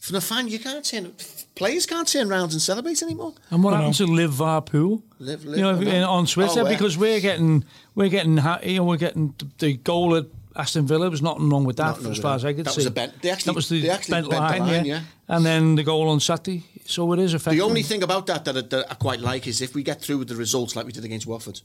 for 0.00 0.12
the 0.12 0.20
fan, 0.20 0.48
you 0.48 0.58
can't 0.58 0.84
turn, 0.84 1.14
players 1.54 1.86
can't 1.86 2.06
turn 2.06 2.30
around 2.30 2.52
and 2.52 2.60
celebrate 2.60 3.02
anymore. 3.02 3.32
And 3.50 3.64
what 3.64 3.72
I 3.72 3.78
happened 3.78 3.94
to 3.94 4.06
Liverpool? 4.06 5.02
Live- 5.18 5.44
you 5.44 5.50
live- 5.52 5.80
know, 5.80 5.90
I 5.90 5.98
know. 6.00 6.10
on 6.10 6.26
Twitter 6.26 6.60
Oh, 6.60 6.68
because 6.68 6.98
we're 6.98 7.20
getting 7.20 7.64
we're 7.94 8.10
getting 8.10 8.36
ha- 8.36 8.60
you 8.62 8.76
know 8.76 8.84
we're 8.84 8.98
getting 8.98 9.34
the- 9.38 9.48
the 9.58 9.72
goal 9.78 10.14
at 10.14 10.26
Aston 10.56 10.86
Villa. 10.86 11.10
was 11.10 11.22
nothing 11.22 11.48
wrong 11.50 11.64
with 11.64 11.76
that 11.76 11.96
Nothing 11.96 12.12
as 12.12 12.18
far 12.18 12.34
as 12.36 12.44
I 12.44 12.52
could 12.52 12.64
That 12.66 12.74
see. 12.74 12.78
was 12.80 12.86
a 12.86 12.90
bent- 12.90 13.20
they 13.22 13.30
actually- 13.30 13.50
that 13.50 13.56
was 13.56 13.68
the 13.68 13.80
they 13.80 13.90
actually 13.90 14.12
bent, 14.12 14.30
bent 14.30 14.42
the 14.42 14.48
line, 14.48 14.60
line, 14.72 14.84
yeah. 14.86 14.94
yeah. 14.94 15.00
And 15.36 15.44
then 15.44 15.74
the 15.74 15.82
goal 15.84 16.08
on 16.08 16.20
Saturday. 16.20 16.64
So 16.86 17.10
it 17.14 17.18
is 17.18 17.32
effective. 17.34 17.58
The 17.58 17.64
only 17.64 17.82
thing 17.82 18.02
about 18.02 18.26
that 18.26 18.44
that, 18.44 18.56
I- 18.56 18.60
that 18.60 18.86
I 18.90 18.94
quite 18.94 19.20
like 19.20 19.46
is 19.46 19.60
if 19.62 19.74
we 19.74 19.82
get 19.82 20.00
through 20.02 20.18
with 20.18 20.28
the 20.28 20.36
results 20.36 20.76
like 20.76 20.86
we 20.86 20.92
did 20.92 21.04
against 21.04 21.26
Watford, 21.26 21.60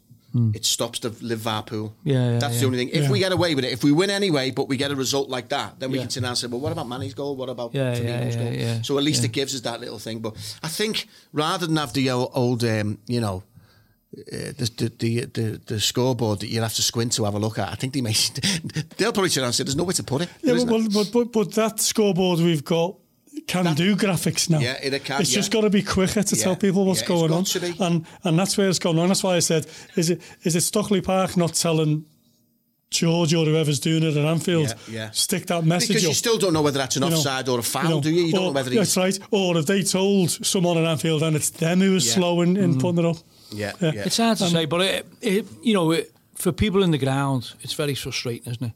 it 0.54 0.64
stops 0.64 1.00
the 1.00 1.10
Liverpool. 1.22 1.88
Hmm. 2.04 2.10
Yeah, 2.10 2.34
yeah, 2.34 2.40
That's 2.40 2.54
yeah. 2.56 2.60
the 2.62 2.66
only 2.68 2.78
thing. 2.78 2.90
If 2.90 3.04
Yeah. 3.06 3.12
we 3.12 3.20
get 3.20 3.32
away 3.32 3.56
with 3.56 3.66
it, 3.66 3.72
if 3.74 3.84
we 3.84 3.92
win 3.92 4.10
anyway, 4.12 4.52
but 4.52 4.68
we 4.70 4.78
get 4.78 4.92
a 4.92 4.96
result 4.96 5.28
like 5.30 5.50
that, 5.50 5.80
then 5.80 5.90
we 5.92 5.98
Yeah. 5.98 6.04
can 6.04 6.12
sit 6.12 6.22
down 6.22 6.30
and 6.30 6.38
say, 6.38 6.48
well, 6.48 6.60
what 6.60 6.72
about 6.72 6.88
Mane's 6.88 7.14
goal? 7.16 7.36
What 7.36 7.50
about 7.50 7.74
Yeah, 7.74 7.96
Firmino's 7.96 8.36
yeah, 8.36 8.44
goal? 8.44 8.54
yeah, 8.54 8.60
yeah. 8.76 8.82
So 8.84 8.98
at 9.00 9.04
least 9.04 9.22
Yeah. 9.22 9.26
it 9.26 9.32
gives 9.34 9.56
us 9.56 9.62
that 9.62 9.80
little 9.82 9.98
thing. 10.00 10.20
But 10.20 10.36
I 10.64 10.68
think 10.68 11.08
rather 11.34 11.66
than 11.68 11.76
have 11.78 11.94
the 11.94 12.10
old, 12.12 12.30
old 12.36 12.64
um, 12.64 13.00
you 13.08 13.20
know, 13.20 13.44
uh, 14.18 14.52
the, 14.58 14.72
the, 14.78 14.92
the 14.98 15.26
the 15.26 15.62
the 15.66 15.80
scoreboard 15.80 16.40
that 16.40 16.48
you 16.48 16.62
have 16.62 16.74
to 16.74 16.82
squint 16.82 17.14
to 17.14 17.26
have 17.26 17.36
a 17.36 17.40
look 17.40 17.60
at. 17.60 17.70
I 17.70 17.76
think 17.76 17.94
they 17.94 18.02
may 18.02 18.14
they'll 18.98 19.14
probably 19.14 19.30
sit 19.30 19.42
down 19.42 19.48
and 19.48 19.56
say, 19.56 19.64
"There's 19.64 19.76
nowhere 19.76 19.94
to 19.94 20.04
put 20.04 20.22
it." 20.24 20.30
Yeah, 20.42 20.54
isn't 20.56 20.70
but, 20.70 20.92
but, 20.94 21.12
but, 21.12 21.32
but 21.32 21.52
that 21.54 21.80
scoreboard 21.80 22.40
we've 22.40 22.64
got 22.64 22.96
can 23.48 23.74
do 23.76 23.96
graphics 23.96 24.50
now. 24.50 24.60
Yeah, 24.60 24.78
it 24.82 25.04
can, 25.06 25.22
It's 25.22 25.30
just 25.32 25.52
got 25.52 25.62
to 25.62 25.70
be 25.70 25.84
quicker 25.84 26.24
to 26.24 26.36
Yeah, 26.36 26.44
tell 26.44 26.56
people 26.56 26.86
what's 26.86 27.02
yeah, 27.02 27.08
going 27.08 27.32
on, 27.32 27.46
and 27.80 28.06
and 28.24 28.40
that's 28.40 28.58
where 28.58 28.68
it's 28.68 28.80
going 28.80 28.98
on. 29.00 29.08
That's 29.10 29.24
why 29.24 29.36
I 29.36 29.40
said, 29.40 29.68
is 29.96 30.10
it 30.10 30.22
is 30.44 30.56
it 30.56 30.62
Stockley 30.62 31.02
Park 31.02 31.38
not 31.38 31.54
telling 31.54 32.06
George 32.90 33.36
or 33.36 33.46
whoever's 33.46 33.80
doing 33.80 34.02
it 34.02 34.18
at 34.18 34.26
Anfield 34.26 34.70
Yeah, 34.88 35.02
yeah. 35.02 35.10
stick 35.12 35.46
that 35.46 35.64
message 35.64 35.90
because 35.90 36.04
you 36.04 36.14
still 36.16 36.40
don't 36.40 36.54
know 36.54 36.64
whether 36.64 36.80
that's 36.80 36.96
an 36.96 37.04
you 37.04 37.10
know, 37.12 37.16
offside 37.18 37.48
or 37.48 37.60
a 37.60 37.64
foul, 37.64 37.84
you 37.84 37.90
know, 37.90 38.02
do 38.02 38.10
you? 38.10 38.24
You 38.24 38.34
don't 38.34 38.44
know 38.46 38.52
whether 38.52 38.72
he's 38.72 38.96
that's 38.96 38.98
right. 38.98 39.20
Or 39.30 39.56
if 39.58 39.68
they 39.68 39.84
told 39.84 40.32
someone 40.32 40.78
at 40.80 40.86
Anfield 40.86 41.22
and 41.22 41.36
it's 41.36 41.52
them 41.52 41.80
who 41.82 41.92
was 41.94 42.08
Yeah. 42.08 42.14
slow 42.16 42.42
in, 42.42 42.58
in 42.58 42.80
putting 42.80 43.06
it 43.06 43.06
up. 43.06 43.18
Yeah, 43.52 43.74
Yeah. 43.80 43.92
yeah. 43.94 44.04
It's 44.06 44.18
hard 44.18 44.38
to 44.40 44.48
say, 44.48 44.66
but 44.66 44.82
it, 44.82 45.08
it, 45.22 45.46
you 45.64 45.74
know, 45.74 45.92
it, 45.92 46.12
for 46.36 46.52
people 46.52 46.84
in 46.84 46.92
the 46.92 46.98
ground, 46.98 47.54
it's 47.62 47.74
very 47.74 47.96
frustrating, 47.96 48.52
isn't 48.54 48.64
it? 48.68 48.74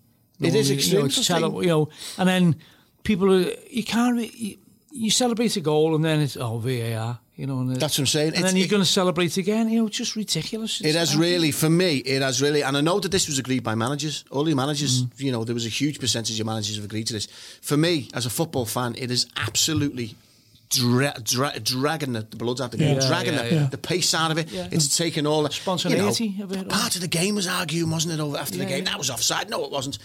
It 0.48 0.56
is 0.56 0.70
you 0.70 0.76
know, 0.76 0.80
extremely 0.80 1.06
it's 1.08 1.16
frustrating. 1.16 1.42
terrible, 1.42 1.64
you 1.64 1.70
know, 1.70 1.90
and 2.18 2.28
then 2.28 2.56
people, 3.04 3.34
are, 3.34 3.52
you 3.70 3.84
can't, 3.84 4.34
you, 4.36 4.58
you 4.92 5.10
celebrate 5.10 5.56
a 5.56 5.62
goal 5.62 5.96
and 5.96 6.04
then 6.04 6.20
it's 6.20 6.36
oh 6.38 6.58
VAR, 6.58 7.20
you 7.36 7.48
know, 7.48 7.60
and 7.62 7.72
it- 7.72 7.80
That's 7.80 7.96
what 7.98 8.04
I'm 8.04 8.08
saying. 8.08 8.28
And 8.30 8.36
It's- 8.38 8.52
then 8.52 8.58
you're 8.58 8.66
it- 8.66 8.70
going 8.72 8.82
to 8.84 8.90
celebrate 8.90 9.38
again, 9.38 9.70
you 9.70 9.80
know, 9.80 9.88
it's 9.88 9.98
just 9.98 10.16
ridiculous. 10.16 10.82
It 10.82 10.88
has 10.88 10.96
absolutely- 11.12 11.32
really, 11.34 11.52
for 11.52 11.70
me, 11.70 11.98
it 11.98 12.22
has 12.22 12.42
really, 12.42 12.62
and 12.64 12.76
I 12.76 12.82
know 12.82 13.00
that 13.00 13.12
this 13.12 13.28
was 13.28 13.40
agreed 13.40 13.64
by 13.64 13.76
managers. 13.76 14.26
All 14.32 14.44
the 14.44 14.54
managers, 14.54 15.04
Mm. 15.04 15.10
you 15.20 15.32
know, 15.32 15.44
there 15.46 15.56
was 15.56 15.66
a 15.66 15.70
huge 15.70 16.00
percentage 16.00 16.40
of 16.40 16.46
managers 16.46 16.76
have 16.76 16.86
agreed 16.86 17.08
to 17.08 17.14
this. 17.14 17.28
For 17.62 17.78
me, 17.78 18.10
as 18.14 18.26
a 18.26 18.30
football 18.30 18.66
fan, 18.66 18.96
it 18.98 19.10
is 19.12 19.26
absolutely 19.38 20.16
dra- 20.76 21.20
dra- 21.22 21.60
dragging 21.60 22.14
the, 22.14 22.22
blood 22.24 22.62
out 22.62 22.66
of 22.66 22.72
the 22.72 22.78
game, 22.78 22.98
Yeah, 23.00 23.08
dragging 23.08 23.34
yeah, 23.34 23.44
the, 23.44 23.56
yeah. 23.56 23.68
the 23.68 23.78
pace 23.78 24.14
out 24.14 24.32
of 24.32 24.38
it. 24.38 24.48
It's 24.52 24.98
taken 24.98 25.26
all 25.26 25.44
the 25.44 25.52
Spontaneity 25.52 26.26
You 26.26 26.38
know, 26.40 26.44
of 26.46 26.52
it 26.54 26.70
part 26.70 26.96
of 26.96 27.02
the 27.02 27.08
game 27.08 27.36
was 27.36 27.48
arguing, 27.48 27.90
wasn't 27.92 28.14
it? 28.14 28.20
Over 28.20 28.38
after 28.38 28.58
the 28.58 28.66
game, 28.66 28.86
that 28.86 28.98
was 28.98 29.10
offside. 29.10 29.50
No, 29.50 29.64
it 29.66 29.72
wasn't. 29.72 30.00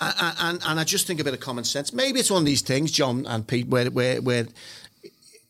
And, 0.00 0.36
and 0.40 0.60
and 0.66 0.80
I 0.80 0.84
just 0.84 1.06
think 1.06 1.20
a 1.20 1.24
bit 1.24 1.34
of 1.34 1.40
common 1.40 1.64
sense. 1.64 1.92
Maybe 1.92 2.20
it's 2.20 2.30
one 2.30 2.42
of 2.42 2.46
these 2.46 2.62
things, 2.62 2.90
John 2.90 3.26
and 3.26 3.46
Pete, 3.46 3.68
where 3.68 3.90
where 3.90 4.20
where. 4.22 4.46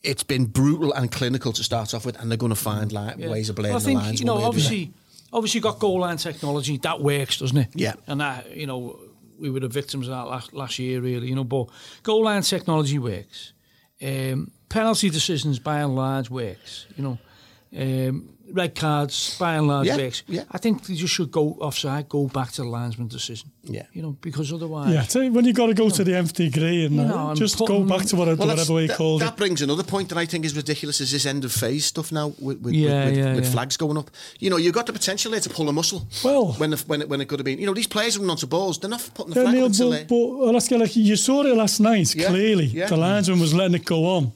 It's 0.02 0.22
been 0.22 0.44
brutal 0.44 0.92
and 0.92 1.10
clinical 1.10 1.50
to 1.54 1.64
start 1.64 1.94
off 1.94 2.04
with, 2.04 2.20
and 2.20 2.30
they're 2.30 2.36
going 2.36 2.52
to 2.52 2.56
find 2.56 2.92
like, 2.92 3.16
ways 3.16 3.48
of 3.48 3.56
blurring 3.56 3.72
Well, 3.72 3.82
I 3.82 3.84
think, 3.86 3.98
the 4.00 4.04
lines. 4.04 4.20
You 4.20 4.26
know, 4.26 4.34
one 4.34 4.42
way 4.42 4.48
or 4.48 4.52
the 4.52 4.58
obviously, 4.58 4.92
obviously, 5.32 5.60
got 5.62 5.78
goal 5.78 6.00
line 6.00 6.18
technology 6.18 6.76
that 6.76 7.00
works, 7.00 7.38
doesn't 7.38 7.56
it? 7.56 7.68
Yeah. 7.74 7.94
And 8.06 8.20
that, 8.20 8.54
you 8.54 8.66
know, 8.66 8.98
we 9.40 9.48
were 9.48 9.60
the 9.60 9.68
victims 9.68 10.06
of 10.06 10.12
that 10.14 10.26
last, 10.28 10.52
last 10.52 10.78
year, 10.78 11.00
really. 11.00 11.28
You 11.28 11.36
know, 11.36 11.44
but 11.44 11.68
goal 12.02 12.22
line 12.24 12.42
technology 12.42 12.98
works. 12.98 13.54
Um, 14.04 14.50
penalty 14.68 15.08
decisions, 15.08 15.58
by 15.58 15.80
and 15.80 15.96
large, 15.96 16.28
works. 16.30 16.86
You 16.96 17.04
know, 17.04 17.18
um, 17.76 18.30
red 18.52 18.74
cards, 18.76 19.36
by 19.38 19.54
and 19.56 19.66
large, 19.66 19.86
Yeah, 19.88 19.96
works. 19.96 20.22
yeah. 20.28 20.44
I 20.50 20.58
think 20.58 20.84
they 20.86 20.94
just 20.94 21.12
should 21.14 21.32
go 21.32 21.56
offside, 21.60 22.08
go 22.08 22.28
back 22.28 22.52
to 22.52 22.62
the 22.62 22.68
linesman 22.68 23.08
decision. 23.08 23.50
Yeah. 23.64 23.86
You 23.92 24.02
know, 24.02 24.16
because 24.20 24.52
otherwise, 24.52 24.92
Yeah, 24.92 25.02
so 25.02 25.28
when 25.30 25.44
you've 25.44 25.56
got 25.56 25.66
to 25.66 25.74
go 25.74 25.88
to 25.90 26.04
the 26.04 26.14
empty 26.16 26.50
grey 26.50 26.84
and, 26.84 26.94
You 26.94 27.04
know, 27.04 27.30
and 27.30 27.38
just 27.38 27.58
go 27.58 27.82
back 27.82 28.04
to 28.06 28.16
what, 28.16 28.28
Well, 28.28 28.36
whatever 28.48 28.74
we 28.74 28.86
that, 28.86 28.96
called 28.96 29.22
that 29.22 29.32
it. 29.32 29.36
brings 29.38 29.60
another 29.62 29.82
point 29.82 30.10
that 30.10 30.18
I 30.18 30.26
think 30.26 30.44
is 30.44 30.54
ridiculous 30.54 31.00
is 31.00 31.10
this 31.10 31.26
end 31.26 31.44
of 31.44 31.50
phase 31.52 31.86
stuff 31.86 32.12
now 32.12 32.28
with, 32.38 32.60
with, 32.60 32.74
Yeah, 32.74 33.06
with, 33.06 33.08
with, 33.16 33.18
yeah, 33.24 33.34
with 33.34 33.44
yeah. 33.44 33.50
flags 33.50 33.76
going 33.76 33.96
up. 33.96 34.10
You 34.38 34.50
know, 34.50 34.56
you've 34.58 34.74
got 34.74 34.86
the 34.86 34.92
potential 34.92 35.32
there 35.32 35.40
to 35.40 35.50
pull 35.50 35.68
a 35.68 35.72
muscle. 35.72 36.06
Well- 36.22 36.52
when 36.58 36.70
the, 36.70 36.76
when 36.86 37.00
it, 37.02 37.08
when 37.08 37.20
it 37.22 37.28
could 37.28 37.40
have 37.40 37.44
been, 37.46 37.58
you 37.58 37.66
know, 37.66 37.74
these 37.74 37.88
players 37.88 38.16
run 38.18 38.30
onto 38.30 38.46
balls, 38.46 38.78
they're 38.78 38.90
not 38.90 39.10
putting 39.14 39.32
the 39.34 39.40
Yeah, 39.40 39.44
flag 39.46 39.54
Neil, 39.56 39.64
up 39.64 39.70
until 39.70 39.90
but, 39.90 39.96
they. 39.96 40.04
but 40.04 40.36
well, 40.38 40.52
let's 40.52 40.68
get 40.68 40.78
like 40.78 40.94
you 40.94 41.16
saw 41.16 41.42
it 41.42 41.56
last 41.56 41.80
night. 41.80 42.14
Yeah, 42.14 42.28
Clearly, 42.28 42.66
yeah. 42.66 42.86
the 42.86 42.96
linesman 42.98 43.40
was 43.40 43.52
letting 43.52 43.74
it 43.74 43.84
go 43.84 44.04
on. 44.06 44.32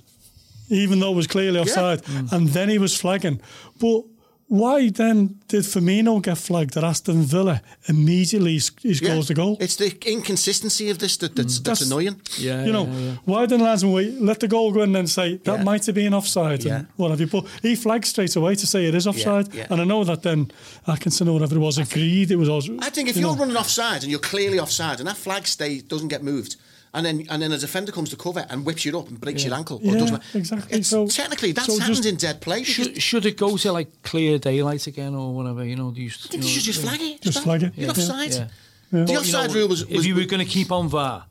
Even 0.68 1.00
though 1.00 1.12
it 1.12 1.16
was 1.16 1.26
clearly 1.26 1.58
offside, 1.60 2.02
mm. 2.02 2.32
and 2.32 2.48
then 2.48 2.68
he 2.68 2.78
was 2.78 2.98
flagging. 2.98 3.40
But 3.80 4.02
why 4.50 4.88
then 4.88 5.38
did 5.48 5.64
Firmino 5.64 6.22
get 6.22 6.38
flagged 6.38 6.74
at 6.78 6.82
Aston 6.82 7.20
Villa 7.20 7.60
immediately? 7.86 8.52
He 8.52 8.58
sc- 8.60 8.80
he 8.80 8.94
scores 8.94 9.28
the 9.28 9.34
goal. 9.34 9.58
It's 9.60 9.76
the 9.76 9.94
inconsistency 10.06 10.88
of 10.88 10.98
this 10.98 11.18
that, 11.18 11.36
that's, 11.36 11.58
mm. 11.58 11.64
that's, 11.64 11.80
That's- 11.80 11.86
annoying. 11.86 12.18
Yeah, 12.38 12.64
you 12.64 12.72
know, 12.72 12.86
yeah, 12.86 12.98
yeah. 12.98 13.16
why 13.26 13.44
didn't 13.44 13.66
Lansman 13.66 13.92
wait, 13.92 14.18
let 14.20 14.40
the 14.40 14.48
goal 14.48 14.72
go 14.72 14.80
in 14.80 14.88
and 14.88 14.96
then 14.96 15.06
say 15.06 15.36
that 15.36 15.58
Yeah. 15.58 15.64
might 15.64 15.84
have 15.84 15.94
been 15.94 16.14
offside 16.14 16.64
Yeah. 16.64 16.76
and 16.76 16.86
what 16.96 17.10
have 17.10 17.20
you? 17.20 17.26
But 17.26 17.44
he 17.60 17.76
flagged 17.76 18.06
straight 18.06 18.34
away 18.36 18.54
to 18.54 18.66
say 18.66 18.86
it 18.86 18.94
is 18.94 19.06
offside. 19.06 19.52
yeah. 19.52 19.66
And 19.68 19.82
I 19.82 19.84
know 19.84 20.02
that 20.04 20.22
then 20.22 20.50
Atkinson 20.86 21.28
or 21.28 21.34
whatever 21.34 21.56
it 21.56 21.60
was 21.60 21.76
agreed 21.76 22.30
it 22.30 22.36
was 22.36 22.48
also. 22.48 22.74
I 22.80 22.88
think 22.88 23.10
if 23.10 23.16
you 23.16 23.22
you're 23.26 23.34
know, 23.34 23.40
running 23.40 23.56
offside 23.56 24.02
and 24.02 24.10
you're 24.10 24.18
clearly 24.18 24.58
offside 24.58 24.98
and 24.98 25.06
that 25.08 25.18
flag 25.18 25.46
stay 25.46 25.80
doesn't 25.82 26.08
get 26.08 26.22
moved, 26.22 26.56
and 26.95 27.05
then 27.07 27.26
and 27.30 27.43
then 27.43 27.53
a 27.53 27.59
defender 27.59 27.93
comes 27.93 28.11
to 28.11 28.16
cover 28.16 28.47
and 28.51 28.64
whips 28.66 28.84
you 28.84 28.99
up 28.99 29.09
and 29.09 29.20
breaks 29.20 29.45
your 29.45 29.55
ankle, 29.55 29.76
or 29.78 29.93
Yeah, 29.93 29.99
doesn't 29.99 30.22
exactly. 30.34 30.78
It's, 30.78 30.89
So- 30.89 31.07
technically, 31.07 31.53
that's 31.53 31.66
so 31.66 31.78
happened 31.78 32.07
in 32.07 32.16
dead 32.16 32.41
play. 32.41 32.62
Should, 32.64 33.03
should 33.03 33.26
it 33.26 33.36
go 33.36 33.57
to 33.57 33.72
like 33.72 34.03
clear 34.03 34.39
daylight 34.39 34.86
again 34.86 35.14
or 35.14 35.34
whatever? 35.34 35.64
You 35.64 35.76
know, 35.76 35.91
do 35.91 36.01
you, 36.01 36.09
I 36.09 36.28
think 36.28 36.43
you 36.45 36.49
should 36.49 36.62
just 36.64 36.80
flag 36.82 37.01
it. 37.01 37.20
Just 37.22 37.39
Stop. 37.39 37.45
flag 37.45 37.62
it, 37.64 37.72
You're 37.76 37.86
yeah. 37.86 37.91
offside. 37.91 38.32
Yeah. 38.32 38.49
The 38.91 38.99
But, 39.05 39.11
you 39.12 39.18
offside 39.18 39.49
know, 39.51 39.55
rule 39.57 39.68
was, 39.68 39.84
was 39.86 39.99
if 39.99 40.07
you 40.07 40.14
were 40.14 40.24
going 40.24 40.45
to 40.47 40.51
keep 40.51 40.72
on 40.72 40.89
VAR, 40.89 41.26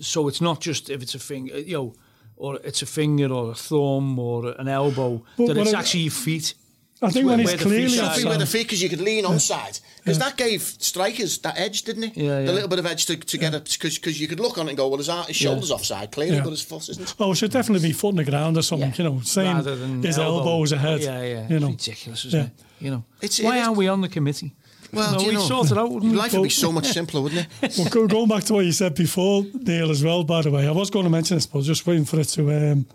so 0.00 0.28
it's 0.28 0.40
not 0.40 0.60
just 0.60 0.88
if 0.90 1.02
it's 1.02 1.14
a 1.14 1.18
finger, 1.18 1.58
you 1.58 1.74
know, 1.76 1.94
or 2.36 2.58
it's 2.64 2.82
a 2.82 2.86
finger 2.86 3.32
or 3.32 3.50
a 3.50 3.54
thumb 3.54 4.18
or 4.18 4.54
an 4.58 4.68
elbow, 4.68 5.22
But 5.36 5.48
that 5.48 5.56
it's 5.56 5.74
I- 5.74 5.78
actually 5.80 6.00
your 6.04 6.12
feet. 6.12 6.54
I 7.02 7.10
think 7.10 7.26
when 7.26 7.38
where 7.38 7.38
he's 7.38 7.52
the 7.52 7.58
feet 7.58 7.66
clearly 7.66 7.98
are. 8.00 8.04
Something 8.14 8.28
with 8.28 8.38
the 8.38 8.44
offside. 8.44 8.48
feet 8.48 8.62
because 8.66 8.82
you 8.82 8.88
could 8.88 9.00
lean 9.00 9.24
on 9.26 9.34
onside 9.34 9.80
because 9.98 10.18
that 10.20 10.36
gave 10.36 10.62
strikers 10.62 11.38
that 11.38 11.58
edge, 11.58 11.82
didn't 11.82 12.04
it? 12.04 12.16
Yeah, 12.16 12.38
yeah. 12.40 12.46
The 12.46 12.52
little 12.52 12.68
bit 12.68 12.78
of 12.78 12.86
edge 12.86 13.04
to, 13.06 13.16
to 13.16 13.38
get 13.38 13.52
it 13.54 13.64
because 13.64 13.98
because 13.98 14.20
you 14.20 14.26
could 14.28 14.40
look 14.40 14.56
on 14.58 14.66
it 14.66 14.70
and 14.70 14.76
go, 14.78 14.88
well, 14.88 14.98
his, 14.98 15.08
ar- 15.08 15.24
his 15.24 15.36
shoulders 15.36 15.70
offside 15.70 16.12
clearly, 16.12 16.36
Yeah. 16.36 16.44
but 16.44 16.50
his 16.50 16.62
foot 16.62 16.88
isn't. 16.88 17.14
Oh, 17.18 17.32
it 17.32 17.36
should 17.36 17.50
definitely 17.50 17.88
be 17.88 17.92
foot 17.92 18.10
in 18.10 18.16
the 18.16 18.24
ground 18.24 18.56
or 18.56 18.62
something, 18.62 18.90
Yeah. 18.90 18.96
you 18.96 19.04
know, 19.04 19.20
saying 19.20 19.56
Rather 19.56 19.76
than 19.76 20.02
his 20.02 20.18
elbow. 20.18 20.38
elbows 20.50 20.72
ahead. 20.72 21.00
Yeah, 21.00 21.22
yeah. 21.22 21.48
You 21.48 21.60
know. 21.60 21.68
It's 21.70 21.86
ridiculous, 21.88 22.24
isn't 22.26 22.38
Yeah. 22.40 22.46
it? 22.46 22.52
You 22.80 22.90
know, 22.92 23.04
It's- 23.20 23.40
why 23.40 23.56
it 23.56 23.60
is- 23.60 23.66
aren't 23.66 23.76
we 23.78 23.88
on 23.88 24.00
the 24.00 24.08
committee? 24.08 24.54
Well, 24.92 25.18
no, 25.18 25.26
we 25.26 25.32
know, 25.32 25.40
sort 25.40 25.72
it 25.72 25.76
out, 25.76 25.90
wouldn't 25.90 26.12
we? 26.12 26.16
life 26.18 26.32
would 26.34 26.44
be 26.44 26.48
so 26.50 26.70
much 26.70 26.86
simpler, 26.92 27.20
wouldn't 27.20 27.48
it? 27.60 27.74
well, 27.92 28.06
going 28.06 28.28
back 28.28 28.44
to 28.44 28.54
what 28.54 28.64
you 28.64 28.70
said 28.72 28.94
before, 28.94 29.44
Neil, 29.52 29.90
as 29.90 30.04
well, 30.04 30.22
by 30.22 30.40
the 30.42 30.52
way, 30.52 30.68
I 30.68 30.70
was 30.70 30.88
going 30.90 31.04
to 31.04 31.10
mention 31.10 31.36
this, 31.36 31.46
but 31.46 31.56
I 31.56 31.58
was 31.58 31.66
just 31.66 31.84
waiting 31.86 32.04
for 32.04 32.20
it 32.20 32.28
to 32.28 32.52
um, 32.72 32.86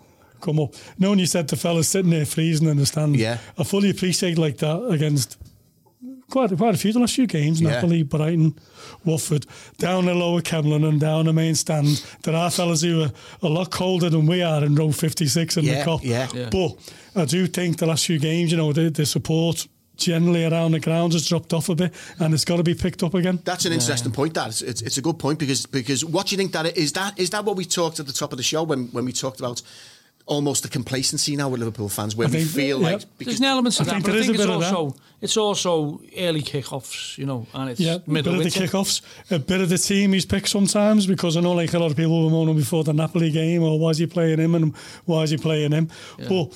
come 0.41 0.59
up. 0.59 0.73
Knowing 0.97 1.19
you 1.19 1.25
said 1.25 1.47
the 1.47 1.55
fellas 1.55 1.87
sitting 1.89 2.11
there 2.11 2.25
freezing 2.25 2.67
in 2.67 2.77
the 2.77 2.85
stand, 2.85 3.15
Yeah. 3.17 3.37
I 3.57 3.63
fully 3.63 3.89
appreciate 3.89 4.37
like 4.37 4.57
that 4.57 4.87
against 4.89 5.37
quite, 6.29 6.55
quite 6.57 6.75
a 6.75 6.77
few, 6.77 6.93
the 6.93 6.99
last 6.99 7.15
few 7.15 7.27
games, 7.27 7.59
Yeah. 7.61 7.71
Napoli, 7.71 8.03
Brighton, 8.03 8.55
Watford, 9.05 9.45
down 9.77 10.05
the 10.05 10.13
lower 10.13 10.41
Kemlyn 10.41 10.87
and 10.87 10.99
down 10.99 11.25
the 11.25 11.33
main 11.33 11.55
stand. 11.55 12.03
There 12.23 12.35
are 12.35 12.49
fellas 12.51 12.81
who 12.81 13.03
are 13.03 13.11
a 13.41 13.47
lot 13.49 13.71
colder 13.71 14.09
than 14.09 14.25
we 14.25 14.41
are 14.41 14.63
in 14.63 14.75
row 14.75 14.91
56 14.91 15.57
in 15.57 15.65
Yeah, 15.65 15.83
the 15.83 15.89
Kop. 15.91 15.99
yeah. 16.03 16.27
Yeah. 16.33 16.49
But 16.51 16.75
I 17.15 17.25
do 17.25 17.47
think 17.47 17.77
the 17.77 17.85
last 17.87 18.05
few 18.05 18.19
games, 18.19 18.51
you 18.51 18.57
know, 18.57 18.71
the, 18.73 18.89
the 18.89 19.05
support 19.05 19.67
generally 19.97 20.45
around 20.45 20.71
the 20.71 20.79
ground 20.79 21.11
has 21.11 21.27
dropped 21.27 21.51
off 21.51 21.67
a 21.67 21.75
bit 21.75 21.93
and 22.19 22.33
it's 22.33 22.45
got 22.45 22.55
to 22.55 22.63
be 22.63 22.73
picked 22.73 23.03
up 23.03 23.13
again. 23.15 23.37
That's 23.43 23.65
an 23.65 23.73
interesting 23.73 24.13
point. 24.13 24.33
That 24.35 24.47
it's, 24.47 24.61
it's, 24.61 24.81
it's 24.81 24.97
a 24.97 25.01
good 25.01 25.19
point 25.19 25.39
because 25.39 25.65
because 25.65 26.05
what 26.05 26.27
do 26.27 26.35
you 26.35 26.37
think 26.37 26.53
that 26.53 26.65
it 26.65 26.77
is? 26.77 26.93
That 26.93 27.19
is 27.19 27.31
that 27.31 27.43
what 27.43 27.57
we 27.57 27.65
talked 27.65 27.99
at 27.99 28.07
the 28.07 28.13
top 28.13 28.31
of 28.31 28.37
the 28.37 28.43
show 28.43 28.63
when 28.63 28.87
when 28.93 29.03
we 29.03 29.11
talked 29.11 29.39
about 29.41 29.61
almost 30.29 30.63
the 30.63 30.69
complacency 30.69 31.35
now 31.35 31.49
with 31.49 31.59
Liverpool 31.59 31.89
fans, 31.89 32.15
where 32.15 32.27
I 32.27 32.31
we 32.31 32.43
feel 32.45 32.79
yeah. 32.79 32.83
like 32.91 32.99
There's 32.99 33.05
because 33.17 33.39
an 33.39 33.45
element 33.45 33.75
I 33.79 33.83
of 33.83 33.87
that, 33.87 33.93
think 33.93 34.05
but 34.05 34.11
there 34.11 34.17
I 34.17 34.21
is 34.21 34.25
think 34.27 34.37
a 34.37 34.41
it's 34.41 34.45
bit 34.47 34.53
of 34.55 34.61
that. 34.61 34.73
also 34.73 34.99
it's 35.21 35.35
also 35.37 36.01
early 36.17 36.41
kickoffs, 36.41 37.17
you 37.17 37.25
know, 37.25 37.45
and 37.53 37.69
it's 37.71 37.79
Yeah, 37.81 37.95
a 37.95 37.99
bit 37.99 38.07
middle 38.07 38.33
of 38.33 38.39
the 38.39 38.43
winter. 38.45 38.59
kickoffs, 38.61 39.01
a 39.31 39.39
bit 39.39 39.59
of 39.59 39.67
the 39.69 39.77
team 39.77 40.13
he's 40.13 40.25
picked 40.25 40.47
sometimes 40.47 41.05
because 41.07 41.35
I 41.35 41.41
know 41.41 41.51
like 41.53 41.73
a 41.73 41.79
lot 41.79 41.91
of 41.91 41.97
people 41.97 42.23
were 42.23 42.29
moaning 42.29 42.55
before 42.55 42.83
the 42.85 42.93
Napoli 42.93 43.31
game 43.31 43.61
or 43.63 43.77
why 43.79 43.89
is 43.89 43.97
he 43.97 44.05
playing 44.07 44.39
him 44.39 44.55
and 44.55 44.73
why 45.05 45.23
is 45.23 45.31
he 45.31 45.37
playing 45.37 45.71
him? 45.73 45.89
But 46.29 46.53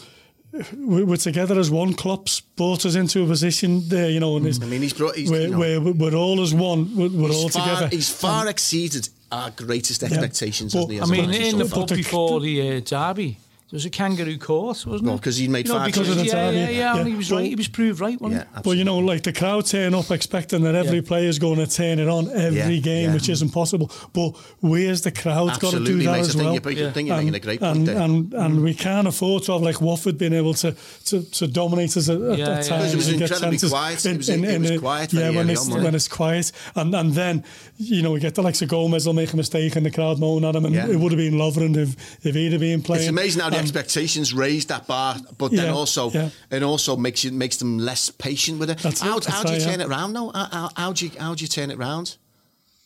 we- 0.78 1.03
we're 1.03 1.17
together 1.17 1.59
as 1.59 1.71
one. 1.71 1.93
Klopp's 1.95 2.39
brought 2.41 2.86
us 2.86 2.93
into 2.95 3.24
a 3.24 3.26
position 3.28 3.88
there, 3.89 4.09
you 4.09 4.19
know, 4.19 4.38
and 4.38 4.45
it's, 4.45 4.61
I 4.61 4.65
mean 4.65 4.82
he's 4.84 4.93
brought 4.93 5.15
he's, 5.15 5.32
where, 5.32 5.41
you 5.41 5.47
know, 5.49 5.59
where 5.59 5.82
we're 5.82 6.13
all 6.15 6.41
as 6.41 6.53
one. 6.53 6.95
We're, 6.95 7.09
we're 7.09 7.32
all 7.34 7.49
far, 7.49 7.67
together. 7.67 7.88
He's 7.89 8.09
far 8.09 8.47
exceeded 8.47 9.09
our 9.32 9.49
greatest 9.49 10.03
expectations. 10.03 10.74
But- 10.74 10.91
hasn't 10.91 11.15
he, 11.17 11.21
I 11.21 11.26
mean, 11.28 11.34
in 11.41 11.51
so 11.51 11.57
the 11.57 11.65
far? 11.65 11.88
pub 11.88 11.97
before 11.97 12.39
the 12.39 12.78
uh, 12.78 12.80
derby, 12.82 13.39
there 13.74 13.78
was 13.78 13.86
a 13.86 13.89
kangaroo 13.89 14.38
court, 14.38 14.86
wasn't 14.86 15.01
Well, 15.01 15.15
it? 15.15 15.21
'cause 15.24 15.38
he'd 15.38 15.49
made 15.49 15.67
no, 15.67 15.74
five 15.74 15.88
because 15.88 16.07
Because 16.07 16.11
of 16.11 16.17
the 16.19 16.26
yeah, 16.30 16.45
derby, 16.51 16.57
yeah, 16.57 16.69
yeah, 16.69 16.78
yeah. 16.93 16.97
and 16.99 17.07
he 17.09 17.15
was 17.15 17.32
Well- 17.32 17.39
right. 17.39 17.49
He 17.49 17.55
was 17.55 17.67
proved 17.67 17.99
right, 18.01 18.21
wasn't 18.21 18.41
yeah, 18.41 18.57
he? 18.57 18.61
But 18.63 18.78
you 18.78 18.84
know, 18.84 18.99
like 18.99 19.24
the 19.24 19.34
crowd 19.34 19.65
turn 19.65 19.95
up 19.95 20.11
expecting 20.11 20.61
that 20.61 20.76
every 20.76 20.97
Yeah. 20.97 21.07
player's 21.07 21.39
going 21.39 21.57
to 21.57 21.65
turn 21.65 21.97
it 21.97 22.07
on 22.07 22.30
every 22.30 22.76
Yeah, 22.76 22.82
game, 22.82 23.07
yeah. 23.09 23.13
which 23.15 23.30
isn't 23.30 23.49
possible. 23.49 23.89
But 24.13 24.34
where's 24.59 25.01
the 25.01 25.09
crowd 25.11 25.47
got 25.59 25.71
to 25.71 25.78
do 25.78 25.78
Absolutely, 25.78 26.05
that 26.05 26.11
mate. 26.11 26.19
as 26.19 26.28
I 26.28 26.32
think 26.34 26.43
well? 26.43 26.74
you're, 26.76 26.88
I 26.89 26.91
think 26.91 27.07
you're 27.07 27.17
making 27.17 27.34
a 27.34 27.39
great 27.39 27.59
point 27.61 27.78
and, 27.78 27.88
there. 27.88 27.97
and 27.99 28.34
and 28.36 28.61
we 28.61 28.76
can't 28.76 29.07
afford 29.07 29.41
to 29.45 29.53
have 29.53 29.63
like 29.63 29.82
Watford 29.82 30.19
being 30.19 30.34
able 30.34 30.53
to 30.53 30.76
to, 31.05 31.24
to 31.24 31.47
dominate 31.47 31.97
us 31.97 32.09
at, 32.09 32.21
at, 32.21 32.38
Yeah, 32.38 32.49
at 32.49 32.63
yeah. 32.65 32.69
times. 32.69 32.91
Because 32.91 32.93
it 32.93 32.97
was 32.97 33.09
incredibly 33.09 33.39
chances 33.57 33.69
quiet. 33.71 34.05
It 34.05 34.17
was- 34.17 34.30
it 34.30 34.61
was 34.61 34.80
quiet 34.80 35.13
Yeah, 35.13 35.30
when 35.32 35.49
it's 35.49 35.67
on, 35.71 35.84
when 35.84 35.95
it's 35.95 36.07
quiet, 36.07 36.51
and 36.76 36.93
and 36.93 37.15
then 37.15 37.43
you 37.80 38.03
know 38.03 38.11
we 38.11 38.19
get 38.19 38.36
the 38.36 38.43
likes 38.43 38.61
of 38.61 38.67
Gomez 38.69 39.07
will 39.07 39.13
make 39.13 39.34
a 39.34 39.38
mistake 39.38 39.76
and 39.76 39.84
the 39.84 39.89
crowd 39.89 40.19
moan 40.19 40.45
at 40.45 40.55
him, 40.55 40.65
and 40.65 40.76
Yeah. 40.76 40.88
it 40.89 40.99
would 40.99 41.11
have 41.11 41.17
been 41.17 41.34
Lovren 41.39 41.76
if 41.76 41.95
if 42.24 42.36
he'd 42.36 42.51
have 42.51 42.61
been 42.61 42.84
playing. 42.84 43.01
It's 43.01 43.09
amazing 43.09 43.41
how 43.41 43.49
the 43.49 43.57
And- 43.57 43.62
expectations 43.64 44.34
raise 44.34 44.66
that 44.68 44.86
bar, 44.88 45.18
but 45.38 45.51
then 45.51 45.66
Yeah, 45.66 45.74
also 45.74 46.09
yeah. 46.11 46.30
it 46.51 46.64
also 46.64 46.95
makes 46.95 47.24
you 47.24 47.32
makes 47.32 47.57
them 47.57 47.78
less 47.80 48.09
patient 48.09 48.59
with 48.59 48.70
it. 48.70 48.80
That's 48.80 49.01
it, 49.01 49.05
how 49.05 49.16
that's 49.20 49.28
how 49.28 49.43
do 49.43 49.53
you 49.53 49.61
turn 49.61 49.82
it 49.82 49.88
around 49.88 50.14
though? 50.14 50.32
How, 50.32 50.47
how, 50.51 50.70
how 50.76 50.93
do 50.93 51.05
you 51.05 51.11
how 51.20 51.36
do 51.36 51.41
you 51.43 51.47
turn 51.47 51.72
it 51.72 51.78
round? 51.78 52.18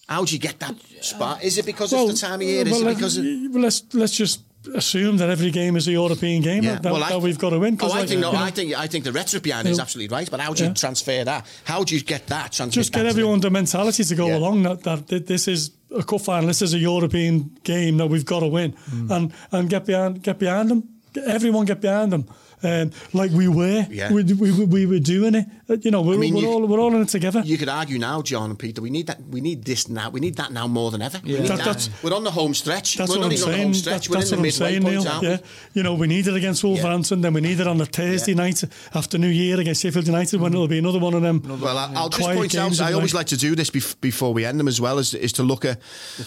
How 0.08 0.24
do 0.24 0.34
you 0.34 0.40
get 0.40 0.60
that 0.60 0.76
spot? 1.02 1.44
Is 1.44 1.58
it 1.58 1.66
because 1.66 1.92
well, 1.92 2.10
it's 2.10 2.22
the 2.22 2.28
time 2.28 2.40
of 2.42 2.48
year? 2.48 2.66
Is 2.66 2.72
well, 2.72 2.88
it 2.88 2.96
because 2.96 3.18
of, 3.18 3.26
well, 3.52 3.64
let's 3.64 3.84
let's 3.94 4.16
just 4.16 4.42
assume 4.74 5.18
that 5.18 5.30
every 5.30 5.52
game 5.52 5.76
is 5.76 5.88
a 5.88 5.92
European 5.92 6.42
game 6.42 6.64
that, 6.64 6.84
that, 6.84 7.10
that 7.10 7.22
we've 7.22 7.40
got 7.40 7.52
to 7.52 7.60
win. 7.60 7.78
Oh, 7.82 7.86
I 7.92 8.00
like, 8.00 8.10
think 8.10 8.22
no, 8.22 8.32
you 8.32 8.38
know, 8.38 8.44
I 8.44 8.52
think 8.52 8.74
I 8.78 8.88
think 8.88 9.04
the 9.04 9.12
rhetoric 9.12 9.44
behind 9.44 9.68
it 9.68 9.72
is 9.72 9.80
absolutely 9.80 10.14
right. 10.16 10.30
But 10.30 10.40
how 10.40 10.54
do 10.54 10.64
you 10.64 10.70
Yeah. 10.70 10.74
transfer 10.76 11.24
that? 11.24 11.46
How 11.64 11.84
do 11.84 11.96
you 11.96 12.02
get 12.02 12.28
that? 12.28 12.54
Transfer 12.54 12.80
just 12.80 12.94
get 12.94 13.06
everyone 13.06 13.40
the 13.40 13.50
mentality 13.50 14.04
to 14.04 14.16
go 14.16 14.28
Yeah. 14.28 14.38
along 14.38 14.64
that, 14.64 14.84
that 14.84 15.08
th- 15.08 15.26
this 15.26 15.48
is 15.48 15.72
a 15.96 16.04
cup 16.04 16.22
final, 16.22 16.48
this 16.48 16.62
is 16.62 16.74
a 16.74 16.78
European 16.80 17.58
game 17.64 17.98
that 17.98 18.08
we've 18.08 18.26
got 18.26 18.40
to 18.42 18.48
win, 18.48 18.74
Mm. 18.92 19.12
and 19.12 19.34
and 19.52 19.70
get 19.70 19.86
behind 19.86 20.22
get 20.24 20.38
behind 20.40 20.70
them. 20.70 20.84
Everyone 21.26 21.66
get 21.66 21.82
behind 21.82 22.12
them. 22.12 22.26
Um, 22.64 22.90
like 23.14 23.30
we 23.32 23.48
were, 23.48 23.86
Yeah. 23.90 24.12
we, 24.12 24.24
we, 24.24 24.52
we, 24.52 24.66
we 24.66 24.86
were 24.88 24.98
doing 25.00 25.36
it. 25.36 25.46
Uh, 25.70 25.78
You 25.80 25.92
know, 25.92 26.02
we're, 26.02 26.18
mean, 26.18 26.34
we're 26.34 26.42
you- 26.42 26.50
all 26.50 26.66
we're 26.66 26.80
all 26.80 26.94
in 26.96 27.02
it 27.04 27.10
together. 27.10 27.42
You 27.46 27.56
could 27.58 27.70
argue 27.70 28.00
now, 28.00 28.24
John 28.24 28.50
and 28.50 28.58
Peter, 28.58 28.82
we 28.82 28.90
need 28.90 29.06
that. 29.08 29.22
We 29.30 29.42
need 29.42 29.64
this 29.64 29.88
now. 29.90 30.10
We 30.10 30.20
need 30.20 30.38
that 30.38 30.52
now 30.52 30.66
more 30.68 30.90
than 30.90 31.04
ever. 31.04 31.20
We 31.24 31.34
Yeah. 31.34 31.40
need 31.42 31.50
That- 31.50 31.58
that. 31.60 31.66
that's- 31.66 31.90
We're 32.02 32.16
on 32.16 32.24
the 32.24 32.32
home 32.32 32.56
stretch. 32.56 32.96
That's 32.98 33.10
we're 33.12 33.18
what 33.18 33.22
not 33.22 33.26
I'm 33.28 33.32
even 33.34 33.44
on 33.44 33.50
the 33.50 33.54
saying. 33.56 33.64
home 33.68 33.72
That- 33.74 33.78
stretch. 33.78 34.10
we're 34.10 34.16
that's 34.18 34.32
in 34.32 34.42
the 34.42 34.48
what 34.50 34.62
I'm 34.62 34.72
midway 34.72 34.72
saying, 34.72 34.82
point, 34.82 34.96
Neil. 34.96 35.08
aren't? 35.08 35.24
Yeah, 35.24 35.38
you 35.76 35.84
know, 35.84 35.94
we 35.94 36.08
need 36.08 36.28
it 36.28 36.36
against 36.36 36.64
Wolverhampton, 36.64 37.22
then 37.22 37.34
we 37.34 37.42
need 37.42 37.60
it 37.60 37.68
on 37.68 37.78
the 37.78 37.86
Thursday 37.86 38.32
Yeah. 38.32 38.38
night 38.38 38.64
after 38.96 39.18
New 39.20 39.28
Year 39.30 39.60
against 39.60 39.84
Sheffield 39.84 40.08
United 40.08 40.42
when 40.42 40.52
it'll 40.52 40.68
be 40.68 40.80
another 40.80 41.00
one 41.00 41.14
of 41.14 41.22
them. 41.22 41.44
Well, 41.62 41.78
I- 41.78 41.92
I'll 41.96 42.10
just 42.10 42.24
point 42.28 42.56
out. 42.56 42.82
I 42.82 42.94
always 42.94 43.14
like. 43.14 43.20
like 43.20 43.28
to 43.28 43.38
do 43.38 43.56
this 43.56 43.70
before 43.70 44.34
we 44.34 44.46
end 44.46 44.60
them 44.60 44.68
as 44.68 44.82
well, 44.82 44.98
is, 44.98 45.14
is 45.14 45.32
to 45.34 45.44
look 45.44 45.64
at 45.66 45.80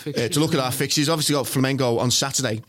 uh, 0.06 0.28
to 0.28 0.38
look 0.40 0.54
at 0.54 0.60
our 0.60 0.70
fixtures. 0.70 1.08
Obviously, 1.08 1.34
got 1.34 1.46
Flamengo 1.46 1.98
on 1.98 2.10
Saturday. 2.12 2.62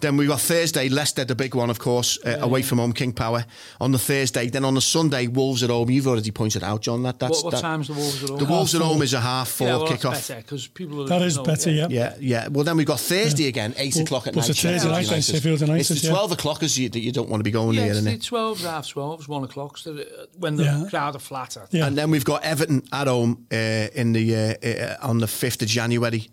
Then 0.00 0.16
we've 0.16 0.28
got 0.28 0.40
Thursday, 0.40 0.88
Leicester, 0.88 1.24
the 1.24 1.34
big 1.34 1.54
one, 1.54 1.68
of 1.70 1.78
course, 1.78 2.18
uh, 2.24 2.38
away 2.40 2.62
from 2.62 2.78
home, 2.78 2.92
King 2.92 3.12
Power 3.12 3.44
on 3.80 3.92
the 3.92 3.98
Thursday. 3.98 4.48
Then 4.48 4.64
on 4.64 4.74
the 4.74 4.80
Sunday, 4.80 5.26
Wolves 5.26 5.62
at 5.62 5.70
home. 5.70 5.90
You've 5.90 6.06
already 6.06 6.30
pointed 6.30 6.62
out, 6.62 6.80
John. 6.82 7.02
That 7.02 7.18
that's 7.18 7.42
What, 7.42 7.44
what 7.44 7.50
that, 7.54 7.60
time's 7.60 7.88
the 7.88 7.94
Wolves 7.94 8.22
at 8.24 8.30
home? 8.30 8.38
The 8.38 8.44
Wolves 8.46 8.74
at 8.74 8.80
home 8.80 9.02
is 9.02 9.14
a 9.14 9.20
half 9.20 9.48
four 9.48 9.66
yeah, 9.68 9.76
well, 9.76 9.86
kick 9.88 10.00
that's 10.00 10.04
off. 10.04 10.28
better 10.28 10.40
because 10.42 10.66
people. 10.68 11.04
That 11.06 11.22
is 11.22 11.36
know, 11.36 11.44
better, 11.44 11.70
yeah. 11.70 11.86
Yeah, 11.90 12.14
yeah. 12.18 12.48
Well, 12.48 12.64
then 12.64 12.76
we've 12.76 12.86
got 12.86 13.00
Thursday 13.00 13.46
again, 13.46 13.74
eight 13.76 13.94
Well, 13.94 14.04
o'clock 14.04 14.26
at 14.26 14.32
plus 14.32 14.48
night. 14.48 14.58
a 14.58 14.62
Thursday 14.62 14.78
Sheffield 14.78 14.92
night 14.92 15.06
against 15.06 15.30
Sheffield 15.32 15.60
United, 15.60 15.80
It's 15.80 15.88
the 16.00 16.06
yeah. 16.06 16.12
twelve 16.12 16.32
o'clockers 16.32 16.78
you, 16.78 16.88
that 16.88 17.00
you 17.00 17.12
don't 17.12 17.28
want 17.28 17.40
to 17.40 17.44
be 17.44 17.50
going 17.50 17.74
Yeah, 17.76 17.82
near, 17.82 17.90
it's 17.90 17.98
isn't 17.98 18.10
the 18.10 18.16
it? 18.16 18.22
12, 18.22 18.60
half 18.62 18.88
12, 18.88 19.28
1 19.28 19.44
o'clock, 19.44 19.78
so 19.78 20.02
when 20.38 20.56
the 20.56 20.64
Yeah. 20.64 20.84
crowd 20.88 21.16
are 21.16 21.18
flatter. 21.18 21.66
Yeah. 21.70 21.86
And 21.86 21.96
then 21.98 22.10
we've 22.10 22.24
got 22.24 22.42
Everton 22.42 22.82
at 22.92 23.06
home 23.06 23.46
uh, 23.52 23.56
in 23.94 24.12
the 24.12 24.34
uh, 24.34 24.66
uh, 24.66 24.96
on 25.08 25.18
the 25.18 25.26
fifth 25.28 25.62
of 25.62 25.68
January, 25.68 26.28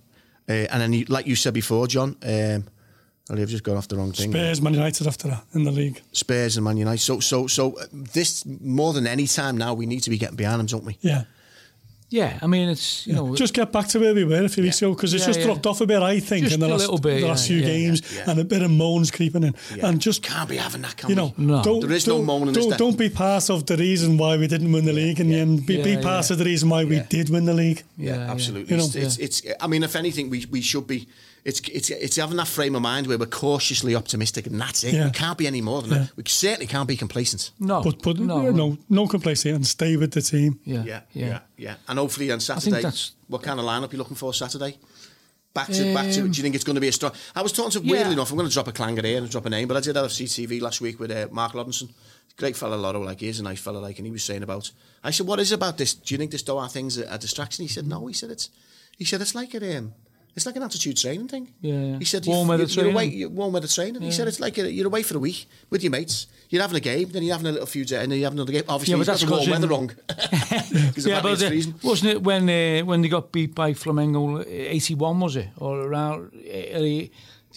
uh, 0.50 0.52
and 0.54 0.82
then 0.82 0.94
you, 0.94 1.06
like 1.10 1.28
you 1.28 1.36
said 1.36 1.54
before, 1.54 1.88
John. 1.88 2.16
Um, 2.24 2.66
well, 3.30 3.40
you've 3.40 3.50
just 3.50 3.64
gone 3.64 3.78
off 3.78 3.88
the 3.88 3.98
wrong 3.98 4.12
thing. 4.14 4.32
Spurs, 4.32 4.62
Man 4.62 4.74
United 4.74 5.08
after 5.08 5.28
that 5.30 5.44
in 5.54 5.64
the 5.64 5.72
league. 5.72 6.02
Spurs 6.12 6.58
and 6.58 6.64
Man 6.64 6.78
United. 6.78 7.00
So, 7.02 7.20
so, 7.20 7.48
so 7.48 7.74
uh, 7.78 7.86
this 7.92 8.46
more 8.62 8.94
than 8.94 9.06
any 9.08 9.28
time 9.28 9.58
now, 9.58 9.74
we 9.74 9.86
need 9.86 10.02
to 10.04 10.10
be 10.10 10.18
getting 10.18 10.38
behind 10.38 10.60
them, 10.60 10.68
don't 10.68 10.86
we? 10.86 10.98
Yeah. 11.02 11.24
Yeah, 12.10 12.40
I 12.42 12.48
mean, 12.48 12.70
it's, 12.70 13.06
you 13.06 13.12
know. 13.12 13.36
just 13.36 13.54
get 13.54 13.74
back 13.74 13.90
to 13.90 14.00
where 14.00 14.14
we 14.16 14.24
were 14.24 14.46
a 14.46 14.48
few 14.48 14.64
weeks 14.64 14.82
ago 14.82 14.94
because 14.96 15.14
it's 15.14 15.24
Yeah, 15.24 15.28
just 15.28 15.40
yeah. 15.40 15.46
dropped 15.48 15.66
off 15.66 15.82
a 15.82 15.86
bit, 15.86 16.02
I 16.02 16.22
think, 16.22 16.46
Just 16.46 16.54
in 16.54 16.62
the 16.62 16.70
last, 16.70 16.90
bit, 17.02 17.20
the 17.20 17.28
last 17.28 17.50
yeah, 17.50 17.58
few 17.58 17.66
yeah, 17.68 17.74
games, 17.74 18.02
yeah, 18.14 18.20
yeah. 18.24 18.32
and 18.32 18.40
a 18.40 18.46
bit 18.46 18.62
of 18.62 18.72
moans 18.72 19.12
creeping 19.12 19.44
in, 19.44 19.54
and 19.84 20.00
just 20.00 20.24
Can't 20.24 20.48
be 20.48 20.56
having 20.56 20.84
that, 20.84 20.96
can 20.96 21.10
you 21.10 21.18
know. 21.18 21.34
No. 21.36 21.62
don't, 21.62 21.82
There 21.82 21.92
is 21.92 22.08
no 22.08 22.16
don't- 22.16 22.26
moaning, 22.26 22.48
is 22.52 22.56
Don't, 22.56 22.70
there? 22.70 22.78
don't 22.78 22.98
be 22.98 23.10
part 23.10 23.50
of 23.50 23.66
the 23.66 23.76
reason 23.76 24.18
why 24.18 24.38
we 24.38 24.48
didn't 24.48 24.72
win 24.72 24.86
the 24.86 24.94
league 24.94 25.20
in 25.20 25.28
the 25.28 25.36
end. 25.38 25.66
Be, 25.66 25.84
be 25.84 25.96
part 25.96 26.30
yeah. 26.30 26.34
of 26.34 26.38
the 26.38 26.46
reason 26.46 26.70
why 26.70 26.86
we 26.86 27.02
did 27.10 27.30
win 27.30 27.44
the 27.44 27.54
league. 27.54 27.84
Yeah, 27.98 28.14
Yeah, 28.14 28.20
yeah. 28.20 28.32
absolutely. 28.32 28.72
You 28.72 28.78
know, 28.78 28.86
it's, 28.86 28.96
it's, 29.18 29.42
it's. 29.42 29.42
I 29.60 29.68
mean, 29.68 29.84
if 29.84 29.98
anything, 29.98 30.30
we 30.30 30.46
we 30.50 30.62
should 30.62 30.88
be. 30.88 31.10
It's 31.50 31.62
it's 31.80 31.90
it's 31.90 32.18
having 32.18 32.36
that 32.38 32.48
frame 32.48 32.76
of 32.76 32.82
mind 32.82 33.08
where 33.08 33.18
we're 33.18 33.26
cautiously 33.46 33.96
optimistic, 33.96 34.48
and 34.48 34.60
that's 34.60 34.84
it. 34.84 34.94
Yeah. 34.94 35.06
We 35.06 35.12
can't 35.12 35.38
be 35.38 35.48
any 35.48 35.62
more 35.62 35.82
than 35.82 35.92
Yeah. 35.92 35.98
that. 36.00 36.18
We 36.18 36.24
certainly 36.28 36.68
can't 36.68 36.88
be 36.88 36.98
complacent. 36.98 37.52
no. 37.58 37.82
But 37.82 38.02
but 38.04 38.20
no, 38.20 38.52
no, 38.52 38.78
no, 38.90 39.08
complacency 39.08 39.52
and 39.56 39.66
stay 39.66 39.96
with 39.96 40.12
the 40.12 40.22
team. 40.22 40.60
Yeah, 40.66 40.84
Yeah, 40.84 41.02
yeah, 41.14 41.40
yeah. 41.58 41.76
And 41.88 42.00
hopefully 42.00 42.32
on 42.32 42.40
think 42.40 42.60
Saturday, 42.62 42.82
that's- 42.82 43.12
what 43.28 43.44
kind 43.44 43.60
of 43.62 43.66
lineup 43.66 43.92
you 43.94 43.98
looking 43.98 44.18
for 44.18 44.34
Saturday? 44.34 44.78
Back 45.54 45.68
to 45.72 45.94
back 45.94 46.12
to. 46.16 46.22
Um, 46.22 46.32
Do 46.32 46.38
you 46.38 46.44
think 46.44 46.56
it's 46.56 46.66
going 46.66 46.76
to 46.76 46.82
be 46.82 46.90
a 46.90 46.92
strong? 46.92 47.14
I 47.34 47.42
was 47.42 47.54
talking 47.54 47.72
to 47.72 47.80
yeah. 47.88 47.92
weirdly 47.94 48.14
enough. 48.14 48.30
I'm 48.32 48.38
going 48.38 48.50
to 48.50 48.54
drop 48.54 48.68
a 48.68 48.74
clanger 48.74 49.06
here 49.08 49.18
and 49.20 49.30
drop 49.30 49.46
a 49.46 49.50
name, 49.50 49.68
but 49.70 49.78
I 49.78 49.80
did 49.80 49.96
have 49.96 50.12
CTV 50.12 50.60
last 50.62 50.82
week 50.82 51.00
with 51.00 51.12
uh, 51.12 51.28
Mark 51.32 51.54
Lawrenson. 51.54 51.90
Great 52.36 52.56
fella, 52.58 52.78
Lawro, 52.78 53.04
like 53.06 53.22
he 53.22 53.30
is 53.30 53.40
a 53.40 53.44
nice 53.44 53.62
fella, 53.62 53.80
like, 53.80 53.98
and 54.00 54.06
he 54.06 54.12
was 54.12 54.24
saying 54.24 54.44
about. 54.44 54.70
I 55.04 55.12
said, 55.12 55.26
"What 55.28 55.40
is 55.40 55.52
about 55.54 55.78
this? 55.78 55.94
Do 55.96 56.14
you 56.14 56.18
think 56.20 56.32
this 56.32 56.44
Doha 56.44 56.70
thing's 56.70 56.98
a, 56.98 57.06
a 57.14 57.18
distraction?" 57.18 57.64
He 57.64 57.70
said, 57.70 57.88
"No." 57.88 58.06
He 58.08 58.14
said, 58.14 58.30
"It's." 58.32 58.50
He 58.98 59.06
said, 59.06 59.22
"It's 59.22 59.34
like 59.34 59.54
a 59.56 59.78
um, 59.78 59.94
it's 60.38 60.46
like 60.46 60.56
an 60.56 60.64
altitude 60.64 60.96
training 60.96 61.28
thing." 61.28 61.52
Yeah, 61.62 61.74
yeah. 61.74 61.98
He 62.00 62.06
said, 62.06 62.26
Warm 62.26 62.46
you, 62.48 62.50
weather 62.52 62.64
you're 62.64 62.86
away, 62.86 62.94
training. 62.94 63.20
you're 63.20 63.30
warm 63.30 63.52
weather 63.54 63.68
training. 63.68 64.02
He 64.02 64.12
said, 64.12 64.28
"It's 64.30 64.40
like 64.40 64.58
a, 64.58 64.72
you're 64.72 64.88
away 64.88 65.04
for 65.04 65.18
a 65.18 65.20
week 65.20 65.48
with 65.70 65.84
your 65.84 65.92
mates. 65.92 66.28
You're 66.50 66.62
having 66.62 66.78
a 66.78 66.80
game, 66.80 67.10
then 67.10 67.24
you're 67.24 67.34
having 67.36 67.48
a 67.48 67.52
little 67.52 67.68
few 67.68 67.84
days, 67.84 68.00
and 68.04 68.10
then 68.12 68.20
you're 68.20 68.28
having 68.28 68.40
another 68.40 68.54
game. 68.54 68.64
Obviously, 68.70 68.94
Yeah, 68.94 69.00
but 69.00 69.08
that's 69.08 69.26
warm 69.30 69.50
weather 69.50 69.68
wrong. 69.68 69.92
yeah, 70.96 71.22
but 71.22 71.44
uh, 71.44 71.52
wasn't 71.84 72.12
it 72.14 72.24
when 72.24 72.44
uh, 72.50 72.86
when 72.86 73.02
they 73.02 73.10
got 73.10 73.32
beat 73.34 73.54
by 73.54 73.74
Flamengo, 73.74 74.46
eighty 74.48 74.96
one 74.96 75.20
was 75.20 75.36
it 75.36 75.50
or 75.58 75.82
around? 75.82 76.32
Uh, 76.34 77.08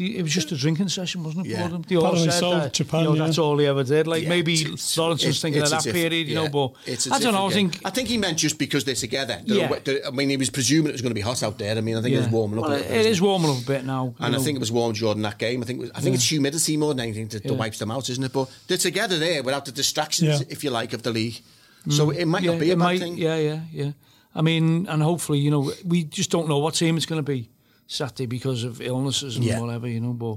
it 0.01 0.23
was 0.23 0.33
just 0.33 0.51
a 0.53 0.57
drinking 0.57 0.89
session, 0.89 1.23
wasn't 1.23 1.47
it? 1.47 1.51
Yeah. 1.51 1.65
For 1.67 1.73
them? 1.73 1.83
They 1.89 1.97
all 1.97 2.17
said 2.17 2.33
so, 2.33 2.51
that, 2.59 2.73
Japan, 2.73 3.01
you 3.01 3.09
know, 3.11 3.15
yeah. 3.17 3.25
that's 3.27 3.39
all 3.39 3.57
he 3.59 3.67
ever 3.67 3.85
did. 3.85 4.07
Like 4.07 4.23
Yeah, 4.25 4.29
maybe 4.31 4.55
it's- 4.55 4.97
Lawrence 4.97 5.25
was 5.25 5.41
thinking 5.41 5.63
of 5.63 5.71
that 5.71 5.83
diff- 5.83 5.95
period, 5.95 6.29
you 6.29 6.35
know. 6.35 6.49
But 6.49 6.73
it's 6.87 7.07
a 7.07 7.15
I 7.15 7.19
don't 7.19 7.35
know. 7.35 7.47
I 7.47 7.51
think. 7.51 7.79
I 7.85 7.91
think 7.91 8.09
he 8.09 8.19
meant 8.19 8.39
just 8.39 8.59
because 8.59 8.85
they're 8.85 8.95
together. 8.95 9.41
They're 9.45 9.57
Yeah. 9.59 9.69
awa- 9.69 9.81
they're- 9.85 10.03
I 10.07 10.11
mean, 10.11 10.31
he 10.31 10.37
was 10.37 10.51
presuming 10.51 10.89
it 10.91 10.93
was 10.93 11.03
going 11.03 11.11
to 11.11 11.15
be 11.15 11.21
hot 11.21 11.43
out 11.43 11.59
there. 11.59 11.77
I 11.77 11.81
mean, 11.81 11.97
I 11.97 12.03
think 12.03 12.15
it 12.15 12.19
was 12.19 12.29
warming 12.29 12.59
up. 12.59 12.65
Well, 12.65 12.73
a 12.73 12.77
it, 12.77 12.83
little 12.91 13.07
it 13.07 13.11
bit, 13.13 13.21
warming 13.21 13.51
up 13.51 13.59
a 13.63 13.67
bit 13.67 13.85
now. 13.85 14.05
you 14.19 14.25
And 14.27 14.37
I 14.37 14.39
think 14.39 14.57
it 14.57 14.61
was 14.61 14.73
warm 14.73 14.93
during 14.95 15.23
that 15.23 15.39
game. 15.39 15.63
I 15.63 15.67
think 15.67 15.81
was, 15.81 15.91
I 15.95 16.01
think 16.01 16.15
it's 16.17 16.29
humidity 16.29 16.77
more 16.77 16.95
than 16.95 17.01
anything 17.01 17.29
that, 17.29 17.43
that 17.43 17.51
Yeah. 17.53 17.59
wipes 17.59 17.79
them 17.79 17.91
out, 17.91 18.09
isn't 18.09 18.25
it? 18.25 18.33
But 18.33 18.49
they're 18.67 18.77
together 18.79 19.19
there 19.19 19.43
without 19.43 19.65
the 19.65 19.73
distractions, 19.73 20.41
Yeah. 20.41 20.47
if 20.49 20.65
you 20.65 20.71
like, 20.71 20.93
of 20.93 21.03
the 21.03 21.11
league. 21.11 21.41
Mm. 21.87 21.93
So 21.93 22.11
it 22.11 22.27
might 22.27 22.43
yeah, 22.43 22.51
not 22.53 22.61
be 22.61 22.71
a 22.71 22.77
bad 22.77 22.99
thing. 22.99 23.17
Yeah, 23.19 23.37
yeah, 23.37 23.61
yeah. 23.73 23.93
I 24.35 24.43
mean, 24.43 24.87
and 24.89 25.03
hopefully, 25.03 25.39
you 25.41 25.51
know, 25.51 25.73
we 25.85 26.05
just 26.05 26.31
don't 26.31 26.49
know 26.49 26.59
what 26.59 26.75
team 26.75 26.97
it's 26.97 27.07
going 27.07 27.19
to 27.19 27.23
be 27.33 27.49
Saturday 27.91 28.27
because 28.27 28.63
of 28.65 28.81
illnesses 28.81 29.37
and 29.37 29.45
Yeah. 29.45 29.61
whatever, 29.61 29.89
you 29.89 30.01
know. 30.01 30.13
But 30.13 30.35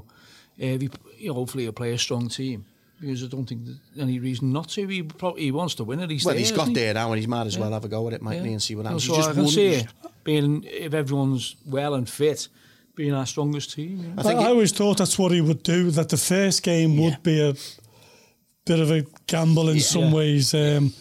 uh, 0.66 0.78
we, 0.80 0.90
you 1.20 1.28
know, 1.28 1.36
hopefully, 1.36 1.64
he'll 1.66 1.72
play 1.74 1.94
a 1.94 1.98
strong 1.98 2.28
team 2.30 2.66
because 3.00 3.24
I 3.24 3.28
don't 3.28 3.46
think 3.46 3.66
there's 3.66 3.78
any 4.00 4.18
reason 4.20 4.52
not 4.52 4.70
to. 4.70 4.88
He 4.88 5.04
probably 5.04 5.44
he 5.44 5.52
wants 5.52 5.76
to 5.76 5.84
win 5.84 6.00
it. 6.00 6.10
He's 6.10 6.26
Well, 6.26 6.34
there, 6.34 6.40
he's 6.40 6.52
got 6.52 6.70
he? 6.70 6.74
there 6.74 6.94
now, 6.96 7.12
and 7.12 7.22
he 7.22 7.28
might 7.28 7.46
as 7.46 7.58
well 7.58 7.72
have 7.72 7.86
a 7.86 7.88
go 7.88 8.08
at 8.08 8.14
it, 8.14 8.22
mightn't 8.24 8.44
Yeah. 8.46 8.48
he, 8.50 8.54
and 8.54 8.62
see 8.64 8.76
what 8.76 8.86
You 8.86 8.90
know, 8.92 8.98
happens. 8.98 9.06
so 9.06 9.14
He 9.14 9.18
just 9.18 9.30
I 9.30 9.34
can 9.34 9.44
won- 9.44 9.52
see 9.52 9.86
being 10.24 10.64
if 10.68 10.94
everyone's 10.96 11.56
well 11.66 11.94
and 11.94 12.10
fit, 12.10 12.48
being 12.96 13.14
our 13.14 13.26
strongest 13.28 13.74
team. 13.74 13.98
you 13.98 14.08
know. 14.08 14.14
I 14.18 14.20
I, 14.22 14.24
think 14.24 14.40
I 14.40 14.44
it- 14.46 14.50
always 14.50 14.72
thought 14.72 14.98
that's 14.98 15.20
what 15.20 15.32
he 15.32 15.42
would 15.42 15.62
do. 15.64 15.92
That 15.92 16.10
the 16.10 16.18
first 16.18 16.64
game 16.64 16.94
Yeah. 16.94 17.02
would 17.04 17.24
be 17.24 17.40
a 17.40 17.54
bit 18.66 18.80
of 18.80 18.90
a 18.90 19.06
gamble 19.28 19.70
in 19.70 19.80
some 19.80 20.06
Yeah. 20.06 20.14
ways, 20.14 20.54
um, 20.56 20.92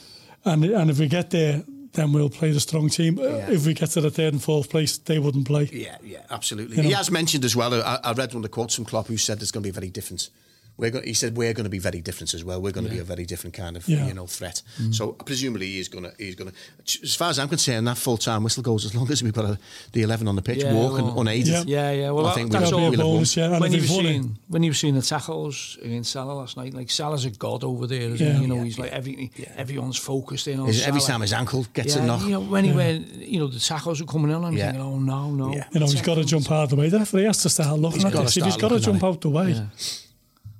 and 0.45 0.65
and 0.65 0.91
if 0.91 0.99
we 0.99 1.07
get 1.09 1.31
there, 1.31 1.65
then 1.95 2.13
we'll 2.13 2.31
play 2.31 2.51
the 2.53 2.61
strong 2.61 2.89
team. 2.89 3.19
Uh, 3.19 3.23
Yeah. 3.23 3.51
If 3.51 3.67
we 3.67 3.75
get 3.75 3.91
to 3.91 4.01
the 4.01 4.11
third 4.11 4.33
and 4.33 4.43
fourth 4.43 4.71
place, 4.71 4.97
they 4.99 5.19
wouldn't 5.19 5.47
play. 5.47 5.69
Yeah, 5.73 5.97
yeah, 6.03 6.23
absolutely. 6.31 6.77
You 6.77 6.83
He 6.85 6.91
know. 6.91 6.97
has 6.97 7.11
mentioned 7.11 7.45
as 7.45 7.55
well. 7.55 7.75
I, 7.75 7.99
I 8.03 8.13
read 8.13 8.31
one 8.33 8.37
of 8.37 8.43
the 8.43 8.49
quotes 8.49 8.75
from 8.75 8.85
Klopp 8.85 9.09
who 9.09 9.17
said 9.17 9.41
there's 9.41 9.51
going 9.51 9.63
to 9.63 9.67
be 9.67 9.71
very 9.73 9.91
different. 9.91 10.31
We're 10.79 10.91
going, 10.91 11.05
he 11.07 11.13
said 11.15 11.37
we're 11.37 11.53
going 11.53 11.65
to 11.65 11.71
be 11.71 11.79
very 11.79 12.01
different 12.01 12.33
as 12.35 12.43
well. 12.45 12.61
We're 12.61 12.73
going 12.73 12.87
to 12.87 12.91
be 12.93 12.99
a 12.99 13.05
very 13.05 13.25
different 13.27 13.55
kind 13.55 13.77
of 13.77 13.87
Yeah. 13.87 14.07
you 14.07 14.15
know 14.15 14.27
threat. 14.27 14.63
Mm. 14.81 14.95
So 14.95 15.11
uh, 15.11 15.23
presumably 15.23 15.67
he 15.67 15.79
is 15.79 15.89
going 15.89 16.05
to 16.05 16.13
he's 16.19 16.35
going 16.35 16.51
to. 16.51 16.57
As 17.05 17.15
far 17.15 17.29
as 17.31 17.39
I'm 17.39 17.49
concerned, 17.49 17.87
that 17.87 17.99
full 17.99 18.17
time 18.17 18.43
whistle 18.43 18.63
goes 18.63 18.85
as 18.87 18.95
long 18.95 19.09
as 19.11 19.23
we've 19.23 19.33
got 19.35 19.45
a, 19.45 19.59
the 19.93 20.03
eleven 20.03 20.27
on 20.29 20.35
the 20.37 20.43
pitch 20.43 20.63
Yeah, 20.63 20.73
walking 20.73 21.05
well, 21.07 21.21
unaided. 21.21 21.49
Yeah. 21.49 21.63
Yeah, 21.67 21.91
yeah. 21.93 22.11
Well, 22.11 22.27
I 22.27 22.33
think 22.35 22.51
that's 22.51 22.65
That'll 22.65 22.81
all. 22.81 22.91
be 22.91 22.97
we'll 22.97 23.07
have 23.07 23.15
bonus, 23.17 23.37
yeah. 23.37 23.51
And 23.53 23.61
when 23.61 23.73
you 23.73 23.81
we've 23.81 23.91
were 23.91 23.97
won 23.97 24.07
it- 24.07 24.09
seeing 24.09 24.39
when 24.49 24.63
you 24.63 24.71
were 24.71 24.75
seeing 24.75 24.95
the 24.95 25.03
tackles 25.03 25.79
against 25.83 26.11
Salah 26.13 26.33
last 26.33 26.57
night, 26.57 26.75
like 26.75 26.91
Salah's 26.91 27.25
a 27.27 27.31
god 27.31 27.63
over 27.65 27.87
there. 27.87 28.01
Isn't 28.11 28.27
Yeah. 28.27 28.41
You 28.41 28.47
know, 28.49 28.57
Yeah, 28.57 28.65
he's 28.65 28.79
like 28.79 28.93
every 28.93 29.31
everyone's 29.57 29.99
focused 29.99 30.49
in 30.49 30.59
on 30.59 30.69
Is- 30.71 30.83
Every 30.87 31.01
time 31.03 31.21
his 31.21 31.33
ankle 31.35 31.67
gets 31.75 31.95
yeah, 31.97 32.03
a 32.03 32.07
knock. 32.07 32.23
You 32.23 32.31
know, 32.31 32.41
when 32.41 32.65
he 32.65 32.73
went, 32.73 33.07
you 33.15 33.39
know, 33.39 33.47
the 33.47 33.61
tackles 33.61 34.01
were 34.01 34.07
coming 34.07 34.31
in, 34.31 34.43
I'm 34.43 34.57
Yeah. 34.57 34.73
thinking, 34.73 34.81
oh 34.83 34.99
no, 34.99 35.31
no. 35.31 35.55
Yeah. 35.55 35.67
You 35.73 35.81
know, 35.81 35.87
he's 35.87 36.01
got 36.03 36.15
to 36.17 36.25
jump 36.25 36.51
out 36.51 36.65
of 36.65 36.71
the 36.71 36.77
way. 36.77 36.89
The 36.89 37.05
he 37.05 37.25
has 37.25 37.43
to 37.43 37.51
start 37.51 37.79
looking 37.79 38.05
at 38.05 38.13
gotta 38.13 38.25
this. 38.25 38.37
If 38.39 38.45
he's 38.45 38.55
start 38.55 38.71
got 38.73 38.79
to 38.79 38.81
jump 38.81 39.03
it. 39.03 39.07
out 39.07 39.21
the 39.21 39.31
way, 39.31 39.51
Yeah. 39.53 39.67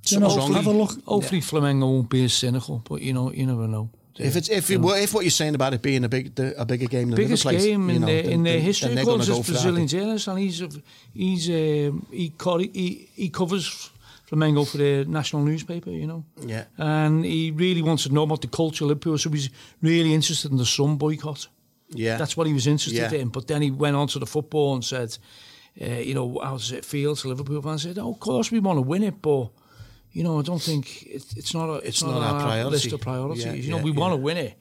You 0.07 0.19
know, 0.21 0.29
Something's 0.29 0.57
have 0.57 0.67
a 0.67 0.71
look. 0.73 1.05
Hopefully, 1.05 1.41
Flamengo 1.41 1.83
won't 1.83 2.09
be 2.11 2.25
as 2.25 2.33
cynical, 2.35 2.83
but 2.89 3.03
you 3.03 3.13
know, 3.13 3.31
you 3.33 3.47
never 3.47 3.67
know. 3.69 3.91
If 4.19 4.37
it's 4.37 4.51
if, 4.51 4.71
it, 4.71 4.79
were- 4.81 4.99
if 4.99 5.15
what 5.15 5.25
you're 5.25 5.31
saying 5.31 5.55
about 5.55 5.73
it 5.73 5.81
being 5.81 6.05
a 6.05 6.09
big 6.09 6.35
the, 6.35 6.61
a 6.61 6.65
bigger 6.67 6.87
game 6.87 7.09
than 7.09 7.17
biggest 7.17 7.45
another 7.45 7.57
place, 7.59 7.67
game 7.67 7.89
you 7.89 7.95
in, 7.97 8.01
know, 8.03 8.07
their, 8.09 8.25
in 8.25 8.43
their 8.43 8.61
history, 8.61 8.89
then 8.91 8.99
of 8.99 9.05
course, 9.07 9.29
is 9.29 9.37
go. 9.37 9.43
Brazilian 9.43 9.87
journalist, 9.89 10.29
and 10.29 10.39
he's 10.39 10.63
he's 11.15 11.49
um, 11.49 12.07
he, 12.11 12.31
co- 12.37 12.59
he 12.59 13.09
he 13.15 13.31
covers 13.31 13.91
Flamengo 14.31 14.67
for 14.69 14.77
the 14.79 15.05
national 15.07 15.43
newspaper, 15.45 15.91
you 15.91 16.07
know. 16.07 16.25
Yeah. 16.47 16.65
And 16.77 17.25
he 17.25 17.53
really 17.53 17.81
wants 17.83 18.03
to 18.05 18.11
know 18.13 18.23
about 18.25 18.41
the 18.43 18.49
culture 18.49 18.85
of 18.85 18.89
Liverpool, 18.89 19.17
so 19.19 19.31
he's 19.31 19.49
really 19.81 20.13
interested 20.13 20.51
in 20.51 20.59
the 20.59 20.67
Sun 20.67 20.97
boycott. 20.97 21.49
Yeah, 21.95 22.17
That's 22.17 22.37
what 22.37 22.47
he 22.47 22.53
was 22.55 22.67
interested 22.67 23.13
Yeah. 23.13 23.21
in. 23.21 23.29
But 23.29 23.47
then 23.47 23.61
he 23.63 23.71
went 23.71 23.97
on 23.97 24.09
to 24.09 24.19
the 24.19 24.27
football 24.27 24.75
and 24.75 24.83
said, 24.85 25.17
uh, 25.81 25.85
you 25.87 26.15
know, 26.15 26.39
how 26.43 26.53
does 26.57 26.73
it 26.73 26.85
feel 26.87 27.15
to 27.17 27.29
Liverpool 27.29 27.61
fans? 27.63 27.85
I 27.85 27.89
said, 27.91 27.99
oh, 27.99 28.11
of 28.13 28.19
course 28.21 28.51
we 28.51 28.61
want 28.61 28.79
to 28.79 28.83
win 28.83 29.03
it, 29.03 29.21
but 29.21 29.51
you 30.13 30.23
know, 30.23 30.39
I 30.39 30.43
don't 30.43 30.61
think 30.63 31.03
it, 31.07 31.25
it's 31.37 31.55
not 31.55 31.69
a 31.69 31.75
it's, 31.75 31.87
It's 31.89 32.03
not, 32.03 32.13
not 32.15 32.23
our 32.23 32.35
our 32.35 32.41
priority. 32.41 32.71
list 32.71 32.93
of 32.93 33.01
priorities. 33.01 33.45
Yeah, 33.45 33.53
you 33.53 33.71
know, 33.71 33.79
yeah, 33.79 33.83
we 33.83 33.91
want 33.91 34.13
to 34.13 34.17
win 34.17 34.37
it 34.37 34.55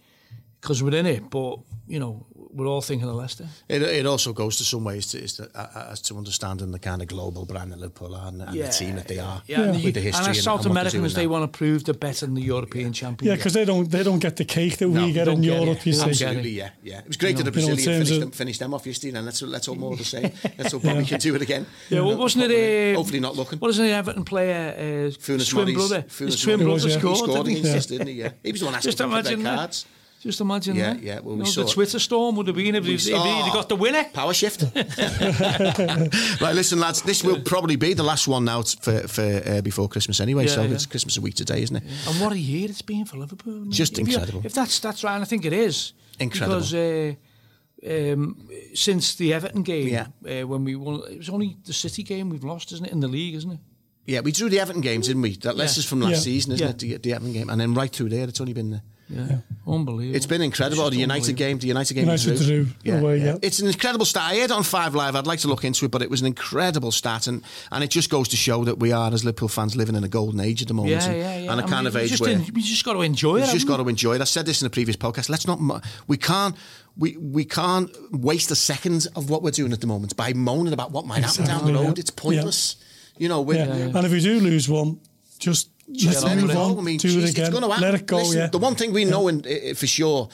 because 0.60 0.82
we're 0.82 0.96
in 0.96 1.06
it, 1.06 1.30
but 1.30 1.60
you 1.88 2.00
know, 2.00 2.26
we're 2.54 2.68
all 2.68 2.82
thinking 2.82 3.08
of 3.08 3.16
Leicester. 3.16 3.48
It, 3.70 3.82
it 3.82 4.06
also 4.06 4.34
goes 4.34 4.58
to 4.58 4.64
some 4.64 4.84
ways 4.84 5.08
to, 5.08 5.18
is 5.24 5.34
to, 5.34 5.50
uh, 5.56 5.90
as 5.92 6.02
to 6.02 6.18
understanding 6.18 6.72
the 6.72 6.80
kind 6.80 7.02
of 7.02 7.08
global 7.08 7.46
brand 7.46 7.72
that 7.72 7.80
Liverpool 7.80 8.16
are 8.16 8.28
and, 8.28 8.42
and 8.42 8.54
the 8.60 8.68
team 8.70 8.96
that 8.96 9.08
they 9.08 9.20
are. 9.20 9.42
Yeah, 9.48 9.62
and, 9.62 9.72
with 9.74 9.84
the, 9.84 9.92
the 9.92 10.02
history 10.02 10.26
and 10.28 10.38
as 10.38 10.44
South 10.44 10.66
and 10.66 10.76
they're 10.76 10.82
Americans, 10.82 11.14
they 11.14 11.28
want 11.28 11.52
to 11.52 11.58
prove 11.58 11.84
they're 11.86 11.94
better 11.94 12.26
than 12.26 12.36
the 12.36 12.42
European 12.42 12.94
champion. 12.94 13.30
Yeah, 13.32 13.36
because 13.38 13.54
they 13.54 13.66
don't 13.66 13.90
they 13.90 14.04
don't 14.04 14.20
get 14.20 14.36
the 14.36 14.46
cake 14.46 14.78
that 14.78 14.88
No, 14.88 15.06
we 15.06 15.14
get 15.14 15.28
in 15.28 15.42
get 15.42 15.62
Europe. 15.62 15.78
it. 15.80 15.86
You 15.86 15.94
Don't 15.94 16.14
see. 16.14 16.26
Absolutely, 16.26 16.52
yeah, 16.52 16.70
yeah. 16.84 17.00
It 17.00 17.08
was 17.08 17.18
great 17.18 17.38
that 17.38 17.44
the 17.44 17.52
You 17.60 17.66
know, 17.68 17.70
in 17.72 17.76
Brazilian 17.76 18.00
terms 18.00 18.10
finished, 18.10 18.12
of- 18.14 18.20
them, 18.22 18.32
finished 18.32 18.60
them 18.60 18.74
off 18.74 18.86
yesterday, 18.86 19.18
and 19.18 19.26
let's 19.26 19.42
let's 19.42 19.68
all 19.68 19.76
more 19.76 19.96
the 19.96 20.04
same. 20.06 20.32
Let's 20.58 20.74
hope 20.74 20.84
we 20.84 21.06
can 21.06 21.20
do 21.20 21.36
it 21.36 21.42
again. 21.42 21.66
Yeah, 21.90 22.02
well, 22.02 22.18
wasn't 22.18 22.52
it? 22.52 22.94
Uh, 22.96 22.98
Hopefully 22.98 23.20
not 23.20 23.36
looking. 23.36 23.60
What 23.60 23.70
is 23.70 23.80
it? 23.80 23.90
Everton 23.92 24.24
player, 24.26 24.74
uh, 24.78 25.12
Funes 25.12 25.50
twin 25.50 25.74
brother. 25.74 26.02
Funes 26.04 26.26
His 26.32 26.42
twin 26.42 26.60
Mori. 26.60 26.72
brother 26.72 26.80
He 26.80 26.86
was, 26.86 26.94
yeah. 26.96 27.00
scored. 27.00 27.16
He 27.18 27.24
scored 27.24 27.46
didn't 27.46 27.48
he? 27.52 27.60
against 27.60 27.78
us, 27.78 27.86
didn't 27.88 28.08
he? 28.08 28.14
Yeah. 28.14 28.32
He 28.44 28.52
was 28.52 28.62
the 28.62 28.66
one 28.68 28.76
asking 28.76 28.88
Just 28.90 28.98
for 28.98 29.04
red 29.06 29.12
imagine 29.26 29.44
that. 29.44 29.56
cards. 29.58 29.86
Just 30.22 30.40
imagine 30.40 30.76
Yeah, 30.76 30.94
that. 30.94 31.02
yeah, 31.02 31.20
well, 31.20 31.34
You 31.34 31.40
we 31.40 31.44
know, 31.46 31.50
saw 31.50 31.62
the 31.64 31.68
it. 31.68 31.74
Twitter 31.74 31.98
storm 32.00 32.36
would 32.36 32.46
have 32.46 32.56
been 32.56 32.76
if, 32.76 32.84
We 32.86 32.94
if, 32.94 33.08
if 33.08 33.14
he'd 33.16 33.54
got 33.54 33.70
the 33.70 33.76
winner. 33.76 34.04
Power 34.14 34.34
shift. 34.36 34.62
right, 36.42 36.54
listen, 36.56 36.80
lads. 36.80 37.02
This 37.02 37.24
will 37.24 37.42
probably 37.42 37.76
be 37.76 37.94
the 37.94 38.04
last 38.04 38.28
one 38.28 38.46
now 38.46 38.62
for 38.62 39.08
for 39.08 39.42
uh, 39.46 39.62
before 39.62 39.88
Christmas 39.90 40.20
anyway. 40.20 40.46
Yeah, 40.46 40.52
so 40.56 40.62
yeah. 40.64 40.74
it's 40.76 40.86
Christmas 40.86 41.18
a 41.18 41.22
week 41.22 41.36
today, 41.36 41.62
isn't 41.64 41.76
it? 41.76 41.84
And 42.08 42.22
what 42.22 42.32
a 42.34 42.38
year 42.38 42.70
it's 42.70 42.82
been 42.84 43.06
for 43.06 43.18
Liverpool. 43.18 43.68
I 43.68 43.72
Just 43.72 43.94
if 44.00 44.08
incredible. 44.08 44.42
if 44.46 44.54
that's 44.54 44.80
that's 44.80 45.04
right, 45.04 45.16
and 45.16 45.24
I 45.24 45.26
think 45.26 45.46
it 45.46 45.54
is. 45.54 45.94
Incredible. 46.20 46.60
Because 46.60 46.74
uh, 46.74 47.14
um, 48.14 48.48
since 48.74 49.16
the 49.16 49.34
Everton 49.34 49.64
game, 49.64 49.88
Yeah. 49.88 50.08
uh, 50.44 50.48
when 50.48 50.64
we 50.64 50.76
won, 50.76 51.02
it 51.10 51.18
was 51.18 51.30
only 51.30 51.58
the 51.66 51.74
City 51.74 52.04
game 52.04 52.30
we've 52.30 52.44
lost, 52.44 52.72
isn't 52.72 52.86
it, 52.86 52.92
in 52.92 53.00
the 53.00 53.08
league, 53.08 53.34
isn't 53.36 53.52
it? 53.52 53.60
Yeah, 54.06 54.20
we 54.22 54.32
drew 54.32 54.50
the 54.50 54.60
Everton 54.60 54.82
games, 54.82 55.08
didn't 55.08 55.22
we? 55.24 55.36
That 55.38 55.56
Leicester's 55.58 55.86
from 55.86 56.02
last 56.02 56.12
Yeah. 56.12 56.18
season, 56.20 56.52
isn't 56.54 56.66
Yeah. 56.66 56.72
it? 56.72 56.78
The, 56.80 56.98
the 57.10 57.14
Everton 57.14 57.34
game, 57.34 57.50
and 57.50 57.60
then 57.60 57.74
right 57.74 57.92
through 57.92 58.10
there, 58.10 58.28
it's 58.28 58.40
only 58.42 58.54
been 58.54 58.70
the. 58.72 58.82
Yeah, 59.14 59.38
unbelievable. 59.68 60.16
It's 60.16 60.26
been 60.26 60.42
incredible. 60.42 60.88
It's 60.88 60.96
The 60.96 61.02
United 61.02 61.36
game, 61.36 61.58
the 61.60 61.68
United 61.68 61.94
game, 61.94 62.08
we 62.08 62.14
United 62.14 62.38
drew 62.38 62.68
away, 62.96 63.20
yeah. 63.20 63.38
It's 63.42 63.60
an 63.60 63.68
incredible 63.68 64.06
start. 64.06 64.32
I 64.32 64.36
heard 64.38 64.46
it 64.46 64.52
on 64.52 64.64
Five 64.64 64.96
Live. 64.96 65.16
I'd 65.16 65.28
like 65.28 65.40
to 65.40 65.48
look 65.48 65.64
into 65.66 65.86
it, 65.86 65.92
but 65.92 66.02
it 66.02 66.10
was 66.10 66.22
an 66.22 66.28
incredible 66.28 66.92
start, 66.92 67.28
and, 67.28 67.44
and 67.72 67.84
it 67.84 67.90
just 67.90 68.10
goes 68.10 68.28
to 68.30 68.38
show 68.38 68.64
that 68.64 68.80
we 68.80 68.92
are, 68.92 69.12
as 69.14 69.26
Liverpool 69.26 69.48
fans, 69.50 69.76
living 69.76 69.96
in 69.96 70.04
a 70.04 70.08
golden 70.08 70.40
age 70.40 70.62
at 70.62 70.68
the 70.70 70.74
moment, 70.74 70.92
Yeah, 70.94 71.06
and, 71.10 71.18
yeah, 71.18 71.38
yeah. 71.40 71.52
and 71.52 71.60
a 71.62 71.64
I 71.64 71.68
kind 71.68 71.82
mean, 71.84 71.88
of 71.88 71.98
age 71.98 72.10
just 72.12 72.22
where 72.22 72.32
en- 72.36 72.46
we 72.54 72.62
just 72.62 72.86
got 72.86 72.94
to 72.94 73.02
enjoy 73.02 73.38
it. 73.38 73.42
We've 73.42 73.52
just 73.52 73.68
got 73.68 73.78
to 73.78 73.88
enjoy 73.90 74.16
it. 74.16 74.22
I 74.22 74.26
said 74.26 74.46
this 74.46 74.62
in 74.62 74.68
a 74.68 74.70
previous 74.70 74.96
podcast. 74.98 75.30
Let's 75.30 75.46
not. 75.48 75.60
We 76.08 76.18
can't. 76.18 76.56
We 76.98 77.16
we 77.18 77.46
can't 77.46 77.90
waste 78.12 78.52
a 78.52 78.56
second 78.56 79.08
of 79.16 79.30
what 79.30 79.42
we're 79.44 79.52
doing 79.52 79.72
at 79.74 79.80
the 79.82 79.88
moment 79.88 80.16
by 80.18 80.34
moaning 80.34 80.74
about 80.74 80.92
what 80.92 81.06
might 81.06 81.24
happen 81.24 81.46
down 81.46 81.66
the 81.66 81.74
road. 81.74 81.98
yeah. 81.98 82.02
It's 82.02 82.10
pointless. 82.12 82.76
You 83.18 83.30
know. 83.30 83.42
We're, 83.42 83.56
yeah. 83.66 83.68
And 83.98 84.06
if 84.06 84.12
we 84.12 84.20
do 84.20 84.40
lose 84.40 84.68
one, 84.68 85.00
just 85.40 85.70
Just 85.94 86.24
let's 86.24 86.36
it 86.36 86.42
move 86.42 86.54
go. 86.54 86.62
on. 86.62 86.80
I 86.80 86.82
mean, 86.82 86.98
do 86.98 87.08
geez, 87.08 87.36
it 87.36 87.38
it's 87.38 87.50
gonna 87.50 87.68
happen. 87.68 87.82
Let 87.82 87.94
it 87.96 88.06
go. 88.06 88.18
Listen, 88.18 88.38
yeah. 88.38 88.48
The 88.48 88.58
one 88.58 88.76
thing 88.76 88.94
we 88.94 89.06
know 89.06 89.28
in, 89.28 89.42
for 89.76 89.88
sure, 89.88 90.30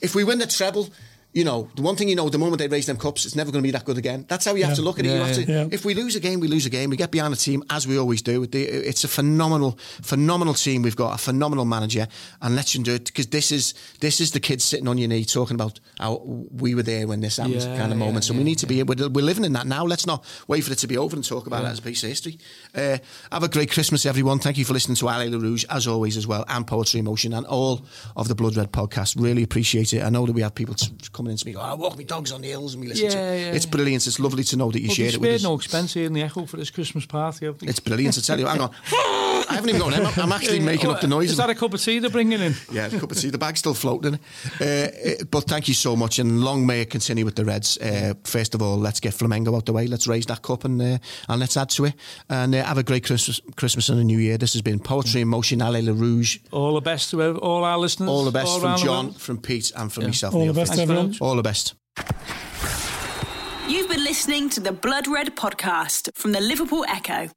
if 0.00 0.14
we 0.14 0.24
win 0.24 0.38
the 0.38 0.46
treble, 0.46 0.88
you 1.32 1.44
know, 1.44 1.68
the 1.76 1.82
one 1.82 1.94
thing 1.94 2.08
you 2.08 2.16
know, 2.16 2.28
the 2.28 2.38
moment 2.38 2.58
they 2.58 2.68
raise 2.68 2.86
them 2.86 2.96
cups, 2.96 3.26
it's 3.26 3.36
never 3.36 3.52
going 3.52 3.62
to 3.62 3.66
be 3.66 3.70
that 3.72 3.84
good 3.84 3.98
again. 3.98 4.24
That's 4.28 4.46
how 4.46 4.54
you 4.54 4.64
have 4.64 4.76
to 4.76 4.82
look 4.82 4.98
at 4.98 5.04
it. 5.04 5.10
Yeah, 5.10 5.14
you 5.14 5.24
have 5.24 5.34
to, 5.36 5.42
yeah. 5.42 5.62
Yeah. 5.62 5.68
If 5.70 5.84
we 5.84 5.94
lose 5.94 6.16
a 6.16 6.20
game, 6.20 6.40
we 6.40 6.48
lose 6.48 6.66
a 6.66 6.70
game. 6.70 6.90
We 6.90 6.96
get 6.96 7.10
behind 7.10 7.32
the 7.32 7.36
team 7.36 7.62
as 7.70 7.86
we 7.86 7.98
always 7.98 8.22
do. 8.22 8.46
It's 8.52 9.04
a 9.04 9.08
phenomenal, 9.08 9.78
phenomenal 10.02 10.54
team 10.54 10.82
we've 10.82 10.96
got, 10.96 11.14
a 11.14 11.18
phenomenal 11.18 11.64
manager, 11.64 12.08
and 12.40 12.56
let's 12.56 12.72
do 12.72 12.94
it 12.94 13.06
because 13.06 13.26
this 13.28 13.52
is 13.52 13.74
this 14.00 14.20
is 14.20 14.32
the 14.32 14.40
kids 14.40 14.64
sitting 14.64 14.88
on 14.88 14.98
your 14.98 15.08
knee 15.08 15.24
talking 15.24 15.54
about 15.54 15.80
how 15.98 16.22
we 16.24 16.74
were 16.74 16.82
there 16.82 17.06
when 17.06 17.20
this 17.20 17.36
happened, 17.36 17.56
Yeah, 17.56 17.76
kind 17.76 17.92
of 17.92 17.98
yeah, 17.98 18.20
so 18.20 18.32
yeah, 18.32 18.38
we 18.38 18.44
need 18.44 18.58
to 18.58 18.66
be. 18.66 18.82
We're, 18.82 19.08
we're 19.08 19.24
living 19.24 19.44
in 19.44 19.52
that 19.52 19.66
now. 19.66 19.84
Let's 19.84 20.06
not 20.06 20.24
wait 20.46 20.64
for 20.64 20.72
it 20.72 20.78
to 20.78 20.86
be 20.86 20.96
over 20.96 21.14
and 21.14 21.24
talk 21.24 21.46
about 21.46 21.64
it 21.64 21.68
as 21.68 21.78
a 21.78 21.82
piece 21.82 22.02
of 22.02 22.08
history. 22.08 22.38
Uh, 22.74 22.98
have 23.32 23.42
a 23.42 23.48
great 23.48 23.70
Christmas, 23.70 24.06
everyone. 24.06 24.38
Thank 24.38 24.58
you 24.58 24.64
for 24.64 24.72
listening 24.72 24.96
to 24.96 25.08
Alley 25.08 25.28
Rouge 25.34 25.64
as 25.70 25.86
always 25.86 26.16
as 26.16 26.26
well, 26.26 26.44
and 26.48 26.66
Poetry 26.66 27.00
Emotion, 27.00 27.34
and 27.34 27.46
all 27.46 27.84
of 28.16 28.28
the 28.28 28.34
Blood 28.34 28.56
Red 28.56 28.72
podcast. 28.72 29.20
Really 29.20 29.42
appreciate 29.42 29.92
it. 29.92 30.02
I 30.02 30.10
know 30.10 30.24
that 30.26 30.32
we 30.32 30.42
have 30.42 30.54
people 30.54 30.74
t- 30.74 30.92
coming 31.18 31.32
into 31.32 31.44
me, 31.46 31.52
go, 31.52 31.60
I 31.60 31.74
walk 31.74 31.96
my 31.98 32.04
dogs 32.04 32.32
on 32.32 32.40
the 32.40 32.48
hills, 32.48 32.74
and 32.74 32.80
we 32.82 32.88
listen 32.88 33.10
to 33.10 33.16
Yeah, 33.16 33.32
it. 33.32 33.40
yeah, 33.40 33.52
It's 33.52 33.64
yeah. 33.66 33.70
brilliant. 33.72 34.06
It's 34.06 34.18
lovely 34.18 34.44
to 34.44 34.56
know 34.56 34.70
that 34.70 34.80
you 34.80 34.88
Well, 34.88 34.94
shared 34.94 35.14
it 35.14 35.20
with 35.20 35.28
spared 35.28 35.40
us. 35.40 35.42
no 35.42 35.54
expense 35.54 35.92
here 35.94 36.06
in 36.06 36.12
the 36.14 36.22
Echo 36.22 36.46
for 36.46 36.56
this 36.56 36.70
Christmas 36.70 37.04
party. 37.06 37.46
It's 37.62 37.80
brilliant 37.80 38.14
to 38.14 38.22
tell 38.22 38.38
you. 38.40 38.46
Hang 38.46 38.60
on. 38.62 38.70
I 39.50 39.54
haven't 39.54 39.70
even 39.70 39.80
gone 39.80 39.94
in. 39.94 40.04
I'm, 40.06 40.20
I'm 40.20 40.32
actually 40.32 40.60
making 40.60 40.90
up 40.90 41.00
the 41.00 41.06
noise. 41.06 41.30
Is 41.30 41.36
that 41.38 41.48
a 41.50 41.54
cup 41.54 41.72
of 41.74 41.80
tea 41.82 41.98
they're 42.00 42.10
bringing 42.10 42.40
in? 42.40 42.54
Yeah, 42.70 42.86
a 42.86 42.90
cup 43.00 43.10
of 43.10 43.16
tea. 43.18 43.30
The 43.30 43.38
bag's 43.38 43.58
still 43.60 43.74
floating. 43.74 44.14
Uh, 44.60 44.88
but 45.30 45.44
thank 45.44 45.68
you 45.68 45.74
so 45.74 45.96
much, 45.96 46.18
and 46.18 46.40
long 46.42 46.66
may 46.66 46.80
it 46.82 46.90
continue 46.90 47.24
with 47.24 47.34
the 47.36 47.44
Reds. 47.44 47.78
Uh, 47.78 48.14
first 48.24 48.54
of 48.54 48.62
all, 48.62 48.76
let's 48.78 49.00
get 49.00 49.14
Flamengo 49.14 49.56
out 49.56 49.66
the 49.66 49.72
way. 49.72 49.86
Let's 49.86 50.06
raise 50.06 50.26
that 50.26 50.42
cup 50.42 50.64
and 50.64 50.80
uh, 50.80 50.98
and 51.28 51.40
let's 51.40 51.56
add 51.56 51.70
to 51.70 51.86
it. 51.86 51.94
And 52.28 52.54
uh, 52.54 52.62
have 52.64 52.78
a 52.78 52.82
great 52.82 53.04
Christmas, 53.06 53.40
Christmas 53.56 53.88
and 53.88 53.98
a 54.00 54.04
New 54.04 54.18
Year. 54.18 54.36
This 54.38 54.52
has 54.52 54.62
been 54.62 54.78
Poetry 54.80 55.22
in 55.22 55.28
Motion, 55.28 55.62
Ale 55.62 55.82
La 55.82 55.92
Rouge. 55.92 56.38
All 56.52 56.74
the 56.74 56.80
best 56.82 57.10
to 57.10 57.36
all 57.38 57.64
our 57.64 57.78
listeners. 57.78 58.08
All 58.10 58.24
the 58.24 58.30
best 58.32 58.48
all 58.48 58.60
from 58.60 58.76
John, 58.78 59.12
from 59.12 59.38
Pete, 59.38 59.72
and 59.76 59.90
from 59.92 60.04
myself. 60.04 60.34
All 60.34 60.40
the 60.40 60.46
Neil. 60.46 60.54
best, 60.54 60.74
Thanks 60.74 60.82
everyone. 60.82 61.07
Much. 61.08 61.20
All 61.20 61.36
the 61.36 61.42
best. 61.42 61.74
You've 63.68 63.88
been 63.88 64.04
listening 64.04 64.48
to 64.50 64.60
the 64.60 64.72
Blood 64.72 65.06
Red 65.06 65.36
podcast 65.36 66.08
from 66.14 66.32
the 66.32 66.40
Liverpool 66.40 66.84
Echo. 66.88 67.28